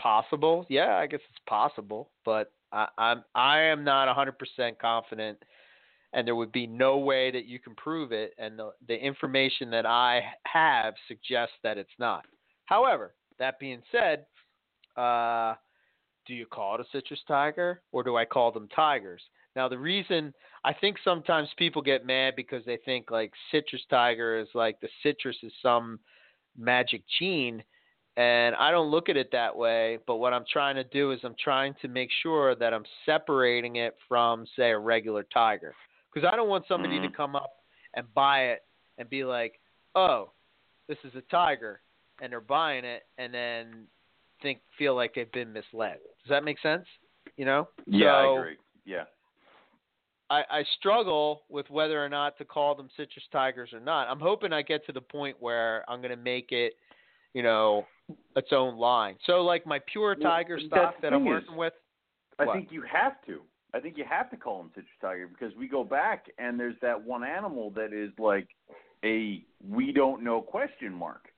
possible. 0.01 0.67
Yeah, 0.69 0.97
I 0.97 1.07
guess 1.07 1.21
it's 1.31 1.41
possible, 1.49 2.11
but 2.25 2.53
I, 2.73 2.87
I'm 2.99 3.25
I 3.35 3.61
am 3.61 3.85
not 3.85 4.15
100% 4.15 4.79
confident, 4.79 5.39
and 6.13 6.27
there 6.27 6.37
would 6.37 6.53
be 6.53 6.67
no 6.67 6.99
way 6.99 7.31
that 7.31 7.47
you 7.47 7.59
can 7.59 7.75
prove 7.75 8.13
it. 8.13 8.35
And 8.39 8.59
the 8.59 8.73
the 8.89 8.97
information 8.97 9.71
that 9.71 9.87
I 9.87 10.21
have 10.47 10.95
suggests 11.09 11.55
that 11.63 11.79
it's 11.79 11.89
not. 11.99 12.25
However, 12.67 13.15
that 13.39 13.59
being 13.59 13.83
said, 13.93 14.27
uh, 14.97 15.55
do 16.27 16.35
you 16.35 16.47
call 16.47 16.75
it 16.75 16.81
a 16.81 16.85
citrus 16.93 17.21
tiger 17.27 17.81
or 17.93 18.03
do 18.03 18.17
I 18.17 18.25
call 18.25 18.53
them 18.53 18.69
tigers? 18.75 19.23
Now, 19.55 19.69
the 19.69 19.79
reason 19.79 20.35
I 20.65 20.75
think 20.75 20.99
sometimes 21.03 21.49
people 21.57 21.81
get 21.81 22.05
mad 22.05 22.35
because 22.37 22.65
they 22.67 22.79
think 22.85 23.11
like 23.11 23.33
citrus 23.51 23.83
tiger 23.89 24.39
is 24.39 24.49
like 24.55 24.81
the 24.81 24.89
citrus 25.03 25.37
is 25.43 25.53
some 25.63 25.99
magic 26.59 27.03
gene. 27.19 27.63
And 28.19 28.55
I 28.57 28.71
don't 28.71 28.91
look 28.91 29.09
at 29.09 29.17
it 29.17 29.31
that 29.33 29.55
way, 29.55 29.99
but 30.07 30.17
what 30.17 30.33
I'm 30.33 30.45
trying 30.51 30.77
to 30.77 30.85
do 30.85 31.13
is 31.13 31.21
I'm 31.23 31.37
trying 31.43 31.75
to 31.83 31.89
make 31.89 32.11
sure 32.23 32.55
that 32.55 32.73
I'm 32.73 32.85
separating 33.05 33.77
it 33.77 33.95
from, 34.09 34.47
say, 34.57 34.71
a 34.71 34.79
regular 34.79 35.23
tiger. 35.23 35.75
Because 36.13 36.27
I 36.31 36.35
don't 36.35 36.49
want 36.49 36.67
somebody 36.67 36.99
Mhm. 36.99 37.03
to 37.03 37.09
come 37.11 37.37
up 37.37 37.63
and 37.95 38.13
buy 38.15 38.45
it 38.45 38.65
and 38.97 39.09
be 39.11 39.25
like, 39.25 39.61
oh, 39.95 40.33
this 40.87 40.99
is 41.05 41.15
a 41.15 41.23
tiger. 41.23 41.83
And 42.21 42.33
they're 42.33 42.41
buying 42.41 42.85
it 42.87 43.07
and 43.19 43.33
then 43.35 43.87
think 44.41 44.61
feel 44.79 44.95
like 44.95 45.15
they've 45.15 45.33
been 45.33 45.53
misled. 45.53 46.01
Does 46.27 46.31
that 46.31 46.45
make 46.45 46.59
sense? 46.59 46.85
You 47.37 47.45
know? 47.45 47.69
Yeah, 47.87 48.09
I 48.17 48.37
agree. 48.39 48.57
Yeah. 48.85 49.05
I, 50.29 50.43
I 50.51 50.65
struggle 50.77 51.43
with 51.49 51.71
whether 51.71 52.05
or 52.05 52.09
not 52.09 52.37
to 52.39 52.45
call 52.45 52.75
them 52.75 52.89
citrus 52.97 53.25
tigers 53.31 53.71
or 53.73 53.79
not. 53.79 54.09
I'm 54.09 54.19
hoping 54.19 54.53
I 54.53 54.63
get 54.63 54.85
to 54.87 54.93
the 54.93 55.01
point 55.01 55.37
where 55.39 55.89
I'm 55.89 56.01
going 56.01 56.11
to 56.11 56.21
make 56.21 56.51
it, 56.51 56.73
you 57.33 57.45
know, 57.45 57.87
its 58.35 58.49
own 58.51 58.77
line. 58.77 59.15
So 59.25 59.43
like 59.43 59.65
my 59.67 59.79
pure 59.93 60.17
tiger 60.17 60.57
that's 60.59 60.67
stock 60.67 60.95
that 61.01 61.13
I'm 61.13 61.21
thing 61.21 61.29
is- 61.29 61.43
working 61.43 61.57
with. 61.57 61.75
I 62.41 62.45
What? 62.45 62.57
think 62.57 62.73
you 62.73 62.83
have 62.83 63.25
to. 63.27 63.41
I 63.73 63.79
think 63.79 63.97
you 63.97 64.05
have 64.09 64.29
to 64.31 64.37
call 64.37 64.59
them 64.59 64.71
citrus 64.75 64.89
tiger 65.01 65.29
because 65.29 65.57
we 65.57 65.69
go 65.69 65.85
back 65.85 66.27
and 66.39 66.59
there's 66.59 66.77
that 66.83 67.01
one 67.01 67.23
animal 67.23 67.71
that 67.71 67.93
is 67.93 68.11
like 68.19 68.49
a 69.05 69.45
we 69.71 69.93
don't 69.93 70.25
know 70.25 70.41
question 70.41 70.93
mark. 70.93 71.29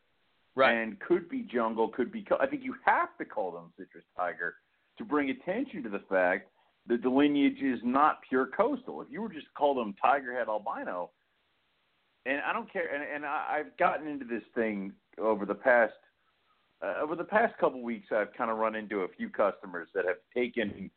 Right. 0.55 0.73
And 0.73 0.99
could 0.99 1.29
be 1.29 1.43
jungle, 1.43 1.89
could 1.89 2.11
be. 2.11 2.27
I 2.41 2.47
think 2.47 2.65
you 2.65 2.75
have 2.87 3.17
to 3.19 3.25
call 3.27 3.51
them 3.53 3.71
citrus 3.79 4.05
tiger 4.17 4.55
to 4.99 5.05
bring 5.05 5.31
attention 5.31 5.83
to 5.85 5.89
the 5.89 6.03
fact 6.11 6.51
that 6.87 7.03
the 7.03 7.09
lineage 7.09 7.63
is 7.63 7.81
not 7.85 8.19
pure 8.29 8.47
coastal. 8.47 9.01
If 9.03 9.09
you 9.11 9.23
were 9.23 9.29
just 9.29 9.47
to 9.47 9.53
call 9.57 9.75
them 9.75 9.95
tiger 10.01 10.37
het 10.37 10.49
albino, 10.49 11.11
and 12.27 12.41
I 12.41 12.53
don't 12.53 12.71
care. 12.73 12.95
And, 12.95 13.03
and 13.03 13.25
I, 13.25 13.59
I've 13.59 13.77
gotten 13.79 14.07
into 14.07 14.25
this 14.25 14.43
thing 14.55 14.93
over 15.19 15.47
the 15.47 15.55
past 15.55 15.95
uh, 16.83 16.95
over 17.03 17.17
the 17.17 17.25
past 17.25 17.57
couple 17.59 17.83
weeks. 17.83 18.09
I've 18.13 18.33
kind 18.35 18.51
of 18.51 18.59
run 18.59 18.75
into 18.75 19.01
a 19.01 19.09
few 19.09 19.29
customers 19.29 19.89
that 19.95 20.05
have 20.05 20.19
taken 20.35 20.91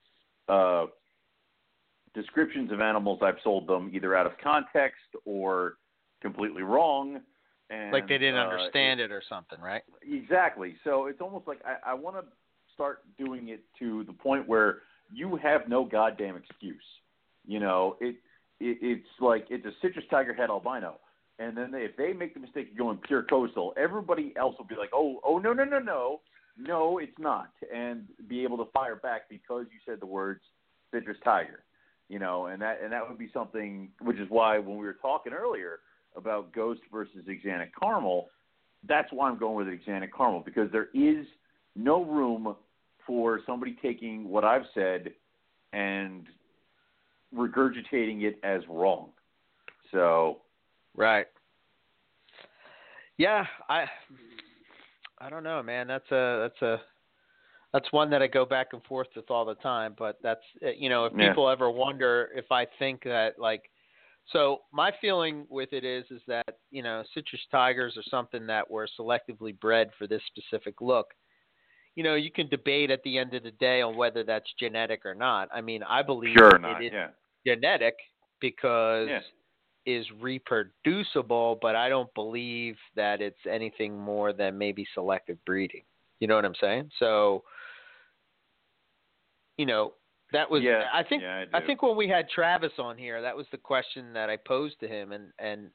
uh, 0.48 0.86
descriptions 2.14 2.72
of 2.72 2.82
animals 2.82 3.19
I've 3.22 3.40
sold 3.44 3.68
them 3.68 3.91
either 3.94 4.15
out 4.15 4.26
of 4.26 4.34
context 4.44 5.02
or 5.26 5.78
completely 6.22 6.64
wrong. 6.64 7.22
And, 7.69 7.94
like 7.94 8.07
they 8.07 8.18
didn't 8.18 8.38
uh, 8.38 8.44
understand 8.44 8.99
it 8.99 9.11
or 9.11 9.23
something, 9.28 9.60
right? 9.61 9.82
Exactly. 10.02 10.76
So 10.84 11.06
it's 11.06 11.22
almost 11.22 11.48
like 11.48 11.60
I, 11.65 11.91
I 11.91 11.94
want 11.94 12.18
to 12.18 12.23
start 12.82 13.03
doing 13.20 13.49
it 13.49 13.64
to 13.78 14.03
the 14.06 14.14
point 14.14 14.48
where 14.48 14.80
you 15.14 15.36
have 15.36 15.68
no 15.68 15.86
goddamn 15.86 16.36
excuse. 16.36 16.82
You 17.45 17.60
know, 17.60 17.95
it, 18.02 18.16
it 18.60 18.78
it's 18.82 19.08
like 19.20 19.45
it's 19.52 19.66
a 19.66 19.72
citrus 19.82 20.06
tiger 20.10 20.34
het 20.34 20.49
albino, 20.49 20.95
and 21.38 21.56
then 21.56 21.70
they, 21.72 21.82
if 21.82 21.95
they 21.95 22.12
make 22.12 22.34
the 22.34 22.40
mistake 22.40 22.72
of 22.72 22.78
going 22.78 22.98
pure 22.98 23.24
coastal, 23.24 23.74
everybody 23.78 24.34
else 24.36 24.56
will 24.58 24.66
be 24.66 24.76
like, 24.76 24.90
oh, 24.94 25.20
oh, 25.24 25.38
no, 25.38 25.53
no, 25.53 25.64
no, 25.64 25.78
no, 25.80 26.22
no, 26.58 26.98
it's 26.98 27.18
not, 27.20 27.52
and 27.74 28.06
be 28.28 28.44
able 28.44 28.58
to 28.58 28.72
fire 28.72 28.95
back 28.95 29.30
because 29.30 29.66
you 29.72 29.80
said 29.86 29.99
the 29.99 30.08
words 30.08 30.41
citrus 30.91 31.18
tiger. 31.24 31.64
You 32.10 32.20
know, 32.20 32.48
and 32.48 32.62
that 32.62 32.80
and 32.84 32.91
that 32.91 33.08
would 33.08 33.20
be 33.20 33.30
something, 33.32 33.90
which 34.02 34.18
is 34.18 34.28
why 34.30 34.58
when 34.58 34.78
we 34.78 34.86
were 34.86 34.98
talking 35.02 35.34
earlier 35.34 35.80
about 36.16 36.52
Ghost 36.52 36.82
versus 36.91 37.26
Axanthic 37.30 37.70
Caramel, 37.80 38.28
that's 38.88 39.08
why 39.14 39.30
I'm 39.30 39.38
going 39.38 39.56
with 39.56 39.68
Axanthic 39.68 40.10
Caramel 40.16 40.41
because 40.44 40.70
there 40.72 40.90
is 40.94 41.26
no 41.76 42.03
room 42.03 42.56
for 43.12 43.42
somebody 43.46 43.76
taking 43.82 44.30
what 44.30 44.46
I've 44.46 44.64
said 44.74 45.12
and 45.74 46.28
regurgitating 47.36 48.22
it 48.22 48.40
as 48.42 48.62
wrong. 48.70 49.10
So 49.92 50.38
Right. 50.96 51.26
Yeah, 53.18 53.46
I 53.68 53.84
I 55.20 55.30
don't 55.30 55.44
know, 55.44 55.62
man. 55.62 55.88
That's 55.88 56.10
a 56.10 56.48
that's 56.50 56.62
a 56.62 56.82
that's 57.74 57.92
one 57.92 58.10
that 58.12 58.22
I 58.22 58.28
go 58.28 58.46
back 58.46 58.68
and 58.72 58.82
forth 58.86 59.10
with 59.14 59.30
all 59.30 59.44
the 59.44 59.56
time. 59.56 59.94
But 60.00 60.18
that's 60.24 60.40
uh, 60.66 60.70
you 60.70 60.88
know, 60.88 61.04
if 61.04 61.14
Yeah. 61.18 61.28
people 61.28 61.50
ever 61.50 61.70
wonder 61.70 62.30
if 62.34 62.50
I 62.50 62.66
think 62.80 63.04
that 63.04 63.38
like, 63.38 63.70
so 64.32 64.62
my 64.72 64.94
feeling 65.02 65.46
with 65.50 65.74
it 65.74 65.84
is 65.84 66.06
is 66.12 66.22
that 66.28 66.60
you 66.70 66.82
know 66.82 67.04
citrus 67.14 67.42
tigers 67.52 67.98
are 67.98 68.10
something 68.10 68.48
that 68.48 68.72
were 68.72 68.88
selectively 68.98 69.60
bred 69.60 69.90
for 69.98 70.08
this 70.08 70.22
specific 70.28 70.80
look. 70.80 71.14
You 71.95 72.03
know, 72.03 72.15
you 72.15 72.31
can 72.31 72.47
debate 72.47 72.89
at 72.89 73.03
the 73.03 73.18
end 73.18 73.34
of 73.34 73.43
the 73.43 73.51
day 73.51 73.81
on 73.81 73.97
whether 73.97 74.23
that's 74.23 74.45
genetic 74.57 75.05
or 75.05 75.13
not. 75.13 75.49
I 75.53 75.61
mean, 75.61 75.84
I 75.84 76.01
believe 76.01 76.35
not, 76.35 76.84
is 76.84 76.91
yeah. 76.93 77.09
genetic 77.45 77.95
because 78.39 79.09
Yeah. 79.09 79.22
is 79.85 80.09
reproducible, 80.19 81.59
but 81.61 81.76
I 81.76 81.89
don't 81.89 82.13
believe 82.13 82.77
that 82.95 83.22
it's 83.22 83.45
anything 83.45 83.97
more 83.97 84.31
than 84.31 84.57
maybe 84.57 84.88
selective 84.93 85.43
breeding. 85.45 85.84
You 86.19 86.27
know 86.27 86.35
what 86.35 86.45
I'm 86.45 86.55
saying? 86.55 86.91
So, 86.99 87.43
you 89.57 89.65
know, 89.65 89.93
that 90.31 90.49
was 90.49 90.63
Yeah, 90.63 90.85
I 90.93 91.03
think 91.03 91.23
yeah, 91.23 91.45
I 91.53 91.57
I 91.57 91.65
think 91.65 91.81
when 91.81 91.97
we 91.97 92.07
had 92.07 92.30
Travis 92.30 92.72
on 92.77 92.97
here, 92.97 93.22
that 93.22 93.35
was 93.35 93.47
the 93.51 93.57
question 93.57 94.13
that 94.13 94.30
I 94.30 94.38
posed 94.38 94.80
to 94.80 94.88
him 94.88 95.11
and 95.11 95.31
and 95.39 95.72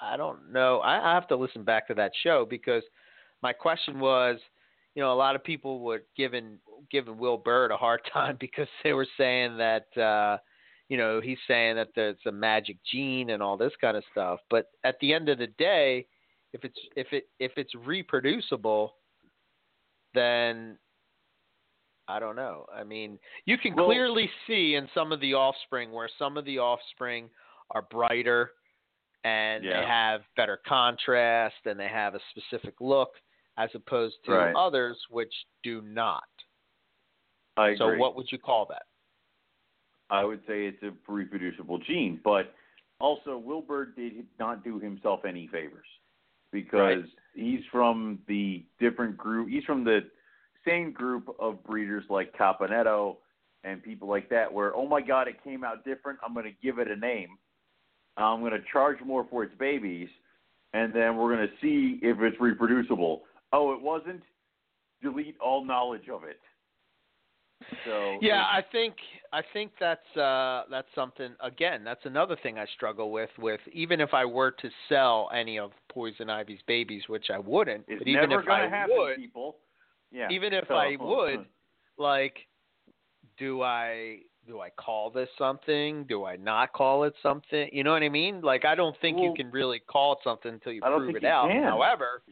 I 0.00 0.16
don't 0.16 0.52
know. 0.52 0.78
I, 0.80 1.10
I 1.10 1.14
have 1.14 1.26
to 1.28 1.36
listen 1.36 1.64
back 1.64 1.88
to 1.88 1.94
that 1.94 2.12
show 2.22 2.46
because 2.48 2.82
my 3.42 3.52
question 3.52 3.98
was, 3.98 4.38
you 4.96 5.02
know, 5.02 5.12
a 5.12 5.14
lot 5.14 5.36
of 5.36 5.44
people 5.44 5.80
were 5.80 6.02
giving 6.16 6.58
giving 6.90 7.18
Will 7.18 7.36
Bird 7.36 7.70
a 7.70 7.76
hard 7.76 8.00
time 8.12 8.36
because 8.40 8.66
they 8.82 8.92
were 8.94 9.06
saying 9.16 9.56
that 9.58 9.96
uh 9.96 10.38
you 10.88 10.96
know, 10.96 11.20
he's 11.20 11.38
saying 11.48 11.74
that 11.76 11.88
there's 11.96 12.16
a 12.26 12.32
magic 12.32 12.76
gene 12.92 13.30
and 13.30 13.42
all 13.42 13.56
this 13.56 13.72
kind 13.80 13.96
of 13.96 14.04
stuff. 14.12 14.38
But 14.48 14.66
at 14.84 14.94
the 15.00 15.12
end 15.12 15.28
of 15.28 15.38
the 15.38 15.48
day, 15.48 16.06
if 16.52 16.64
it's 16.64 16.78
if 16.96 17.12
it 17.12 17.24
if 17.38 17.52
it's 17.56 17.74
reproducible, 17.74 18.94
then 20.14 20.78
I 22.08 22.18
don't 22.20 22.36
know. 22.36 22.66
I 22.74 22.84
mean, 22.84 23.18
you 23.46 23.58
can 23.58 23.74
Well- 23.74 23.86
clearly 23.86 24.30
see 24.46 24.76
in 24.76 24.88
some 24.94 25.12
of 25.12 25.20
the 25.20 25.34
offspring 25.34 25.92
where 25.92 26.08
some 26.18 26.36
of 26.36 26.44
the 26.44 26.58
offspring 26.58 27.28
are 27.72 27.82
brighter 27.82 28.52
and 29.24 29.64
Yeah. 29.64 29.80
they 29.80 29.86
have 29.86 30.24
better 30.36 30.56
contrast 30.58 31.56
and 31.66 31.78
they 31.78 31.88
have 31.88 32.14
a 32.14 32.20
specific 32.30 32.80
look 32.80 33.10
as 33.56 33.74
opposed 33.74 34.22
to 34.24 34.32
Right. 34.32 34.54
others 34.54 35.02
which 35.08 35.46
do 35.62 35.80
not. 35.82 36.28
I 37.56 37.74
So 37.76 37.88
agree. 37.88 37.98
what 37.98 38.16
would 38.16 38.30
you 38.30 38.38
call 38.38 38.66
that? 38.66 38.86
I 40.10 40.24
would 40.24 40.44
say 40.46 40.66
it's 40.66 40.82
a 40.82 40.92
reproducible 41.08 41.78
gene, 41.78 42.20
but 42.22 42.54
also 43.00 43.38
Wilbur 43.38 43.86
did 43.86 44.26
not 44.38 44.62
do 44.62 44.78
himself 44.78 45.24
any 45.24 45.46
favors 45.48 45.86
because 46.52 47.04
he's 47.34 47.64
from 47.66 48.20
the 48.26 48.64
different 48.78 49.16
group. 49.16 49.48
He's 49.48 49.64
from 49.64 49.84
the 49.84 50.08
same 50.64 50.92
group 50.92 51.34
of 51.38 51.62
breeders 51.64 52.04
like 52.08 52.32
Caponetto 52.36 53.16
and 53.64 53.82
people 53.82 54.06
like 54.06 54.28
that, 54.28 54.52
where 54.52 54.74
oh 54.76 54.86
my 54.86 55.00
god, 55.00 55.28
it 55.28 55.42
came 55.42 55.64
out 55.64 55.84
different. 55.84 56.18
I'm 56.24 56.34
going 56.34 56.46
to 56.46 56.56
give 56.62 56.78
it 56.78 56.88
a 56.88 56.96
name. 56.96 57.38
I'm 58.16 58.40
going 58.40 58.52
to 58.52 58.62
charge 58.72 58.98
more 59.04 59.26
for 59.28 59.42
its 59.44 59.54
babies, 59.58 60.08
and 60.72 60.92
then 60.94 61.16
we're 61.16 61.34
going 61.34 61.48
to 61.48 61.54
see 61.60 61.98
if 62.02 62.20
it's 62.20 62.40
reproducible. 62.40 63.22
Oh, 63.52 63.72
it 63.72 63.80
wasn't. 63.80 64.22
Delete 65.02 65.36
all 65.40 65.64
knowledge 65.64 66.08
of 66.08 66.24
it. 66.24 66.40
So 67.86 68.18
Yeah, 68.20 68.42
I 68.42 68.62
think 68.70 68.94
I 69.32 69.40
think 69.52 69.72
that's 69.80 70.16
uh 70.16 70.64
that's 70.70 70.88
something 70.94 71.34
again, 71.40 71.84
that's 71.84 72.04
another 72.04 72.36
thing 72.42 72.58
I 72.58 72.66
struggle 72.74 73.10
with 73.10 73.30
with 73.38 73.60
even 73.72 74.00
if 74.00 74.12
I 74.12 74.24
were 74.24 74.50
to 74.50 74.68
sell 74.88 75.30
any 75.34 75.58
of 75.58 75.72
Poison 75.90 76.28
Ivy's 76.28 76.60
babies, 76.66 77.02
which 77.08 77.26
I 77.32 77.38
wouldn't, 77.38 77.84
It's 77.88 78.00
but 78.00 78.08
even 78.08 78.28
never 78.30 78.40
if 78.42 78.46
going 78.46 78.60
I 78.60 78.64
to 78.64 78.70
happen, 78.70 78.94
would, 78.98 79.16
people. 79.16 79.56
Yeah. 80.12 80.28
even 80.30 80.52
if 80.52 80.66
So- 80.68 80.74
I 80.74 80.96
would, 81.00 81.46
like 81.98 82.36
do 83.38 83.62
I 83.62 84.18
do 84.46 84.60
I 84.60 84.70
call 84.70 85.10
this 85.10 85.28
something? 85.38 86.04
Do 86.04 86.24
I 86.24 86.36
not 86.36 86.72
call 86.72 87.04
it 87.04 87.14
something? 87.22 87.68
You 87.72 87.84
know 87.84 87.92
what 87.92 88.02
I 88.02 88.08
mean? 88.10 88.42
Like 88.42 88.64
I 88.64 88.74
don't 88.74 88.96
think 89.00 89.18
you 89.18 89.32
can 89.36 89.50
really 89.50 89.80
call 89.80 90.12
it 90.12 90.18
something 90.22 90.52
until 90.52 90.72
you 90.72 90.82
prove 90.82 91.16
it 91.16 91.22
you 91.22 91.28
out. 91.28 91.48
can. 91.48 91.62
However, 91.64 92.22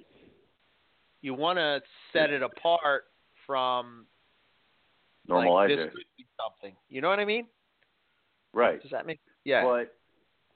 you 1.25 1.35
want 1.35 1.59
to 1.59 1.81
set 2.13 2.31
it 2.31 2.43
apart 2.43 3.05
from 3.47 4.07
normalize 5.29 5.69
like, 5.69 5.69
this 5.69 5.91
could 5.91 6.05
be 6.19 6.27
something. 6.39 6.77
You 6.89 7.01
know 7.01 7.09
what 7.09 7.19
I 7.19 7.25
mean? 7.25 7.47
Right. 8.53 8.81
Does 8.81 8.91
that 8.91 9.07
make 9.07 9.21
yeah? 9.45 9.65
But 9.65 9.95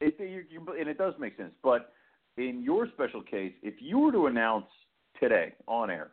it, 0.01 0.15
you, 0.19 0.45
you, 0.49 0.65
and 0.79 0.89
it 0.89 0.99
does 0.99 1.15
make 1.19 1.37
sense. 1.37 1.53
But 1.63 1.93
in 2.37 2.63
your 2.63 2.87
special 2.89 3.23
case, 3.23 3.53
if 3.63 3.75
you 3.81 3.99
were 3.99 4.13
to 4.13 4.27
announce 4.27 4.67
today 5.19 5.55
on 5.67 5.91
air 5.91 6.11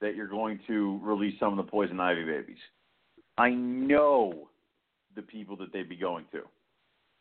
that 0.00 0.16
you're 0.16 0.28
going 0.28 0.58
to 0.66 0.98
release 1.02 1.38
some 1.38 1.58
of 1.58 1.64
the 1.64 1.70
poison 1.70 2.00
ivy 2.00 2.24
babies. 2.24 2.58
I 3.38 3.50
know 3.50 4.48
the 5.14 5.22
people 5.22 5.56
that 5.56 5.72
they'd 5.72 5.88
be 5.88 5.96
going 5.96 6.24
to. 6.32 6.42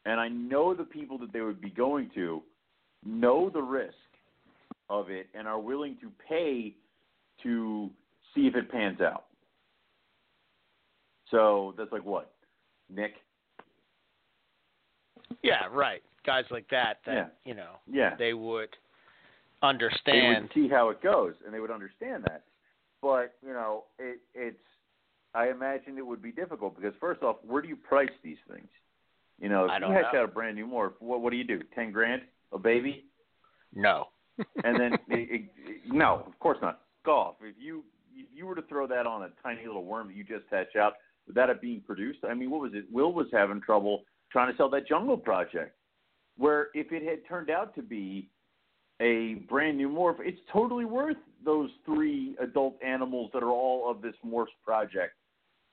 And 0.05 0.19
I 0.19 0.29
know 0.29 0.73
the 0.73 0.83
people 0.83 1.17
that 1.19 1.33
they 1.33 1.41
would 1.41 1.61
be 1.61 1.69
going 1.69 2.09
to 2.15 2.41
know 3.05 3.49
the 3.49 3.61
risk 3.61 3.95
of 4.89 5.09
it 5.09 5.27
and 5.33 5.47
are 5.47 5.59
willing 5.59 5.97
to 6.01 6.11
pay 6.27 6.75
to 7.43 7.89
see 8.33 8.47
if 8.47 8.55
it 8.55 8.71
pans 8.71 9.01
out. 9.01 9.25
So 11.31 11.73
that's 11.77 11.91
like 11.91 12.03
what? 12.05 12.31
Nick? 12.89 13.13
Yeah, 15.43 15.67
right. 15.71 16.01
Guys 16.25 16.45
like 16.51 16.67
that 16.69 16.99
that 17.05 17.13
Yeah. 17.13 17.27
you 17.45 17.53
know 17.53 17.79
Yeah. 17.87 18.15
they 18.15 18.33
would 18.33 18.75
understand. 19.61 20.35
they 20.35 20.41
would 20.41 20.53
see 20.53 20.67
how 20.67 20.89
it 20.89 21.01
goes 21.01 21.35
and 21.45 21.53
they 21.53 21.59
would 21.59 21.71
understand 21.71 22.23
that. 22.25 22.43
But, 23.01 23.35
you 23.45 23.53
know, 23.53 23.85
it 23.97 24.19
it's 24.33 24.59
I 25.35 25.49
imagine 25.49 25.97
it 25.97 26.05
would 26.05 26.21
be 26.21 26.31
difficult 26.31 26.75
because 26.75 26.93
first 26.99 27.21
off, 27.21 27.37
where 27.43 27.61
do 27.61 27.67
you 27.67 27.75
price 27.75 28.09
these 28.23 28.39
things? 28.51 28.67
You 29.39 29.47
know, 29.47 29.65
if 29.65 29.71
you 29.79 29.87
hatch 29.93 30.11
know. 30.11 30.19
out 30.19 30.25
a 30.25 30.27
brand 30.27 30.55
new 30.55 30.65
morph, 30.67 30.93
what 30.99 31.21
what 31.21 31.29
do 31.29 31.37
you 31.37 31.43
do? 31.43 31.61
Ten 31.75 31.91
grand? 31.91 32.23
A 32.51 32.57
baby? 32.57 33.05
No. 33.73 34.07
And 34.63 34.79
then 34.79 34.93
it, 35.09 35.49
it, 35.67 35.81
no, 35.87 36.23
of 36.25 36.37
course 36.39 36.57
not. 36.61 36.81
Golf. 37.05 37.35
If 37.41 37.55
you 37.59 37.83
if 38.15 38.27
you 38.33 38.45
were 38.45 38.55
to 38.55 38.61
throw 38.63 38.87
that 38.87 39.07
on 39.07 39.23
a 39.23 39.29
tiny 39.41 39.65
little 39.65 39.85
worm 39.85 40.07
that 40.07 40.15
you 40.15 40.23
just 40.23 40.45
hatch 40.51 40.75
out 40.77 40.93
without 41.27 41.49
it 41.49 41.61
being 41.61 41.81
produced, 41.81 42.19
I 42.29 42.33
mean, 42.33 42.49
what 42.49 42.61
was 42.61 42.71
it? 42.73 42.85
Will 42.91 43.13
was 43.13 43.27
having 43.31 43.61
trouble 43.61 44.03
trying 44.31 44.51
to 44.51 44.57
sell 44.57 44.69
that 44.69 44.87
jungle 44.87 45.17
project. 45.17 45.75
Where 46.37 46.67
if 46.73 46.91
it 46.91 47.03
had 47.03 47.27
turned 47.27 47.49
out 47.49 47.75
to 47.75 47.81
be 47.81 48.29
a 49.01 49.35
brand 49.49 49.77
new 49.77 49.89
morph, 49.89 50.17
it's 50.19 50.39
totally 50.51 50.85
worth 50.85 51.17
those 51.43 51.69
three 51.85 52.35
adult 52.41 52.75
animals 52.83 53.31
that 53.33 53.43
are 53.43 53.51
all 53.51 53.89
of 53.89 54.01
this 54.01 54.15
morphs 54.25 54.47
project. 54.63 55.13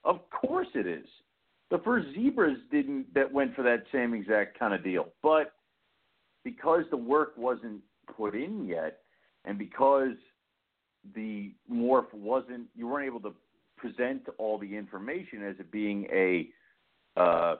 Of 0.04 0.20
course 0.30 0.68
it 0.74 0.86
is. 0.86 1.06
The 1.70 1.78
first 1.78 2.06
zebras 2.14 2.58
didn't 2.70 3.12
that 3.14 3.32
went 3.32 3.54
for 3.54 3.62
that 3.62 3.84
same 3.92 4.14
exact 4.14 4.58
kind 4.58 4.72
of 4.72 4.84
deal. 4.84 5.08
But 5.22 5.52
because 6.44 6.84
the 6.90 6.96
work 6.96 7.32
wasn't 7.36 7.80
put 8.16 8.34
in 8.34 8.66
yet 8.66 8.98
and 9.44 9.58
because 9.58 10.16
the 11.14 11.52
morph 11.72 12.12
wasn't 12.12 12.66
you 12.74 12.86
weren't 12.86 13.06
able 13.06 13.20
to 13.20 13.34
present 13.76 14.22
all 14.38 14.58
the 14.58 14.76
information 14.76 15.44
as 15.44 15.54
it 15.58 15.70
being 15.70 16.06
a 16.12 16.48
uh, 17.18 17.56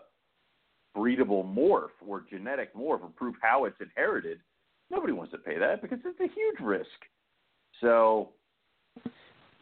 breedable 0.97 1.45
morph 1.45 1.91
or 2.07 2.25
genetic 2.29 2.75
morph 2.75 3.03
or 3.03 3.11
prove 3.15 3.35
how 3.41 3.65
it's 3.65 3.77
inherited, 3.81 4.41
nobody 4.91 5.13
wants 5.13 5.33
to 5.33 5.39
pay 5.39 5.59
that 5.59 5.83
because 5.83 5.99
it's 6.05 6.21
a 6.21 6.35
huge 6.35 6.61
risk. 6.61 6.89
So 7.81 8.31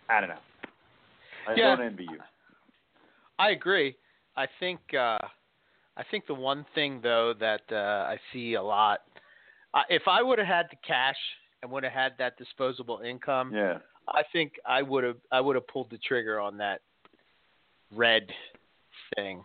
I 0.08 0.20
don't 0.20 0.30
know. 0.30 0.36
I 1.46 1.56
Yeah. 1.56 1.76
don't 1.76 1.84
envy 1.84 2.04
you. 2.04 2.18
I 3.38 3.50
agree. 3.50 3.96
I 4.36 4.46
think 4.60 4.80
uh, 4.94 5.18
I 5.96 6.04
think 6.10 6.26
the 6.26 6.34
one 6.34 6.64
thing 6.74 7.00
though 7.02 7.34
that 7.38 7.62
uh, 7.70 7.74
I 8.08 8.18
see 8.32 8.54
a 8.54 8.62
lot, 8.62 9.00
uh, 9.74 9.82
if 9.90 10.02
I 10.08 10.22
would 10.22 10.38
have 10.38 10.48
had 10.48 10.66
the 10.70 10.76
cash 10.86 11.16
and 11.62 11.70
would 11.72 11.82
have 11.84 11.92
had 11.92 12.12
that 12.18 12.38
disposable 12.38 13.00
income, 13.00 13.52
Yeah. 13.52 13.78
I 14.08 14.22
think 14.32 14.52
I 14.66 14.82
would 14.82 15.02
have 15.04 15.16
I 15.32 15.40
would 15.40 15.56
have 15.56 15.66
pulled 15.66 15.90
the 15.90 15.98
trigger 15.98 16.38
on 16.38 16.58
that 16.58 16.82
red 17.90 18.30
thing, 19.16 19.42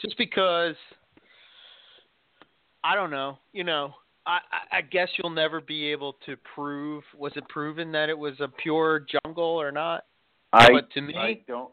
just 0.00 0.16
because 0.16 0.74
I 2.82 2.94
don't 2.94 3.10
know. 3.10 3.38
You 3.52 3.64
know, 3.64 3.94
I 4.26 4.40
I- 4.72 4.80
guess 4.80 5.08
you'll 5.18 5.30
never 5.30 5.60
be 5.60 5.86
able 5.92 6.14
to 6.24 6.36
prove. 6.54 7.04
Was 7.14 7.32
it 7.36 7.46
proven 7.48 7.92
that 7.92 8.08
it 8.08 8.16
was 8.18 8.40
a 8.40 8.48
pure 8.48 9.00
jungle 9.00 9.44
or 9.44 9.70
not? 9.70 10.06
I 10.52 10.70
But 10.72 10.90
to 10.92 11.02
me- 11.02 11.16
I 11.16 11.34
don't 11.46 11.72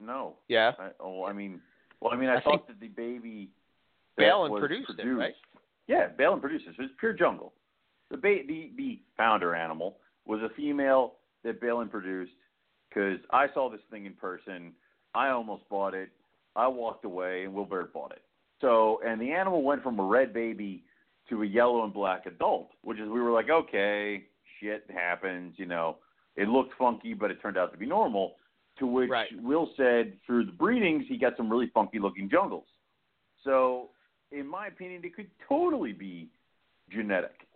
know. 0.00 0.36
Yeah. 0.48 0.72
I, 0.78 0.90
oh, 0.98 1.24
I 1.24 1.32
mean, 1.34 1.60
well, 2.00 2.12
I 2.12 2.16
mean, 2.16 2.30
I, 2.30 2.36
I 2.36 2.40
thought 2.40 2.66
that 2.68 2.80
the 2.80 2.88
baby 2.88 3.50
that 4.16 4.24
Balin 4.24 4.50
was 4.50 4.60
produced 4.60 4.98
it, 4.98 5.04
right? 5.04 5.34
Yeah, 5.90 6.06
Balin. 6.16 6.40
So 6.40 6.48
it's 6.78 6.92
pure 7.00 7.12
jungle. 7.12 7.52
The 8.12 8.16
ba- 8.16 8.46
the 8.46 8.70
the 8.76 9.00
founder 9.16 9.56
animal 9.56 9.96
was 10.24 10.40
a 10.40 10.54
female 10.54 11.14
that 11.42 11.60
Balin 11.60 11.88
produced 11.88 12.32
because 12.88 13.18
I 13.32 13.46
saw 13.54 13.68
this 13.68 13.80
thing 13.90 14.06
in 14.06 14.14
person. 14.14 14.72
I 15.16 15.30
almost 15.30 15.68
bought 15.68 15.94
it. 15.94 16.10
I 16.54 16.68
walked 16.68 17.04
away, 17.04 17.42
and 17.42 17.52
Wilbert 17.52 17.92
bought 17.92 18.12
it. 18.12 18.22
So, 18.60 19.00
and 19.04 19.20
the 19.20 19.32
animal 19.32 19.62
went 19.64 19.82
from 19.82 19.98
a 19.98 20.04
red 20.04 20.32
baby 20.32 20.84
to 21.28 21.42
a 21.42 21.46
yellow 21.46 21.82
and 21.82 21.92
black 21.92 22.26
adult, 22.26 22.70
which 22.82 22.98
is 23.00 23.08
we 23.08 23.20
were 23.20 23.32
like, 23.32 23.50
okay, 23.50 24.24
shit 24.60 24.84
happens, 24.94 25.54
you 25.56 25.66
know. 25.66 25.96
It 26.36 26.48
looked 26.48 26.74
funky, 26.78 27.14
but 27.14 27.32
it 27.32 27.42
turned 27.42 27.58
out 27.58 27.72
to 27.72 27.78
be 27.78 27.86
normal. 27.86 28.36
To 28.78 28.86
which 28.86 29.10
Right. 29.10 29.28
Will 29.42 29.70
said 29.76 30.16
through 30.24 30.46
the 30.46 30.52
breedings 30.52 31.04
he 31.08 31.18
got 31.18 31.36
some 31.36 31.50
really 31.50 31.70
funky 31.74 31.98
looking 31.98 32.30
jungles. 32.30 32.66
So, 33.42 33.90
in 34.32 34.46
my 34.46 34.66
opinion, 34.68 35.02
it 35.04 35.14
could 35.14 35.30
totally 35.48 35.92
be 35.92 36.28
genetic. 36.90 37.46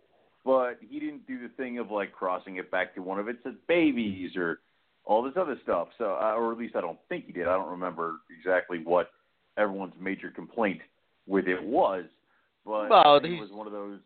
But 0.43 0.77
he 0.79 0.99
didn't 0.99 1.25
do 1.27 1.39
the 1.41 1.49
thing 1.55 1.79
of 1.79 1.89
like 1.89 2.11
crossing 2.11 2.57
it 2.57 2.69
back 2.69 2.93
to 2.95 3.01
one 3.01 3.19
of 3.19 3.27
its 3.27 3.39
babies 3.67 4.35
or 4.35 4.59
all 5.03 5.23
this 5.23 5.33
other 5.37 5.57
stuff. 5.63 5.87
So, 5.97 6.17
uh, 6.21 6.35
or 6.35 6.51
at 6.51 6.57
least 6.57 6.75
I 6.75 6.81
don't 6.81 6.99
think 7.09 7.25
he 7.25 7.31
did. 7.31 7.47
I 7.47 7.55
don't 7.55 7.71
remember 7.71 8.17
exactly 8.37 8.79
what 8.83 9.09
everyone's 9.57 9.93
major 9.99 10.29
complaint 10.29 10.81
with 11.27 11.47
it 11.47 11.63
was. 11.63 12.05
But 12.65 12.89
Well, 12.89 13.17
it 13.17 13.39
was 13.39 13.51
one 13.51 13.67
of 13.67 13.73
those, 13.73 13.99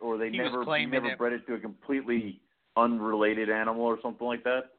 or 0.00 0.18
they 0.18 0.30
he 0.30 0.38
never 0.38 0.64
he 0.78 0.86
never 0.86 1.16
bred 1.16 1.32
it 1.32 1.46
to 1.46 1.54
a 1.54 1.58
completely 1.58 2.40
unrelated 2.76 3.50
animal 3.50 3.84
or 3.84 3.98
something 4.02 4.26
like 4.26 4.44
that. 4.44 4.72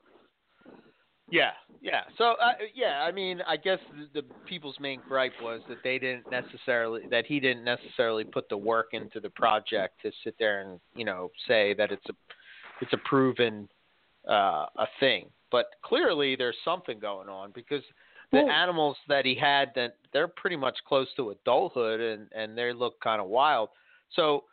Yeah, 1.29 1.51
yeah. 1.81 2.01
So, 2.17 2.35
uh, 2.41 2.53
yeah, 2.73 3.03
I 3.03 3.11
mean, 3.11 3.41
I 3.47 3.57
guess 3.57 3.79
the, 4.13 4.21
the 4.21 4.27
people's 4.45 4.77
main 4.79 5.01
gripe 5.07 5.33
was 5.41 5.61
that 5.67 5.77
they 5.83 5.99
didn't 5.99 6.29
necessarily 6.31 7.01
that 7.11 7.25
he 7.25 7.39
didn't 7.39 7.63
necessarily 7.63 8.23
put 8.23 8.47
the 8.49 8.57
work 8.57 8.87
into 8.93 9.19
the 9.19 9.29
project 9.29 10.01
to 10.03 10.11
sit 10.23 10.35
there 10.39 10.61
and 10.61 10.79
you 10.95 11.05
know 11.05 11.31
say 11.47 11.73
that 11.73 11.91
it's 11.91 12.05
a 12.09 12.13
it's 12.81 12.93
a 12.93 12.97
proven 12.97 13.67
uh, 14.29 14.65
a 14.77 14.87
thing. 14.99 15.29
But 15.51 15.67
clearly, 15.83 16.35
there's 16.35 16.57
something 16.63 16.99
going 16.99 17.29
on 17.29 17.51
because 17.53 17.83
the 18.31 18.39
animals 18.39 18.97
that 19.07 19.25
he 19.25 19.35
had 19.35 19.71
that 19.75 19.95
they're 20.11 20.27
pretty 20.27 20.57
much 20.57 20.77
close 20.87 21.07
to 21.15 21.29
adulthood 21.29 21.99
and 21.99 22.27
and 22.35 22.57
they 22.57 22.73
look 22.73 22.99
kind 23.01 23.21
of 23.21 23.27
wild. 23.27 23.69
So 24.13 24.43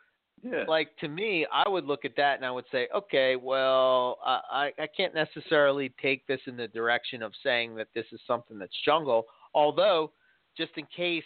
Yeah. 0.45 0.63
like 0.67 0.95
to 0.97 1.07
me, 1.07 1.47
I 1.51 1.67
would 1.67 1.85
look 1.85 2.05
at 2.05 2.15
that 2.17 2.35
and 2.35 2.45
I 2.45 2.51
would 2.51 2.65
say, 2.71 2.87
okay, 2.93 3.35
well, 3.35 4.19
I 4.23 4.71
I 4.77 4.87
can't 4.87 5.13
necessarily 5.15 5.89
take 6.01 6.25
this 6.27 6.39
in 6.45 6.55
the 6.55 6.67
direction 6.67 7.23
of 7.23 7.33
saying 7.41 7.75
that 7.75 7.87
this 7.95 8.05
is 8.11 8.19
something 8.27 8.59
that's 8.59 8.75
jungle. 8.85 9.25
Although, 9.55 10.11
just 10.55 10.71
in 10.77 10.85
case 10.95 11.23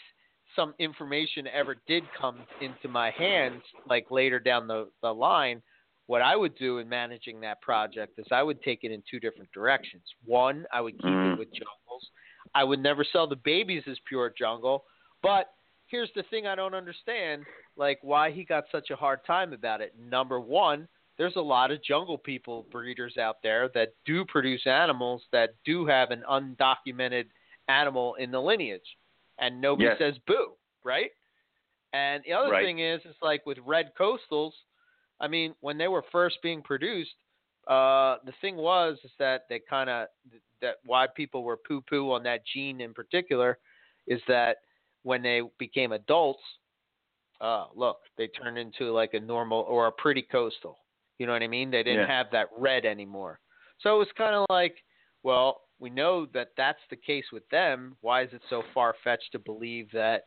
some 0.56 0.74
information 0.80 1.48
ever 1.48 1.76
did 1.86 2.04
come 2.20 2.40
into 2.62 2.88
my 2.88 3.12
hands, 3.12 3.62
like 3.88 4.10
later 4.10 4.40
down 4.40 4.68
the 4.68 4.90
the 5.02 5.14
line, 5.14 5.62
what 6.08 6.22
I 6.22 6.36
would 6.36 6.56
do 6.56 6.78
in 6.78 6.88
managing 6.88 7.42
that 7.42 7.62
project 7.62 8.18
is 8.20 8.26
I 8.32 8.42
would 8.42 8.62
take 8.64 8.84
it 8.84 8.92
in 8.92 9.04
two 9.10 9.20
different 9.20 9.52
directions. 9.52 10.04
One, 10.26 10.66
I 10.72 10.80
would 10.82 10.96
keep 10.96 11.04
Mhm. 11.06 11.34
it 11.34 11.40
with 11.40 11.52
jungles. 11.52 12.10
I 12.56 12.64
would 12.64 12.80
never 12.80 13.04
sell 13.04 13.28
the 13.28 13.36
babies 13.36 13.84
as 13.88 14.00
pure 14.08 14.30
jungle, 14.30 14.86
but 15.22 15.54
here's 15.90 16.12
the 16.16 16.24
thing 16.30 16.48
I 16.48 16.56
don't 16.56 16.74
understand, 16.74 17.44
like 17.76 18.00
why 18.02 18.32
he 18.32 18.44
got 18.44 18.66
such 18.72 18.90
a 18.92 18.96
hard 18.96 19.26
time 19.26 19.54
about 19.54 19.82
it. 19.82 19.94
Number 20.00 20.40
one, 20.40 20.88
there's 21.18 21.36
a 21.36 21.42
lot 21.42 21.72
of 21.72 21.84
jungle 21.84 22.18
people 22.18 22.66
breeders 22.72 23.18
out 23.18 23.38
there 23.44 23.70
that 23.74 23.94
do 24.06 24.24
produce 24.26 24.66
animals 24.66 25.24
that 25.32 25.56
do 25.66 25.86
have 25.86 26.12
an 26.12 26.24
undocumented 26.30 27.26
animal 27.68 28.16
in 28.16 28.32
the 28.32 28.40
lineage, 28.40 28.98
and 29.38 29.60
nobody 29.60 29.90
Yes. 29.90 29.98
says 29.98 30.16
boo, 30.26 30.54
right? 30.84 31.12
And 31.94 32.24
the 32.24 32.34
other 32.34 32.52
Right. 32.52 32.64
thing 32.64 32.80
is, 32.80 33.02
it's 33.06 33.22
like 33.22 33.46
with 33.46 33.58
red 33.66 33.92
coastals. 34.00 34.52
I 35.20 35.28
mean, 35.28 35.56
when 35.60 35.78
they 35.78 35.88
were 35.88 36.04
first 36.12 36.38
being 36.42 36.62
produced, 36.62 37.16
uh, 37.68 38.18
the 38.26 38.34
thing 38.42 38.56
was 38.56 38.98
is 39.04 39.12
that 39.20 39.48
they 39.50 39.60
kind 39.60 39.90
of 39.90 40.08
that 40.62 40.78
why 40.86 41.08
people 41.08 41.44
were 41.44 41.58
poo 41.58 41.82
poo 41.82 42.12
on 42.12 42.24
that 42.24 42.46
gene 42.46 42.82
in 42.82 42.94
particular 42.94 43.58
is 44.08 44.22
that 44.28 44.58
when 45.04 45.22
they 45.22 45.42
became 45.58 45.92
adults, 45.92 46.44
uh, 47.42 47.68
look, 47.76 47.98
they 48.18 48.28
turned 48.28 48.58
into 48.58 48.92
like 48.92 49.14
a 49.14 49.20
normal 49.20 49.66
or 49.68 49.88
a 49.88 49.92
pretty 49.92 50.22
coastal. 50.22 50.78
You 51.18 51.26
know 51.26 51.34
what 51.34 51.44
I 51.44 51.48
mean? 51.48 51.72
They 51.72 51.84
didn't 51.84 52.08
Yeah. 52.08 52.18
have 52.18 52.32
that 52.32 52.50
red 52.58 52.86
anymore. 52.86 53.40
So 53.80 53.96
it 53.96 54.00
was 54.00 54.12
kind 54.18 54.36
of 54.36 54.46
like, 54.50 54.84
well, 55.24 55.62
we 55.80 55.90
know 55.90 56.26
that 56.28 56.50
that's 56.58 56.82
the 56.90 56.96
case 56.96 57.26
with 57.32 57.48
them. 57.50 57.96
Why 58.02 58.24
is 58.24 58.34
it 58.34 58.42
so 58.50 58.64
far 58.74 58.96
fetched 59.04 59.32
to 59.32 59.40
believe 59.40 59.90
that, 59.92 60.24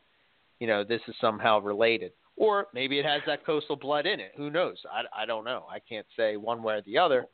you 0.58 0.66
know, 0.66 0.84
this 0.84 1.02
is 1.08 1.14
somehow 1.20 1.60
related? 1.60 2.12
Or 2.36 2.68
maybe 2.72 2.98
it 2.98 3.04
has 3.04 3.20
that 3.26 3.44
coastal 3.44 3.76
blood 3.76 4.06
in 4.06 4.18
it. 4.20 4.32
Who 4.36 4.50
knows? 4.50 4.82
I, 4.90 5.22
I 5.22 5.26
don't 5.26 5.44
know. 5.44 5.66
I 5.70 5.80
can't 5.80 6.06
say 6.16 6.38
one 6.38 6.62
way 6.62 6.74
or 6.74 6.82
the 6.82 6.96
other. 6.96 7.26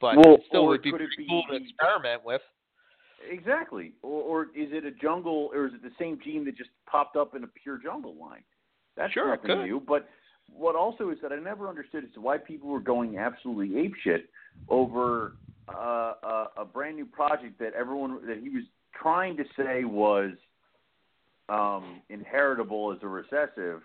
But 0.00 0.16
Well, 0.16 0.34
it 0.36 0.42
still 0.48 0.66
would 0.66 0.82
be 0.82 0.90
pretty 0.90 1.08
cool 1.28 1.42
to 1.50 1.56
experiment 1.56 2.24
with. 2.24 2.42
Exactly. 3.30 3.92
Or, 4.02 4.22
or 4.22 4.42
is 4.54 4.68
it 4.72 4.84
a 4.84 4.90
jungle, 4.90 5.50
or 5.52 5.66
is 5.66 5.74
it 5.74 5.82
the 5.82 5.92
same 5.98 6.18
gene 6.24 6.44
that 6.44 6.56
just 6.56 6.70
popped 6.90 7.16
up 7.16 7.34
in 7.34 7.44
a 7.44 7.48
pure 7.48 7.78
jungle 7.78 8.14
line? 8.14 8.42
That's 8.96 9.12
Sure, 9.12 9.28
nothing 9.28 9.50
could. 9.50 9.64
new. 9.66 9.80
But 9.86 10.08
what 10.48 10.74
also 10.76 11.10
is 11.10 11.18
that 11.22 11.32
I 11.32 11.36
never 11.36 11.68
understood 11.68 12.04
is 12.04 12.10
why 12.16 12.38
people 12.38 12.68
were 12.68 12.80
going 12.80 13.18
absolutely 13.18 13.68
apeshit 13.68 14.24
over 14.68 15.34
uh, 15.68 16.12
a, 16.22 16.46
a 16.58 16.64
brand 16.64 16.96
new 16.96 17.06
project 17.06 17.58
that 17.58 17.72
everyone 17.74 18.26
that 18.26 18.38
he 18.38 18.48
was 18.48 18.64
trying 18.94 19.36
to 19.36 19.44
say 19.56 19.84
was 19.84 20.30
um, 21.48 22.00
inheritable 22.08 22.92
as 22.92 22.98
a 23.02 23.08
recessive 23.08 23.82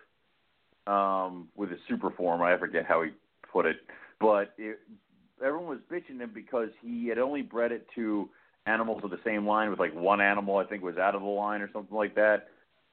um, 0.88 1.48
with 1.56 1.72
a 1.72 1.78
super 1.88 2.12
form. 2.12 2.42
I 2.42 2.58
forget 2.58 2.86
how 2.86 3.04
he 3.04 3.12
put 3.52 3.66
it, 3.66 3.78
but 4.20 4.54
it, 4.58 4.80
everyone 5.44 5.68
was 5.68 5.80
bitching 5.92 6.20
him 6.20 6.32
because 6.34 6.70
he 6.82 7.08
had 7.08 7.18
only 7.18 7.42
bred 7.42 7.72
it 7.72 7.88
to 7.96 8.30
animals 8.66 9.02
of 9.04 9.10
the 9.10 9.20
same 9.26 9.48
line 9.48 9.70
with 9.70 9.80
like 9.80 9.94
one 9.94 10.22
animal 10.22 10.58
I 10.58 10.66
think 10.66 10.84
was 10.84 10.98
out 10.98 11.16
of 11.16 11.22
the 11.22 11.28
line 11.28 11.62
or 11.62 11.70
something 11.72 11.96
like 11.96 12.16
that. 12.16 12.48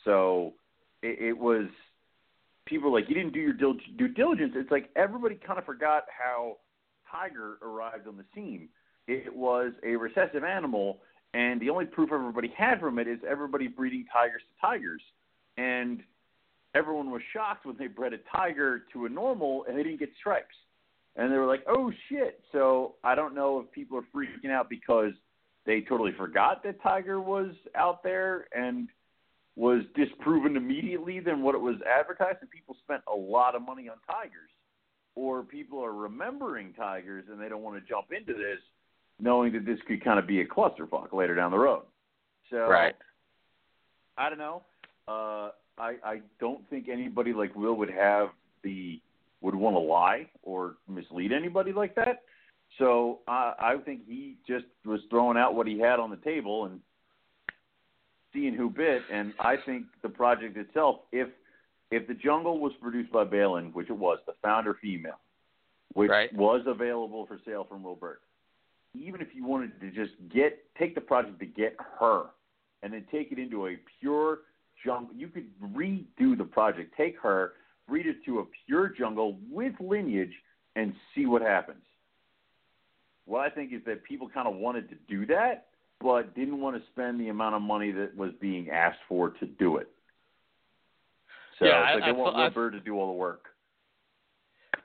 So 0.05 0.55
it, 1.03 1.19
it 1.21 1.39
was 1.39 1.67
people 2.67 2.91
were 2.91 3.01
like 3.01 3.09
you 3.09 3.15
didn't 3.15 3.33
do 3.33 3.41
your 3.41 3.53
due 3.53 4.09
diligence. 4.09 4.53
It's 4.57 4.71
like 4.71 4.91
everybody 4.97 5.35
kind 5.35 5.59
of 5.59 5.65
forgot 5.65 6.05
how 6.17 6.57
Tiger 7.11 7.59
arrived 7.63 8.07
on 8.07 8.17
the 8.17 8.25
scene. 8.35 8.69
It 9.07 9.35
was 9.35 9.73
a 9.85 9.97
recessive 9.97 10.45
animal, 10.45 10.99
and 11.33 11.61
the 11.61 11.71
only 11.71 11.87
proof 11.87 12.11
everybody 12.13 12.53
had 12.57 12.81
from 12.81 12.99
it 12.99 13.09
is 13.09 13.19
everybody 13.29 13.67
breeding 13.67 14.05
tigers 14.13 14.43
to 14.43 14.67
tigers, 14.67 15.01
and 15.57 16.03
everyone 16.75 17.11
was 17.11 17.23
shocked 17.33 17.65
when 17.65 17.77
they 17.79 17.87
bred 17.87 18.13
a 18.13 18.19
tiger 18.35 18.85
to 18.93 19.07
a 19.07 19.09
normal 19.09 19.65
and 19.67 19.79
they 19.79 19.83
didn't 19.83 19.99
get 19.99 20.11
stripes, 20.19 20.55
and 21.17 21.33
they 21.33 21.37
were 21.37 21.47
like, 21.47 21.65
"Oh 21.67 21.91
shit!" 22.09 22.41
So 22.53 22.97
I 23.05 23.15
don't 23.15 23.35
know 23.35 23.61
if 23.61 23.71
people 23.73 23.99
are 23.99 24.07
freaking 24.15 24.51
out 24.51 24.69
because 24.69 25.13
they 25.69 25.83
totally 25.83 26.13
forgot 26.17 26.63
that 26.65 26.83
Tiger 26.83 27.21
was 27.21 27.51
out 27.77 28.03
there 28.03 28.49
and 28.57 28.89
was 29.55 29.83
disproven 29.95 30.57
immediately 30.57 31.21
than 31.21 31.43
what 31.43 31.55
it 31.55 31.59
was 31.59 31.77
advertised, 31.87 32.39
and 32.41 32.51
people 32.51 32.75
spent 32.83 33.03
a 33.07 33.15
lot 33.15 33.55
of 33.55 33.61
money 33.61 33.87
on 33.87 33.97
Tigers, 34.07 34.49
or 35.15 35.43
people 35.43 35.85
are 35.85 35.93
remembering 35.93 36.73
Tigers 36.73 37.27
and 37.31 37.39
they 37.39 37.51
don't 37.51 37.63
want 37.63 37.77
to 37.77 37.87
jump 37.87 38.07
into 38.19 38.33
this, 38.33 38.59
knowing 39.21 39.53
that 39.53 39.67
this 39.67 39.79
could 39.87 40.03
kind 40.03 40.19
of 40.19 40.27
be 40.27 40.41
a 40.41 40.47
clusterfuck 40.47 41.13
later 41.13 41.35
down 41.35 41.51
the 41.51 41.59
road. 41.59 41.83
So, 42.49 42.67
Right. 42.67 42.97
I 44.17 44.31
don't 44.31 44.39
know. 44.39 44.63
Uh, 45.07 45.51
I 45.77 45.97
I 46.03 46.21
don't 46.41 46.69
think 46.71 46.89
anybody 46.89 47.35
like 47.35 47.55
Will 47.55 47.75
would 47.75 47.91
have 47.91 48.31
the 48.65 49.01
would 49.43 49.55
want 49.55 49.75
to 49.77 49.81
lie 49.81 50.29
or 50.43 50.77
mislead 50.89 51.31
anybody 51.31 51.73
like 51.73 51.95
that. 51.95 52.23
So 52.79 53.21
uh, 53.27 53.55
I 53.59 53.77
think 53.85 54.03
he 54.07 54.37
just 54.47 54.67
was 54.85 55.01
throwing 55.11 55.37
out 55.37 55.55
what 55.55 55.67
he 55.67 55.79
had 55.79 55.99
on 55.99 56.11
the 56.11 56.17
table 56.17 56.67
and 56.67 56.81
seeing 58.33 58.55
who 58.55 58.71
bit. 58.71 59.03
And 59.13 59.35
I 59.41 59.57
think 59.67 59.87
the 60.03 60.09
project 60.09 60.57
itself, 60.57 61.01
if 61.13 61.29
if 61.91 62.07
the 62.07 62.15
jungle 62.15 62.61
was 62.61 62.73
produced 62.83 63.11
by 63.11 63.25
Balin, 63.25 63.73
which 63.73 63.89
it 63.89 63.97
was, 63.97 64.19
the 64.27 64.35
founder 64.43 64.75
female, 64.75 65.19
which 65.95 66.11
Right. 66.11 66.31
was 66.35 66.61
available 66.67 67.25
for 67.27 67.41
sale 67.47 67.65
from 67.65 67.83
Wilbert, 67.83 68.21
even 68.95 69.23
if 69.23 69.29
you 69.35 69.47
wanted 69.47 69.81
to 69.81 69.91
just 69.91 70.13
get 70.29 70.63
take 70.77 70.95
the 70.95 71.01
project 71.01 71.41
to 71.41 71.47
get 71.47 71.77
her, 71.99 72.27
and 72.83 72.93
then 72.93 73.05
take 73.11 73.33
it 73.33 73.39
into 73.39 73.67
a 73.67 73.77
pure 74.01 74.41
jungle, 74.85 75.15
you 75.17 75.29
could 75.29 75.49
redo 75.75 76.37
the 76.37 76.45
project. 76.45 76.95
Take 76.97 77.19
her, 77.21 77.55
breed 77.89 78.07
it 78.07 78.25
to 78.27 78.41
a 78.41 78.45
pure 78.67 78.89
jungle 78.89 79.41
with 79.51 79.73
lineage, 79.81 80.35
and 80.77 80.95
see 81.15 81.27
what 81.27 81.43
happens. 81.43 81.83
What 83.29 83.43
I 83.43 83.51
think 83.51 83.75
is 83.75 83.83
that 83.85 84.03
people 84.05 84.27
kind 84.27 84.49
of 84.49 84.55
wanted 84.55 84.89
to 84.89 84.95
do 85.07 85.27
that, 85.27 85.67
but 86.01 86.35
didn't 86.35 86.61
want 86.61 86.77
to 86.77 86.83
spend 86.91 87.21
the 87.21 87.29
amount 87.29 87.55
of 87.55 87.61
money 87.61 87.93
that 87.93 88.17
was 88.17 88.31
being 88.41 88.71
asked 88.71 89.01
for 89.07 89.31
to 89.31 89.47
do 89.47 89.77
it. 89.77 89.89
So 91.59 91.67
Yeah, 91.67 91.83
it's 91.83 91.91
I- 91.91 91.95
like 91.97 92.03
I 92.05 92.07
they 92.07 92.19
want 92.19 92.37
Wilbur 92.37 92.71
to 92.71 92.81
do 92.81 92.97
all 92.99 93.09
the 93.09 93.19
work. 93.19 93.45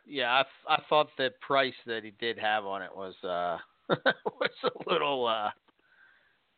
Yeah, 0.05 0.43
I, 0.67 0.73
I 0.73 0.81
thought 0.89 1.07
the 1.17 1.31
price 1.39 1.73
that 1.85 2.03
he 2.03 2.11
did 2.19 2.37
have 2.37 2.65
on 2.65 2.81
it 2.81 2.93
was 2.93 3.15
uh 3.23 3.57
was 3.89 4.51
a 4.65 4.89
little 4.91 5.25
uh 5.25 5.49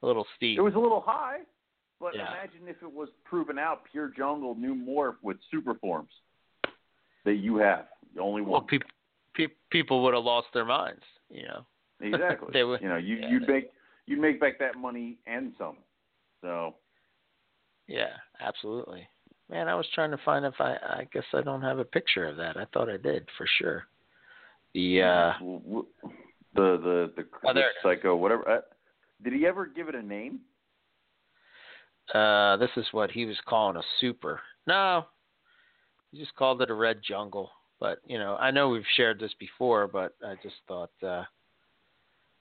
a 0.02 0.06
little 0.06 0.26
steep. 0.36 0.57
It 0.57 0.62
was 0.62 0.74
a 0.74 0.80
little 0.80 1.02
high, 1.02 1.41
but 1.99 2.16
Yeah. 2.16 2.30
imagine 2.30 2.68
if 2.68 2.82
it 2.82 2.91
was 2.91 3.10
proven 3.24 3.60
out 3.60 3.84
pure 3.91 4.07
jungle 4.07 4.56
new 4.56 4.74
morph 4.74 5.18
with 5.22 5.38
super 5.52 5.76
forms 5.76 6.10
that 7.26 7.36
you 7.36 7.57
have, 7.57 7.86
the 8.16 8.22
only 8.22 8.41
well, 8.41 8.62
one. 8.62 8.66
people 8.66 8.90
pe- 9.36 9.48
people 9.70 10.02
would 10.03 10.16
have 10.16 10.24
lost 10.24 10.48
their 10.53 10.66
minds, 10.66 11.03
you 11.30 11.44
know. 11.44 11.66
Exactly. 12.01 12.49
they 12.53 12.63
would- 12.63 12.81
you 12.81 12.89
know, 12.89 12.97
you 12.97 13.15
yeah, 13.17 13.30
you'd 13.30 13.47
they- 13.47 13.53
make 13.53 13.72
you'd 14.05 14.19
make 14.19 14.39
back 14.39 14.59
that 14.59 14.76
money 14.77 15.17
and 15.27 15.53
some. 15.57 15.77
So 16.41 16.76
Yeah, 17.88 18.13
absolutely. 18.39 19.07
Man, 19.49 19.67
I 19.67 19.76
was 19.76 19.88
trying 19.93 20.11
to 20.11 20.17
find 20.26 20.45
if 20.45 20.55
I 20.59 20.73
I 20.76 21.07
guess 21.13 21.23
I 21.34 21.41
don't 21.41 21.61
have 21.61 21.80
a 21.80 21.85
picture 21.85 22.27
of 22.27 22.38
that. 22.38 22.57
I 22.57 22.65
thought 22.73 22.89
I 22.89 22.97
did 22.97 23.27
for 23.38 23.47
sure. 23.59 23.84
The 24.73 25.01
uh 25.01 25.34
the 25.39 25.84
the 26.55 27.13
the, 27.15 27.26
Oh, 27.43 27.47
the 27.49 27.53
there 27.53 27.69
it 27.69 27.76
is. 27.77 27.84
psycho 27.84 28.15
whatever. 28.15 28.47
Uh, 28.49 28.61
did 29.23 29.34
he 29.34 29.45
ever 29.47 29.65
give 29.65 29.88
it 29.89 29.95
a 29.95 30.01
name? 30.01 30.39
uh 32.13 32.55
this 32.57 32.69
is 32.77 32.85
what 32.91 33.09
he 33.11 33.26
was 33.26 33.38
calling 33.47 33.77
a 33.77 33.81
super. 33.99 34.39
No. 34.67 35.05
He 36.11 36.19
just 36.19 36.35
called 36.35 36.61
it 36.61 36.69
a 36.69 36.73
red 36.73 37.01
jungle. 37.07 37.51
But, 37.80 37.99
you 38.05 38.17
know, 38.19 38.35
I 38.38 38.51
know 38.51 38.69
we've 38.69 38.84
shared 38.95 39.19
this 39.19 39.34
before, 39.39 39.88
but 39.88 40.15
I 40.26 40.35
just 40.43 40.55
thought 40.67 40.91
uh 41.03 41.23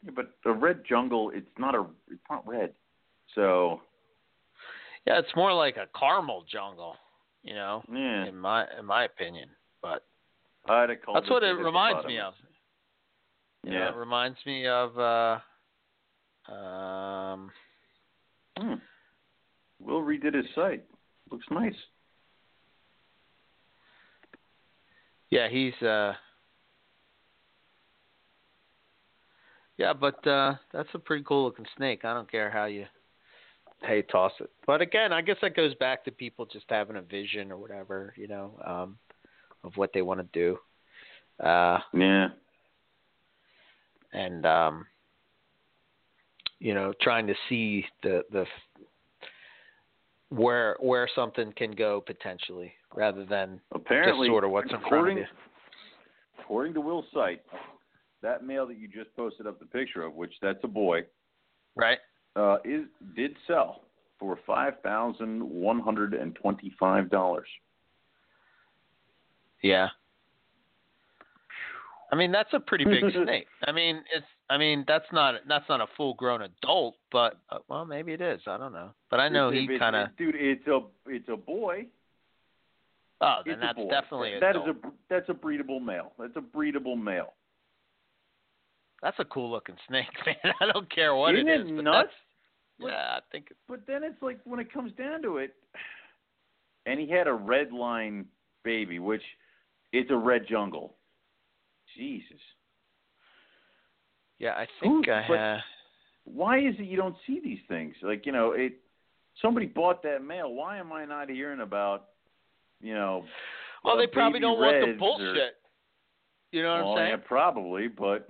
Yeah, 0.05 0.11
but 0.15 0.31
a 0.45 0.53
red 0.53 0.83
jungle, 0.89 1.31
it's 1.35 1.47
not 1.59 1.75
a 1.75 1.85
it's 2.11 2.23
not 2.31 2.47
red. 2.47 2.73
So 3.35 3.81
yeah, 5.07 5.19
it's 5.19 5.35
more 5.37 5.53
like 5.53 5.77
a 5.77 5.87
caramel 5.99 6.45
jungle, 6.51 6.97
you 7.43 7.55
know, 7.55 7.83
yeah, 7.93 8.27
in 8.27 8.37
my 8.37 8.67
in 8.79 8.85
my 8.87 9.05
opinion. 9.05 9.49
But 9.83 10.05
I'd 10.67 10.91
have 10.91 11.03
called 11.03 11.17
that's 11.17 11.31
what 11.31 11.43
it 11.43 11.53
reminds 11.53 12.07
me 12.07 12.19
of. 12.19 12.35
Yeah. 13.63 13.89
it 13.89 13.97
reminds 13.97 14.39
me 14.45 14.67
of 14.67 14.99
uh 14.99 16.53
um 16.53 17.51
Hmm. 18.57 18.75
Will 19.81 20.03
redid 20.03 20.35
his 20.35 20.47
site. 20.55 20.85
Looks 21.31 21.47
nice. 21.51 21.75
Yeah, 25.31 25.49
he's 25.49 25.75
uh 25.83 26.13
Yeah, 29.77 29.93
but 29.93 30.25
uh 30.27 30.55
that's 30.73 30.89
a 30.95 30.99
pretty 30.99 31.25
cool 31.25 31.45
looking 31.45 31.67
snake. 31.77 32.05
I 32.05 32.15
don't 32.15 32.31
care 32.31 32.51
how 32.51 32.67
you 32.67 32.87
hey, 33.83 34.03
toss 34.03 34.33
it. 34.41 34.51
But 34.67 34.81
again, 34.81 35.13
I 35.13 35.21
guess 35.21 35.37
that 35.43 35.57
goes 35.57 35.75
back 35.75 36.05
to 36.05 36.11
people 36.11 36.47
just 36.47 36.65
having 36.69 36.97
a 36.97 37.03
vision 37.03 37.51
or 37.53 37.59
whatever, 37.59 38.15
you 38.17 38.29
know, 38.29 38.59
um 38.65 38.99
of 39.65 39.77
what 39.77 39.91
they 39.93 40.03
want 40.03 40.21
to 40.21 40.29
do. 40.33 40.59
Uh 41.45 41.79
Yeah. 41.93 42.29
and 44.13 44.47
um 44.47 44.87
you 46.61 46.73
know, 46.73 46.93
trying 47.01 47.27
to 47.27 47.35
see 47.49 47.85
the 48.03 48.23
the 48.31 48.47
where 50.31 50.77
where 50.81 51.09
something 51.15 51.53
can 51.57 51.73
go 51.73 52.01
potentially 52.01 52.73
rather 52.95 53.25
than 53.25 53.61
Apparently, 53.73 54.29
just 54.29 54.33
sort 54.33 54.45
of 54.45 54.51
what's 54.51 54.65
in 54.71 54.71
front 54.71 54.85
of 54.85 54.93
according, 54.93 55.19
you. 55.19 55.25
according 56.41 56.75
to 56.75 56.81
Will's 56.81 57.05
site, 57.13 57.43
that 58.25 58.45
male 58.45 58.67
that 58.67 58.79
you 58.79 58.89
just 58.89 59.15
posted 59.15 59.47
up 59.47 59.61
the 59.61 59.67
picture 59.67 60.03
of, 60.03 60.15
which 60.15 60.33
that's 60.43 60.59
a 60.65 60.69
boy, 60.69 61.03
Right? 61.77 61.99
uh, 62.35 62.57
is 62.65 62.87
did 63.15 63.37
sell 63.47 63.83
for 64.19 64.39
five 64.47 64.75
thousand 64.83 65.43
one 65.49 65.79
hundred 65.79 66.15
and 66.15 66.35
twenty-five 66.35 67.11
dollars. 67.11 67.47
Yeah. 69.63 69.89
I 72.13 72.17
mean, 72.17 72.31
that's 72.31 72.53
a 72.53 72.61
pretty 72.61 72.85
big 72.85 73.03
snake. 73.25 73.47
I 73.67 73.73
mean, 73.73 73.97
it's. 74.15 74.27
I 74.51 74.59
mean, 74.59 74.85
that's 74.87 75.07
not 75.13 75.37
that's 75.49 75.69
not 75.69 75.81
a 75.81 75.87
full 75.97 76.15
grown 76.15 76.43
adult, 76.43 76.97
but 77.11 77.39
uh, 77.51 77.59
well, 77.69 77.85
maybe 77.85 78.13
it 78.13 78.21
is. 78.21 78.41
I 78.47 78.57
don't 78.59 78.73
know. 78.73 78.91
But 79.11 79.21
I 79.21 79.29
know 79.29 79.51
he 79.51 79.67
kind 79.79 79.97
of. 79.97 80.09
dude. 80.17 80.35
It's 80.37 80.67
a 80.67 80.81
it's 81.07 81.29
a 81.29 81.37
boy. 81.37 81.87
Oh, 83.21 83.37
then 83.47 83.55
it's 83.55 83.63
that's 83.63 83.89
definitely 83.89 84.35
that 84.41 84.55
is 84.57 84.63
adult. 84.63 84.77
a 84.85 84.91
that's 85.09 85.29
a 85.29 85.33
breedable 85.33 85.83
male. 85.83 86.13
That's 86.19 86.37
a 86.37 86.41
breedable 86.41 87.01
male. 87.03 87.33
That's 89.05 89.19
a 89.21 89.25
cool 89.27 89.51
looking 89.51 89.77
snake, 89.87 90.07
man. 90.27 90.55
I 90.61 90.73
don't 90.73 90.91
care 90.93 91.15
what 91.15 91.35
Isn't 91.37 91.47
it 91.47 91.61
it 91.61 91.67
is. 91.67 91.73
but 91.77 91.85
nuts? 91.85 92.09
that's- 92.81 92.91
Yeah, 92.93 93.19
I 93.19 93.21
think. 93.31 93.49
It, 93.53 93.57
But 93.69 93.87
then 93.87 94.03
it's 94.03 94.21
like 94.23 94.41
when 94.45 94.59
it 94.59 94.73
comes 94.73 94.91
down 94.95 95.23
to 95.23 95.37
it, 95.37 95.55
and 96.87 96.99
he 96.99 97.09
had 97.09 97.29
a 97.29 97.33
red 97.33 97.71
line 97.73 98.25
baby, 98.65 98.99
which 98.99 99.23
it's 99.93 100.11
a 100.11 100.17
red 100.17 100.47
jungle. 100.49 100.95
Jesus, 101.97 102.41
yeah, 104.41 104.53
I 104.55 104.67
think 104.81 105.07
Who- 105.07 105.13
I 105.13 105.25
but- 105.29 105.61
why 106.25 106.59
is 106.59 106.75
it 106.79 106.85
you 106.87 106.97
don't 106.97 107.17
see 107.27 107.39
these 107.45 107.61
things? 107.69 107.95
Like 108.03 108.25
you 108.27 108.33
know, 108.33 108.53
it 108.53 108.73
somebody 109.43 109.67
bought 109.67 110.03
that 110.05 110.25
male. 110.25 110.53
Why 110.55 110.79
am 110.79 110.93
I 110.93 111.05
not 111.05 111.29
hearing 111.29 111.61
about, 111.61 112.07
you 112.81 112.95
know? 112.95 113.25
Well, 113.85 113.95
uh, 113.95 113.99
they 113.99 114.07
probably 114.07 114.41
don't 114.41 114.59
want 114.59 114.81
the 114.81 114.87
reds 114.87 114.97
or- 114.97 114.99
bullshit. 114.99 115.57
You 116.53 116.63
know 116.63 116.75
what 116.77 116.85
well, 116.85 116.93
I'm 116.93 116.99
saying? 116.99 117.11
yeah, 117.11 117.27
probably, 117.29 117.89
but 117.89 118.29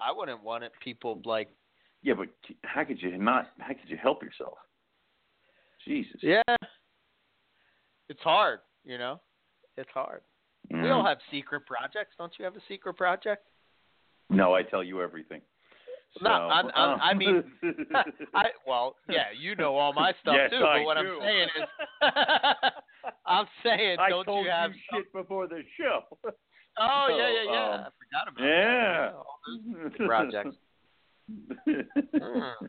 I 0.00 0.12
wouldn't 0.12 0.42
want 0.42 0.64
it. 0.64 0.72
People 0.82 1.20
like. 1.24 1.48
yeah, 2.02 2.14
but 2.14 2.28
how 2.64 2.84
could 2.84 3.00
you 3.02 3.16
not? 3.18 3.48
How 3.58 3.68
could 3.68 3.88
you 3.88 3.96
help 3.96 4.22
yourself? 4.22 4.54
Jesus. 5.86 6.16
Yeah. 6.22 6.42
It's 8.08 8.20
hard, 8.22 8.60
you 8.84 8.98
know. 8.98 9.20
It's 9.76 9.90
hard. 9.94 10.22
We 10.70 10.90
all 10.90 11.02
Mm. 11.02 11.08
have 11.08 11.18
secret 11.30 11.62
projects. 11.66 12.14
Don't 12.18 12.32
you 12.38 12.44
have 12.44 12.56
a 12.56 12.60
secret 12.68 12.94
project? 12.96 13.46
No, 14.28 14.54
I 14.54 14.62
tell 14.62 14.82
you 14.84 15.00
everything. 15.02 15.42
No, 16.20 16.30
I'm- 16.30 16.70
I'm- 16.74 16.98
I 17.00 17.14
mean, 17.14 17.52
I 18.34 18.52
well, 18.66 18.96
yeah, 19.08 19.30
you 19.36 19.54
know 19.54 19.76
all 19.76 19.92
my 19.92 20.12
stuff 20.20 20.34
Yes, 20.36 20.50
too. 20.50 20.64
I 20.64 20.78
but 20.78 20.84
what 20.84 20.94
do. 20.98 21.20
I'm 21.20 21.20
saying 21.20 21.48
is, 21.56 21.68
I'm 23.26 23.46
saying, 23.62 23.98
I 24.00 24.08
don't 24.10 24.24
told 24.24 24.44
you 24.44 24.50
have? 24.50 24.72
shit 24.92 25.12
before 25.12 25.46
the 25.46 25.62
show. 25.78 26.02
Oh 26.78 27.06
yeah, 27.10 27.28
yeah, 27.28 27.52
yeah. 27.52 27.74
um, 27.74 27.80
I 27.80 27.90
forgot 27.98 28.28
about 28.28 28.44
yeah. 28.44 29.12
that. 29.12 29.98
Those 29.98 30.06
projects. 30.06 30.56
Hmm. 32.18 32.66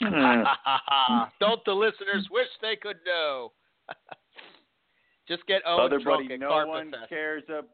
don't 1.40 1.64
the 1.64 1.72
listeners 1.72 2.28
wish 2.30 2.48
they 2.60 2.76
could 2.76 2.96
know? 3.06 3.52
Just 5.28 5.46
get 5.46 5.62
Owen 5.66 5.80
Other 5.86 6.00
buddy, 6.00 6.36
no 6.36 6.48
Carpet 6.48 6.68
one 6.68 6.90
Fest. 6.90 7.08
cares. 7.08 7.42
Up, 7.56 7.68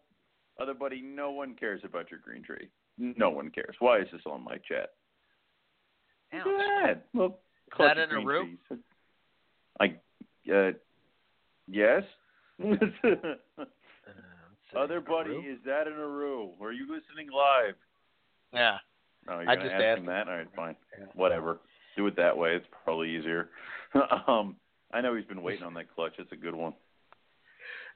other 0.60 0.74
buddy, 0.74 1.00
no 1.00 1.30
one 1.30 1.54
cares 1.54 1.80
about 1.84 2.10
your 2.10 2.20
green 2.20 2.42
tree. 2.42 2.68
No 2.98 3.30
one 3.30 3.50
cares. 3.50 3.74
Why 3.78 4.00
is 4.00 4.08
this 4.12 4.20
on 4.26 4.44
my 4.44 4.56
chat? 4.58 4.90
Ouch. 6.34 6.44
Go. 6.44 6.94
Well, 7.14 7.26
Is 7.26 7.78
that 7.78 7.98
in 7.98 8.10
a 8.10 8.24
room? 8.24 8.58
trees. 8.68 8.80
I, 9.80 9.86
uh, 10.52 10.72
yes. 11.66 12.02
Uh, 14.74 14.80
Other 14.80 15.00
buddy, 15.00 15.32
is 15.34 15.58
that 15.66 15.86
in 15.86 15.94
a 15.94 16.06
room? 16.06 16.50
Are 16.60 16.72
you 16.72 16.82
listening 16.84 17.30
live? 17.34 17.74
Yeah. 18.52 18.78
No, 19.26 19.40
you're 19.40 19.50
I 19.50 19.56
just 19.56 19.66
ask 19.66 19.82
asked 19.82 19.98
him 19.98 20.04
him. 20.04 20.06
that. 20.06 20.28
All 20.28 20.36
right, 20.36 20.46
fine. 20.56 20.76
Yeah. 20.98 21.06
Whatever. 21.14 21.60
Do 21.96 22.06
it 22.06 22.16
that 22.16 22.36
way. 22.36 22.54
It's 22.54 22.66
probably 22.84 23.10
easier. 23.10 23.50
um, 24.26 24.56
I 24.92 25.00
know 25.00 25.14
he's 25.14 25.26
been 25.26 25.42
waiting 25.42 25.64
on 25.64 25.74
that 25.74 25.92
clutch. 25.94 26.14
It's 26.18 26.32
a 26.32 26.36
good 26.36 26.54
one. 26.54 26.72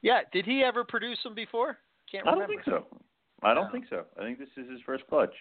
Yeah. 0.03 0.21
Did 0.33 0.45
he 0.45 0.63
ever 0.63 0.85
produce 0.85 1.19
them 1.23 1.35
before? 1.35 1.79
Can't 2.11 2.25
remember. 2.27 2.45
I 2.45 2.47
don't 2.47 2.57
think 2.57 2.65
so. 2.67 2.99
I 3.43 3.55
don't 3.55 3.67
No. 3.67 3.73
think 3.73 3.85
so. 3.89 4.05
I 4.19 4.23
think 4.23 4.39
this 4.39 4.49
is 4.57 4.71
his 4.71 4.81
first 4.85 5.07
clutch. 5.09 5.35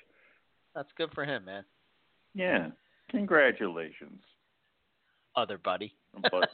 That's 0.76 0.90
good 0.98 1.12
for 1.14 1.26
him, 1.26 1.46
man. 1.46 1.64
Yeah. 2.34 2.70
Congratulations. 3.12 4.22
Other 5.36 5.58
buddy. 5.58 5.94
But 6.32 6.50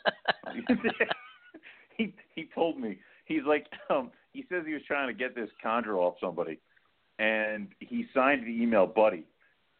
he 1.97 2.13
he 2.35 2.49
told 2.55 2.79
me 2.79 2.97
he's 3.25 3.43
like 3.45 3.67
um 3.89 4.11
he 4.39 4.45
says 4.47 4.63
he 4.65 4.73
was 4.73 4.83
trying 4.87 5.07
to 5.07 5.13
get 5.13 5.35
this 5.35 5.49
chondro 5.63 5.97
off 5.97 6.15
somebody, 6.21 6.59
and 7.19 7.67
he 7.79 8.05
signed 8.13 8.43
the 8.43 8.63
email 8.63 8.87
Buddy, 8.87 9.25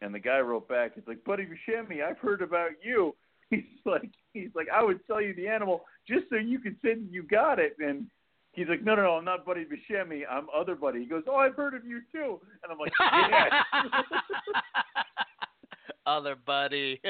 and 0.02 0.14
the 0.14 0.18
guy 0.18 0.38
wrote 0.40 0.68
back 0.68 0.92
he's 0.94 1.04
like 1.06 1.24
Buddy 1.24 1.46
Buscemi, 1.46 2.04
I've 2.04 2.18
heard 2.18 2.42
about 2.42 2.72
you. 2.82 3.14
He's 3.50 3.64
like 3.84 4.08
he's 4.32 4.50
like 4.54 4.68
I 4.72 4.80
would 4.80 5.00
sell 5.08 5.20
you 5.20 5.34
the 5.34 5.48
animal 5.48 5.80
just 6.06 6.26
so 6.30 6.36
you 6.36 6.60
could 6.60 6.76
say 6.84 6.94
you 7.10 7.24
got 7.24 7.58
it, 7.58 7.74
and 7.80 8.06
he's 8.52 8.68
like 8.68 8.84
no 8.84 8.94
no 8.94 9.02
no 9.02 9.10
I'm 9.14 9.24
not 9.24 9.44
Buddy 9.44 9.64
Buscemi 9.64 10.22
I'm 10.30 10.46
other 10.56 10.76
Buddy. 10.76 11.00
He 11.00 11.06
goes 11.06 11.24
oh 11.26 11.34
I've 11.34 11.56
heard 11.56 11.74
of 11.74 11.84
you 11.84 12.00
too, 12.12 12.38
and 12.62 12.70
I'm 12.70 12.78
like 12.78 12.92
yes. 13.00 13.50
Other 16.06 16.36
buddy. 16.46 17.00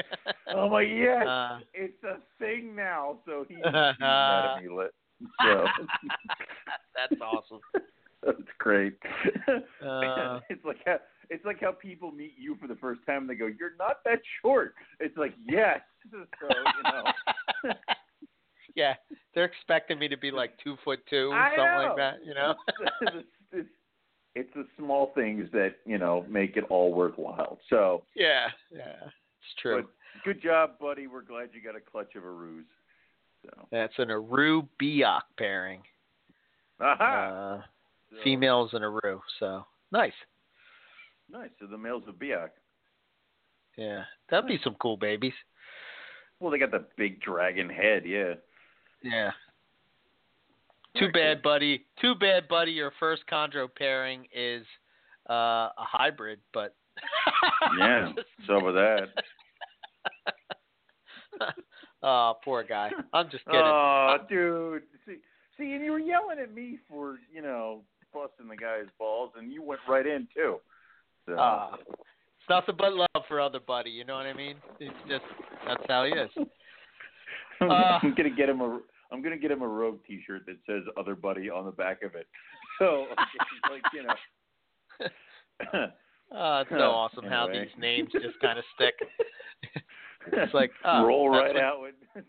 I'm 0.47 0.71
like 0.71 0.87
yes. 0.89 1.27
Uh, 1.27 1.59
it's 1.75 2.03
a 2.03 2.17
thing 2.39 2.75
now. 2.75 3.19
So 3.27 3.45
he, 3.47 3.55
he's 3.55 3.63
mad 3.71 4.57
at 4.57 4.63
me 4.63 4.69
lit. 4.69 4.95
So 5.41 5.65
That's 6.95 7.21
awesome. 7.21 7.59
that's 8.23 8.37
great. 8.59 8.97
Uh. 9.83 10.39
it's 10.49 10.63
like 10.63 10.77
how 10.85 10.97
it's 11.29 11.43
like 11.43 11.59
how 11.59 11.71
people 11.71 12.11
meet 12.11 12.33
you 12.37 12.55
for 12.61 12.67
the 12.67 12.75
first 12.75 13.01
time 13.05 13.23
and 13.23 13.29
they 13.29 13.35
go, 13.35 13.47
"You're 13.47 13.75
not 13.79 13.97
that 14.05 14.19
short." 14.41 14.75
It's 14.99 15.17
like 15.17 15.33
yes. 15.45 15.79
So 16.11 16.47
you 16.49 16.83
know, 16.83 17.73
yeah, 18.75 18.93
they're 19.33 19.45
expecting 19.45 19.99
me 19.99 20.07
to 20.07 20.17
be 20.17 20.31
like 20.31 20.51
two 20.63 20.77
foot 20.83 20.99
two, 21.09 21.29
or 21.31 21.49
something 21.55 21.65
know. 21.65 21.87
like 21.87 21.97
that. 21.97 22.25
You 22.25 22.33
know. 22.33 22.55
it's, 23.01 23.27
it's, 23.51 23.69
it's 24.35 24.49
the 24.55 24.65
small 24.77 25.11
things 25.15 25.47
that 25.53 25.75
you 25.85 25.97
know 25.97 26.25
make 26.29 26.57
it 26.57 26.65
all 26.69 26.93
worthwhile. 26.93 27.59
So, 27.69 28.03
yeah, 28.15 28.47
yeah, 28.71 29.03
it's 29.03 29.61
true. 29.61 29.83
but 29.83 29.91
good 30.23 30.41
job, 30.41 30.79
buddy. 30.79 31.07
We're 31.07 31.21
glad 31.21 31.49
you 31.53 31.61
got 31.61 31.75
a 31.75 31.81
clutch 31.81 32.15
of 32.15 32.23
a 32.23 32.31
ruse. 32.31 32.65
So, 33.43 33.67
That's 33.71 33.93
an 33.97 34.11
Aru 34.11 34.67
Biak 34.81 35.21
pairing. 35.37 35.81
aha. 36.79 37.59
Uh, 37.59 37.61
So, 38.11 38.17
females 38.23 38.71
and 38.73 38.83
Aru, 38.83 39.21
so 39.39 39.65
nice. 39.91 40.13
Nice. 41.31 41.49
So 41.59 41.65
the 41.67 41.77
males 41.77 42.03
of 42.07 42.15
Biak. 42.15 42.49
Yeah, 43.77 44.03
that'd 44.29 44.47
be 44.47 44.59
some 44.63 44.75
cool 44.81 44.97
babies. 44.97 45.33
Well, 46.39 46.51
they 46.51 46.57
got 46.57 46.71
the 46.71 46.85
big 46.97 47.21
dragon 47.21 47.69
head. 47.69 48.03
Yeah. 48.05 48.33
Yeah. 49.01 49.31
Too 50.97 51.09
bad, 51.13 51.41
buddy. 51.41 51.85
Too 52.01 52.15
bad, 52.15 52.47
buddy. 52.49 52.71
Your 52.73 52.91
first 52.99 53.23
chondro 53.31 53.69
pairing 53.73 54.27
is 54.35 54.65
uh, 55.29 55.69
a 55.69 55.71
hybrid, 55.77 56.39
but 56.53 56.75
Yeah. 57.79 58.11
So 58.45 58.61
with 58.63 58.75
that. 58.75 59.07
oh, 62.03 62.33
poor 62.43 62.63
guy. 62.63 62.91
I'm 63.13 63.29
just 63.29 63.45
kidding. 63.45 63.61
Oh, 63.63 64.17
dude. 64.29 64.83
See, 65.05 65.17
see, 65.57 65.73
and 65.73 65.83
you 65.83 65.91
were 65.91 65.99
yelling 65.99 66.39
at 66.39 66.53
me 66.53 66.77
for 66.89 67.19
you 67.33 67.41
know 67.41 67.81
busting 68.13 68.47
the 68.47 68.57
guy's 68.57 68.87
balls, 68.99 69.31
and 69.37 69.51
you 69.51 69.61
went 69.61 69.81
right 69.87 70.05
in 70.05 70.27
too. 70.33 70.57
So. 71.25 71.33
Uh, 71.33 71.77
it's 71.89 72.49
nothing 72.49 72.75
but 72.77 72.93
love 72.93 73.25
for 73.27 73.39
other 73.39 73.59
buddy. 73.59 73.91
You 73.91 74.03
know 74.03 74.15
what 74.15 74.25
I 74.25 74.33
mean? 74.33 74.55
It's 74.79 74.95
just 75.07 75.23
that's 75.67 75.83
how 75.87 76.05
he 76.05 76.11
is. 76.11 76.29
uh, 77.61 77.65
I'm 77.65 78.15
gonna 78.15 78.31
get 78.31 78.49
him 78.49 78.61
a. 78.61 78.79
I'm 79.11 79.21
gonna 79.21 79.37
get 79.37 79.51
him 79.51 79.61
a 79.61 79.67
Rogue 79.67 79.99
T-shirt 80.07 80.45
that 80.47 80.57
says 80.65 80.81
"Other 80.97 81.15
Buddy" 81.15 81.49
on 81.49 81.65
the 81.65 81.71
back 81.71 82.01
of 82.01 82.15
it. 82.15 82.27
So 82.79 83.05
like 83.69 83.83
you 83.93 84.03
know. 84.03 84.13
Oh, 86.33 86.61
it's 86.61 86.69
so 86.69 86.77
awesome 86.77 87.25
how 87.25 87.47
these 87.51 87.67
names 87.77 88.09
just 88.13 88.39
kind 88.39 88.57
of 88.57 88.63
stick. 88.73 88.95
It's 90.31 90.53
like, 90.53 90.71
oh, 90.85 91.05
roll 91.05 91.29
right 91.29 91.53
what- 91.53 91.63
out 91.63 91.81
with. 91.81 91.95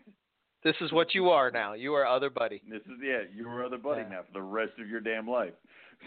This 0.63 0.75
is 0.79 0.93
what 0.93 1.13
you 1.13 1.29
are 1.29 1.51
now. 1.51 1.73
You 1.73 1.93
are 1.93 2.07
other 2.07 2.29
buddy. 2.29 2.61
This 2.69 2.79
is 2.83 2.93
yeah. 3.03 3.23
You're 3.35 3.65
other 3.65 3.77
buddy 3.77 4.03
Yeah. 4.03 4.07
now 4.09 4.21
for 4.25 4.31
the 4.31 4.41
rest 4.41 4.71
of 4.79 4.87
your 4.87 5.01
damn 5.01 5.27
life. 5.29 5.51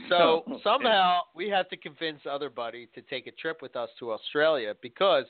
So 0.08 0.44
somehow 0.64 1.20
we 1.34 1.50
have 1.50 1.68
to 1.68 1.76
convince 1.76 2.20
other 2.24 2.48
buddy 2.48 2.88
to 2.94 3.02
take 3.02 3.26
a 3.26 3.32
trip 3.32 3.60
with 3.60 3.76
us 3.76 3.90
to 3.98 4.12
Australia 4.12 4.72
because 4.80 5.26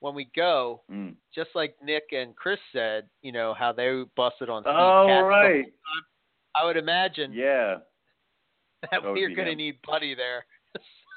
when 0.00 0.14
we 0.14 0.30
go, 0.34 0.80
Mm. 0.90 1.16
just 1.34 1.50
like 1.54 1.76
Nick 1.84 2.04
and 2.12 2.34
Chris 2.36 2.58
said, 2.72 3.06
you 3.20 3.32
know 3.32 3.52
how 3.52 3.70
they 3.70 4.02
busted 4.16 4.48
on 4.48 4.62
Oh 4.64 4.70
Katz 4.70 5.08
the 5.10 5.12
whole 5.14 5.24
right. 5.24 5.64
I 6.58 6.64
would 6.64 6.78
imagine 6.78 7.34
Yeah. 7.34 7.80
that 8.80 8.90
That 8.92 9.02
would 9.02 9.12
we're 9.12 9.34
going 9.34 9.48
to 9.48 9.54
need 9.54 9.76
Buddy 9.86 10.14
there. 10.14 10.46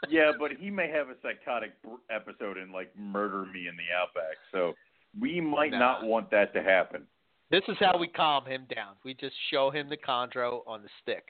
Yeah, 0.10 0.32
but 0.40 0.52
he 0.60 0.70
may 0.70 0.90
have 0.92 1.10
a 1.10 1.16
psychotic 1.22 1.72
episode 2.10 2.58
and 2.58 2.72
like 2.72 2.96
murder 2.98 3.46
me 3.52 3.68
in 3.68 3.76
the 3.76 3.90
outback. 4.00 4.38
So 4.52 4.74
we 5.20 5.42
might 5.42 5.72
Nah. 5.72 5.80
not 5.80 6.04
want 6.04 6.30
that 6.32 6.54
to 6.54 6.62
happen. 6.62 7.04
This 7.50 7.64
is 7.68 7.78
how 7.80 7.98
we 7.98 8.08
calm 8.08 8.46
him 8.46 8.66
down. 8.74 8.94
We 9.04 9.14
just 9.14 9.36
show 9.52 9.70
him 9.72 9.90
the 9.90 9.98
chondro 9.98 10.62
on 10.68 10.82
the 10.84 10.90
stick. 11.02 11.24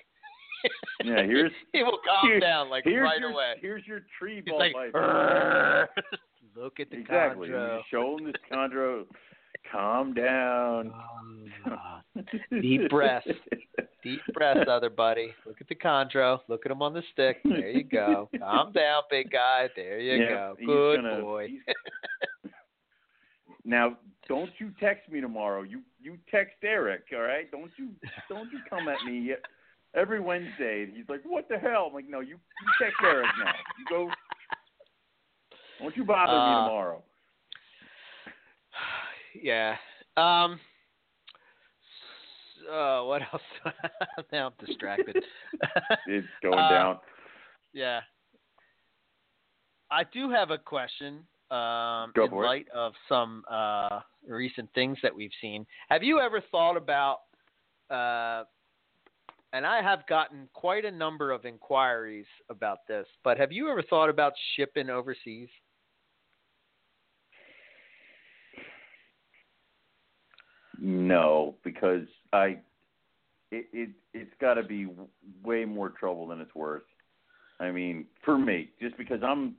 Yeah, 1.03 1.23
here's 1.23 1.51
he 1.73 1.83
will 1.83 1.99
calm 2.05 2.27
here- 2.29 2.39
down 2.39 2.69
like 2.69 2.85
right 2.85 3.19
your, 3.19 3.29
away. 3.31 3.53
Here's 3.61 3.85
your 3.85 4.01
tree 4.19 4.41
ball 4.41 4.57
like, 4.59 4.73
look 6.55 6.79
at 6.79 6.89
the 6.89 6.97
Exactly. 6.97 7.49
chondro. 7.49 7.77
You 7.77 7.83
show 7.91 8.17
him 8.17 8.25
this 8.25 8.35
chondro. 8.51 9.05
Calm 9.71 10.13
down. 10.13 10.93
Ah, 11.65 12.01
Deep 12.61 12.89
breath. 12.89 13.23
Deep 14.03 14.21
breath, 14.33 14.67
other 14.67 14.89
buddy. 14.89 15.33
Look 15.45 15.57
at 15.61 15.67
the 15.67 15.75
chondro. 15.75 16.39
Look 16.47 16.65
at 16.65 16.71
him 16.71 16.81
on 16.81 16.93
the 16.93 17.03
stick. 17.13 17.37
There 17.43 17.69
you 17.69 17.83
go. 17.83 18.29
Calm 18.39 18.71
down, 18.71 19.01
big 19.09 19.29
guy. 19.31 19.67
There 19.75 19.99
you 19.99 20.23
Yeah, 20.23 20.29
go. 20.29 20.55
Good 20.65 21.01
gonna- 21.01 21.21
boy. 21.21 21.49
now, 23.65 23.97
don't 24.27 24.51
you 24.59 24.71
text 24.79 25.09
me 25.11 25.21
tomorrow. 25.21 25.63
You 25.63 25.81
you 26.01 26.17
text 26.31 26.55
Eric, 26.63 27.03
all 27.13 27.21
right? 27.21 27.49
Don't 27.51 27.71
you 27.77 27.89
don't 28.29 28.51
you 28.51 28.59
come 28.69 28.87
at 28.87 29.03
me 29.05 29.19
yet. 29.19 29.41
Every 29.95 30.19
Wednesday, 30.19 30.85
he's 30.93 31.05
like, 31.09 31.21
"What 31.23 31.47
the 31.49 31.57
hell?" 31.57 31.85
I'm 31.87 31.93
like, 31.93 32.07
"No, 32.09 32.19
you, 32.19 32.35
you 32.35 32.67
text 32.79 32.97
Eric 33.03 33.25
now. 33.43 33.51
You 33.79 33.85
go. 33.89 34.09
Don't 35.79 35.95
you 35.97 36.03
bother 36.05 36.33
Uh, 36.33 36.49
me 36.49 36.67
tomorrow." 36.67 37.03
Yeah. 39.43 39.75
Um. 40.15 40.59
Uh, 42.71 43.01
what 43.03 43.21
else? 43.33 43.41
now 44.31 44.47
I'm 44.47 44.65
distracted. 44.65 45.15
It's 46.07 46.27
going 46.41 46.57
Uh, 46.59 46.69
down. 46.69 46.99
Yeah. 47.73 48.01
I 49.89 50.03
do 50.03 50.29
have 50.29 50.51
a 50.51 50.57
question. 50.57 51.25
Um, 51.49 52.11
Go 52.13 52.25
in 52.25 52.29
for 52.29 52.43
it. 52.43 52.47
light 52.47 52.67
of 52.75 52.93
some 53.07 53.43
uh, 53.49 54.01
recent 54.27 54.69
things 54.73 54.97
that 55.01 55.15
we've 55.15 55.31
seen, 55.39 55.65
have 55.89 56.03
you 56.03 56.19
ever 56.19 56.41
thought 56.51 56.75
about? 56.75 57.19
Uh, 57.89 58.43
and 59.53 59.65
I 59.65 59.81
have 59.81 60.05
gotten 60.07 60.49
quite 60.53 60.83
a 60.83 60.91
number 60.91 61.31
of 61.31 61.45
inquiries 61.45 62.25
about 62.49 62.79
this, 62.89 63.07
but 63.23 63.37
have 63.37 63.53
you 63.53 63.69
ever 63.69 63.81
thought 63.81 64.09
about 64.09 64.33
shipping 64.57 64.89
overseas? 64.89 65.47
No, 70.79 71.55
because 71.63 72.07
I, 72.33 72.57
it 73.51 73.67
it 73.73 73.89
it's 74.13 74.33
got 74.39 74.55
to 74.55 74.63
be 74.63 74.87
way 75.43 75.65
more 75.65 75.89
trouble 75.89 76.27
than 76.27 76.39
it's 76.39 76.53
worth. 76.55 76.83
I 77.59 77.71
mean, 77.71 78.05
for 78.23 78.37
me, 78.37 78.69
just 78.79 78.97
because 78.97 79.21
I'm, 79.23 79.55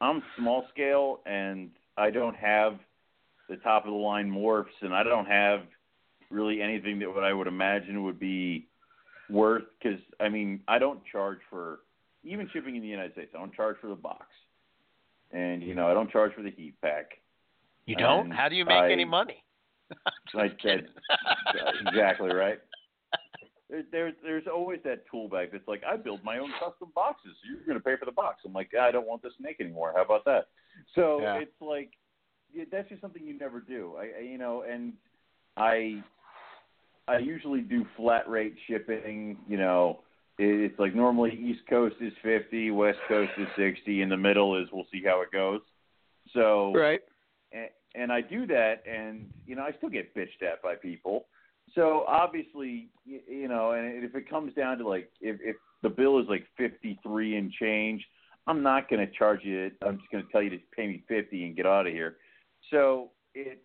I'm 0.00 0.22
small 0.36 0.66
scale 0.72 1.20
and 1.24 1.70
I 1.96 2.10
don't 2.10 2.34
have 2.34 2.78
the 3.48 3.56
top 3.56 3.84
of 3.84 3.92
the 3.92 3.96
line 3.96 4.30
morphs 4.30 4.64
and 4.80 4.92
I 4.92 5.02
don't 5.04 5.26
have 5.26 5.60
really 6.30 6.62
anything 6.62 6.98
that 6.98 7.08
what 7.08 7.22
I 7.22 7.32
would 7.32 7.46
imagine 7.46 8.02
would 8.02 8.18
be 8.18 8.66
worth 9.30 9.64
because 9.80 10.00
I 10.20 10.28
mean 10.28 10.60
I 10.66 10.78
don't 10.78 11.00
charge 11.10 11.38
for 11.50 11.80
even 12.24 12.48
shipping 12.52 12.76
in 12.76 12.82
the 12.82 12.88
United 12.88 13.12
States. 13.12 13.32
I 13.34 13.38
don't 13.38 13.54
charge 13.54 13.76
for 13.80 13.88
the 13.88 13.94
box, 13.94 14.26
and 15.32 15.62
you 15.62 15.74
know 15.74 15.88
I 15.88 15.94
don't 15.94 16.10
charge 16.10 16.34
for 16.34 16.42
the 16.42 16.50
heat 16.50 16.74
pack. 16.80 17.10
You 17.86 17.96
don't? 17.96 18.26
And 18.26 18.32
How 18.32 18.48
do 18.48 18.56
you 18.56 18.64
make 18.64 18.74
I- 18.74 18.92
any 18.92 19.04
money? 19.04 19.42
I 20.34 20.48
said 20.62 20.88
exactly 21.86 22.30
right. 22.30 22.58
There, 23.70 23.84
there, 23.90 24.12
there's 24.22 24.44
always 24.52 24.80
that 24.84 25.04
tool 25.10 25.30
bag 25.30 25.48
that's 25.50 25.66
like, 25.66 25.82
I 25.90 25.96
build 25.96 26.22
my 26.22 26.36
own 26.36 26.50
custom 26.62 26.88
boxes. 26.94 27.32
You're 27.42 27.64
going 27.64 27.78
to 27.78 27.82
pay 27.82 27.96
for 27.98 28.04
the 28.04 28.12
box. 28.12 28.42
I'm 28.44 28.52
like, 28.52 28.70
I 28.78 28.90
don't 28.90 29.06
want 29.06 29.22
the 29.22 29.30
snake 29.40 29.56
anymore. 29.60 29.94
How 29.96 30.02
about 30.02 30.26
that? 30.26 30.48
So 30.94 31.22
Yeah. 31.22 31.36
it's 31.38 31.58
like, 31.58 31.92
yeah, 32.52 32.64
that's 32.70 32.90
just 32.90 33.00
something 33.00 33.26
you 33.26 33.32
never 33.38 33.60
do. 33.60 33.94
I, 33.98 34.18
I, 34.18 34.22
you 34.24 34.36
know, 34.36 34.60
and 34.70 34.92
I, 35.56 36.02
I 37.08 37.16
usually 37.16 37.62
do 37.62 37.86
flat 37.96 38.28
rate 38.28 38.56
shipping. 38.66 39.38
You 39.48 39.56
know, 39.56 40.00
it- 40.38 40.60
it's 40.70 40.78
like 40.78 40.94
normally 40.94 41.32
East 41.32 41.66
Coast 41.70 41.96
is 42.02 42.12
50, 42.22 42.72
West 42.72 42.98
Coast 43.08 43.32
is 43.38 43.48
60, 43.56 44.02
in 44.02 44.10
the 44.10 44.18
middle 44.18 44.60
is 44.62 44.68
we'll 44.70 44.86
see 44.92 45.02
how 45.02 45.22
it 45.22 45.32
goes. 45.32 45.62
So 46.34 46.74
Right. 46.74 47.00
And, 47.94 48.12
I 48.12 48.20
do 48.20 48.46
that, 48.46 48.82
and 48.86 49.30
you 49.46 49.56
know 49.56 49.62
I 49.62 49.72
still 49.76 49.90
get 49.90 50.14
bitched 50.14 50.42
at 50.42 50.62
by 50.62 50.74
people. 50.74 51.26
So 51.74 52.04
obviously, 52.06 52.88
you, 53.04 53.20
you 53.28 53.48
know, 53.48 53.72
and 53.72 54.04
if 54.04 54.14
it 54.14 54.28
comes 54.28 54.54
down 54.54 54.78
to 54.78 54.88
like 54.88 55.10
if, 55.20 55.38
if 55.40 55.56
the 55.82 55.88
bill 55.88 56.18
is 56.18 56.26
like 56.28 56.46
fifty 56.56 56.98
three 57.02 57.36
and 57.36 57.50
change, 57.52 58.04
I'm 58.46 58.62
not 58.62 58.90
going 58.90 59.06
to 59.06 59.12
charge 59.12 59.40
you. 59.44 59.70
I'm 59.86 59.98
just 59.98 60.10
going 60.10 60.24
to 60.24 60.32
tell 60.32 60.42
you 60.42 60.50
to 60.50 60.58
pay 60.76 60.86
me 60.86 61.02
fifty 61.08 61.46
and 61.46 61.56
get 61.56 61.66
out 61.66 61.86
of 61.86 61.92
here. 61.92 62.16
So 62.70 63.10
it 63.34 63.62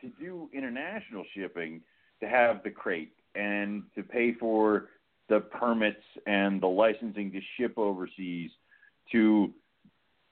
to 0.00 0.08
do 0.20 0.48
international 0.52 1.24
shipping, 1.34 1.80
to 2.20 2.28
have 2.28 2.62
the 2.64 2.70
crate 2.70 3.12
and 3.34 3.84
to 3.94 4.02
pay 4.02 4.34
for 4.34 4.88
the 5.28 5.40
permits 5.40 6.02
and 6.26 6.60
the 6.60 6.66
licensing 6.66 7.30
to 7.32 7.40
ship 7.56 7.78
overseas, 7.78 8.50
to 9.12 9.52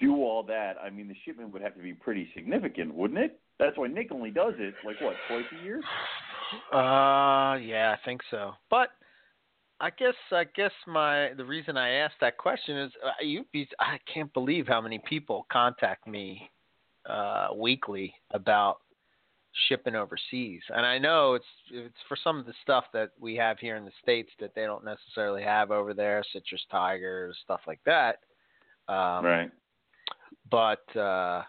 do 0.01 0.17
all 0.17 0.43
that, 0.45 0.75
I 0.83 0.91
mean, 0.91 1.09
the 1.09 1.17
shipment 1.25 1.53
would 1.53 1.63
have 1.63 1.75
to 1.75 1.83
be 1.83 1.95
pretty 1.95 2.29
significant, 2.35 2.95
wouldn't 2.95 3.21
it? 3.21 3.41
That's 3.59 3.77
why 3.77 3.89
Nick 3.89 4.11
only 4.11 4.31
does 4.31 4.55
it 4.59 4.75
like 4.85 5.01
what 5.01 5.15
twice 5.29 5.45
a 5.61 5.65
year. 5.65 5.81
Uh, 6.73 7.57
yeah, 7.59 7.95
I 7.97 8.05
think 8.05 8.23
so. 8.31 8.53
But 8.71 8.89
I 9.81 9.91
guess 9.91 10.15
I 10.31 10.45
guess 10.45 10.73
my 10.87 11.31
the 11.37 11.45
reason 11.45 11.77
I 11.77 11.91
asked 11.91 12.17
that 12.21 12.37
question 12.37 12.77
is 12.77 12.93
uh, 13.05 13.11
you 13.23 13.45
be 13.53 13.69
I 13.79 13.99
can't 14.13 14.33
believe 14.35 14.67
how 14.67 14.81
many 14.81 15.01
people 15.09 15.47
contact 15.51 16.07
me 16.07 16.51
uh 17.09 17.49
weekly 17.57 18.15
about 18.33 18.81
shipping 19.69 19.97
overseas. 19.97 20.61
And 20.69 20.85
I 20.85 20.99
know 20.99 21.35
it's 21.35 21.45
it's 21.71 21.97
for 22.09 22.17
some 22.23 22.39
of 22.39 22.47
the 22.47 22.53
stuff 22.63 22.85
that 22.93 23.11
we 23.19 23.35
have 23.37 23.59
here 23.59 23.77
in 23.77 23.85
the 23.85 23.93
states 24.03 24.31
that 24.39 24.55
they 24.55 24.63
don't 24.63 24.85
necessarily 24.85 25.43
have 25.43 25.71
over 25.71 25.95
there, 25.95 26.23
citrus 26.33 26.65
tigers, 26.71 27.37
stuff 27.45 27.61
like 27.67 27.81
that. 27.87 28.19
Um 28.87 29.25
right. 29.25 29.51
But 30.51 30.85
uh 30.97 31.43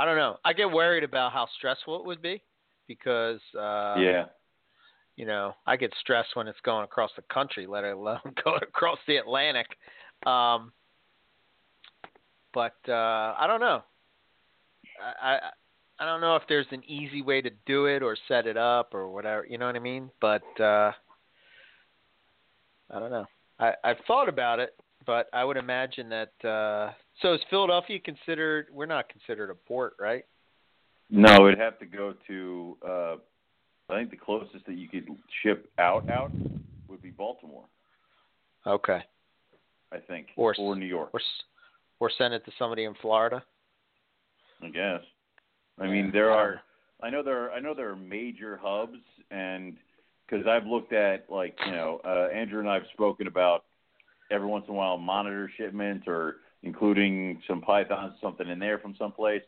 I 0.00 0.04
don't 0.04 0.16
know. 0.16 0.36
I 0.44 0.52
get 0.52 0.70
worried 0.70 1.02
about 1.02 1.32
how 1.32 1.48
stressful 1.56 1.98
it 1.98 2.06
would 2.06 2.22
be 2.22 2.42
because 2.86 3.40
uh 3.54 3.96
yeah. 3.98 4.26
you 5.16 5.26
know, 5.26 5.54
I 5.66 5.76
get 5.76 5.92
stressed 6.00 6.34
when 6.34 6.48
it's 6.48 6.60
going 6.62 6.84
across 6.84 7.10
the 7.16 7.22
country, 7.22 7.66
let 7.66 7.84
alone 7.84 8.20
going 8.44 8.62
across 8.62 8.98
the 9.06 9.16
Atlantic. 9.16 9.66
Um, 10.26 10.72
but 12.54 12.76
uh, 12.88 13.34
I 13.38 13.44
don't 13.46 13.60
know. 13.60 13.82
I, 15.00 15.28
I 15.28 15.38
I 16.00 16.04
don't 16.06 16.20
know 16.20 16.36
if 16.36 16.42
there's 16.48 16.66
an 16.70 16.82
easy 16.86 17.22
way 17.22 17.40
to 17.42 17.50
do 17.66 17.86
it 17.86 18.02
or 18.02 18.16
set 18.28 18.46
it 18.46 18.56
up 18.56 18.94
or 18.94 19.10
whatever. 19.10 19.46
You 19.48 19.58
know 19.58 19.66
what 19.66 19.76
I 19.76 19.80
mean? 19.80 20.10
But 20.20 20.42
uh, 20.60 20.92
I 22.90 22.98
don't 22.98 23.10
know. 23.10 23.26
I 23.58 23.72
I've 23.82 23.98
thought 24.06 24.28
about 24.28 24.60
it, 24.60 24.74
but 25.08 25.26
I 25.32 25.42
would 25.42 25.56
imagine 25.56 26.10
that. 26.10 26.48
Uh, 26.48 26.92
so 27.22 27.32
is 27.32 27.40
Philadelphia 27.48 27.98
considered? 27.98 28.66
We're 28.70 28.84
not 28.86 29.08
considered 29.08 29.50
a 29.50 29.54
port, 29.54 29.94
right? 29.98 30.24
No, 31.10 31.48
it'd 31.48 31.58
have 31.58 31.78
to 31.78 31.86
go 31.86 32.14
to. 32.28 32.76
uh 32.86 33.16
I 33.90 33.96
think 33.96 34.10
the 34.10 34.18
closest 34.18 34.66
that 34.66 34.76
you 34.76 34.86
could 34.86 35.08
ship 35.42 35.70
out 35.78 36.10
out 36.10 36.30
would 36.88 37.00
be 37.00 37.08
Baltimore. 37.08 37.64
Okay. 38.66 39.00
I 39.90 39.96
think, 39.96 40.26
Or 40.36 40.54
or 40.58 40.76
New 40.76 40.84
York. 40.84 41.08
Or 41.14 41.20
or 42.00 42.10
send 42.18 42.34
it 42.34 42.44
to 42.44 42.52
somebody 42.58 42.84
in 42.84 42.94
Florida. 43.00 43.42
I 44.62 44.68
guess. 44.68 45.00
I 45.80 45.86
mean, 45.86 46.10
there 46.12 46.30
are. 46.30 46.60
I 47.02 47.08
know 47.08 47.22
there. 47.22 47.46
Are, 47.46 47.52
I 47.52 47.60
know 47.60 47.72
there 47.72 47.88
are 47.88 47.96
major 47.96 48.60
hubs, 48.62 48.98
and 49.30 49.78
because 50.28 50.46
I've 50.46 50.66
looked 50.66 50.92
at 50.92 51.24
like 51.30 51.56
you 51.64 51.72
know, 51.72 52.02
uh, 52.04 52.28
Andrew 52.34 52.60
and 52.60 52.68
I 52.68 52.74
have 52.74 52.88
spoken 52.92 53.26
about 53.26 53.64
every 54.30 54.46
once 54.46 54.64
in 54.68 54.74
a 54.74 54.76
while 54.76 54.98
monitor 54.98 55.50
shipments 55.56 56.06
or 56.06 56.36
including 56.62 57.40
some 57.46 57.60
pythons, 57.60 58.14
something 58.20 58.48
in 58.48 58.58
there 58.58 58.78
from 58.78 58.94
someplace. 58.98 59.42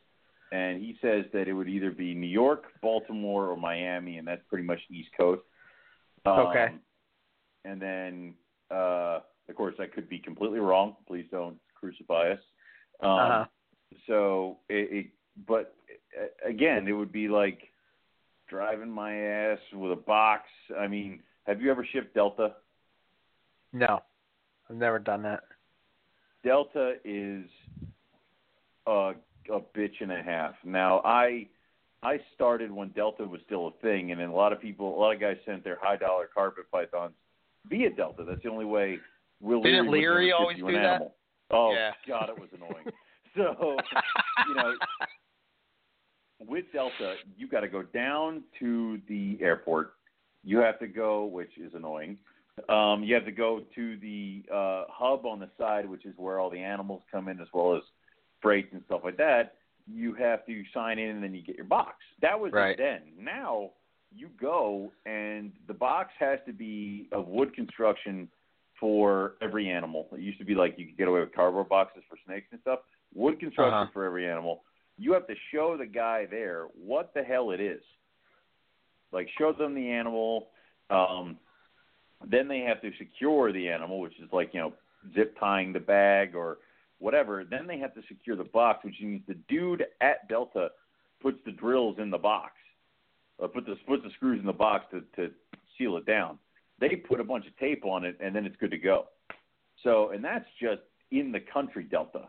And 0.53 0.81
he 0.81 0.97
says 1.01 1.25
that 1.33 1.47
it 1.49 1.53
would 1.53 1.69
either 1.69 1.91
be 1.91 2.15
New 2.15 2.27
York, 2.27 2.65
Baltimore, 2.83 3.49
or 3.49 3.57
Miami, 3.57 4.19
and 4.19 4.27
that's 4.27 4.43
pretty 4.49 4.65
much 4.65 4.81
the 4.89 4.97
East 4.97 5.11
Coast. 5.17 5.43
Um, 6.25 6.39
Okay. 6.47 6.69
And 7.65 7.81
then, 7.81 8.35
uh, 8.71 9.21
of 9.49 9.55
course, 9.55 9.75
I 9.79 9.87
could 9.87 10.09
be 10.09 10.19
completely 10.19 10.61
wrong. 10.61 10.97
Please 11.07 11.27
don't 11.31 11.59
crucify 11.75 12.33
us. 12.33 12.41
Um, 13.01 13.11
Uh-huh. 13.11 13.45
So, 14.07 14.59
it, 14.69 14.93
it, 14.93 15.07
but 15.47 15.75
uh, 16.19 16.49
again, 16.49 16.89
it 16.89 16.93
would 16.93 17.13
be 17.13 17.29
like 17.29 17.71
driving 18.49 18.91
my 18.91 19.15
ass 19.15 19.59
with 19.73 19.93
a 19.93 19.97
box. 19.97 20.49
I 20.79 20.87
mean, 20.87 21.23
have 21.47 21.61
you 21.61 21.71
ever 21.71 21.85
shipped 21.93 22.15
Delta? 22.15 22.55
No, 23.73 24.03
I've 24.71 24.77
never 24.77 24.99
done 25.01 25.23
that. 25.23 25.41
Delta 26.45 26.95
is 27.05 27.45
a, 28.87 29.13
a 29.53 29.61
bitch 29.77 30.01
and 30.01 30.13
a 30.13 30.23
half. 30.23 30.55
Now, 30.65 31.01
I 31.05 31.49
I 32.03 32.19
started 32.35 32.71
when 32.71 32.89
Delta 32.91 33.25
was 33.25 33.41
still 33.45 33.69
a 33.69 33.73
thing, 33.83 34.13
and 34.13 34.21
then 34.21 34.29
a 34.31 34.35
lot 34.35 34.53
of 34.53 34.61
people, 34.61 34.97
a 34.97 34.99
lot 34.99 35.13
of 35.15 35.21
guys 35.21 35.37
sent 35.45 35.65
their 35.65 35.79
high 35.83 35.97
dollar 35.97 36.29
carpet 36.33 36.65
pythons 36.73 37.13
via 37.69 37.91
Delta. 37.91 38.25
That's 38.27 38.43
the 38.43 38.49
only 38.49 38.65
way. 38.65 38.99
Will 39.43 39.61
Didn't 39.63 39.91
Leary, 39.91 40.01
Leary 40.03 40.33
always 40.33 40.57
do 40.59 40.69
an 40.69 40.75
that? 40.75 40.85
animal. 40.85 41.15
Oh 41.51 41.73
Yeah. 41.75 41.91
God, 42.09 42.31
it 42.31 42.39
was 42.39 42.49
annoying. 42.55 42.87
so 43.37 43.77
you 44.49 44.55
know, 44.55 44.75
with 46.47 46.65
Delta, 46.73 47.17
you 47.37 47.49
got 47.49 47.61
to 47.61 47.69
go 47.69 47.83
down 47.83 48.45
to 48.61 48.99
the 49.09 49.37
airport. 49.43 49.95
You 50.43 50.59
have 50.59 50.79
to 50.79 50.87
go, 50.87 51.27
which 51.27 51.59
is 51.59 51.75
annoying. 51.75 52.17
Um, 52.69 53.03
you 53.05 53.15
have 53.15 53.25
to 53.25 53.33
go 53.33 53.61
to 53.75 53.97
the 53.99 54.43
uh, 54.53 54.85
hub 54.89 55.25
on 55.27 55.39
the 55.41 55.49
side, 55.59 55.89
which 55.89 56.05
is 56.05 56.15
where 56.17 56.39
all 56.39 56.51
the 56.51 56.59
animals 56.59 57.03
come 57.11 57.29
in, 57.29 57.41
as 57.41 57.49
well 57.55 57.77
as 57.77 57.83
freight 58.43 58.69
and 58.73 58.83
stuff 58.87 59.01
like 59.05 59.17
that. 59.19 59.55
You 59.87 60.15
have 60.15 60.45
to 60.47 60.63
sign 60.75 60.99
in, 60.99 61.11
and 61.11 61.23
then 61.23 61.35
you 61.35 61.43
get 61.43 61.57
your 61.57 61.65
box. 61.65 61.97
That 62.23 62.39
was 62.39 62.53
Right. 62.53 62.77
then. 62.77 63.01
Now 63.19 63.71
you 64.15 64.29
go, 64.41 64.93
and 65.07 65.53
the 65.67 65.75
box 65.75 66.13
has 66.19 66.39
to 66.47 66.53
be 66.53 67.09
of 67.13 67.29
wood 67.29 67.55
construction 67.55 68.29
for 68.79 69.35
every 69.43 69.69
animal. 69.69 70.09
It 70.13 70.21
used 70.21 70.39
to 70.39 70.45
be 70.45 70.55
like 70.55 70.75
you 70.79 70.87
could 70.87 70.97
get 70.97 71.07
away 71.09 71.21
with 71.21 71.35
cardboard 71.35 71.69
boxes 71.69 72.03
for 72.09 72.17
snakes 72.27 72.47
and 72.51 72.61
stuff. 72.63 72.81
Wood 73.15 73.39
construction 73.41 73.75
Uh-huh. 73.75 73.91
for 73.93 74.05
every 74.05 74.29
animal. 74.29 74.65
You 74.97 75.13
have 75.13 75.27
to 75.27 75.35
show 75.53 75.77
the 75.77 75.87
guy 75.87 76.27
there 76.27 76.65
what 76.75 77.13
the 77.15 77.23
hell 77.23 77.51
it 77.51 77.61
is. 77.61 77.83
Like 79.13 79.29
show 79.39 79.53
them 79.53 79.75
the 79.75 79.91
animal. 79.91 80.51
Um, 80.89 81.39
then 82.29 82.49
they 82.49 82.61
have 82.61 82.81
to 82.83 82.91
secure 82.99 83.53
the 83.53 83.69
animal, 83.69 84.01
which 84.01 84.19
is 84.19 84.29
like 84.33 84.51
you 84.53 84.61
know 84.61 84.73
zip 85.15 85.37
tying 85.39 85.73
the 85.73 85.81
bag 85.81 86.35
or 86.35 86.59
whatever. 86.99 87.45
Then 87.45 87.67
they 87.67 87.79
have 87.79 87.95
to 87.95 88.03
secure 88.09 88.37
the 88.37 88.45
box, 88.45 88.85
which 88.85 88.97
means 89.01 89.23
the 89.27 89.37
dude 89.49 89.85
at 90.01 90.29
Delta 90.29 90.71
puts 91.23 91.39
the 91.45 91.53
drills 91.53 91.97
in 91.99 92.11
the 92.11 92.19
box, 92.19 92.53
or 93.39 93.49
put 93.49 93.67
the 93.67 93.77
puts 93.87 94.03
the 94.05 94.11
screws 94.17 94.41
in 94.41 94.47
the 94.47 94.53
box 94.53 94.87
to 94.93 95.03
to 95.17 95.33
seal 95.79 95.97
it 95.97 96.07
down. 96.07 96.39
They 96.79 96.97
put 96.97 97.21
a 97.21 97.25
bunch 97.25 97.47
of 97.47 97.57
tape 97.59 97.85
on 97.85 98.05
it, 98.05 98.17
and 98.21 98.35
then 98.35 98.47
it's 98.47 98.57
good 98.57 98.71
to 98.71 98.79
go. 98.79 99.07
So, 99.83 100.11
and 100.11 100.25
that's 100.25 100.47
just 100.61 100.83
in 101.11 101.33
the 101.33 101.41
country 101.41 101.85
Delta. 101.85 102.29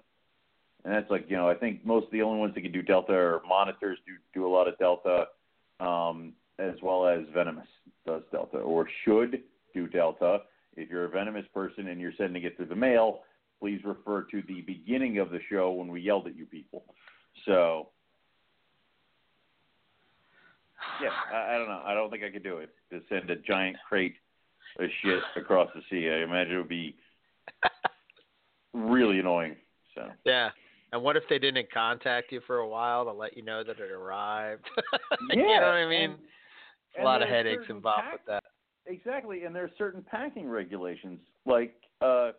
And 0.84 0.94
that's 0.94 1.10
like 1.12 1.26
you 1.30 1.38
know, 1.38 1.50
I 1.50 1.56
think 1.56 1.86
most 1.86 2.06
of 2.06 2.12
the 2.12 2.22
only 2.22 2.40
ones 2.40 2.56
that 2.56 2.62
can 2.62 2.72
do 2.72 2.82
Delta 2.82 3.14
are 3.14 3.42
monitors 3.48 4.00
do 4.06 4.14
do 4.34 4.48
a 4.48 4.52
lot 4.52 4.68
of 4.68 4.78
Delta, 4.78 5.26
um, 5.80 6.34
as 6.60 6.76
well 6.82 7.06
as 7.06 7.22
Venomous 7.34 7.68
does 8.06 8.24
Delta 8.32 8.58
or 8.58 8.88
should 9.06 9.44
do 9.74 9.88
Delta. 9.88 10.40
If 10.76 10.90
you're 10.90 11.06
a 11.06 11.10
Venomous 11.10 11.46
person 11.54 11.88
and 11.88 12.00
you're 12.00 12.14
sending 12.18 12.44
it 12.44 12.56
through 12.56 12.68
the 12.68 12.76
mail, 12.76 13.22
please 13.60 13.82
refer 13.84 14.24
to 14.24 14.42
the 14.48 14.62
beginning 14.62 15.20
of 15.20 15.30
the 15.30 15.40
show 15.50 15.72
when 15.72 15.88
we 15.90 16.02
yelled 16.02 16.28
at 16.28 16.36
you 16.36 16.46
people. 16.46 16.84
So, 17.46 17.90
yeah, 21.02 21.10
I, 21.34 21.56
I 21.56 21.58
don't 21.58 21.68
know. 21.68 21.82
I 21.86 21.94
don't 21.94 22.10
think 22.10 22.24
I 22.24 22.30
could 22.30 22.44
do 22.44 22.58
it 22.58 22.70
to 22.92 23.02
send 23.10 23.30
a 23.30 23.36
giant 23.36 23.78
crate 23.88 24.16
of 24.80 24.90
shit 25.04 25.22
across 25.36 25.70
the 25.76 25.82
sea. 25.90 26.10
I 26.10 26.24
imagine 26.24 26.54
it 26.54 26.58
would 26.58 26.68
be 26.70 26.96
really 28.74 29.20
annoying. 29.20 29.56
So, 29.96 30.10
Yeah. 30.26 30.50
And 30.94 31.02
what 31.04 31.16
if 31.16 31.24
they 31.30 31.40
didn't 31.40 31.72
contact 31.72 32.34
you 32.34 32.42
for 32.46 32.58
a 32.58 32.68
while 32.68 33.06
to 33.06 33.12
let 33.14 33.38
you 33.38 33.44
know 33.44 33.64
that 33.64 33.80
it 33.80 33.92
arrived? 33.92 34.66
Yeah, 35.30 35.36
you 35.36 35.46
know 35.46 35.68
what 35.68 35.76
I 35.76 35.88
mean? 35.88 36.12
and- 36.12 36.20
a 37.00 37.04
lot 37.04 37.22
of 37.22 37.30
headaches 37.30 37.64
involved 37.70 38.04
with 38.12 38.22
that. 38.28 38.41
Exactly, 38.88 39.44
and 39.44 39.56
there 39.56 39.64
are 39.64 39.72
certain 39.78 40.04
packing 40.04 40.50
regulations. 40.50 41.20
Like 41.46 41.76
uh, 42.02 42.32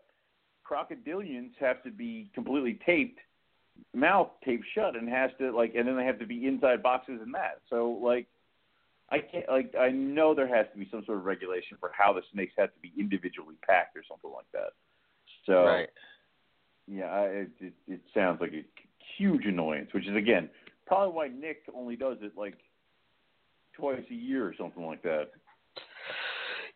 crocodilians 0.68 1.52
have 1.60 1.82
to 1.84 1.90
be 1.90 2.30
completely 2.34 2.78
taped, 2.84 3.20
mouth 3.94 4.28
taped 4.44 4.64
shut, 4.74 4.96
and 4.96 5.08
has 5.08 5.30
to 5.38 5.52
like, 5.52 5.74
and 5.76 5.86
then 5.86 5.96
they 5.96 6.04
have 6.04 6.18
to 6.18 6.26
be 6.26 6.46
inside 6.46 6.82
boxes 6.82 7.20
and 7.22 7.34
that. 7.34 7.60
So 7.70 7.98
like, 8.02 8.26
I 9.10 9.18
can't 9.18 9.48
like 9.48 9.74
I 9.78 9.90
know 9.90 10.34
there 10.34 10.48
has 10.48 10.66
to 10.72 10.78
be 10.78 10.88
some 10.90 11.04
sort 11.04 11.18
of 11.18 11.24
regulation 11.24 11.76
for 11.78 11.90
how 11.96 12.12
the 12.12 12.22
snakes 12.32 12.54
have 12.58 12.72
to 12.72 12.80
be 12.80 12.92
individually 12.98 13.56
packed 13.66 13.96
or 13.96 14.02
something 14.08 14.30
like 14.30 14.50
that. 14.52 14.72
So 15.46 15.64
Right. 15.64 15.88
yeah, 16.88 17.04
I, 17.04 17.24
it, 17.24 17.50
it 17.60 17.72
it 17.86 18.00
sounds 18.14 18.40
like 18.40 18.52
a 18.52 18.64
huge 19.18 19.44
annoyance, 19.44 19.90
which 19.92 20.08
is 20.08 20.16
again 20.16 20.48
probably 20.86 21.14
why 21.14 21.28
Nick 21.28 21.62
only 21.74 21.96
does 21.96 22.18
it 22.22 22.32
like 22.36 22.58
twice 23.74 24.02
a 24.10 24.14
year 24.14 24.46
or 24.46 24.54
something 24.58 24.84
like 24.84 25.02
that. 25.02 25.30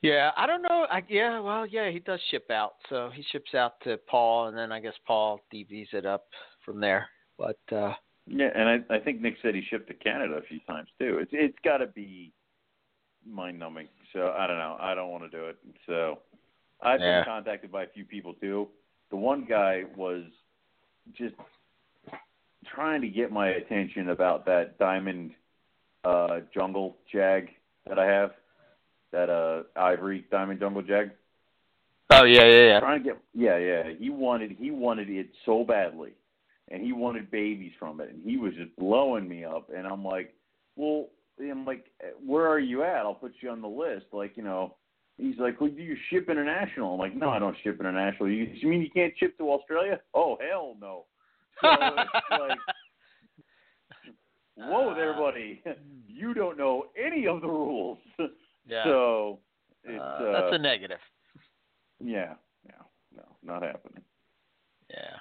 Yeah, 0.07 0.31
I 0.37 0.47
don't 0.47 0.63
know. 0.63 0.87
I, 0.89 1.03
yeah, 1.09 1.41
well, 1.41 1.67
yeah, 1.67 1.91
he 1.91 1.99
does 1.99 2.21
ship 2.31 2.49
out. 2.51 2.75
So 2.89 3.11
he 3.13 3.25
ships 3.33 3.55
out 3.55 3.81
to 3.83 3.97
Paul, 4.09 4.47
and 4.47 4.57
then 4.57 4.71
I 4.71 4.79
guess 4.79 4.95
Paul 5.05 5.41
DVs 5.53 5.93
it 5.93 6.07
up 6.07 6.27
from 6.65 6.81
there. 6.81 7.09
But 7.37 7.59
uh 7.73 7.93
Yeah, 8.27 8.51
and 8.55 8.69
I 8.69 8.95
I 8.95 8.99
think 9.01 9.21
Nick 9.21 9.35
said 9.43 9.55
he 9.57 9.63
shipped 9.69 9.89
to 9.89 9.95
Canada 9.95 10.35
a 10.35 10.43
few 10.43 10.61
times 10.61 10.89
too. 10.99 11.19
It's 11.21 11.31
it's 11.33 11.59
got 11.65 11.79
to 11.79 11.89
be 11.89 12.33
mind 13.29 13.59
numbing. 13.59 13.89
So 14.13 14.33
I 14.39 14.47
don't 14.47 14.59
know. 14.59 14.77
I 14.81 14.95
don't 14.95 15.11
want 15.11 15.25
to 15.25 15.37
do 15.37 15.47
it. 15.47 15.57
So 15.87 16.21
I've 16.81 17.01
Yeah. 17.01 17.19
been 17.19 17.25
contacted 17.25 17.73
by 17.73 17.83
a 17.83 17.89
few 17.89 18.05
people 18.05 18.35
too. 18.35 18.69
The 19.11 19.17
one 19.17 19.45
guy 19.45 19.85
was 19.97 20.23
just 21.15 21.35
trying 22.65 23.01
to 23.01 23.09
get 23.09 23.33
my 23.33 23.49
attention 23.49 24.11
about 24.11 24.47
that 24.47 24.79
diamond 24.79 25.33
uh 26.05 26.41
jungle 26.55 26.97
jag 27.13 27.49
that 27.89 27.99
I 27.99 28.07
have. 28.07 28.31
That 29.13 29.31
uh 29.31 29.63
ivory 29.79 30.27
diamond 30.31 30.61
jungle 30.61 30.83
jag. 30.83 31.11
oh 32.11 32.25
yeah, 32.25 32.45
yeah, 32.45 32.67
yeah. 32.69 32.81
Trying 32.81 33.03
to 33.03 33.09
get 33.11 33.19
yeah, 33.35 33.59
yeah. 33.59 33.83
He 33.99 34.11
wanted 34.11 34.53
he 34.59 34.71
wanted 34.71 35.09
it 35.09 35.29
so 35.45 35.65
badly. 35.65 36.13
And 36.69 36.83
he 36.83 36.93
wanted 36.93 37.31
babies 37.31 37.71
from 37.79 38.01
it 38.01 38.11
and 38.11 38.25
he 38.25 38.37
was 38.37 38.53
just 38.55 38.75
blowing 38.77 39.29
me 39.29 39.45
up 39.45 39.71
and 39.75 39.87
I'm 39.87 40.05
like, 40.05 40.35
Well 40.75 41.07
I'm 41.41 41.65
like, 41.65 41.87
Where 42.25 42.49
are 42.49 42.59
you 42.59 42.83
at? 42.83 42.97
I'll 42.97 43.15
put 43.15 43.35
you 43.41 43.51
on 43.51 43.63
the 43.63 43.69
list. 43.69 44.07
Like, 44.13 44.37
you 44.37 44.43
know 44.43 44.75
he's 45.17 45.39
like, 45.39 45.61
Well 45.61 45.71
do 45.71 45.83
you 45.83 45.97
ship 46.11 46.29
international? 46.29 46.95
I'm 46.95 46.99
like, 46.99 47.15
No, 47.15 47.31
I 47.31 47.39
don't 47.39 47.57
ship 47.63 47.79
international. 47.79 48.29
You, 48.29 48.49
you 48.53 48.69
mean 48.69 48.81
you 48.83 48.91
can't 48.91 49.15
ship 49.17 49.39
to 49.39 49.51
Australia? 49.51 50.01
Oh 50.13 50.37
hell 50.41 50.77
no. 50.81 51.05
So 51.63 51.69
it's 51.71 52.11
like 52.31 52.59
Whoa 54.57 54.95
there, 54.95 55.13
buddy. 55.13 55.63
You 56.09 56.33
don't 56.33 56.57
know 56.57 56.87
any 56.97 57.27
of 57.27 57.43
the 57.43 57.47
rules. 57.49 57.99
yeah. 58.67 58.85
So 58.85 59.39
it's 59.85 60.01
uh, 60.01 60.03
uh, 60.05 60.33
that's 60.33 60.55
a 60.55 60.59
negative. 60.59 60.99
yeah, 62.05 62.35
no, 62.67 62.87
no, 63.17 63.23
not 63.43 63.63
happening. 63.63 64.03
Yeah. 64.91 65.17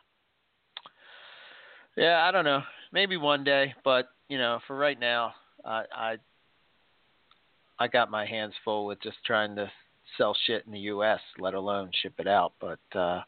Yeah, 1.97 2.26
I 2.27 2.31
don't 2.31 2.45
know. 2.45 2.61
Maybe 2.91 3.17
one 3.17 3.43
day, 3.43 3.73
but 3.84 4.09
you 4.27 4.38
know, 4.38 4.59
for 4.67 4.76
right 4.76 4.99
now, 4.99 5.34
I 5.63 5.84
I 5.95 6.17
I 7.80 7.88
got 7.88 8.11
my 8.11 8.26
hands 8.26 8.53
full 8.63 8.85
with 8.85 9.01
just 9.01 9.17
trying 9.26 9.55
to 9.55 9.72
sell 10.17 10.35
shit 10.45 10.65
in 10.65 10.72
the 10.72 10.80
US, 10.80 11.19
let 11.39 11.53
alone 11.53 11.91
ship 12.01 12.13
it 12.19 12.27
out. 12.27 12.53
But 12.59 12.80
uh 12.97 13.22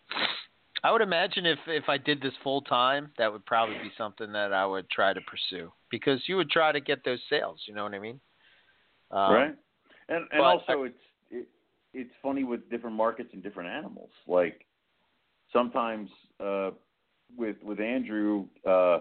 I 0.84 0.92
would 0.92 1.02
imagine 1.02 1.46
if 1.46 1.60
if 1.68 1.90
I 1.90 1.98
did 1.98 2.22
this 2.22 2.34
full 2.44 2.62
time, 2.62 3.12
that 3.18 3.32
would 3.32 3.46
probably 3.46 3.78
be 3.78 3.92
something 3.98 4.32
that 4.34 4.54
I 4.54 4.66
would 4.66 4.90
try 4.90 5.14
to 5.14 5.22
pursue 5.22 5.72
because 5.90 6.22
you 6.28 6.36
would 6.36 6.50
try 6.50 6.72
to 6.72 6.80
get 6.80 7.04
those 7.04 7.20
sales, 7.30 7.62
you 7.68 7.74
know 7.74 7.84
what 7.84 7.94
I 7.94 8.00
mean? 8.00 8.20
Um, 9.12 9.34
right? 9.34 9.56
And 10.10 10.20
and 10.32 10.40
but 10.40 10.42
also 10.42 10.84
it's 10.84 10.96
it, 11.30 11.48
it's 11.94 12.14
funny 12.22 12.44
with 12.44 12.70
different 12.70 12.96
markets 12.96 13.30
and 13.34 13.44
different 13.44 13.70
animals. 13.70 14.10
Like 14.28 14.66
sometimes 15.52 16.10
uh 16.40 16.72
with 17.38 17.58
with 17.64 17.80
Andrew, 17.80 18.46
uh 18.68 19.00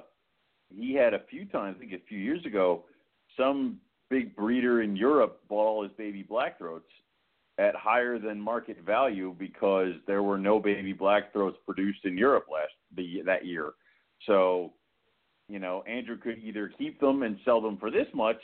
he 0.75 0.95
had 0.95 1.15
a 1.15 1.21
few 1.31 1.45
times, 1.45 1.77
I 1.77 1.81
think 1.81 1.93
a 1.93 2.05
few 2.09 2.19
years 2.19 2.45
ago, 2.45 2.85
some 3.37 3.79
big 4.11 4.35
breeder 4.35 4.83
in 4.83 4.97
Europe 4.97 5.41
bought 5.49 5.67
all 5.67 5.83
his 5.83 5.93
baby 5.93 6.23
blackthroats 6.23 6.91
at 7.59 7.75
higher 7.75 8.19
than 8.19 8.41
market 8.41 8.79
value 8.85 9.35
because 9.39 9.93
there 10.07 10.23
were 10.23 10.39
no 10.39 10.59
baby 10.59 10.93
blackthroats 10.93 11.57
produced 11.65 12.05
in 12.05 12.17
Europe 12.19 12.47
last 12.53 12.73
the 12.97 13.23
that 13.25 13.47
year. 13.47 13.73
So, 14.27 14.73
you 15.49 15.59
know, 15.59 15.83
Andrew 15.87 16.19
could 16.19 16.39
either 16.43 16.71
keep 16.77 17.01
them 17.01 17.23
and 17.23 17.39
sell 17.45 17.61
them 17.61 17.79
for 17.79 17.91
this 17.91 18.07
much 18.15 18.41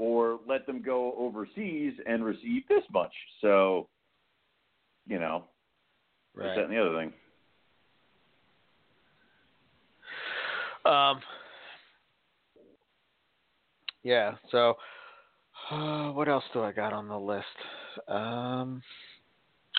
or 0.00 0.40
let 0.48 0.66
them 0.66 0.80
go 0.80 1.14
overseas 1.18 1.92
and 2.06 2.24
receive 2.24 2.66
this 2.68 2.82
much. 2.90 3.12
So, 3.42 3.88
you 5.06 5.18
know, 5.18 5.44
Right. 6.34 6.54
that, 6.54 6.64
and 6.64 6.72
the 6.72 6.80
other 6.80 6.96
thing. 6.96 7.12
Um. 10.90 11.20
Yeah. 14.02 14.36
So, 14.50 14.76
uh, 15.70 16.10
what 16.12 16.28
else 16.28 16.44
do 16.54 16.62
I 16.62 16.72
got 16.72 16.94
on 16.94 17.06
the 17.08 17.18
list? 17.18 17.44
Um, 18.08 18.82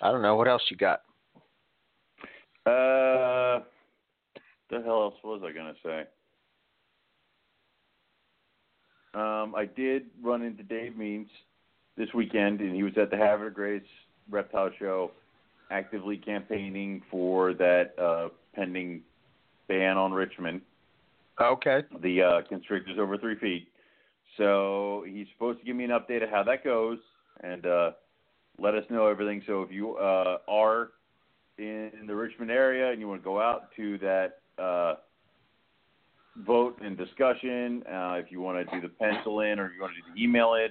I 0.03 0.11
don't 0.11 0.21
know. 0.21 0.35
What 0.35 0.47
else 0.47 0.61
you 0.69 0.77
got? 0.77 1.01
Uh, 2.67 3.63
the 4.69 4.81
hell 4.85 5.01
else 5.01 5.15
was 5.23 5.41
I 5.43 5.51
gonna 5.51 5.73
say? 5.83 6.03
Um, 9.13 9.53
I 9.55 9.65
did 9.75 10.05
run 10.21 10.41
into 10.41 10.63
Dave 10.63 10.97
Means 10.97 11.27
this 11.97 12.07
weekend, 12.13 12.61
and 12.61 12.75
he 12.75 12.83
was 12.83 12.93
at 12.97 13.09
the 13.11 13.17
Havre 13.17 13.49
Grace 13.49 13.83
Reptile 14.29 14.71
Show, 14.79 15.11
actively 15.69 16.17
campaigning 16.17 17.01
for 17.11 17.53
that 17.53 17.93
uh, 17.99 18.29
pending 18.55 19.01
ban 19.67 19.97
on 19.97 20.13
Richmond. 20.13 20.61
Okay. 21.39 21.83
the 22.01 22.21
uh, 22.21 22.41
constrictors 22.47 22.97
over 22.99 23.17
three 23.17 23.37
feet. 23.39 23.67
So 24.37 25.03
he's 25.07 25.27
supposed 25.33 25.59
to 25.59 25.65
give 25.65 25.75
me 25.75 25.83
an 25.83 25.91
update 25.91 26.23
of 26.23 26.29
how 26.29 26.43
that 26.43 26.63
goes 26.63 26.99
and 27.43 27.65
uh, 27.65 27.91
let 28.59 28.75
us 28.75 28.83
know 28.89 29.07
everything. 29.07 29.41
So 29.47 29.61
if 29.61 29.71
you 29.71 29.95
uh, 29.97 30.37
are 30.47 30.91
in 31.57 31.91
the 32.07 32.15
Richmond 32.15 32.51
area 32.51 32.91
and 32.91 32.99
you 32.99 33.07
want 33.07 33.21
to 33.21 33.25
go 33.25 33.41
out 33.41 33.69
to 33.75 33.97
that 33.99 34.39
uh, 34.61 34.95
vote 36.37 36.77
and 36.81 36.97
discussion, 36.97 37.83
uh, 37.87 38.13
if 38.13 38.31
you 38.31 38.41
want 38.41 38.67
to 38.67 38.75
do 38.75 38.81
the 38.81 38.93
pencil 38.93 39.41
in 39.41 39.59
or 39.59 39.71
you 39.71 39.81
want 39.81 39.93
to 39.93 40.01
do 40.01 40.15
the 40.15 40.23
email 40.23 40.53
in, 40.55 40.69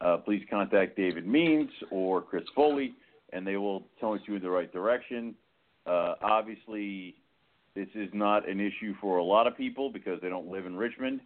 uh, 0.00 0.18
please 0.18 0.44
contact 0.50 0.96
David 0.96 1.26
Means 1.26 1.70
or 1.90 2.22
Chris 2.22 2.44
Foley, 2.54 2.94
and 3.32 3.46
they 3.46 3.56
will 3.56 3.80
point 4.00 4.22
you 4.26 4.36
in 4.36 4.42
the 4.42 4.50
right 4.50 4.72
direction. 4.72 5.34
Uh, 5.86 6.14
obviously, 6.22 7.14
this 7.74 7.88
is 7.94 8.08
not 8.12 8.48
an 8.48 8.60
issue 8.60 8.94
for 9.00 9.18
a 9.18 9.24
lot 9.24 9.46
of 9.46 9.56
people 9.56 9.90
because 9.90 10.20
they 10.20 10.28
don't 10.28 10.48
live 10.48 10.66
in 10.66 10.76
Richmond, 10.76 11.20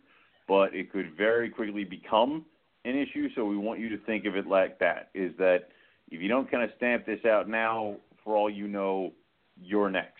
but 0.47 0.75
it 0.75 0.93
could 0.93 1.17
very 1.17 1.49
quickly 1.51 1.85
become 1.85 2.45
an 2.85 2.97
issue. 2.97 3.29
So 3.35 3.45
we 3.45 3.57
want 3.57 3.81
you 3.81 3.89
to 3.91 3.99
think 4.05 4.25
of 4.27 4.37
it 4.37 4.47
like 4.47 4.79
that: 4.81 5.11
is 5.15 5.33
that 5.39 5.69
if 6.11 6.21
you 6.21 6.29
don't 6.29 6.51
kind 6.51 6.63
of 6.63 6.71
stamp 6.77 7.07
this 7.07 7.25
out 7.25 7.49
now, 7.49 7.97
for 8.23 8.37
all 8.37 8.51
you 8.51 8.69
know, 8.69 9.13
you're 9.61 9.91
next. 9.91 10.19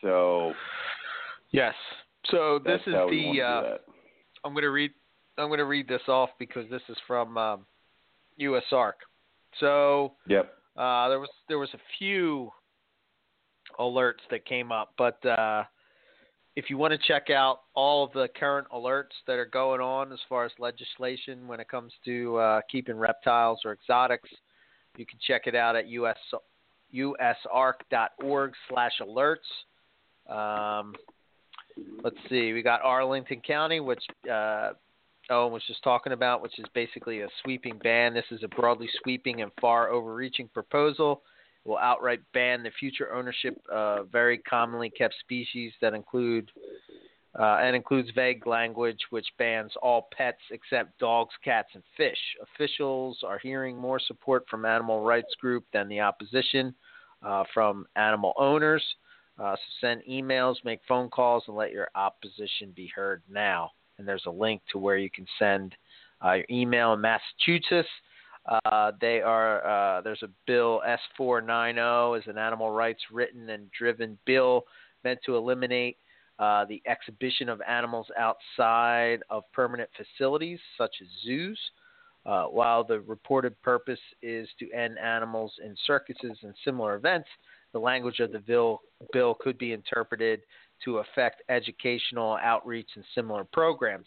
So 0.00 0.52
Yes. 1.52 1.74
So 2.30 2.58
this 2.58 2.80
that's 2.84 2.88
is 2.88 2.94
how 2.94 3.08
we 3.08 3.26
want 3.26 3.36
the. 3.36 3.42
Uh. 3.42 3.78
I'm 4.44 4.52
going 4.52 4.62
to 4.62 4.70
read. 4.70 4.90
I'm 5.38 5.48
going 5.48 5.58
to 5.58 5.64
read 5.64 5.88
this 5.88 6.02
off 6.08 6.30
because 6.38 6.68
this 6.70 6.82
is 6.88 6.96
from 7.06 7.36
um, 7.38 7.66
USARC. 8.40 8.92
So 9.60 10.14
Yep. 10.28 10.52
uh, 10.76 11.08
there 11.08 11.20
was 11.20 11.30
there 11.48 11.58
was 11.58 11.70
a 11.74 11.80
few 11.98 12.50
alerts 13.78 14.20
that 14.30 14.44
came 14.44 14.70
up, 14.72 14.92
but 14.98 15.24
uh, 15.24 15.64
if 16.56 16.68
you 16.68 16.76
want 16.76 16.92
to 16.92 16.98
check 17.08 17.30
out 17.30 17.60
all 17.74 18.04
of 18.04 18.12
the 18.12 18.28
current 18.38 18.66
alerts 18.74 19.12
that 19.26 19.38
are 19.38 19.46
going 19.46 19.80
on 19.80 20.12
as 20.12 20.18
far 20.28 20.44
as 20.44 20.52
legislation 20.58 21.46
when 21.46 21.60
it 21.60 21.68
comes 21.68 21.92
to 22.04 22.36
uh, 22.36 22.60
keeping 22.70 22.96
reptiles 22.96 23.60
or 23.64 23.72
exotics, 23.72 24.28
you 24.96 25.06
can 25.06 25.18
check 25.26 25.46
it 25.46 25.54
out 25.54 25.76
at 25.76 25.86
us 25.86 26.16
usarc.org 26.94 28.52
slash 28.68 28.92
alerts. 29.00 29.36
Um, 30.28 30.94
let's 32.02 32.16
see, 32.28 32.52
we 32.52 32.62
got 32.62 32.80
Arlington 32.82 33.40
County, 33.40 33.80
which 33.80 34.02
uh, 34.30 34.70
Owen 35.30 35.52
was 35.52 35.62
just 35.66 35.82
talking 35.82 36.12
about, 36.12 36.42
which 36.42 36.58
is 36.58 36.64
basically 36.74 37.20
a 37.20 37.28
sweeping 37.42 37.78
ban. 37.82 38.14
This 38.14 38.24
is 38.30 38.42
a 38.42 38.48
broadly 38.48 38.88
sweeping 39.02 39.42
and 39.42 39.50
far 39.60 39.90
overreaching 39.90 40.48
proposal. 40.48 41.22
It 41.64 41.68
will 41.68 41.78
outright 41.78 42.20
ban 42.34 42.62
the 42.62 42.70
future 42.78 43.14
ownership 43.14 43.60
of 43.70 44.08
very 44.10 44.38
commonly 44.38 44.90
kept 44.90 45.14
species 45.20 45.72
that 45.80 45.94
include 45.94 46.50
uh, 47.38 47.60
and 47.62 47.74
includes 47.74 48.10
vague 48.14 48.46
language 48.46 48.98
which 49.10 49.26
bans 49.38 49.72
all 49.80 50.08
pets 50.16 50.40
except 50.50 50.98
dogs, 50.98 51.32
cats, 51.42 51.68
and 51.74 51.82
fish. 51.96 52.18
Officials 52.42 53.18
are 53.26 53.38
hearing 53.38 53.76
more 53.76 53.98
support 53.98 54.44
from 54.50 54.66
animal 54.66 55.02
rights 55.02 55.34
group 55.40 55.64
than 55.72 55.88
the 55.88 56.00
opposition 56.00 56.74
uh, 57.22 57.44
from 57.54 57.86
animal 57.96 58.34
owners. 58.36 58.82
Uh, 59.38 59.56
send 59.80 60.02
emails, 60.08 60.56
make 60.64 60.80
phone 60.86 61.08
calls, 61.08 61.44
and 61.48 61.56
let 61.56 61.72
your 61.72 61.88
opposition 61.94 62.72
be 62.74 62.90
heard 62.94 63.22
now. 63.30 63.70
And 63.98 64.06
there's 64.06 64.26
a 64.26 64.30
link 64.30 64.62
to 64.72 64.78
where 64.78 64.98
you 64.98 65.10
can 65.10 65.26
send 65.38 65.74
uh, 66.24 66.32
your 66.32 66.46
email 66.50 66.92
in 66.92 67.00
Massachusetts. 67.00 67.88
Uh, 68.64 68.92
they 69.00 69.20
are 69.20 69.64
uh, 69.66 70.00
there's 70.00 70.22
a 70.22 70.28
bill 70.46 70.82
S490 71.18 72.18
is 72.18 72.24
an 72.26 72.38
animal 72.38 72.70
rights 72.70 73.00
written 73.12 73.50
and 73.50 73.70
driven 73.70 74.18
bill 74.26 74.64
meant 75.04 75.20
to 75.24 75.36
eliminate 75.36 75.96
uh, 76.38 76.64
the 76.64 76.82
exhibition 76.86 77.48
of 77.48 77.60
animals 77.62 78.06
outside 78.18 79.18
of 79.30 79.44
permanent 79.52 79.88
facilities 79.96 80.58
such 80.76 80.96
as 81.00 81.08
zoos. 81.24 81.58
Uh, 82.24 82.44
while 82.44 82.84
the 82.84 83.00
reported 83.00 83.60
purpose 83.62 83.98
is 84.22 84.48
to 84.56 84.70
end 84.72 84.96
animals 84.98 85.52
in 85.64 85.74
circuses 85.86 86.38
and 86.42 86.54
similar 86.64 86.94
events, 86.94 87.28
the 87.72 87.78
language 87.78 88.20
of 88.20 88.32
the 88.32 88.38
bill, 88.38 88.80
bill 89.12 89.36
could 89.40 89.58
be 89.58 89.72
interpreted 89.72 90.40
to 90.84 90.98
affect 90.98 91.42
educational 91.48 92.38
outreach 92.42 92.88
and 92.96 93.04
similar 93.14 93.44
programs. 93.44 94.06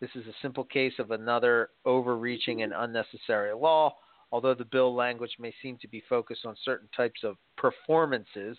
This 0.00 0.10
is 0.14 0.26
a 0.26 0.34
simple 0.42 0.64
case 0.64 0.94
of 0.98 1.10
another 1.10 1.70
overreaching 1.84 2.62
and 2.62 2.72
unnecessary 2.74 3.52
law. 3.54 3.94
Although 4.32 4.54
the 4.54 4.64
bill 4.64 4.94
language 4.94 5.32
may 5.38 5.52
seem 5.60 5.76
to 5.82 5.88
be 5.88 6.02
focused 6.08 6.46
on 6.46 6.54
certain 6.64 6.88
types 6.96 7.20
of 7.24 7.36
performances, 7.56 8.56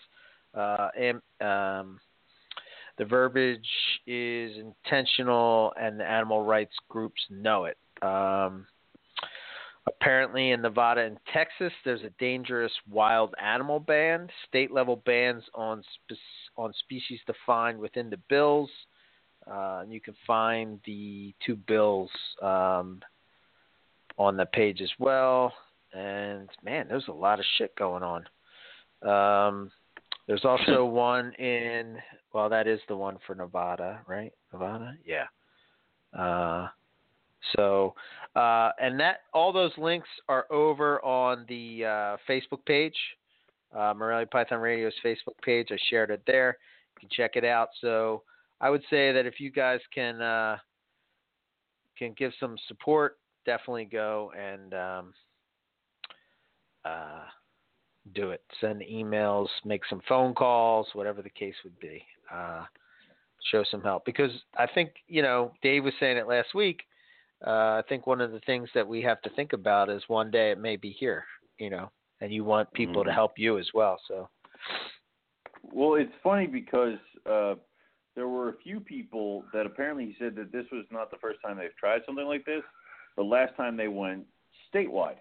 uh, 0.54 0.88
and, 0.98 1.22
um, 1.40 1.98
the 2.98 3.06
verbiage 3.06 3.66
is 4.06 4.52
intentional, 4.58 5.72
and 5.80 5.98
the 5.98 6.04
animal 6.04 6.44
rights 6.44 6.74
groups 6.90 7.20
know 7.30 7.64
it. 7.64 7.78
Um, 8.02 8.66
apparently, 9.86 10.50
in 10.50 10.62
Nevada 10.62 11.02
and 11.02 11.18
Texas, 11.32 11.72
there's 11.84 12.02
a 12.02 12.10
dangerous 12.18 12.72
wild 12.90 13.34
animal 13.42 13.80
ban. 13.80 14.28
State 14.48 14.70
level 14.70 14.96
bans 15.04 15.42
on 15.54 15.82
spe- 15.94 16.18
on 16.56 16.72
species 16.80 17.20
defined 17.26 17.78
within 17.78 18.10
the 18.10 18.18
bills. 18.28 18.70
Uh, 19.50 19.80
and 19.82 19.92
you 19.92 20.00
can 20.00 20.14
find 20.26 20.78
the 20.86 21.34
two 21.44 21.56
bills 21.56 22.10
um, 22.42 23.00
on 24.16 24.36
the 24.36 24.46
page 24.46 24.80
as 24.80 24.90
well. 24.98 25.52
And 25.92 26.48
man, 26.64 26.86
there's 26.88 27.08
a 27.08 27.12
lot 27.12 27.40
of 27.40 27.44
shit 27.58 27.74
going 27.76 28.02
on. 28.02 28.24
Um, 29.02 29.70
there's 30.26 30.44
also 30.44 30.84
one 30.86 31.32
in 31.34 31.98
well, 32.32 32.48
that 32.48 32.66
is 32.66 32.80
the 32.88 32.96
one 32.96 33.18
for 33.26 33.34
Nevada, 33.34 34.00
right? 34.06 34.32
Nevada, 34.52 34.94
yeah. 35.04 35.26
Uh, 36.18 36.68
so, 37.56 37.94
uh, 38.36 38.70
and 38.80 38.98
that 39.00 39.20
all 39.32 39.52
those 39.52 39.72
links 39.76 40.08
are 40.28 40.46
over 40.50 41.04
on 41.04 41.44
the 41.48 41.84
uh, 41.84 42.16
Facebook 42.28 42.64
page, 42.66 42.96
uh, 43.76 43.94
Morelia 43.96 44.26
Python 44.26 44.60
Radio's 44.60 44.94
Facebook 45.04 45.40
page. 45.42 45.68
I 45.70 45.76
shared 45.90 46.10
it 46.10 46.22
there. 46.26 46.58
You 46.96 47.00
can 47.00 47.08
check 47.10 47.32
it 47.36 47.44
out. 47.44 47.68
So, 47.80 48.22
I 48.60 48.70
would 48.70 48.82
say 48.90 49.12
that 49.12 49.26
if 49.26 49.40
you 49.40 49.50
guys 49.50 49.80
can 49.92 50.22
uh, 50.22 50.56
can 51.98 52.14
give 52.16 52.32
some 52.38 52.56
support, 52.68 53.18
definitely 53.44 53.86
go 53.86 54.32
and 54.38 54.72
um, 54.74 55.14
uh, 56.84 57.24
do 58.14 58.30
it. 58.30 58.42
Send 58.60 58.82
emails, 58.82 59.48
make 59.64 59.82
some 59.90 60.00
phone 60.08 60.34
calls, 60.34 60.86
whatever 60.92 61.22
the 61.22 61.30
case 61.30 61.54
would 61.64 61.78
be. 61.80 62.04
Uh, 62.32 62.64
show 63.50 63.64
some 63.70 63.82
help 63.82 64.04
because 64.04 64.30
I 64.56 64.66
think 64.72 64.92
you 65.08 65.22
know 65.22 65.52
Dave 65.62 65.84
was 65.84 65.94
saying 65.98 66.16
it 66.16 66.28
last 66.28 66.54
week. 66.54 66.82
Uh, 67.46 67.50
I 67.78 67.82
think 67.88 68.06
one 68.06 68.20
of 68.20 68.30
the 68.32 68.40
things 68.40 68.68
that 68.74 68.86
we 68.86 69.02
have 69.02 69.20
to 69.22 69.30
think 69.30 69.52
about 69.52 69.90
is 69.90 70.02
one 70.06 70.30
day 70.30 70.50
it 70.52 70.58
may 70.58 70.76
be 70.76 70.90
here, 70.90 71.24
you 71.58 71.70
know, 71.70 71.90
and 72.20 72.32
you 72.32 72.44
want 72.44 72.72
people 72.72 73.02
Mm-hmm. 73.02 73.08
to 73.08 73.14
help 73.14 73.32
you 73.36 73.58
as 73.58 73.68
well. 73.74 73.98
So 74.06 74.28
Well, 75.72 75.94
it's 75.94 76.12
funny 76.22 76.46
because 76.46 76.98
uh, 77.28 77.54
there 78.14 78.28
were 78.28 78.50
a 78.50 78.56
few 78.62 78.78
people 78.80 79.44
that 79.52 79.66
apparently 79.66 80.14
said 80.18 80.36
that 80.36 80.52
this 80.52 80.66
was 80.70 80.84
not 80.90 81.10
the 81.10 81.16
first 81.18 81.40
time 81.44 81.56
they've 81.58 81.76
tried 81.78 82.02
something 82.06 82.26
like 82.26 82.44
this. 82.44 82.62
The 83.16 83.22
last 83.22 83.56
time 83.56 83.76
they 83.76 83.88
went 83.88 84.24
statewide, 84.72 85.16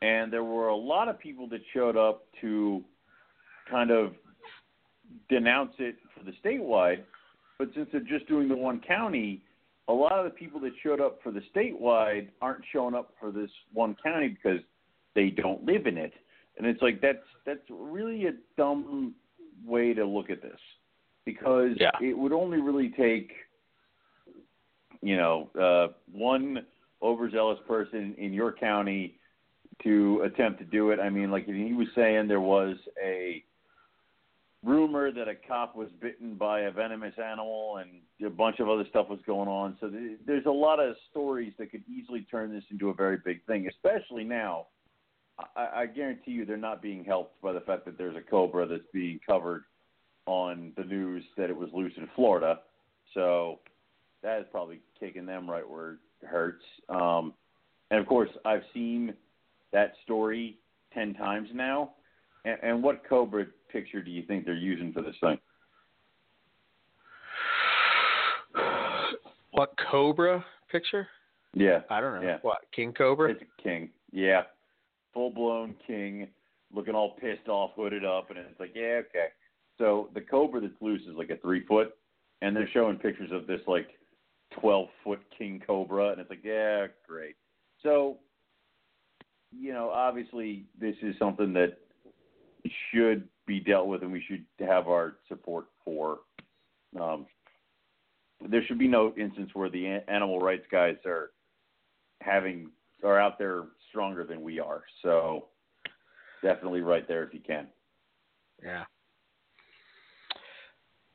and 0.00 0.32
there 0.32 0.44
were 0.44 0.68
a 0.68 0.76
lot 0.76 1.08
of 1.08 1.18
people 1.18 1.48
that 1.48 1.60
showed 1.74 1.96
up 1.96 2.24
to 2.40 2.82
kind 3.70 3.90
of 3.90 4.14
denounce 5.28 5.72
it 5.78 5.96
for 6.16 6.24
the 6.24 6.32
statewide. 6.44 7.02
But 7.58 7.68
since 7.74 7.88
they're 7.92 8.00
just 8.00 8.26
doing 8.28 8.48
the 8.48 8.56
one 8.56 8.80
county, 8.80 9.42
a 9.88 9.92
lot 9.92 10.12
of 10.12 10.24
the 10.24 10.30
people 10.30 10.60
that 10.60 10.72
showed 10.82 11.00
up 11.00 11.20
for 11.22 11.32
the 11.32 11.42
statewide 11.54 12.28
aren't 12.40 12.62
showing 12.72 12.94
up 12.94 13.14
for 13.18 13.30
this 13.30 13.50
one 13.72 13.96
county 14.02 14.28
because 14.28 14.60
they 15.14 15.30
don't 15.30 15.64
live 15.64 15.86
in 15.86 15.98
it. 15.98 16.12
And 16.58 16.66
it's 16.66 16.82
like 16.82 17.00
that's 17.00 17.18
that's 17.44 17.60
really 17.70 18.26
a 18.26 18.32
dumb 18.56 19.14
way 19.64 19.94
to 19.94 20.04
look 20.04 20.30
at 20.30 20.42
this 20.42 20.58
because 21.24 21.76
Yeah. 21.78 21.90
it 22.00 22.16
would 22.16 22.32
only 22.32 22.60
really 22.60 22.90
take 22.90 23.32
you 25.00 25.16
know 25.16 25.50
uh, 25.58 25.88
one 26.12 26.64
overzealous 27.02 27.58
person 27.66 28.14
in 28.18 28.32
your 28.32 28.52
county 28.52 29.18
to 29.82 30.22
attempt 30.22 30.60
to 30.60 30.64
do 30.64 30.90
it. 30.90 31.00
I 31.00 31.10
mean, 31.10 31.30
like 31.30 31.46
he 31.46 31.72
was 31.72 31.88
saying, 31.96 32.28
there 32.28 32.40
was 32.40 32.76
a 33.02 33.42
rumor 34.64 35.10
that 35.10 35.26
a 35.26 35.34
cop 35.34 35.74
was 35.74 35.88
bitten 36.00 36.36
by 36.36 36.60
a 36.60 36.70
venomous 36.70 37.14
animal, 37.18 37.78
and 37.78 37.90
a 38.24 38.30
bunch 38.30 38.60
of 38.60 38.68
other 38.68 38.84
stuff 38.90 39.08
was 39.08 39.18
going 39.26 39.48
on. 39.48 39.76
So 39.80 39.88
th- 39.88 40.18
there's 40.24 40.46
a 40.46 40.50
lot 40.50 40.78
of 40.78 40.94
stories 41.10 41.52
that 41.58 41.70
could 41.70 41.82
easily 41.88 42.26
turn 42.30 42.52
this 42.52 42.64
into 42.70 42.88
a 42.90 42.94
very 42.94 43.18
big 43.24 43.44
thing, 43.46 43.68
especially 43.68 44.24
now. 44.24 44.66
I, 45.56 45.68
I 45.82 45.86
guarantee 45.86 46.30
you, 46.32 46.44
they're 46.44 46.56
not 46.56 46.80
being 46.80 47.04
helped 47.04 47.40
by 47.42 47.52
the 47.52 47.60
fact 47.60 47.84
that 47.86 47.98
there's 47.98 48.16
a 48.16 48.20
cobra 48.20 48.66
that's 48.66 48.82
being 48.92 49.18
covered 49.26 49.64
on 50.26 50.72
the 50.76 50.84
news 50.84 51.24
that 51.36 51.50
it 51.50 51.56
was 51.56 51.68
loose 51.72 51.94
in 51.96 52.08
Florida. 52.14 52.60
So 53.14 53.58
that 54.22 54.38
is 54.38 54.46
probably 54.52 54.80
kicking 55.00 55.26
them 55.26 55.50
right 55.50 55.68
where 55.68 55.92
it 55.92 55.98
hurts. 56.28 56.62
Um, 56.88 57.34
and 57.90 57.98
of 57.98 58.06
course, 58.06 58.30
I've 58.44 58.62
seen 58.72 59.14
that 59.72 59.94
story 60.04 60.58
ten 60.94 61.14
times 61.14 61.48
now. 61.52 61.94
And, 62.44 62.58
and 62.62 62.82
what 62.82 63.02
Cobra 63.08 63.46
picture 63.72 64.02
do 64.02 64.10
you 64.10 64.22
think 64.22 64.44
they're 64.44 64.54
using 64.54 64.92
for 64.92 65.02
this 65.02 65.16
thing? 65.20 65.38
what 69.52 69.74
Cobra 69.90 70.44
picture? 70.70 71.08
Yeah, 71.54 71.80
I 71.90 72.00
don't 72.00 72.14
know. 72.14 72.26
Yeah. 72.26 72.38
What 72.42 72.58
King 72.74 72.92
Cobra? 72.92 73.30
it's 73.30 73.42
a 73.42 73.62
king. 73.62 73.90
Yeah, 74.12 74.42
full 75.14 75.30
blown 75.30 75.74
king, 75.86 76.28
looking 76.74 76.94
all 76.94 77.16
pissed 77.20 77.48
off, 77.48 77.72
hooded 77.76 78.04
up, 78.04 78.30
and 78.30 78.38
it's 78.38 78.60
like, 78.60 78.72
yeah, 78.74 79.00
okay. 79.08 79.28
So 79.78 80.08
the 80.14 80.20
Cobra 80.20 80.60
that's 80.60 80.74
loose 80.80 81.02
is 81.02 81.16
like 81.16 81.30
a 81.30 81.36
three 81.36 81.64
foot, 81.66 81.94
and 82.40 82.54
they're 82.54 82.68
showing 82.72 82.96
pictures 82.96 83.30
of 83.32 83.46
this 83.46 83.60
like 83.66 83.88
twelve 84.60 84.88
foot 85.04 85.20
king 85.36 85.62
Cobra, 85.66 86.10
and 86.10 86.20
it's 86.20 86.30
like, 86.30 86.44
yeah, 86.44 86.86
great. 87.06 87.36
So, 87.82 88.18
you 89.50 89.72
know, 89.72 89.90
obviously 89.90 90.66
this 90.80 90.94
is 91.02 91.14
something 91.18 91.52
that 91.54 91.78
should 92.92 93.28
be 93.46 93.60
dealt 93.60 93.86
with, 93.86 94.02
and 94.02 94.12
we 94.12 94.22
should 94.26 94.44
have 94.66 94.88
our 94.88 95.16
support 95.28 95.66
for. 95.84 96.20
Um, 97.00 97.26
there 98.48 98.62
should 98.66 98.78
be 98.78 98.88
no 98.88 99.12
instance 99.16 99.50
where 99.54 99.70
the 99.70 100.00
animal 100.08 100.40
rights 100.40 100.66
guys 100.70 100.96
are 101.06 101.30
having 102.20 102.70
are 103.04 103.18
out 103.18 103.38
there 103.38 103.64
stronger 103.88 104.24
than 104.24 104.42
we 104.42 104.60
are. 104.60 104.82
So 105.02 105.46
definitely 106.42 106.80
right 106.80 107.06
there 107.06 107.24
if 107.24 107.34
you 107.34 107.40
can. 107.40 107.66
Yeah. 108.62 108.84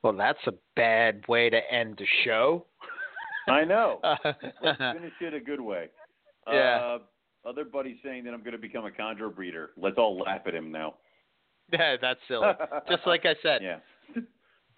Well, 0.04 0.14
that's 0.14 0.40
a 0.48 0.54
bad 0.76 1.24
way 1.28 1.50
to 1.50 1.60
end 1.72 1.96
the 1.98 2.06
show. 2.24 2.66
I 3.50 3.64
know. 3.64 4.00
Let's 4.64 4.78
finish 4.78 5.14
it 5.22 5.34
a 5.34 5.40
good 5.40 5.62
way. 5.62 5.90
Yeah. 6.52 6.98
Uh, 6.98 7.50
other 7.50 7.64
buddies 7.64 7.98
saying 8.04 8.26
that 8.26 8.34
I'm 8.34 8.42
going 8.42 8.54
to 8.54 8.58
become 8.58 8.86
a 8.86 8.90
chondro 8.90 9.34
breeder. 9.34 9.72
Let's 9.78 9.98
all 9.98 10.18
laugh 10.18 10.42
at 10.46 10.54
him 10.54 10.72
now. 10.72 10.96
yeah, 11.74 11.96
that's 12.02 12.20
silly. 12.28 12.48
Just 12.90 13.06
like 13.06 13.26
I 13.26 13.36
said, 13.44 13.62
Yeah. 13.62 13.80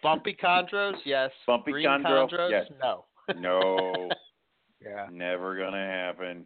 bumpy 0.02 0.36
chondros, 0.42 0.96
yes. 1.06 1.32
Bumpy 1.46 1.72
Green 1.72 1.88
chondro, 1.88 2.30
chondros, 2.30 2.50
yes. 2.52 2.66
no. 2.82 3.06
No, 3.38 4.10
Yeah. 4.84 5.08
never 5.12 5.56
going 5.56 5.74
to 5.74 5.78
happen. 5.78 6.46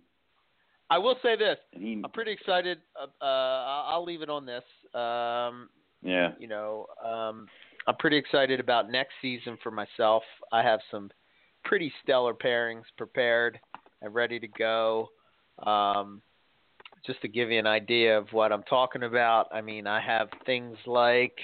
I 0.90 0.98
will 0.98 1.16
say 1.24 1.36
this. 1.36 1.58
He, 1.72 2.02
I'm 2.04 2.12
pretty 2.12 2.32
excited. 2.32 2.80
Uh, 3.00 3.08
uh, 3.24 3.86
I'll 3.88 4.04
leave 4.04 4.22
it 4.22 4.30
on 4.30 4.46
this. 4.46 4.64
Um, 4.94 5.70
yeah. 6.04 6.32
you 6.40 6.48
know, 6.48 6.86
um, 7.04 7.48
I'm 7.88 7.96
pretty 8.00 8.18
excited 8.18 8.60
about 8.60 8.92
next 8.92 9.14
season 9.22 9.58
for 9.64 9.72
myself. 9.72 10.24
I 10.52 10.62
have 10.62 10.80
some 10.92 11.10
pretty 11.64 11.92
stellar 12.04 12.34
pairings 12.34 12.84
prepared 12.98 13.60
and 14.02 14.14
ready 14.14 14.40
to 14.40 14.48
go. 14.48 15.10
Um, 15.66 16.22
just 17.06 17.22
to 17.22 17.28
give 17.28 17.52
you 17.52 17.60
an 17.60 17.68
idea 17.68 18.18
of 18.18 18.28
what 18.32 18.52
I'm 18.52 18.64
talking 18.64 19.04
about, 19.04 19.48
I 19.52 19.62
mean, 19.62 19.88
I 19.88 20.00
have 20.00 20.30
things 20.46 20.78
like, 20.86 21.38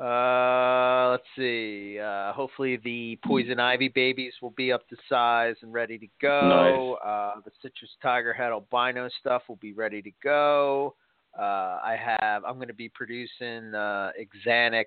uh, 0.00 1.10
let's 1.10 1.24
see, 1.36 1.98
uh, 1.98 2.32
hopefully 2.32 2.78
the 2.82 3.18
poison 3.26 3.60
ivy 3.60 3.88
babies 3.88 4.32
will 4.40 4.54
be 4.56 4.72
up 4.72 4.88
to 4.88 4.96
size 5.08 5.56
and 5.62 5.72
ready 5.72 5.98
to 5.98 6.06
go. 6.20 6.98
Uh, 7.04 7.40
the 7.44 7.50
citrus 7.60 7.90
tiger 8.02 8.32
head 8.32 8.52
albino 8.52 9.08
stuff 9.20 9.42
will 9.48 9.56
be 9.56 9.72
ready 9.72 10.00
to 10.00 10.10
go. 10.22 10.94
Uh, 11.38 11.78
I 11.82 11.96
have. 11.98 12.44
I'm 12.44 12.56
going 12.56 12.68
to 12.68 12.74
be 12.74 12.90
producing 12.90 13.74
uh, 13.74 14.12
Axanthic 14.20 14.86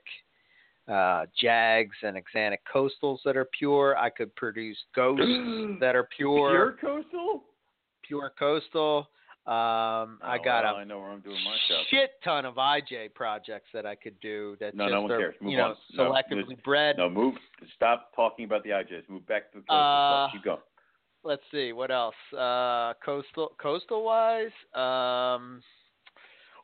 uh, 0.87 1.25
Jags 1.39 1.95
and 2.03 2.17
Axanthic 2.17 2.59
Coastals 2.71 3.19
that 3.25 3.35
are 3.35 3.47
pure. 3.57 3.97
I 3.97 4.09
could 4.09 4.35
produce 4.35 4.77
Ghosts 4.95 5.23
that 5.79 5.95
are 5.95 6.07
pure. 6.15 6.75
Pure 6.79 7.01
coastal. 7.01 7.43
Pure 8.07 8.33
Coastal. 8.37 9.07
Um, 9.47 10.17
I 10.23 10.37
Oh, 10.39 10.43
got 10.43 10.63
well, 10.63 10.75
a 10.75 10.79
I 10.79 10.83
know 10.85 10.99
where 10.99 11.11
I'm 11.11 11.19
doing 11.21 11.37
my 11.45 11.55
shit 11.89 12.11
ton 12.23 12.45
of 12.45 12.55
IJ 12.55 13.13
projects 13.13 13.69
that 13.73 13.85
I 13.85 13.93
could 13.93 14.19
do 14.19 14.57
that 14.59 14.73
No, 14.73 14.85
just 14.85 14.93
no 14.93 15.01
one 15.03 15.11
are, 15.11 15.17
cares. 15.19 15.35
Move 15.39 15.51
you 15.51 15.57
know, 15.57 15.63
on. 15.69 15.75
No, 15.93 16.11
selectively 16.11 16.49
just- 16.49 16.63
bred. 16.63 16.97
No, 16.97 17.09
move. 17.09 17.35
Stop 17.75 18.09
talking 18.15 18.45
about 18.45 18.63
the 18.63 18.71
IJs. 18.71 19.07
Move 19.07 19.25
back 19.27 19.51
to 19.51 19.59
the 19.59 19.63
coastal 19.65 19.75
Uh. 19.77 20.31
Keep 20.31 20.43
going. 20.45 20.61
let's 21.23 21.43
see 21.51 21.73
what 21.73 21.89
else 21.91 22.15
uh 22.37 22.93
coastal 23.03 23.51
coastal 23.59 24.03
wise 24.03 24.51
um 24.75 25.59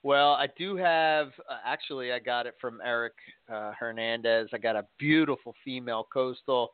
well 0.03 0.33
i 0.33 0.47
do 0.57 0.75
have 0.75 1.27
uh, 1.49 1.57
actually 1.65 2.11
i 2.11 2.19
got 2.19 2.45
it 2.45 2.55
from 2.61 2.79
eric 2.85 3.13
uh, 3.51 3.71
hernandez 3.79 4.47
i 4.53 4.57
got 4.59 4.75
a 4.75 4.85
beautiful 4.99 5.55
female 5.65 6.07
coastal 6.13 6.71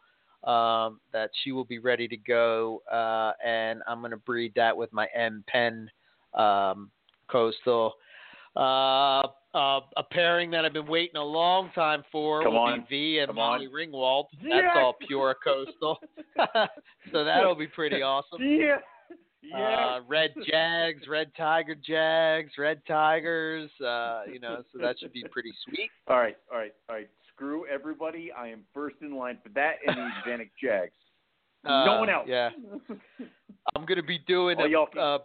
um 0.47 0.99
that 1.11 1.29
she 1.43 1.51
will 1.51 1.65
be 1.65 1.77
ready 1.79 2.07
to 2.07 2.17
go 2.17 2.81
uh 2.91 3.33
and 3.45 3.81
i'm 3.87 3.99
going 3.99 4.11
to 4.11 4.17
breed 4.17 4.51
that 4.55 4.75
with 4.75 4.91
my 4.93 5.07
m 5.13 5.43
pen 5.47 5.89
um 6.33 6.89
coastal 7.29 7.93
uh 8.55 9.23
uh, 9.53 9.79
a 9.95 10.03
pairing 10.03 10.51
that 10.51 10.65
I've 10.65 10.73
been 10.73 10.85
waiting 10.85 11.15
a 11.15 11.23
long 11.23 11.71
time 11.73 12.03
for 12.11 12.43
Come 12.43 12.53
will 12.53 12.59
on. 12.59 12.81
be 12.81 13.15
V 13.15 13.19
and 13.19 13.27
Come 13.29 13.37
Molly 13.37 13.65
on. 13.65 13.73
Ringwald. 13.73 14.25
That's 14.43 14.53
Yes. 14.53 14.75
all 14.75 14.93
pure 15.07 15.35
coastal. 15.43 15.97
so 17.11 17.23
that'll 17.23 17.55
be 17.55 17.65
pretty 17.65 18.03
awesome. 18.03 18.39
Yeah. 18.39 18.77
Yeah. 19.41 19.57
Uh, 19.57 20.01
red 20.07 20.33
Jags, 20.47 21.07
red 21.07 21.31
Tiger 21.35 21.73
Jags, 21.75 22.51
red 22.59 22.81
Tigers. 22.87 23.71
Uh, 23.81 24.23
you 24.31 24.39
know, 24.39 24.61
so 24.71 24.77
that 24.79 24.99
should 24.99 25.13
be 25.13 25.23
pretty 25.31 25.51
sweet. 25.65 25.89
all 26.07 26.17
right. 26.17 26.37
All 26.51 26.59
right. 26.59 26.73
All 26.89 26.95
right. 26.97 27.09
Screw 27.37 27.67
everybody. 27.67 28.31
I 28.35 28.47
am 28.47 28.63
first 28.73 28.95
in 29.01 29.15
line 29.15 29.37
for 29.43 29.49
that 29.49 29.73
and 29.85 29.95
the 29.95 30.01
Axanthic 30.31 30.49
Jags. 30.61 30.93
no 31.63 31.71
Uh, 31.71 31.99
one 31.99 32.09
else. 32.09 32.25
Yeah, 32.27 32.49
I'm 33.75 33.85
gonna 33.85 34.01
be 34.01 34.17
doing. 34.27 34.57
A, 34.59 34.99
uh, 34.99 35.19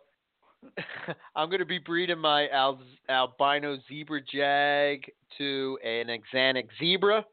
I'm 1.37 1.49
gonna 1.51 1.65
be 1.65 1.79
breeding 1.79 2.19
my 2.19 2.49
al- 2.51 2.83
albino 3.09 3.79
zebra 3.89 4.21
jag 4.31 5.11
to 5.39 5.79
an 5.83 6.09
axanthic 6.09 6.69
zebra. 6.79 7.25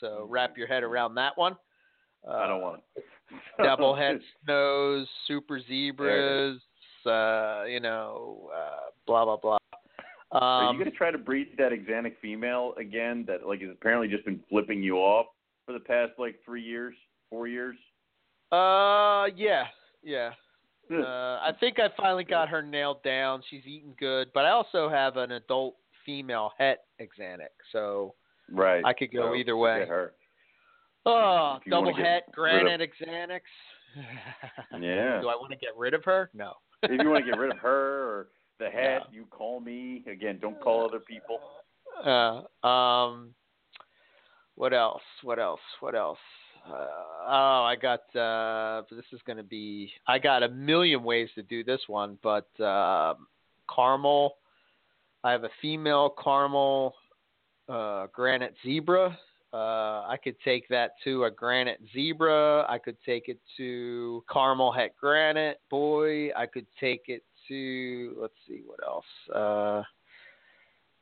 So 0.00 0.26
wrap 0.28 0.58
your 0.58 0.66
head 0.66 0.82
around 0.82 1.14
that 1.14 1.38
one. 1.38 1.56
Uh, 2.26 2.32
I 2.32 2.48
don't 2.48 2.60
want 2.60 2.82
it. 2.96 3.04
double 3.62 3.94
head 3.94 4.18
snows, 4.44 5.06
super 5.28 5.60
zebras, 5.60 6.60
uh, 7.06 7.64
you 7.68 7.78
know, 7.78 8.50
uh, 8.52 8.90
blah 9.06 9.24
blah 9.24 9.36
blah. 9.36 9.58
Are 10.32 10.64
Um, 10.64 10.76
you 10.76 10.82
going 10.84 10.90
to 10.90 10.96
try 10.96 11.10
to 11.10 11.18
breed 11.18 11.48
that 11.58 11.72
Axanthic 11.72 12.16
female 12.22 12.74
again 12.78 13.24
that 13.26 13.46
like 13.46 13.60
has 13.60 13.70
apparently 13.70 14.08
just 14.08 14.24
been 14.24 14.40
flipping 14.48 14.82
you 14.82 14.96
off 14.96 15.26
for 15.66 15.72
the 15.72 15.80
past 15.80 16.12
like 16.18 16.36
three 16.44 16.62
years, 16.62 16.94
four 17.30 17.46
years? 17.46 17.76
uh, 18.50 19.26
yeah, 19.36 19.64
yeah. 20.02 20.30
Uh, 20.90 21.38
I 21.42 21.52
think 21.60 21.78
I 21.78 21.88
finally 21.96 22.24
got 22.24 22.48
her 22.50 22.60
nailed 22.62 23.02
down. 23.02 23.42
She's 23.48 23.64
eating 23.66 23.94
good, 23.98 24.28
but 24.34 24.44
I 24.44 24.50
also 24.50 24.88
have 24.90 25.16
an 25.16 25.32
adult 25.32 25.76
female 26.04 26.52
het 26.58 26.80
axanthic, 27.00 27.52
so 27.70 28.14
right. 28.50 28.84
I 28.84 28.92
could 28.92 29.12
go 29.12 29.30
So, 29.30 29.34
either 29.34 29.56
way. 29.56 29.86
Her. 29.86 30.12
oh, 31.06 31.56
If 31.60 31.66
you 31.66 31.72
wanna 31.72 31.92
double 31.92 31.94
het 31.94 32.04
rid 32.04 32.28
of- 32.28 32.34
granite 32.34 32.80
axanthics. 32.90 33.40
Yeah. 34.80 35.20
Do 35.20 35.28
I 35.28 35.36
want 35.36 35.50
to 35.52 35.56
get 35.58 35.70
rid 35.76 35.92
of 35.94 36.02
her? 36.04 36.30
No. 36.34 36.54
if 36.82 36.90
you 37.00 37.08
want 37.10 37.24
to 37.24 37.30
get 37.30 37.38
rid 37.38 37.52
of 37.52 37.58
her 37.58 38.02
or 38.08 38.28
the 38.62 38.70
hat, 38.70 39.02
No. 39.10 39.18
you 39.18 39.24
call 39.26 39.60
me. 39.60 40.04
Again, 40.10 40.38
don't 40.40 40.60
call 40.60 40.84
other 40.86 41.00
people. 41.00 41.38
Uh, 42.04 42.66
um, 42.66 43.34
what 44.54 44.72
else? 44.72 45.02
What 45.22 45.38
else? 45.38 45.60
What 45.80 45.94
else? 45.94 46.18
Uh, 46.66 46.86
oh, 47.26 47.62
I 47.64 47.76
got. 47.76 48.14
Uh, 48.16 48.82
this 48.90 49.04
is 49.12 49.20
going 49.26 49.36
to 49.38 49.42
be. 49.42 49.92
I 50.06 50.18
got 50.18 50.42
a 50.42 50.48
million 50.48 51.02
ways 51.02 51.28
to 51.34 51.42
do 51.42 51.64
this 51.64 51.80
one, 51.88 52.18
but 52.22 52.48
uh, 52.60 53.14
caramel. 53.74 54.36
I 55.24 55.32
have 55.32 55.44
a 55.44 55.50
female 55.60 56.14
caramel 56.22 56.94
uh, 57.68 58.06
granite 58.12 58.54
zebra. 58.64 59.16
Uh, 59.52 60.06
I 60.08 60.16
could 60.22 60.36
take 60.44 60.66
that 60.68 60.92
to 61.04 61.24
a 61.24 61.30
granite 61.30 61.80
zebra. 61.92 62.64
I 62.68 62.78
could 62.78 62.96
take 63.04 63.28
it 63.28 63.38
to 63.58 64.24
caramel 64.32 64.72
het 64.72 64.92
granite 64.98 65.60
boy. 65.70 66.30
I 66.36 66.46
could 66.46 66.66
take 66.80 67.02
it 67.08 67.22
to. 67.52 68.16
Let's 68.20 68.34
see 68.48 68.62
what 68.66 68.80
else. 68.86 69.04
Uh, 69.34 69.82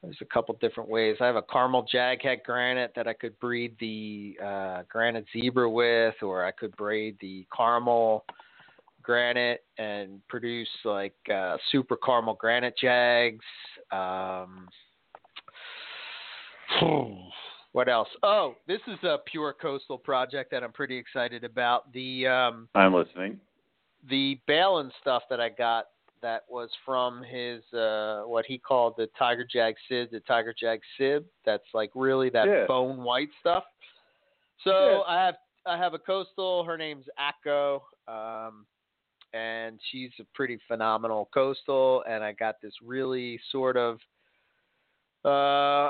there's 0.02 0.18
a 0.20 0.24
couple 0.26 0.56
different 0.60 0.88
ways. 0.88 1.16
I 1.20 1.26
have 1.26 1.36
a 1.36 1.42
caramel 1.42 1.86
jaghead 1.92 2.42
granite 2.44 2.92
that 2.96 3.06
I 3.06 3.12
could 3.12 3.38
breed 3.38 3.76
the 3.80 4.36
uh, 4.42 4.82
granite 4.88 5.26
zebra 5.32 5.68
with, 5.68 6.14
or 6.22 6.44
I 6.44 6.52
could 6.52 6.74
breed 6.76 7.16
the 7.20 7.46
caramel 7.54 8.24
granite 9.02 9.64
and 9.78 10.26
produce 10.28 10.68
like 10.84 11.14
uh, 11.32 11.56
super 11.70 11.96
caramel 11.96 12.34
granite 12.34 12.74
jags. 12.80 13.44
Um, 13.92 14.68
what 17.72 17.88
else? 17.88 18.08
Oh, 18.22 18.54
this 18.66 18.80
is 18.86 18.98
a 19.02 19.18
pure 19.26 19.54
coastal 19.60 19.98
project 19.98 20.50
that 20.52 20.64
I'm 20.64 20.72
pretty 20.72 20.96
excited 20.96 21.44
about. 21.44 21.92
The 21.92 22.26
um, 22.26 22.68
I'm 22.74 22.94
listening. 22.94 23.38
the 24.08 24.40
Balin 24.46 24.90
stuff 25.00 25.24
that 25.28 25.40
I 25.40 25.50
got 25.50 25.86
that 26.22 26.42
was 26.48 26.70
from 26.84 27.22
his 27.22 27.62
uh 27.72 28.22
what 28.26 28.44
he 28.46 28.58
called 28.58 28.94
the 28.96 29.08
Tiger 29.18 29.44
Jag 29.50 29.74
Sib, 29.88 30.10
the 30.10 30.20
Tiger 30.20 30.54
Jag 30.58 30.80
Sib. 30.98 31.24
That's 31.44 31.64
like 31.74 31.90
really 31.94 32.30
that 32.30 32.46
Yeah. 32.48 32.66
bone 32.66 33.02
white 33.02 33.30
stuff. 33.40 33.64
So 34.64 34.70
Yeah. 34.70 35.00
I 35.06 35.24
have 35.26 35.36
I 35.66 35.76
have 35.76 35.94
a 35.94 35.98
coastal. 35.98 36.64
Her 36.64 36.76
name's 36.78 37.06
Akko, 37.18 37.80
um, 38.08 38.66
and 39.34 39.78
she's 39.90 40.10
a 40.18 40.24
pretty 40.34 40.58
phenomenal 40.66 41.28
coastal. 41.34 42.02
And 42.08 42.24
I 42.24 42.32
got 42.32 42.60
this 42.62 42.72
really 42.82 43.38
sort 43.52 43.76
of, 43.76 43.98
uh, 45.24 45.28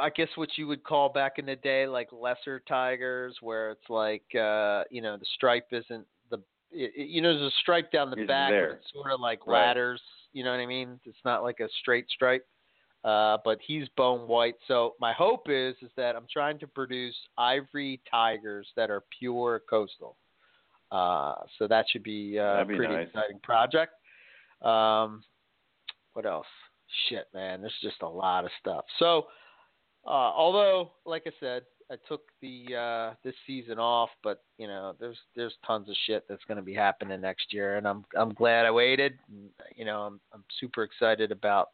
I 0.02 0.10
guess 0.14 0.28
what 0.34 0.58
you 0.58 0.66
would 0.66 0.82
call 0.82 1.08
back 1.08 1.38
in 1.38 1.46
the 1.46 1.54
day 1.56 1.86
like 1.86 2.08
lesser 2.12 2.58
tigers, 2.68 3.36
where 3.40 3.70
it's 3.70 3.88
like, 3.88 4.24
uh, 4.34 4.82
you 4.90 5.00
know, 5.02 5.16
the 5.16 5.26
stripe 5.36 5.68
isn't 5.70 6.04
the, 6.30 6.38
it, 6.72 6.92
it- 6.96 7.08
you 7.08 7.22
know, 7.22 7.32
there's 7.38 7.52
a 7.52 7.56
stripe 7.62 7.92
down 7.92 8.10
the 8.10 8.16
Isn't 8.16 8.26
back, 8.26 8.50
there. 8.50 8.70
it's 8.72 8.92
sort 8.92 9.12
of 9.12 9.20
like 9.20 9.46
Right. 9.46 9.66
ladders. 9.66 10.02
You 10.32 10.44
know 10.44 10.50
what 10.50 10.60
I 10.60 10.66
mean? 10.66 11.00
It's 11.04 11.18
not 11.24 11.42
like 11.42 11.60
a 11.60 11.68
straight 11.80 12.06
stripe. 12.08 12.46
Uh, 13.02 13.38
but 13.46 13.58
he's 13.66 13.88
bone 13.96 14.28
white. 14.28 14.56
So 14.68 14.94
my 15.00 15.14
hope 15.14 15.46
is 15.48 15.74
is 15.80 15.90
that 15.96 16.16
I'm 16.16 16.26
trying 16.30 16.58
to 16.58 16.66
produce 16.66 17.16
ivory 17.38 17.98
tigers 18.10 18.68
that 18.76 18.90
are 18.90 19.04
pure 19.18 19.62
coastal. 19.70 20.18
Uh, 20.92 21.36
so 21.58 21.66
that 21.66 21.86
should 21.90 22.02
be 22.02 22.38
uh, 22.38 22.60
a 22.60 22.64
pretty 22.66 22.92
nice. 22.92 23.06
exciting 23.06 23.38
project. 23.42 23.94
Um, 24.60 25.22
what 26.12 26.26
else? 26.26 26.46
Shit, 27.08 27.26
man, 27.32 27.62
there's 27.62 27.72
just 27.80 28.02
a 28.02 28.08
lot 28.08 28.44
of 28.44 28.50
stuff. 28.60 28.84
So, 28.98 29.28
uh, 30.06 30.10
although, 30.10 30.90
like 31.06 31.22
I 31.26 31.30
said, 31.40 31.62
I 31.90 31.96
took 32.08 32.22
the 32.40 32.76
uh, 32.76 33.14
this 33.24 33.34
season 33.46 33.78
off, 33.78 34.10
but 34.22 34.44
you 34.58 34.68
know, 34.68 34.94
there's 35.00 35.18
there's 35.34 35.54
tons 35.66 35.88
of 35.88 35.96
shit 36.06 36.24
that's 36.28 36.44
going 36.44 36.56
to 36.56 36.62
be 36.62 36.74
happening 36.74 37.20
next 37.20 37.52
year, 37.52 37.76
and 37.76 37.86
I'm 37.86 38.04
I'm 38.16 38.32
glad 38.32 38.64
I 38.64 38.70
waited. 38.70 39.18
And, 39.28 39.50
you 39.74 39.84
know, 39.84 40.02
I'm 40.02 40.20
I'm 40.32 40.44
super 40.60 40.84
excited 40.84 41.32
about 41.32 41.70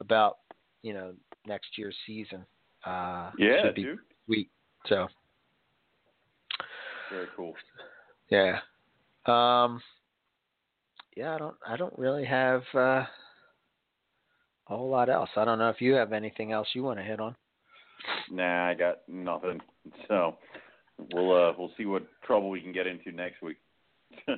about 0.00 0.38
you 0.82 0.94
know 0.94 1.14
next 1.46 1.76
year's 1.76 1.96
season. 2.06 2.44
Uh, 2.86 3.32
Yeah, 3.38 3.72
dude. 3.74 3.98
sweet. 4.26 4.50
So 4.86 5.08
Very 7.10 7.26
cool. 7.36 7.54
yeah, 8.30 8.60
um, 9.26 9.82
yeah. 11.16 11.34
I 11.34 11.38
don't 11.38 11.56
I 11.66 11.76
don't 11.76 11.98
really 11.98 12.24
have 12.24 12.62
uh, 12.74 12.78
a 12.78 13.08
whole 14.68 14.90
lot 14.90 15.08
else. 15.10 15.30
I 15.36 15.44
don't 15.44 15.58
know 15.58 15.70
if 15.70 15.80
you 15.80 15.94
have 15.94 16.12
anything 16.12 16.52
else 16.52 16.68
you 16.72 16.84
want 16.84 16.98
to 17.00 17.04
hit 17.04 17.18
on. 17.18 17.34
Nah, 18.30 18.68
I 18.68 18.74
got 18.74 18.98
nothing. 19.08 19.60
So 20.08 20.36
we'll 21.12 21.32
uh 21.32 21.52
we'll 21.58 21.72
see 21.76 21.86
what 21.86 22.06
trouble 22.24 22.50
we 22.50 22.60
can 22.60 22.72
get 22.72 22.86
into 22.86 23.12
next 23.12 23.42
week. 23.42 23.56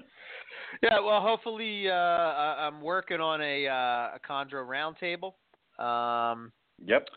Yeah, 0.82 1.00
well, 1.00 1.20
hopefully, 1.20 1.88
uh, 1.88 1.94
I'm 1.94 2.80
working 2.80 3.20
on 3.20 3.40
a 3.42 3.66
uh, 3.66 4.16
a 4.16 4.20
Chondro 4.26 4.66
roundtable. 4.66 5.34
Um, 5.82 6.52
yep. 6.84 7.08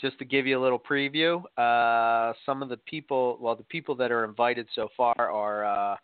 just 0.00 0.18
to 0.18 0.24
give 0.24 0.46
you 0.46 0.58
a 0.58 0.62
little 0.62 0.78
preview, 0.78 1.42
uh, 1.58 2.32
some 2.44 2.62
of 2.62 2.68
the 2.68 2.76
people, 2.78 3.38
well, 3.40 3.56
the 3.56 3.64
people 3.64 3.94
that 3.96 4.12
are 4.12 4.24
invited 4.24 4.66
so 4.74 4.88
far 4.96 5.14
are 5.18 5.64
uh, 5.64 5.96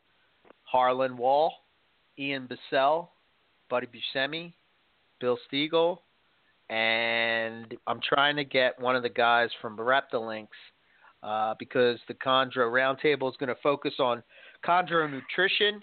Harlan 0.64 1.16
Wall, 1.16 1.52
Ian 2.18 2.48
Bissell, 2.48 3.10
Buddy 3.70 3.86
Buscemi, 3.86 4.52
Bill 5.20 5.38
Stiegel, 5.50 5.98
and 6.72 7.76
I'm 7.86 8.00
trying 8.00 8.34
to 8.36 8.44
get 8.44 8.80
one 8.80 8.96
of 8.96 9.02
the 9.02 9.10
guys 9.10 9.50
from 9.60 9.76
Bereptalinks 9.76 10.46
uh, 11.22 11.54
because 11.58 11.98
the 12.08 12.14
Chondro 12.14 12.72
Roundtable 12.72 13.30
is 13.30 13.36
going 13.36 13.48
to 13.48 13.60
focus 13.62 13.92
on 13.98 14.22
chondro 14.66 15.10
nutrition 15.10 15.82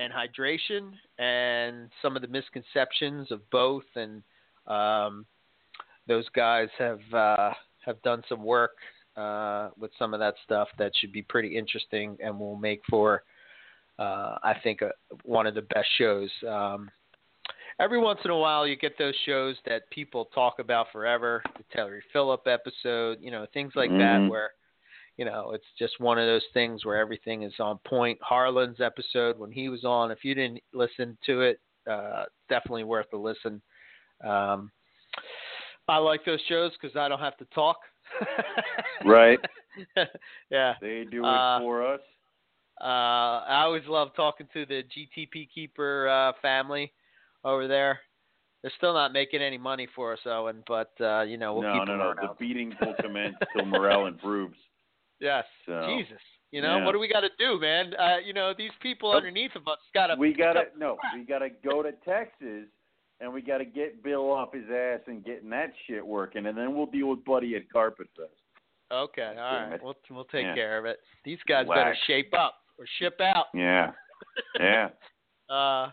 and 0.00 0.12
hydration 0.12 0.90
and 1.20 1.88
some 2.02 2.16
of 2.16 2.22
the 2.22 2.28
misconceptions 2.28 3.30
of 3.30 3.48
both 3.50 3.84
and 3.94 4.22
um, 4.66 5.24
those 6.08 6.28
guys 6.34 6.68
have 6.78 7.00
uh, 7.12 7.52
have 7.86 8.02
done 8.02 8.22
some 8.28 8.42
work 8.42 8.72
uh, 9.16 9.70
with 9.78 9.92
some 10.00 10.14
of 10.14 10.20
that 10.20 10.34
stuff 10.44 10.66
that 10.78 10.90
should 11.00 11.12
be 11.12 11.22
pretty 11.22 11.56
interesting 11.56 12.16
and 12.24 12.36
will 12.36 12.56
make 12.56 12.80
for 12.90 13.22
uh, 14.00 14.38
I 14.42 14.54
think 14.64 14.82
a, 14.82 14.90
one 15.22 15.46
of 15.46 15.54
the 15.54 15.62
best 15.62 15.88
shows. 15.96 16.30
Um, 16.46 16.90
every 17.78 17.98
once 17.98 18.20
in 18.24 18.30
a 18.30 18.36
while, 18.38 18.66
you 18.66 18.76
get 18.76 18.98
those 18.98 19.14
shows 19.26 19.56
that 19.66 19.88
people 19.90 20.26
talk 20.34 20.58
about 20.58 20.86
forever. 20.92 21.42
The 21.56 21.64
Terry 21.72 22.02
Phillip 22.12 22.46
episode, 22.46 23.18
you 23.20 23.30
know, 23.30 23.46
things 23.52 23.72
like 23.76 23.90
Mhm. 23.90 23.98
that, 23.98 24.28
where 24.28 24.50
you 25.16 25.24
know 25.24 25.52
it's 25.52 25.66
just 25.78 25.98
one 26.00 26.18
of 26.18 26.26
those 26.26 26.46
things 26.54 26.84
where 26.84 26.96
everything 26.96 27.42
is 27.42 27.58
on 27.60 27.78
point. 27.78 28.18
Harlan's 28.22 28.80
episode 28.80 29.38
when 29.38 29.50
he 29.50 29.68
was 29.68 29.84
on, 29.84 30.10
if 30.10 30.24
you 30.24 30.34
didn't 30.34 30.62
listen 30.72 31.16
to 31.26 31.40
it, 31.42 31.60
uh, 31.90 32.24
definitely 32.48 32.84
worth 32.84 33.12
a 33.12 33.16
listen. 33.16 33.60
Um, 34.24 34.70
I 35.88 35.96
like 35.98 36.24
those 36.24 36.40
shows 36.48 36.72
because 36.80 36.96
I 36.96 37.08
don't 37.08 37.18
have 37.20 37.36
to 37.38 37.44
talk. 37.46 37.78
Right. 39.04 39.38
yeah. 40.50 40.74
They 40.80 41.04
do 41.04 41.22
it 41.22 41.26
Uh, 41.26 41.60
for 41.60 41.86
us. 41.86 42.00
Uh, 42.80 42.84
I 43.46 43.62
always 43.62 43.86
love 43.86 44.14
talking 44.14 44.48
to 44.52 44.66
the 44.66 44.82
GTP 44.84 45.48
keeper 45.52 46.08
uh, 46.08 46.32
family 46.42 46.92
over 47.44 47.66
there. 47.68 48.00
They're 48.62 48.72
still 48.76 48.92
not 48.94 49.12
making 49.12 49.40
any 49.40 49.58
money 49.58 49.86
for 49.94 50.12
us, 50.14 50.18
Owen, 50.26 50.62
but 50.66 50.92
uh, 51.00 51.22
you 51.22 51.36
know 51.36 51.54
we'll 51.54 51.62
no, 51.62 51.78
keep 51.78 51.88
no, 51.88 51.96
no. 51.96 52.14
The 52.20 52.34
beating 52.38 52.74
will 52.80 52.94
commence 53.00 53.36
till 53.56 53.64
Morel 53.66 54.06
improves. 54.06 54.56
Yes, 55.20 55.44
So, 55.66 55.84
Jesus. 55.96 56.20
You 56.50 56.62
know 56.62 56.78
yeah. 56.78 56.84
what 56.84 56.92
do 56.92 56.98
we 56.98 57.08
got 57.08 57.20
to 57.20 57.28
do, 57.38 57.60
man? 57.60 57.92
Uh, 57.94 58.16
you 58.24 58.32
know 58.32 58.54
these 58.56 58.70
people 58.80 59.12
underneath 59.12 59.54
of 59.54 59.68
us 59.68 59.78
got 59.94 60.06
to. 60.08 60.14
we 60.16 60.32
gotta 60.32 60.64
no, 60.78 60.96
we 61.14 61.24
gotta 61.24 61.48
go 61.62 61.82
to 61.82 61.92
Texas 62.06 62.66
and 63.20 63.32
we 63.32 63.42
gotta 63.42 63.64
get 63.66 64.02
Bill 64.02 64.30
off 64.32 64.54
his 64.54 64.64
ass 64.74 65.00
and 65.08 65.24
getting 65.24 65.50
that 65.50 65.72
shit 65.86 66.04
working, 66.04 66.46
and 66.46 66.56
then 66.56 66.74
we'll 66.74 66.86
deal 66.86 67.08
with 67.10 67.24
Buddy 67.24 67.54
at 67.56 67.70
Carpet 67.70 68.08
Fest. 68.16 68.30
Okay, 68.90 69.34
all 69.36 69.68
right. 69.68 69.82
We'll 69.82 69.94
we'll 70.10 70.24
take 70.24 70.44
Yeah. 70.46 70.54
care 70.54 70.78
of 70.78 70.86
it. 70.86 70.98
These 71.24 71.38
guys 71.46 71.66
better 71.68 71.94
shape 72.06 72.32
up 72.32 72.54
or 72.78 72.86
ship 72.98 73.20
out. 73.20 73.46
Yeah, 73.54 73.92
yeah. 74.58 74.88
Uh, 75.50 75.88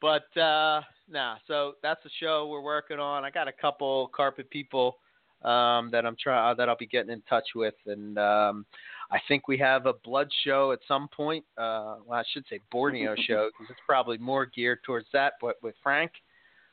but 0.00 0.36
uh, 0.40 0.82
nah. 1.10 1.36
So 1.46 1.74
that's 1.82 2.02
the 2.02 2.10
show 2.20 2.48
we're 2.48 2.62
working 2.62 2.98
on. 2.98 3.24
I 3.24 3.30
got 3.30 3.48
a 3.48 3.52
couple 3.52 4.10
carpet 4.14 4.50
people 4.50 4.98
um, 5.42 5.90
that 5.90 6.04
I'm 6.04 6.16
trying 6.22 6.56
that 6.56 6.68
I'll 6.68 6.76
be 6.76 6.86
getting 6.86 7.10
in 7.10 7.22
touch 7.28 7.48
with, 7.54 7.74
and 7.86 8.18
um, 8.18 8.66
I 9.10 9.18
think 9.28 9.48
we 9.48 9.56
have 9.58 9.86
a 9.86 9.94
blood 9.94 10.28
show 10.44 10.72
at 10.72 10.80
some 10.86 11.08
point. 11.08 11.44
Uh, 11.56 11.96
well, 12.06 12.18
I 12.18 12.22
should 12.32 12.44
say 12.48 12.60
Borneo 12.70 13.14
show 13.26 13.50
because 13.52 13.70
it's 13.70 13.80
probably 13.86 14.18
more 14.18 14.46
geared 14.46 14.82
towards 14.84 15.06
that. 15.12 15.34
But 15.40 15.56
with 15.62 15.74
Frank, 15.82 16.12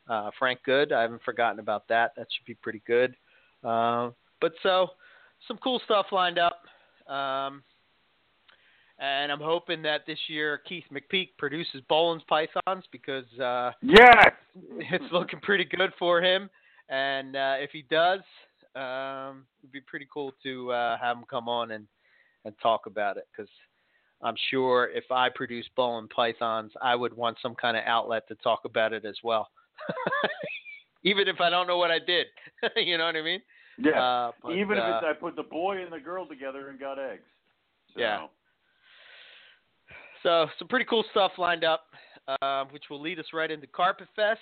uh, 0.09 0.31
Frank 0.37 0.59
Good, 0.63 0.91
I 0.91 1.01
haven't 1.01 1.23
forgotten 1.23 1.59
about 1.59 1.87
that. 1.87 2.13
That 2.17 2.27
should 2.35 2.45
be 2.45 2.55
pretty 2.55 2.81
good. 2.85 3.15
Uh, 3.63 4.11
but 4.39 4.53
so 4.63 4.89
some 5.47 5.57
cool 5.57 5.81
stuff 5.85 6.07
lined 6.11 6.39
up. 6.39 6.61
Um, 7.11 7.63
and 8.99 9.31
I'm 9.31 9.39
hoping 9.39 9.81
that 9.83 10.05
this 10.07 10.17
year 10.27 10.61
Keith 10.67 10.85
McPeak 10.91 11.29
produces 11.37 11.81
Boelen's 11.89 12.23
Pythons 12.27 12.85
because 12.91 13.25
uh, 13.39 13.71
Yes. 13.81 14.33
it's 14.91 15.11
looking 15.11 15.39
pretty 15.39 15.65
good 15.65 15.91
for 15.99 16.21
him. 16.21 16.49
And 16.89 17.35
uh, 17.35 17.55
if 17.59 17.71
he 17.71 17.83
does, 17.89 18.21
um, 18.75 19.45
it'd 19.61 19.71
be 19.71 19.81
pretty 19.81 20.07
cool 20.11 20.33
to 20.43 20.71
uh, 20.71 20.97
have 20.97 21.17
him 21.17 21.25
come 21.29 21.47
on 21.47 21.71
and, 21.71 21.85
and 22.45 22.55
talk 22.61 22.85
about 22.85 23.17
it 23.17 23.27
because 23.31 23.49
I'm 24.21 24.35
sure 24.49 24.89
if 24.93 25.03
I 25.11 25.29
produce 25.29 25.65
Bolin 25.77 26.09
Pythons, 26.09 26.71
I 26.81 26.95
would 26.95 27.15
want 27.15 27.37
some 27.41 27.55
kind 27.55 27.77
of 27.77 27.83
outlet 27.85 28.27
to 28.29 28.35
talk 28.35 28.61
about 28.65 28.93
it 28.93 29.05
as 29.05 29.17
well. 29.23 29.49
Even 31.03 31.27
if 31.27 31.39
I 31.39 31.49
don't 31.49 31.67
know 31.67 31.77
what 31.77 31.91
I 31.91 31.99
did, 31.99 32.27
you 32.75 32.97
know 32.97 33.05
what 33.05 33.15
I 33.15 33.21
mean? 33.21 33.41
Yeah. 33.77 34.01
Uh, 34.01 34.31
but, 34.41 34.53
Even 34.53 34.77
if 34.77 34.83
uh, 34.83 34.97
it's 34.97 35.05
I 35.07 35.13
put 35.13 35.35
the 35.35 35.43
boy 35.43 35.83
and 35.83 35.91
the 35.91 35.99
girl 35.99 36.25
together 36.25 36.69
and 36.69 36.79
got 36.79 36.97
eggs. 36.97 37.21
So, 37.93 37.99
Yeah. 37.99 38.27
So 40.23 40.47
some 40.59 40.67
pretty 40.67 40.85
cool 40.85 41.03
stuff 41.11 41.31
lined 41.37 41.63
up, 41.63 41.85
uh, 42.41 42.65
which 42.71 42.83
will 42.89 43.01
lead 43.01 43.19
us 43.19 43.25
right 43.33 43.49
into 43.49 43.67
Carpet 43.67 44.07
Fest, 44.15 44.39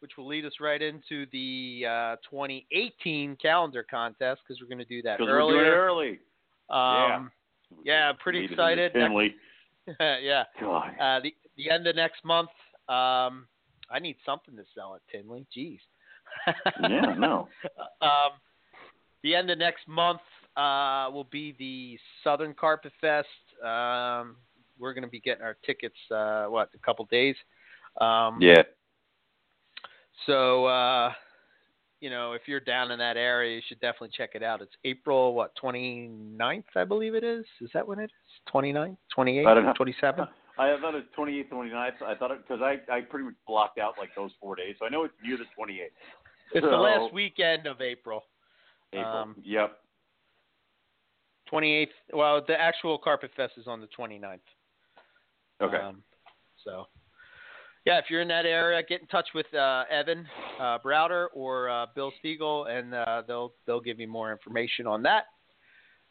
which 0.00 0.12
will 0.16 0.26
lead 0.26 0.44
us 0.44 0.52
right 0.60 0.80
into 0.80 1.26
the 1.32 1.84
uh, 1.86 2.16
2018 2.30 3.36
calendar 3.40 3.84
contest 3.88 4.40
because 4.46 4.60
we're 4.60 4.68
going 4.68 4.78
to 4.78 4.84
do 4.84 5.02
that 5.02 5.18
Because 5.18 5.30
we're 5.30 5.40
doing 5.40 5.64
it 5.66 5.68
earlier. 5.68 6.18
early. 6.70 7.14
Um, 7.14 7.30
yeah, 7.84 8.12
pretty 8.22 8.40
Meet 8.42 8.52
excited. 8.52 8.92
Tinley. 8.92 9.34
yeah, 10.00 10.44
uh, 10.62 11.20
the 11.20 11.34
the 11.56 11.70
end 11.70 11.86
of 11.86 11.96
next 11.96 12.24
month. 12.24 12.50
Um, 12.88 13.46
I 13.90 13.98
need 14.00 14.16
something 14.24 14.54
to 14.56 14.62
sell 14.74 14.94
at 14.94 15.00
Tinley. 15.10 15.46
Jeez. 15.56 15.78
Yeah, 16.82 17.14
no. 17.18 17.48
um, 18.02 18.32
the 19.22 19.34
end 19.34 19.50
of 19.50 19.58
next 19.58 19.88
month 19.88 20.20
uh, 20.56 21.08
will 21.12 21.26
be 21.30 21.54
the 21.58 21.98
Southern 22.22 22.54
Carpet 22.54 22.92
Fest. 23.00 23.26
Um, 23.64 24.36
we're 24.78 24.94
going 24.94 25.04
to 25.04 25.10
be 25.10 25.20
getting 25.20 25.42
our 25.42 25.56
tickets. 25.64 25.96
Uh, 26.10 26.46
what 26.46 26.70
a 26.74 26.78
couple 26.78 27.04
days. 27.06 27.36
Um, 28.00 28.38
Yeah. 28.40 28.62
So 30.26 30.66
uh, 30.66 31.12
you 32.00 32.10
know, 32.10 32.32
if 32.32 32.42
you're 32.46 32.60
down 32.60 32.90
in 32.90 32.98
that 32.98 33.16
area, 33.16 33.56
you 33.56 33.62
should 33.68 33.80
definitely 33.80 34.10
check 34.16 34.30
it 34.34 34.42
out. 34.42 34.62
It's 34.62 34.74
April 34.84 35.34
what 35.34 35.52
29th, 35.62 36.64
I 36.76 36.84
believe 36.84 37.14
it 37.14 37.24
is. 37.24 37.44
Is 37.60 37.70
that 37.74 37.86
when 37.86 37.98
it 37.98 38.04
is? 38.04 38.52
29th, 38.52 38.96
28th, 39.16 39.46
I 39.46 39.54
don't 39.54 39.64
know. 39.64 39.74
27th? 39.78 40.28
I 40.58 40.76
thought 40.80 40.94
it 40.94 41.04
was 41.16 41.28
28th, 41.28 41.50
29th. 41.50 42.02
I 42.04 42.14
thought 42.16 42.30
it 42.32 42.38
because 42.46 42.62
I 42.62 42.78
I 42.92 43.00
pretty 43.02 43.26
much 43.26 43.34
blocked 43.46 43.78
out 43.78 43.94
like 43.98 44.10
those 44.16 44.30
four 44.40 44.56
days, 44.56 44.76
so 44.78 44.86
I 44.86 44.88
know 44.88 45.04
it's 45.04 45.14
near 45.22 45.36
the 45.36 45.44
28th. 45.44 45.86
It's 46.54 46.64
the 46.64 46.76
last 46.76 47.12
weekend 47.12 47.66
of 47.66 47.80
April. 47.80 48.22
April. 48.92 49.06
Um, 49.06 49.36
yep. 49.44 49.78
28th. 51.52 51.88
Well, 52.12 52.42
the 52.46 52.58
actual 52.58 52.98
Carpet 52.98 53.30
Fest 53.36 53.54
is 53.56 53.66
on 53.66 53.80
the 53.80 53.88
29th. 53.98 54.38
Okay. 55.60 55.76
Um, 55.76 56.02
so, 56.64 56.86
yeah, 57.84 57.98
if 57.98 58.06
you're 58.10 58.20
in 58.20 58.28
that 58.28 58.46
area, 58.46 58.82
get 58.82 59.00
in 59.00 59.06
touch 59.08 59.28
with 59.34 59.52
uh, 59.54 59.84
Evan 59.90 60.26
uh, 60.60 60.78
Browder 60.84 61.26
or 61.32 61.68
uh, 61.68 61.86
Bill 61.94 62.12
Stiegel, 62.22 62.68
and 62.70 62.94
uh, 62.94 63.22
they'll 63.26 63.52
they'll 63.66 63.80
give 63.80 63.98
you 63.98 64.08
more 64.08 64.30
information 64.30 64.86
on 64.86 65.02
that. 65.04 65.24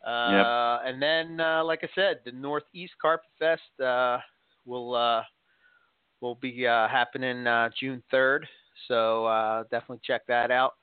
Uh, 0.05 0.79
And 0.85 1.01
then, 1.01 1.39
uh, 1.39 1.63
like 1.63 1.83
I 1.83 1.89
said, 1.95 2.19
the 2.25 2.31
Northeast 2.31 2.93
Carpet 3.01 3.29
Fest 3.39 3.79
uh, 3.83 4.19
will 4.65 4.95
uh, 4.95 5.23
will 6.21 6.35
be 6.35 6.65
uh, 6.67 6.87
happening 6.87 7.45
uh, 7.47 7.69
June 7.79 8.03
3rd. 8.11 8.41
So 8.87 9.25
uh, 9.25 9.63
definitely 9.63 10.01
check 10.03 10.25
that 10.27 10.51
out. 10.51 10.73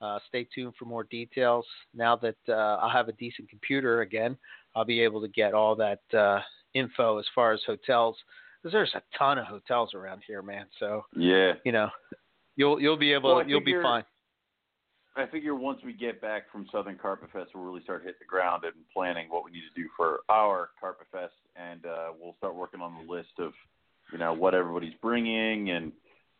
Uh, 0.00 0.18
stay 0.28 0.46
tuned 0.54 0.74
for 0.78 0.84
more 0.84 1.04
details. 1.04 1.64
Now 1.94 2.16
that 2.16 2.36
uh, 2.48 2.78
I'll 2.80 2.90
have 2.90 3.08
a 3.08 3.12
decent 3.12 3.48
computer 3.48 4.00
again, 4.00 4.36
I'll 4.74 4.84
be 4.84 5.00
able 5.00 5.20
to 5.20 5.28
get 5.28 5.54
all 5.54 5.76
that 5.76 6.00
uh, 6.12 6.40
info 6.74 7.18
as 7.18 7.26
far 7.34 7.52
as 7.52 7.60
hotels. 7.66 8.16
Because 8.62 8.72
there's 8.72 8.94
a 8.94 9.02
ton 9.18 9.38
of 9.38 9.46
hotels 9.46 9.92
around 9.94 10.22
here, 10.26 10.42
man. 10.42 10.66
So 10.78 11.04
yeah. 11.16 11.54
you 11.64 11.72
know, 11.72 11.88
you'll 12.56 12.80
you'll 12.80 12.96
be 12.96 13.12
able 13.12 13.34
Well, 13.36 13.44
I 13.44 13.48
you'll 13.48 13.60
figure- 13.60 13.80
be 13.80 13.84
fine. 13.84 14.04
I 15.14 15.26
figure 15.26 15.54
once 15.54 15.80
we 15.84 15.92
get 15.92 16.22
back 16.22 16.50
from 16.50 16.66
Southern 16.72 16.96
Carpet 16.96 17.28
Fest, 17.32 17.50
we'll 17.54 17.64
really 17.64 17.82
start 17.82 18.00
hitting 18.00 18.16
the 18.18 18.26
ground 18.26 18.64
and 18.64 18.72
planning 18.94 19.26
what 19.28 19.44
we 19.44 19.50
need 19.50 19.60
to 19.74 19.82
do 19.82 19.86
for 19.94 20.20
our 20.30 20.70
Carpet 20.80 21.06
Fest, 21.12 21.34
and 21.54 21.84
uh, 21.84 22.12
we'll 22.18 22.34
start 22.38 22.54
working 22.54 22.80
on 22.80 22.94
the 22.94 23.12
list 23.12 23.28
of, 23.38 23.52
you 24.10 24.18
know, 24.18 24.32
what 24.32 24.54
everybody's 24.54 24.94
bringing 25.02 25.68
and 25.68 25.92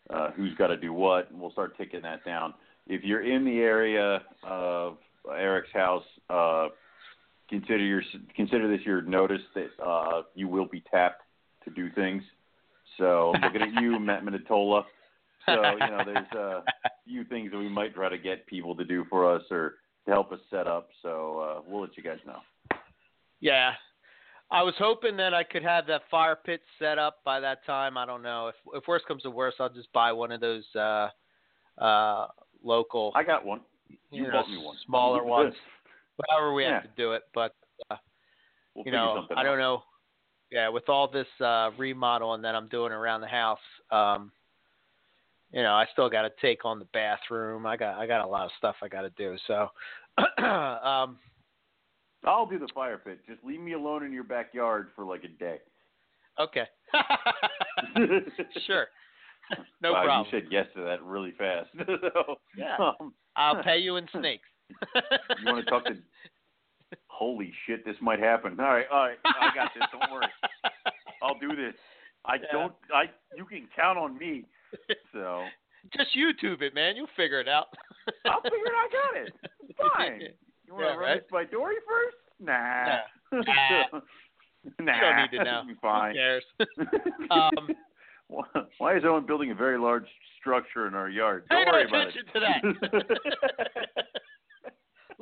uh, 0.09 0.31
who's 0.31 0.55
got 0.55 0.69
to 0.69 0.79
do 0.79 0.91
what, 0.95 1.31
and 1.31 1.39
we'll 1.39 1.53
start 1.53 1.77
ticking 1.77 2.01
that 2.01 2.25
down. 2.25 2.55
If 2.87 3.05
you're 3.05 3.23
in 3.23 3.45
the 3.45 3.59
area 3.59 4.23
of 4.43 4.97
Eric's 5.31 5.73
house, 5.75 6.05
uh, 6.31 6.69
consider 7.49 7.85
your 7.85 8.03
consider 8.37 8.69
this 8.69 8.85
your 8.87 9.03
notice 9.03 9.43
that 9.55 9.69
uh, 9.85 10.23
you 10.35 10.49
will 10.49 10.67
be 10.67 10.83
tapped 10.91 11.23
to 11.65 11.71
do 11.71 11.91
things. 11.91 12.23
So 12.99 13.33
I'm 13.35 13.41
looking 13.43 13.63
at 13.63 13.83
you, 13.83 13.99
Matt 14.01 14.25
Minatola. 14.25 14.85
So 15.47 15.55
you 15.55 15.91
know, 15.91 16.03
there's 16.05 16.33
a 16.33 16.63
few 17.07 17.25
things 17.25 17.51
that 17.51 17.59
we 17.59 17.69
might 17.69 17.95
try 17.95 18.09
to 18.09 18.19
get 18.19 18.47
people 18.47 18.77
to 18.77 18.85
do 18.85 19.05
for 19.11 19.35
us 19.35 19.43
or 19.51 19.75
to 20.07 20.11
help 20.11 20.33
us 20.33 20.41
set 20.51 20.67
up. 20.67 20.89
So 21.03 21.39
uh, 21.39 21.63
we'll 21.67 21.83
let 21.83 21.97
you 21.97 22.03
guys 22.03 22.19
know. 22.27 22.39
Yeah. 23.41 23.73
I 24.51 24.63
was 24.63 24.75
hoping 24.79 25.17
that 25.17 25.33
I 25.33 25.45
could 25.45 25.63
have 25.63 25.87
that 25.87 26.03
fire 26.11 26.37
pit 26.37 26.61
set 26.79 26.99
up 26.99 27.25
by 27.25 27.41
that 27.41 27.65
time. 27.65 27.97
I 27.97 28.05
don't 28.05 28.23
know. 28.23 28.49
If 28.49 28.55
if 28.75 28.87
worst 28.87 29.07
comes 29.07 29.23
to 29.23 29.31
worst, 29.31 29.57
I'll 29.61 29.71
just 29.71 29.91
buy 29.95 30.13
one 30.13 30.31
of 30.31 30.41
those 30.41 30.65
uh 30.77 31.09
uh 31.79 32.27
local 32.63 33.13
I 33.17 33.25
got 33.25 33.47
one. 33.47 33.61
You 33.89 33.99
you 34.11 34.23
know, 34.25 34.33
bought 34.33 34.51
me 34.51 34.59
one. 34.59 34.77
smaller 34.87 35.25
ones. 35.25 35.55
However 36.31 36.53
we 36.53 36.65
Yeah. 36.65 36.75
have 36.75 36.83
to 36.83 36.91
do 36.97 37.13
it, 37.13 37.23
but 37.35 37.55
uh, 37.91 37.97
We'll 38.75 38.87
you 38.87 38.93
know, 38.93 39.27
I 39.37 39.43
don't 39.43 39.59
know. 39.59 39.85
Yeah, 40.51 40.69
with 40.69 40.89
all 40.89 41.09
this 41.09 41.27
uh 41.41 41.71
remodeling 41.79 42.43
that 42.43 42.55
I'm 42.55 42.69
doing 42.69 42.93
around 42.93 43.21
the 43.21 43.29
house, 43.29 43.61
um 43.91 44.33
you 45.53 45.63
know, 45.63 45.75
I 45.75 45.87
still 45.93 46.09
got 46.09 46.23
to 46.23 46.31
take 46.41 46.65
on 46.65 46.79
the 46.79 46.87
bathroom. 46.87 47.67
I 47.67 47.77
got 47.77 47.99
I 47.99 48.07
got 48.07 48.25
a 48.25 48.29
lot 48.29 48.47
of 48.47 48.53
stuff 48.59 48.77
I 48.83 48.89
got 48.89 49.03
to 49.03 49.11
do. 49.11 49.37
So 49.47 49.69
um 50.45 51.19
I'll 52.25 52.47
do 52.47 52.59
the 52.59 52.69
fire 52.75 52.99
pit. 52.99 53.21
Just 53.27 53.43
leave 53.45 53.61
me 53.61 53.73
alone 53.73 54.05
in 54.05 54.13
your 54.13 54.25
backyard 54.25 54.91
for 54.95 55.05
like 55.05 55.25
a 55.25 55.29
day. 55.29 55.59
okay. 56.39 56.67
sure. 58.67 58.87
no 59.83 59.93
wow, 59.93 60.05
problem. 60.05 60.27
You 60.33 60.41
said 60.41 60.49
yes 60.51 60.67
to 60.77 60.83
that 60.83 61.03
really 61.03 61.33
fast. 61.33 61.69
so, 61.87 62.37
Yeah. 62.57 62.77
Um, 62.79 63.15
I'll 63.37 63.63
pay 63.63 63.79
you 63.79 63.97
in 63.97 64.07
snakes. 64.13 64.49
You 65.41 65.47
want 65.53 65.65
to 65.65 65.71
talk 65.71 65.85
to? 65.87 65.97
Holy 67.09 67.53
shit, 67.67 67.85
this 67.85 67.97
might 68.01 68.19
happen. 68.19 68.59
All 68.61 68.67
right, 68.67 68.87
all 68.93 69.07
right, 69.07 69.17
I 69.25 69.55
got 69.55 69.71
this. 69.75 69.85
Don't 69.93 70.13
worry. 70.13 70.27
I'll 71.23 71.39
do 71.39 71.49
this. 71.57 71.75
I 72.25 72.35
Yeah. 72.37 72.41
don't. 72.53 72.73
I. 72.95 73.05
You 73.37 73.45
can 73.45 73.69
count 73.75 73.99
on 73.99 74.19
me. 74.19 74.45
So 75.13 75.45
Just 75.97 76.11
YouTube 76.17 76.63
it, 76.63 76.75
man. 76.75 76.97
You'll 76.97 77.07
figure 77.17 77.41
it 77.41 77.49
out. 77.49 77.67
I'll 78.27 78.41
figure 78.43 78.57
it. 78.67 78.73
I 78.75 78.89
got 78.93 79.23
it. 79.27 79.33
It's 79.69 79.79
fine. 79.97 80.21
You 80.67 80.75
want 80.75 80.85
to 80.85 80.91
Yeah, 80.91 80.95
run 80.95 80.99
right? 81.01 81.21
this 81.21 81.31
by 81.31 81.45
Dory 81.45 81.75
first? 81.87 82.17
Nah. 82.41 82.99
Nah. 83.33 84.01
nah. 84.81 84.95
You 84.95 85.01
don't 85.01 85.17
need 85.33 85.37
to 85.39 85.45
know. 85.45 85.63
Be 85.67 85.75
Who 85.75 86.15
cares? 86.15 86.45
Um, 87.31 87.69
Why- 88.29 88.63
Why 88.79 88.97
is 88.97 89.03
Owen 89.05 89.27
building 89.27 89.51
a 89.51 89.55
very 89.55 89.77
large 89.79 90.07
structure 90.41 90.87
in 90.87 90.95
our 90.95 91.11
yard? 91.11 91.45
Don't 91.51 91.67
worry 91.67 91.85
about 91.87 92.09
attention 92.09 92.23
it. 92.33 92.33
to 92.33 92.41
that. 92.41 94.07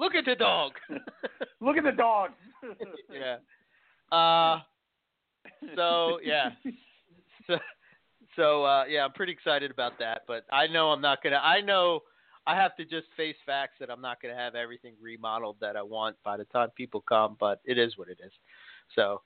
Look 0.01 0.14
at 0.14 0.24
the 0.24 0.35
dog. 0.35 0.72
Look 1.60 1.77
at 1.77 1.85
the 1.85 1.93
dog. 1.93 2.31
yeah. 3.12 3.36
Uh, 4.10 4.60
so 5.77 6.18
yeah. 6.24 6.51
So, 7.47 7.56
so 8.36 8.64
uh, 8.64 8.85
yeah, 8.89 9.05
I'm 9.05 9.12
pretty 9.12 9.32
excited 9.32 9.72
about 9.72 9.98
that. 9.98 10.22
But 10.28 10.44
I 10.52 10.68
know 10.68 10.90
I'm 10.90 11.01
not 11.01 11.20
gonna. 11.20 11.40
I 11.43 11.60
know 11.60 12.01
I 12.47 12.55
have 12.55 12.77
to 12.77 12.85
just 12.85 13.06
face 13.16 13.35
facts 13.44 13.74
that 13.81 13.90
I'm 13.90 14.01
not 14.01 14.22
gonna 14.22 14.36
have 14.36 14.55
everything 14.55 14.94
remodeled 15.02 15.56
that 15.60 15.74
I 15.74 15.82
want 15.82 16.16
by 16.22 16.36
the 16.36 16.44
time 16.44 16.68
people 16.77 17.01
come. 17.01 17.36
But 17.40 17.60
it 17.64 17.77
is 17.77 17.98
what 17.98 18.09
it 18.09 18.18
is. 18.24 18.31
So 18.94 19.22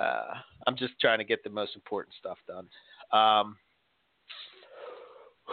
uh, 0.00 0.34
I'm 0.66 0.76
just 0.76 0.94
trying 1.00 1.18
to 1.18 1.24
get 1.24 1.44
the 1.44 1.50
most 1.50 1.76
important 1.76 2.16
stuff 2.18 2.38
done. 2.48 2.66
Um, 3.12 3.56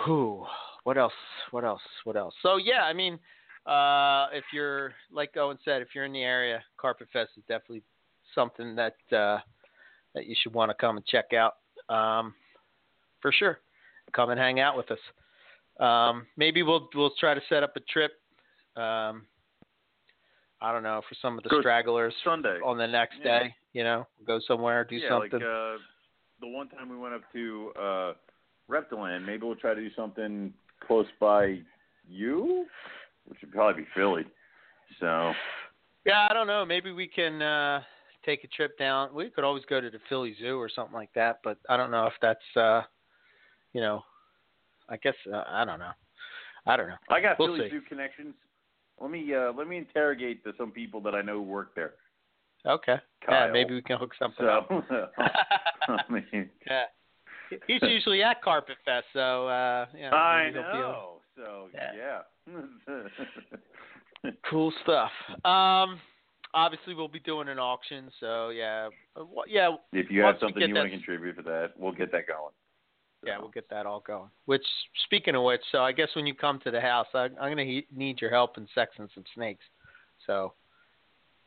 who? 0.06 0.45
What 0.84 0.97
else? 0.97 1.14
What 1.52 1.64
else? 1.64 1.81
What 2.06 2.15
else? 2.15 2.34
So 2.41 2.57
yeah, 2.57 2.84
I 2.84 2.93
mean, 2.93 3.19
uh, 3.65 4.27
if 4.33 4.43
you're 4.53 4.93
like 5.11 5.35
Owen 5.37 5.57
said, 5.65 5.81
if 5.81 5.89
you're 5.95 6.05
in 6.05 6.13
the 6.13 6.23
area, 6.23 6.63
Carpet 6.77 7.07
Fest 7.11 7.31
is 7.37 7.43
definitely 7.47 7.83
something 8.33 8.75
that 8.75 8.95
uh, 9.11 9.39
that 10.13 10.27
you 10.27 10.35
should 10.41 10.53
want 10.53 10.69
to 10.69 10.75
come 10.75 10.97
and 10.97 11.05
check 11.05 11.31
out. 11.33 11.55
Um, 11.93 12.33
for 13.21 13.31
sure, 13.31 13.59
come 14.13 14.29
and 14.29 14.39
hang 14.39 14.59
out 14.59 14.77
with 14.77 14.91
us. 14.91 14.99
Um, 15.79 16.25
maybe 16.37 16.63
we'll 16.63 16.87
we'll 16.95 17.13
try 17.19 17.33
to 17.33 17.41
set 17.49 17.63
up 17.63 17.75
a 17.75 17.79
trip. 17.81 18.13
Um, 18.75 19.25
I 20.61 20.71
don't 20.71 20.83
know 20.83 21.01
for 21.07 21.15
some 21.21 21.37
of 21.37 21.43
the 21.43 21.49
Go 21.49 21.59
stragglers 21.59 22.13
Sunday. 22.23 22.59
on 22.63 22.77
the 22.77 22.87
next 22.87 23.17
Yeah. 23.23 23.39
day. 23.39 23.55
You 23.73 23.83
know, 23.83 24.07
go 24.25 24.39
somewhere, 24.47 24.85
do 24.85 24.95
yeah, 24.95 25.09
something. 25.09 25.31
like 25.39 25.41
uh, 25.41 25.77
the 26.39 26.47
one 26.47 26.69
time 26.69 26.87
we 26.89 26.97
went 26.97 27.13
up 27.13 27.21
to 27.33 27.71
uh, 27.77 28.13
Reptiland. 28.69 29.25
Maybe 29.25 29.45
we'll 29.45 29.55
try 29.57 29.73
to 29.73 29.81
do 29.81 29.89
something 29.95 30.53
close 30.87 31.07
by 31.19 31.59
you, 32.07 32.65
which 33.27 33.39
would 33.41 33.52
probably 33.52 33.84
be 33.84 33.88
Philly. 33.95 34.23
So 34.99 35.34
Yeah, 36.06 36.27
I 36.30 36.34
don't 36.34 36.47
know. 36.47 36.65
Maybe 36.65 36.91
we 36.91 37.07
can 37.07 37.41
uh 37.41 37.81
take 38.26 38.43
a 38.43 38.47
trip 38.47 38.77
down. 38.80 39.14
We 39.14 39.30
could 39.30 39.43
always 39.43 39.64
go 39.65 39.80
to 39.80 39.89
the 39.89 39.99
Philly 40.10 40.35
Zoo 40.39 40.57
or 40.60 40.69
something 40.69 40.93
like 40.95 41.14
that, 41.14 41.39
but 41.43 41.57
I 41.69 41.77
don't 41.77 41.91
know 41.91 42.07
if 42.07 42.14
that's 42.22 42.57
uh 42.57 42.81
you 43.73 43.81
know, 43.81 44.03
I 44.89 44.97
guess 44.97 45.15
uh, 45.34 45.43
I 45.47 45.65
don't 45.65 45.80
know. 45.80 45.91
I 46.65 46.77
don't 46.77 46.88
know. 46.88 46.95
I 47.10 47.19
got 47.22 47.38
We'll 47.38 47.56
Philly 47.56 47.69
see. 47.69 47.76
Zoo 47.76 47.81
connections. 47.88 48.34
Let 49.02 49.11
me 49.11 49.34
uh, 49.35 49.52
let 49.57 49.68
me 49.68 49.77
interrogate 49.77 50.43
the, 50.43 50.53
some 50.57 50.72
people 50.72 51.02
that 51.02 51.14
I 51.14 51.22
know 51.22 51.41
work 51.41 51.76
there. 51.76 51.93
Okay. 52.65 52.95
Kyle. 53.26 53.47
Yeah, 53.47 53.52
maybe 53.52 53.73
we 53.76 53.81
can 53.81 53.99
hook 53.99 54.14
something 54.18 54.45
So 54.45 54.47
up. 54.47 54.69
I 55.89 56.02
mean, 56.11 56.49
yeah. 56.68 56.84
He's 57.68 57.81
usually 57.84 58.23
at 58.23 58.41
Carpet 58.41 58.77
Fest, 58.85 59.06
so 59.14 59.47
uh 59.47 59.85
you 59.93 60.02
know, 60.10 60.15
I 60.15 60.45
maybe 60.45 60.53
he'll 60.53 60.64
be 60.64 60.69
able- 60.69 60.80
know. 60.80 61.18
So 61.35 61.68
yeah. 61.73 62.22
Cool 64.49 64.73
stuff. 64.84 65.11
Um 65.43 65.99
obviously 66.55 66.95
we'll 66.95 67.07
be 67.07 67.19
doing 67.19 67.49
an 67.49 67.59
auction, 67.59 68.09
so 68.19 68.49
yeah. 68.49 68.89
Yeah, 69.47 69.76
if 69.91 70.09
you 70.09 70.22
have 70.22 70.38
something 70.39 70.67
you 70.67 70.73
want 70.73 70.89
to 70.89 70.97
contribute 70.97 71.35
for 71.35 71.43
that, 71.43 71.73
we'll 71.77 71.91
get 71.91 72.11
that 72.11 72.27
going. 72.27 72.53
Yeah, 73.23 73.39
we'll 73.39 73.49
get 73.49 73.69
that 73.69 73.85
all 73.85 74.01
going. 74.05 74.30
Which, 74.45 74.65
speaking 75.05 75.35
of 75.35 75.43
which, 75.43 75.61
so 75.72 75.80
I 75.80 75.91
guess 75.91 76.09
when 76.15 76.27
you 76.27 76.35
come 76.35 76.59
to 76.63 76.72
the 76.72 76.80
house, 76.80 77.07
I, 77.13 77.23
I'm 77.23 77.55
going 77.55 77.57
to 77.57 77.65
he- 77.65 77.88
need 77.95 78.22
your 78.22 78.30
help 78.30 78.57
in 78.57 78.67
sexing 78.77 79.09
some 79.13 79.23
snakes. 79.34 79.63
So, 80.27 80.53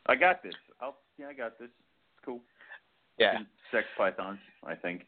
I 0.07 0.17
got 0.17 0.43
this. 0.43 0.55
I'll, 0.81 0.97
yeah, 1.19 1.27
I 1.27 1.35
got 1.35 1.59
this. 1.59 1.69
It's 1.69 2.25
cool. 2.25 2.41
Yeah, 3.19 3.39
Sex 3.71 3.87
pythons, 3.97 4.39
I 4.65 4.75
think. 4.75 5.03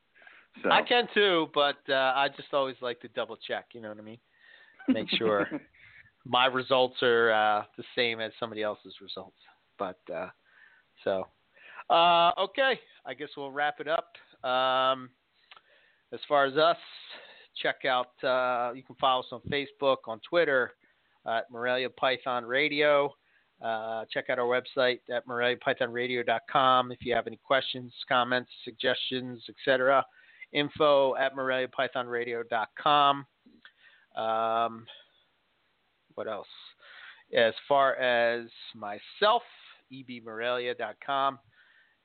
So 0.63 0.71
I 0.71 0.83
can 0.83 1.07
too, 1.15 1.49
but 1.55 1.79
uh, 1.89 2.13
I 2.17 2.29
just 2.37 2.53
always 2.53 2.77
like 2.81 3.01
to 3.01 3.09
double 3.09 3.37
check. 3.37 3.67
You 3.73 3.81
know 3.81 3.89
what 3.89 3.99
I 3.99 4.03
mean? 4.03 4.19
Make 4.89 5.09
sure 5.11 5.47
my 6.27 6.47
results 6.47 6.97
are 7.03 7.33
uh, 7.33 7.65
the 7.77 7.85
same 7.97 8.21
as 8.21 8.33
somebody 8.39 8.63
else's 8.63 8.95
results. 9.01 9.37
But 9.79 9.99
uh, 10.15 10.29
so, 11.05 11.27
uh, 11.89 12.33
okay, 12.39 12.79
I 13.07 13.15
guess 13.15 13.29
we'll 13.37 13.51
wrap 13.51 13.81
it 13.81 13.89
up. 13.89 14.13
Um, 14.49 15.11
as 16.13 16.21
far 16.29 16.45
as 16.45 16.57
us, 16.57 16.77
check 17.63 17.85
out. 17.85 18.13
Uh, 18.23 18.73
you 18.75 18.83
can 18.83 18.97
follow 18.97 19.21
us 19.21 19.29
on 19.33 19.41
Facebook, 19.51 19.99
on 20.07 20.21
Twitter, 20.29 20.73
at 21.27 21.51
Morelia 21.51 21.89
Python 21.91 22.45
Radio. 22.45 23.15
Uh, 23.63 24.05
check 24.11 24.31
out 24.31 24.39
our 24.39 24.47
website 24.47 25.01
at 25.15 25.27
moreliapythonradio.com 25.27 26.93
if 26.93 26.99
you 27.03 27.15
have 27.15 27.27
any 27.27 27.39
questions, 27.45 27.93
comments, 28.09 28.51
suggestions, 28.65 29.45
etc. 29.49 30.05
Info 30.53 31.15
at 31.17 31.35
moreliapythonradio.com. 31.37 33.27
Um, 34.17 34.87
what 36.21 36.29
else? 36.29 36.49
As 37.35 37.55
far 37.67 37.95
as 37.97 38.47
myself, 38.75 39.43
ebmorelia.com. 39.91 41.39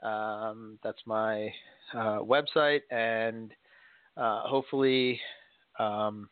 Um, 0.01 0.79
that's 0.81 1.01
my 1.05 1.49
uh, 1.93 2.19
website, 2.19 2.79
and 2.91 3.51
uh, 4.15 4.43
hopefully 4.43 5.19
um, 5.79 6.29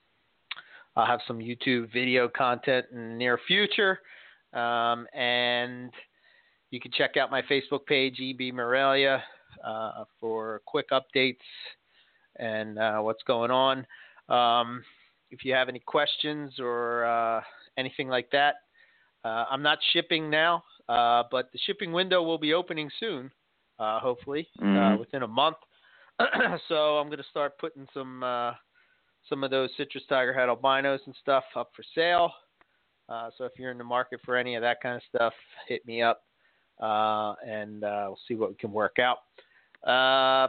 I'll 0.95 1.05
have 1.05 1.19
some 1.27 1.39
YouTube 1.39 1.91
video 1.91 2.29
content 2.29 2.85
in 2.93 3.09
the 3.09 3.15
near 3.15 3.37
future. 3.47 3.99
Um, 4.53 5.05
and 5.13 5.91
you 6.71 6.79
can 6.79 6.91
check 6.93 7.17
out 7.17 7.29
my 7.29 7.41
Facebook 7.41 7.85
page, 7.85 8.17
EB 8.21 8.53
Morelia, 8.53 9.21
uh, 9.61 10.05
for 10.21 10.61
quick 10.65 10.87
updates 10.91 11.35
and 12.37 12.79
uh, 12.79 12.99
what's 12.99 13.23
going 13.23 13.51
on. 13.51 13.85
Um, 14.29 14.85
if 15.31 15.43
you 15.43 15.53
have 15.53 15.67
any 15.67 15.79
questions 15.79 16.53
or 16.59 17.03
uh, 17.03 17.41
anything 17.77 18.07
like 18.09 18.29
that, 18.31 18.55
uh, 19.25 19.45
I'm 19.49 19.61
not 19.61 19.79
shipping 19.93 20.29
now, 20.29 20.63
uh, 20.89 21.23
but 21.31 21.51
the 21.53 21.59
shipping 21.65 21.91
window 21.91 22.21
will 22.23 22.37
be 22.37 22.53
opening 22.53 22.89
soon, 22.99 23.31
uh, 23.79 23.99
hopefully 23.99 24.47
uh, 24.59 24.63
Mhm. 24.63 24.99
within 24.99 25.23
a 25.23 25.27
month. 25.27 25.57
so 26.67 26.97
I'm 26.97 27.07
going 27.07 27.17
to 27.17 27.29
start 27.29 27.57
putting 27.57 27.87
some 27.93 28.23
uh, 28.23 28.53
some 29.29 29.43
of 29.43 29.51
those 29.51 29.69
citrus 29.77 30.03
tiger 30.09 30.33
head 30.33 30.49
albinos 30.49 30.99
and 31.05 31.15
stuff 31.21 31.45
up 31.55 31.71
for 31.75 31.83
sale. 31.95 32.33
Uh, 33.09 33.29
so 33.37 33.45
if 33.45 33.53
you're 33.57 33.71
in 33.71 33.77
the 33.77 33.83
market 33.83 34.19
for 34.25 34.35
any 34.35 34.55
of 34.55 34.61
that 34.61 34.81
kind 34.81 34.95
of 34.95 35.01
stuff, 35.09 35.33
hit 35.67 35.85
me 35.85 36.01
up, 36.01 36.23
uh, 36.81 37.33
and 37.45 37.83
uh, 37.83 38.05
we'll 38.07 38.19
see 38.27 38.35
what 38.35 38.49
we 38.49 38.55
can 38.55 38.71
work 38.71 38.97
out. 38.99 39.19
Uh, 39.85 40.47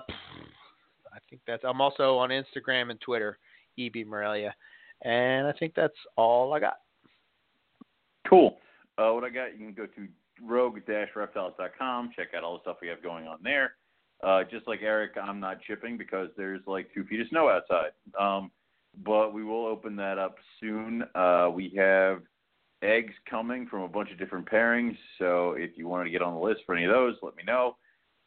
I 1.13 1.19
think 1.31 1.43
that's. 1.47 1.63
I'm 1.65 1.81
also 1.81 2.17
on 2.19 2.31
Instagram 2.31 2.91
and 2.91 3.01
Twitter, 3.01 3.39
EB 3.79 4.07
Morelia, 4.07 4.55
and 5.03 5.47
I 5.47 5.53
think 5.53 5.75
that's 5.75 5.97
all 6.17 6.53
I 6.53 6.61
got. 6.61 6.77
Cool. 8.35 8.59
Uh, 8.99 9.13
what 9.13 9.23
I 9.23 9.31
got, 9.31 9.53
you 9.57 9.65
can 9.65 9.75
go 9.75 9.87
to 9.87 10.09
rogue-reptiles.com, 10.43 12.11
check 12.17 12.29
out 12.37 12.43
all 12.43 12.55
the 12.55 12.63
stuff 12.63 12.79
we 12.83 12.89
have 12.89 13.01
going 13.01 13.29
on 13.29 13.39
there. 13.45 13.75
Uh, 14.25 14.43
just 14.43 14.67
like 14.67 14.81
Eric, 14.83 15.13
I'm 15.23 15.39
not 15.39 15.59
shipping 15.65 15.97
because 15.97 16.31
there's 16.37 16.61
like 16.67 16.93
two 16.93 17.05
feet 17.05 17.21
of 17.21 17.29
snow 17.29 17.49
outside. 17.49 17.93
Um, 18.19 18.51
but 19.05 19.33
we 19.33 19.45
will 19.45 19.67
open 19.67 19.95
that 19.97 20.19
up 20.19 20.35
soon. 20.59 21.05
Uh, 21.15 21.49
we 21.55 21.73
have 21.77 22.23
eggs 22.83 23.15
coming 23.31 23.69
from 23.69 23.83
a 23.83 23.89
bunch 23.89 24.11
of 24.11 24.19
different 24.19 24.51
pairings, 24.51 24.97
so 25.21 25.53
if 25.57 25.79
you 25.79 25.87
wanted 25.87 26.05
to 26.07 26.11
get 26.11 26.21
on 26.21 26.35
the 26.35 26.41
list 26.41 26.63
for 26.67 26.75
any 26.75 26.87
of 26.87 26.91
those, 26.91 27.15
let 27.23 27.37
me 27.37 27.45
know. 27.47 27.77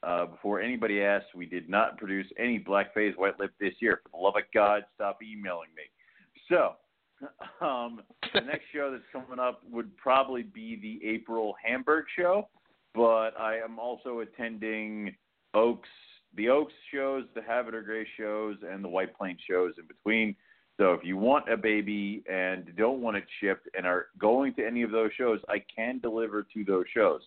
Uh, 0.04 0.26
before 0.26 0.62
anybody 0.62 1.02
asks, 1.02 1.28
we 1.36 1.46
did 1.46 1.68
not 1.68 1.98
produce 1.98 2.28
any 2.40 2.60
black 2.60 2.94
phase 2.94 3.14
white 3.18 3.38
lip 3.42 3.52
this 3.60 3.74
year. 3.82 4.00
For 4.04 4.18
the 4.18 4.24
love 4.24 4.36
of 4.38 4.44
God, 4.54 4.84
stop 4.96 5.20
emailing 5.22 5.70
me. 5.76 5.84
So, 6.50 6.76
um, 7.62 8.02
the 8.34 8.42
next 8.42 8.66
show 8.74 8.92
that's 8.92 9.04
coming 9.12 9.40
up 9.40 9.62
would 9.70 9.96
probably 9.98 10.44
be 10.44 10.76
the 10.82 11.08
April 11.08 11.56
Hamburg 11.64 12.06
show, 12.16 12.48
but 12.94 13.32
I 13.40 13.58
am 13.58 13.80
also 13.80 14.20
attending 14.20 15.16
Oaks, 15.54 15.90
the 16.36 16.50
Oaks 16.50 16.74
shows, 16.94 17.26
the 17.36 17.42
Havre 17.42 17.82
Gray 17.82 18.08
shows, 18.18 18.58
and 18.70 18.84
the 18.84 18.90
White 18.90 19.18
Plains 19.18 19.40
shows 19.50 19.74
in 19.78 19.88
between. 19.88 20.36
So 20.80 20.94
if 20.94 21.04
you 21.04 21.18
want 21.18 21.52
a 21.52 21.58
baby 21.58 22.24
and 22.32 22.72
don't 22.78 23.02
want 23.02 23.18
it 23.18 23.24
shipped 23.42 23.68
and 23.76 23.86
are 23.86 24.08
going 24.20 24.54
to 24.56 24.66
any 24.66 24.84
of 24.84 24.92
those 24.92 25.10
shows, 25.18 25.40
I 25.50 25.64
can 25.76 26.00
deliver 26.00 26.46
to 26.54 26.64
those 26.64 26.86
shows. 26.94 27.22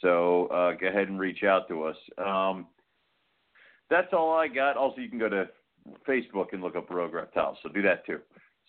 So 0.00 0.46
uh, 0.46 0.72
go 0.72 0.88
ahead 0.88 1.08
and 1.08 1.20
reach 1.20 1.44
out 1.44 1.68
to 1.68 1.84
us. 1.84 1.96
Um, 2.18 2.66
that's 3.90 4.12
all 4.12 4.32
I 4.34 4.48
got. 4.48 4.76
Also, 4.76 5.00
you 5.00 5.08
can 5.08 5.18
go 5.18 5.28
to 5.28 5.48
Facebook 6.08 6.46
and 6.52 6.62
look 6.62 6.74
up 6.74 6.90
Rogue 6.90 7.14
Reptiles. 7.14 7.58
So 7.62 7.68
do 7.68 7.82
that 7.82 8.04
too. 8.06 8.18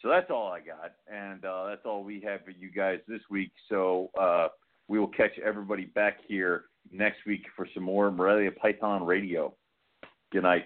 So 0.01 0.09
that's 0.09 0.31
all 0.31 0.47
I 0.47 0.59
got, 0.59 0.93
and 1.11 1.45
uh, 1.45 1.67
that's 1.67 1.85
all 1.85 2.03
we 2.03 2.21
have 2.21 2.43
for 2.43 2.51
you 2.51 2.71
guys 2.71 2.99
this 3.07 3.21
week. 3.29 3.51
So 3.69 4.09
uh, 4.19 4.47
we 4.87 4.97
will 4.97 5.07
catch 5.07 5.37
everybody 5.43 5.85
back 5.85 6.17
here 6.27 6.65
next 6.91 7.19
week 7.27 7.43
for 7.55 7.67
some 7.73 7.83
more 7.83 8.11
Morelia 8.11 8.51
Python 8.51 9.05
Radio. 9.05 9.53
Good 10.31 10.43
night. 10.43 10.65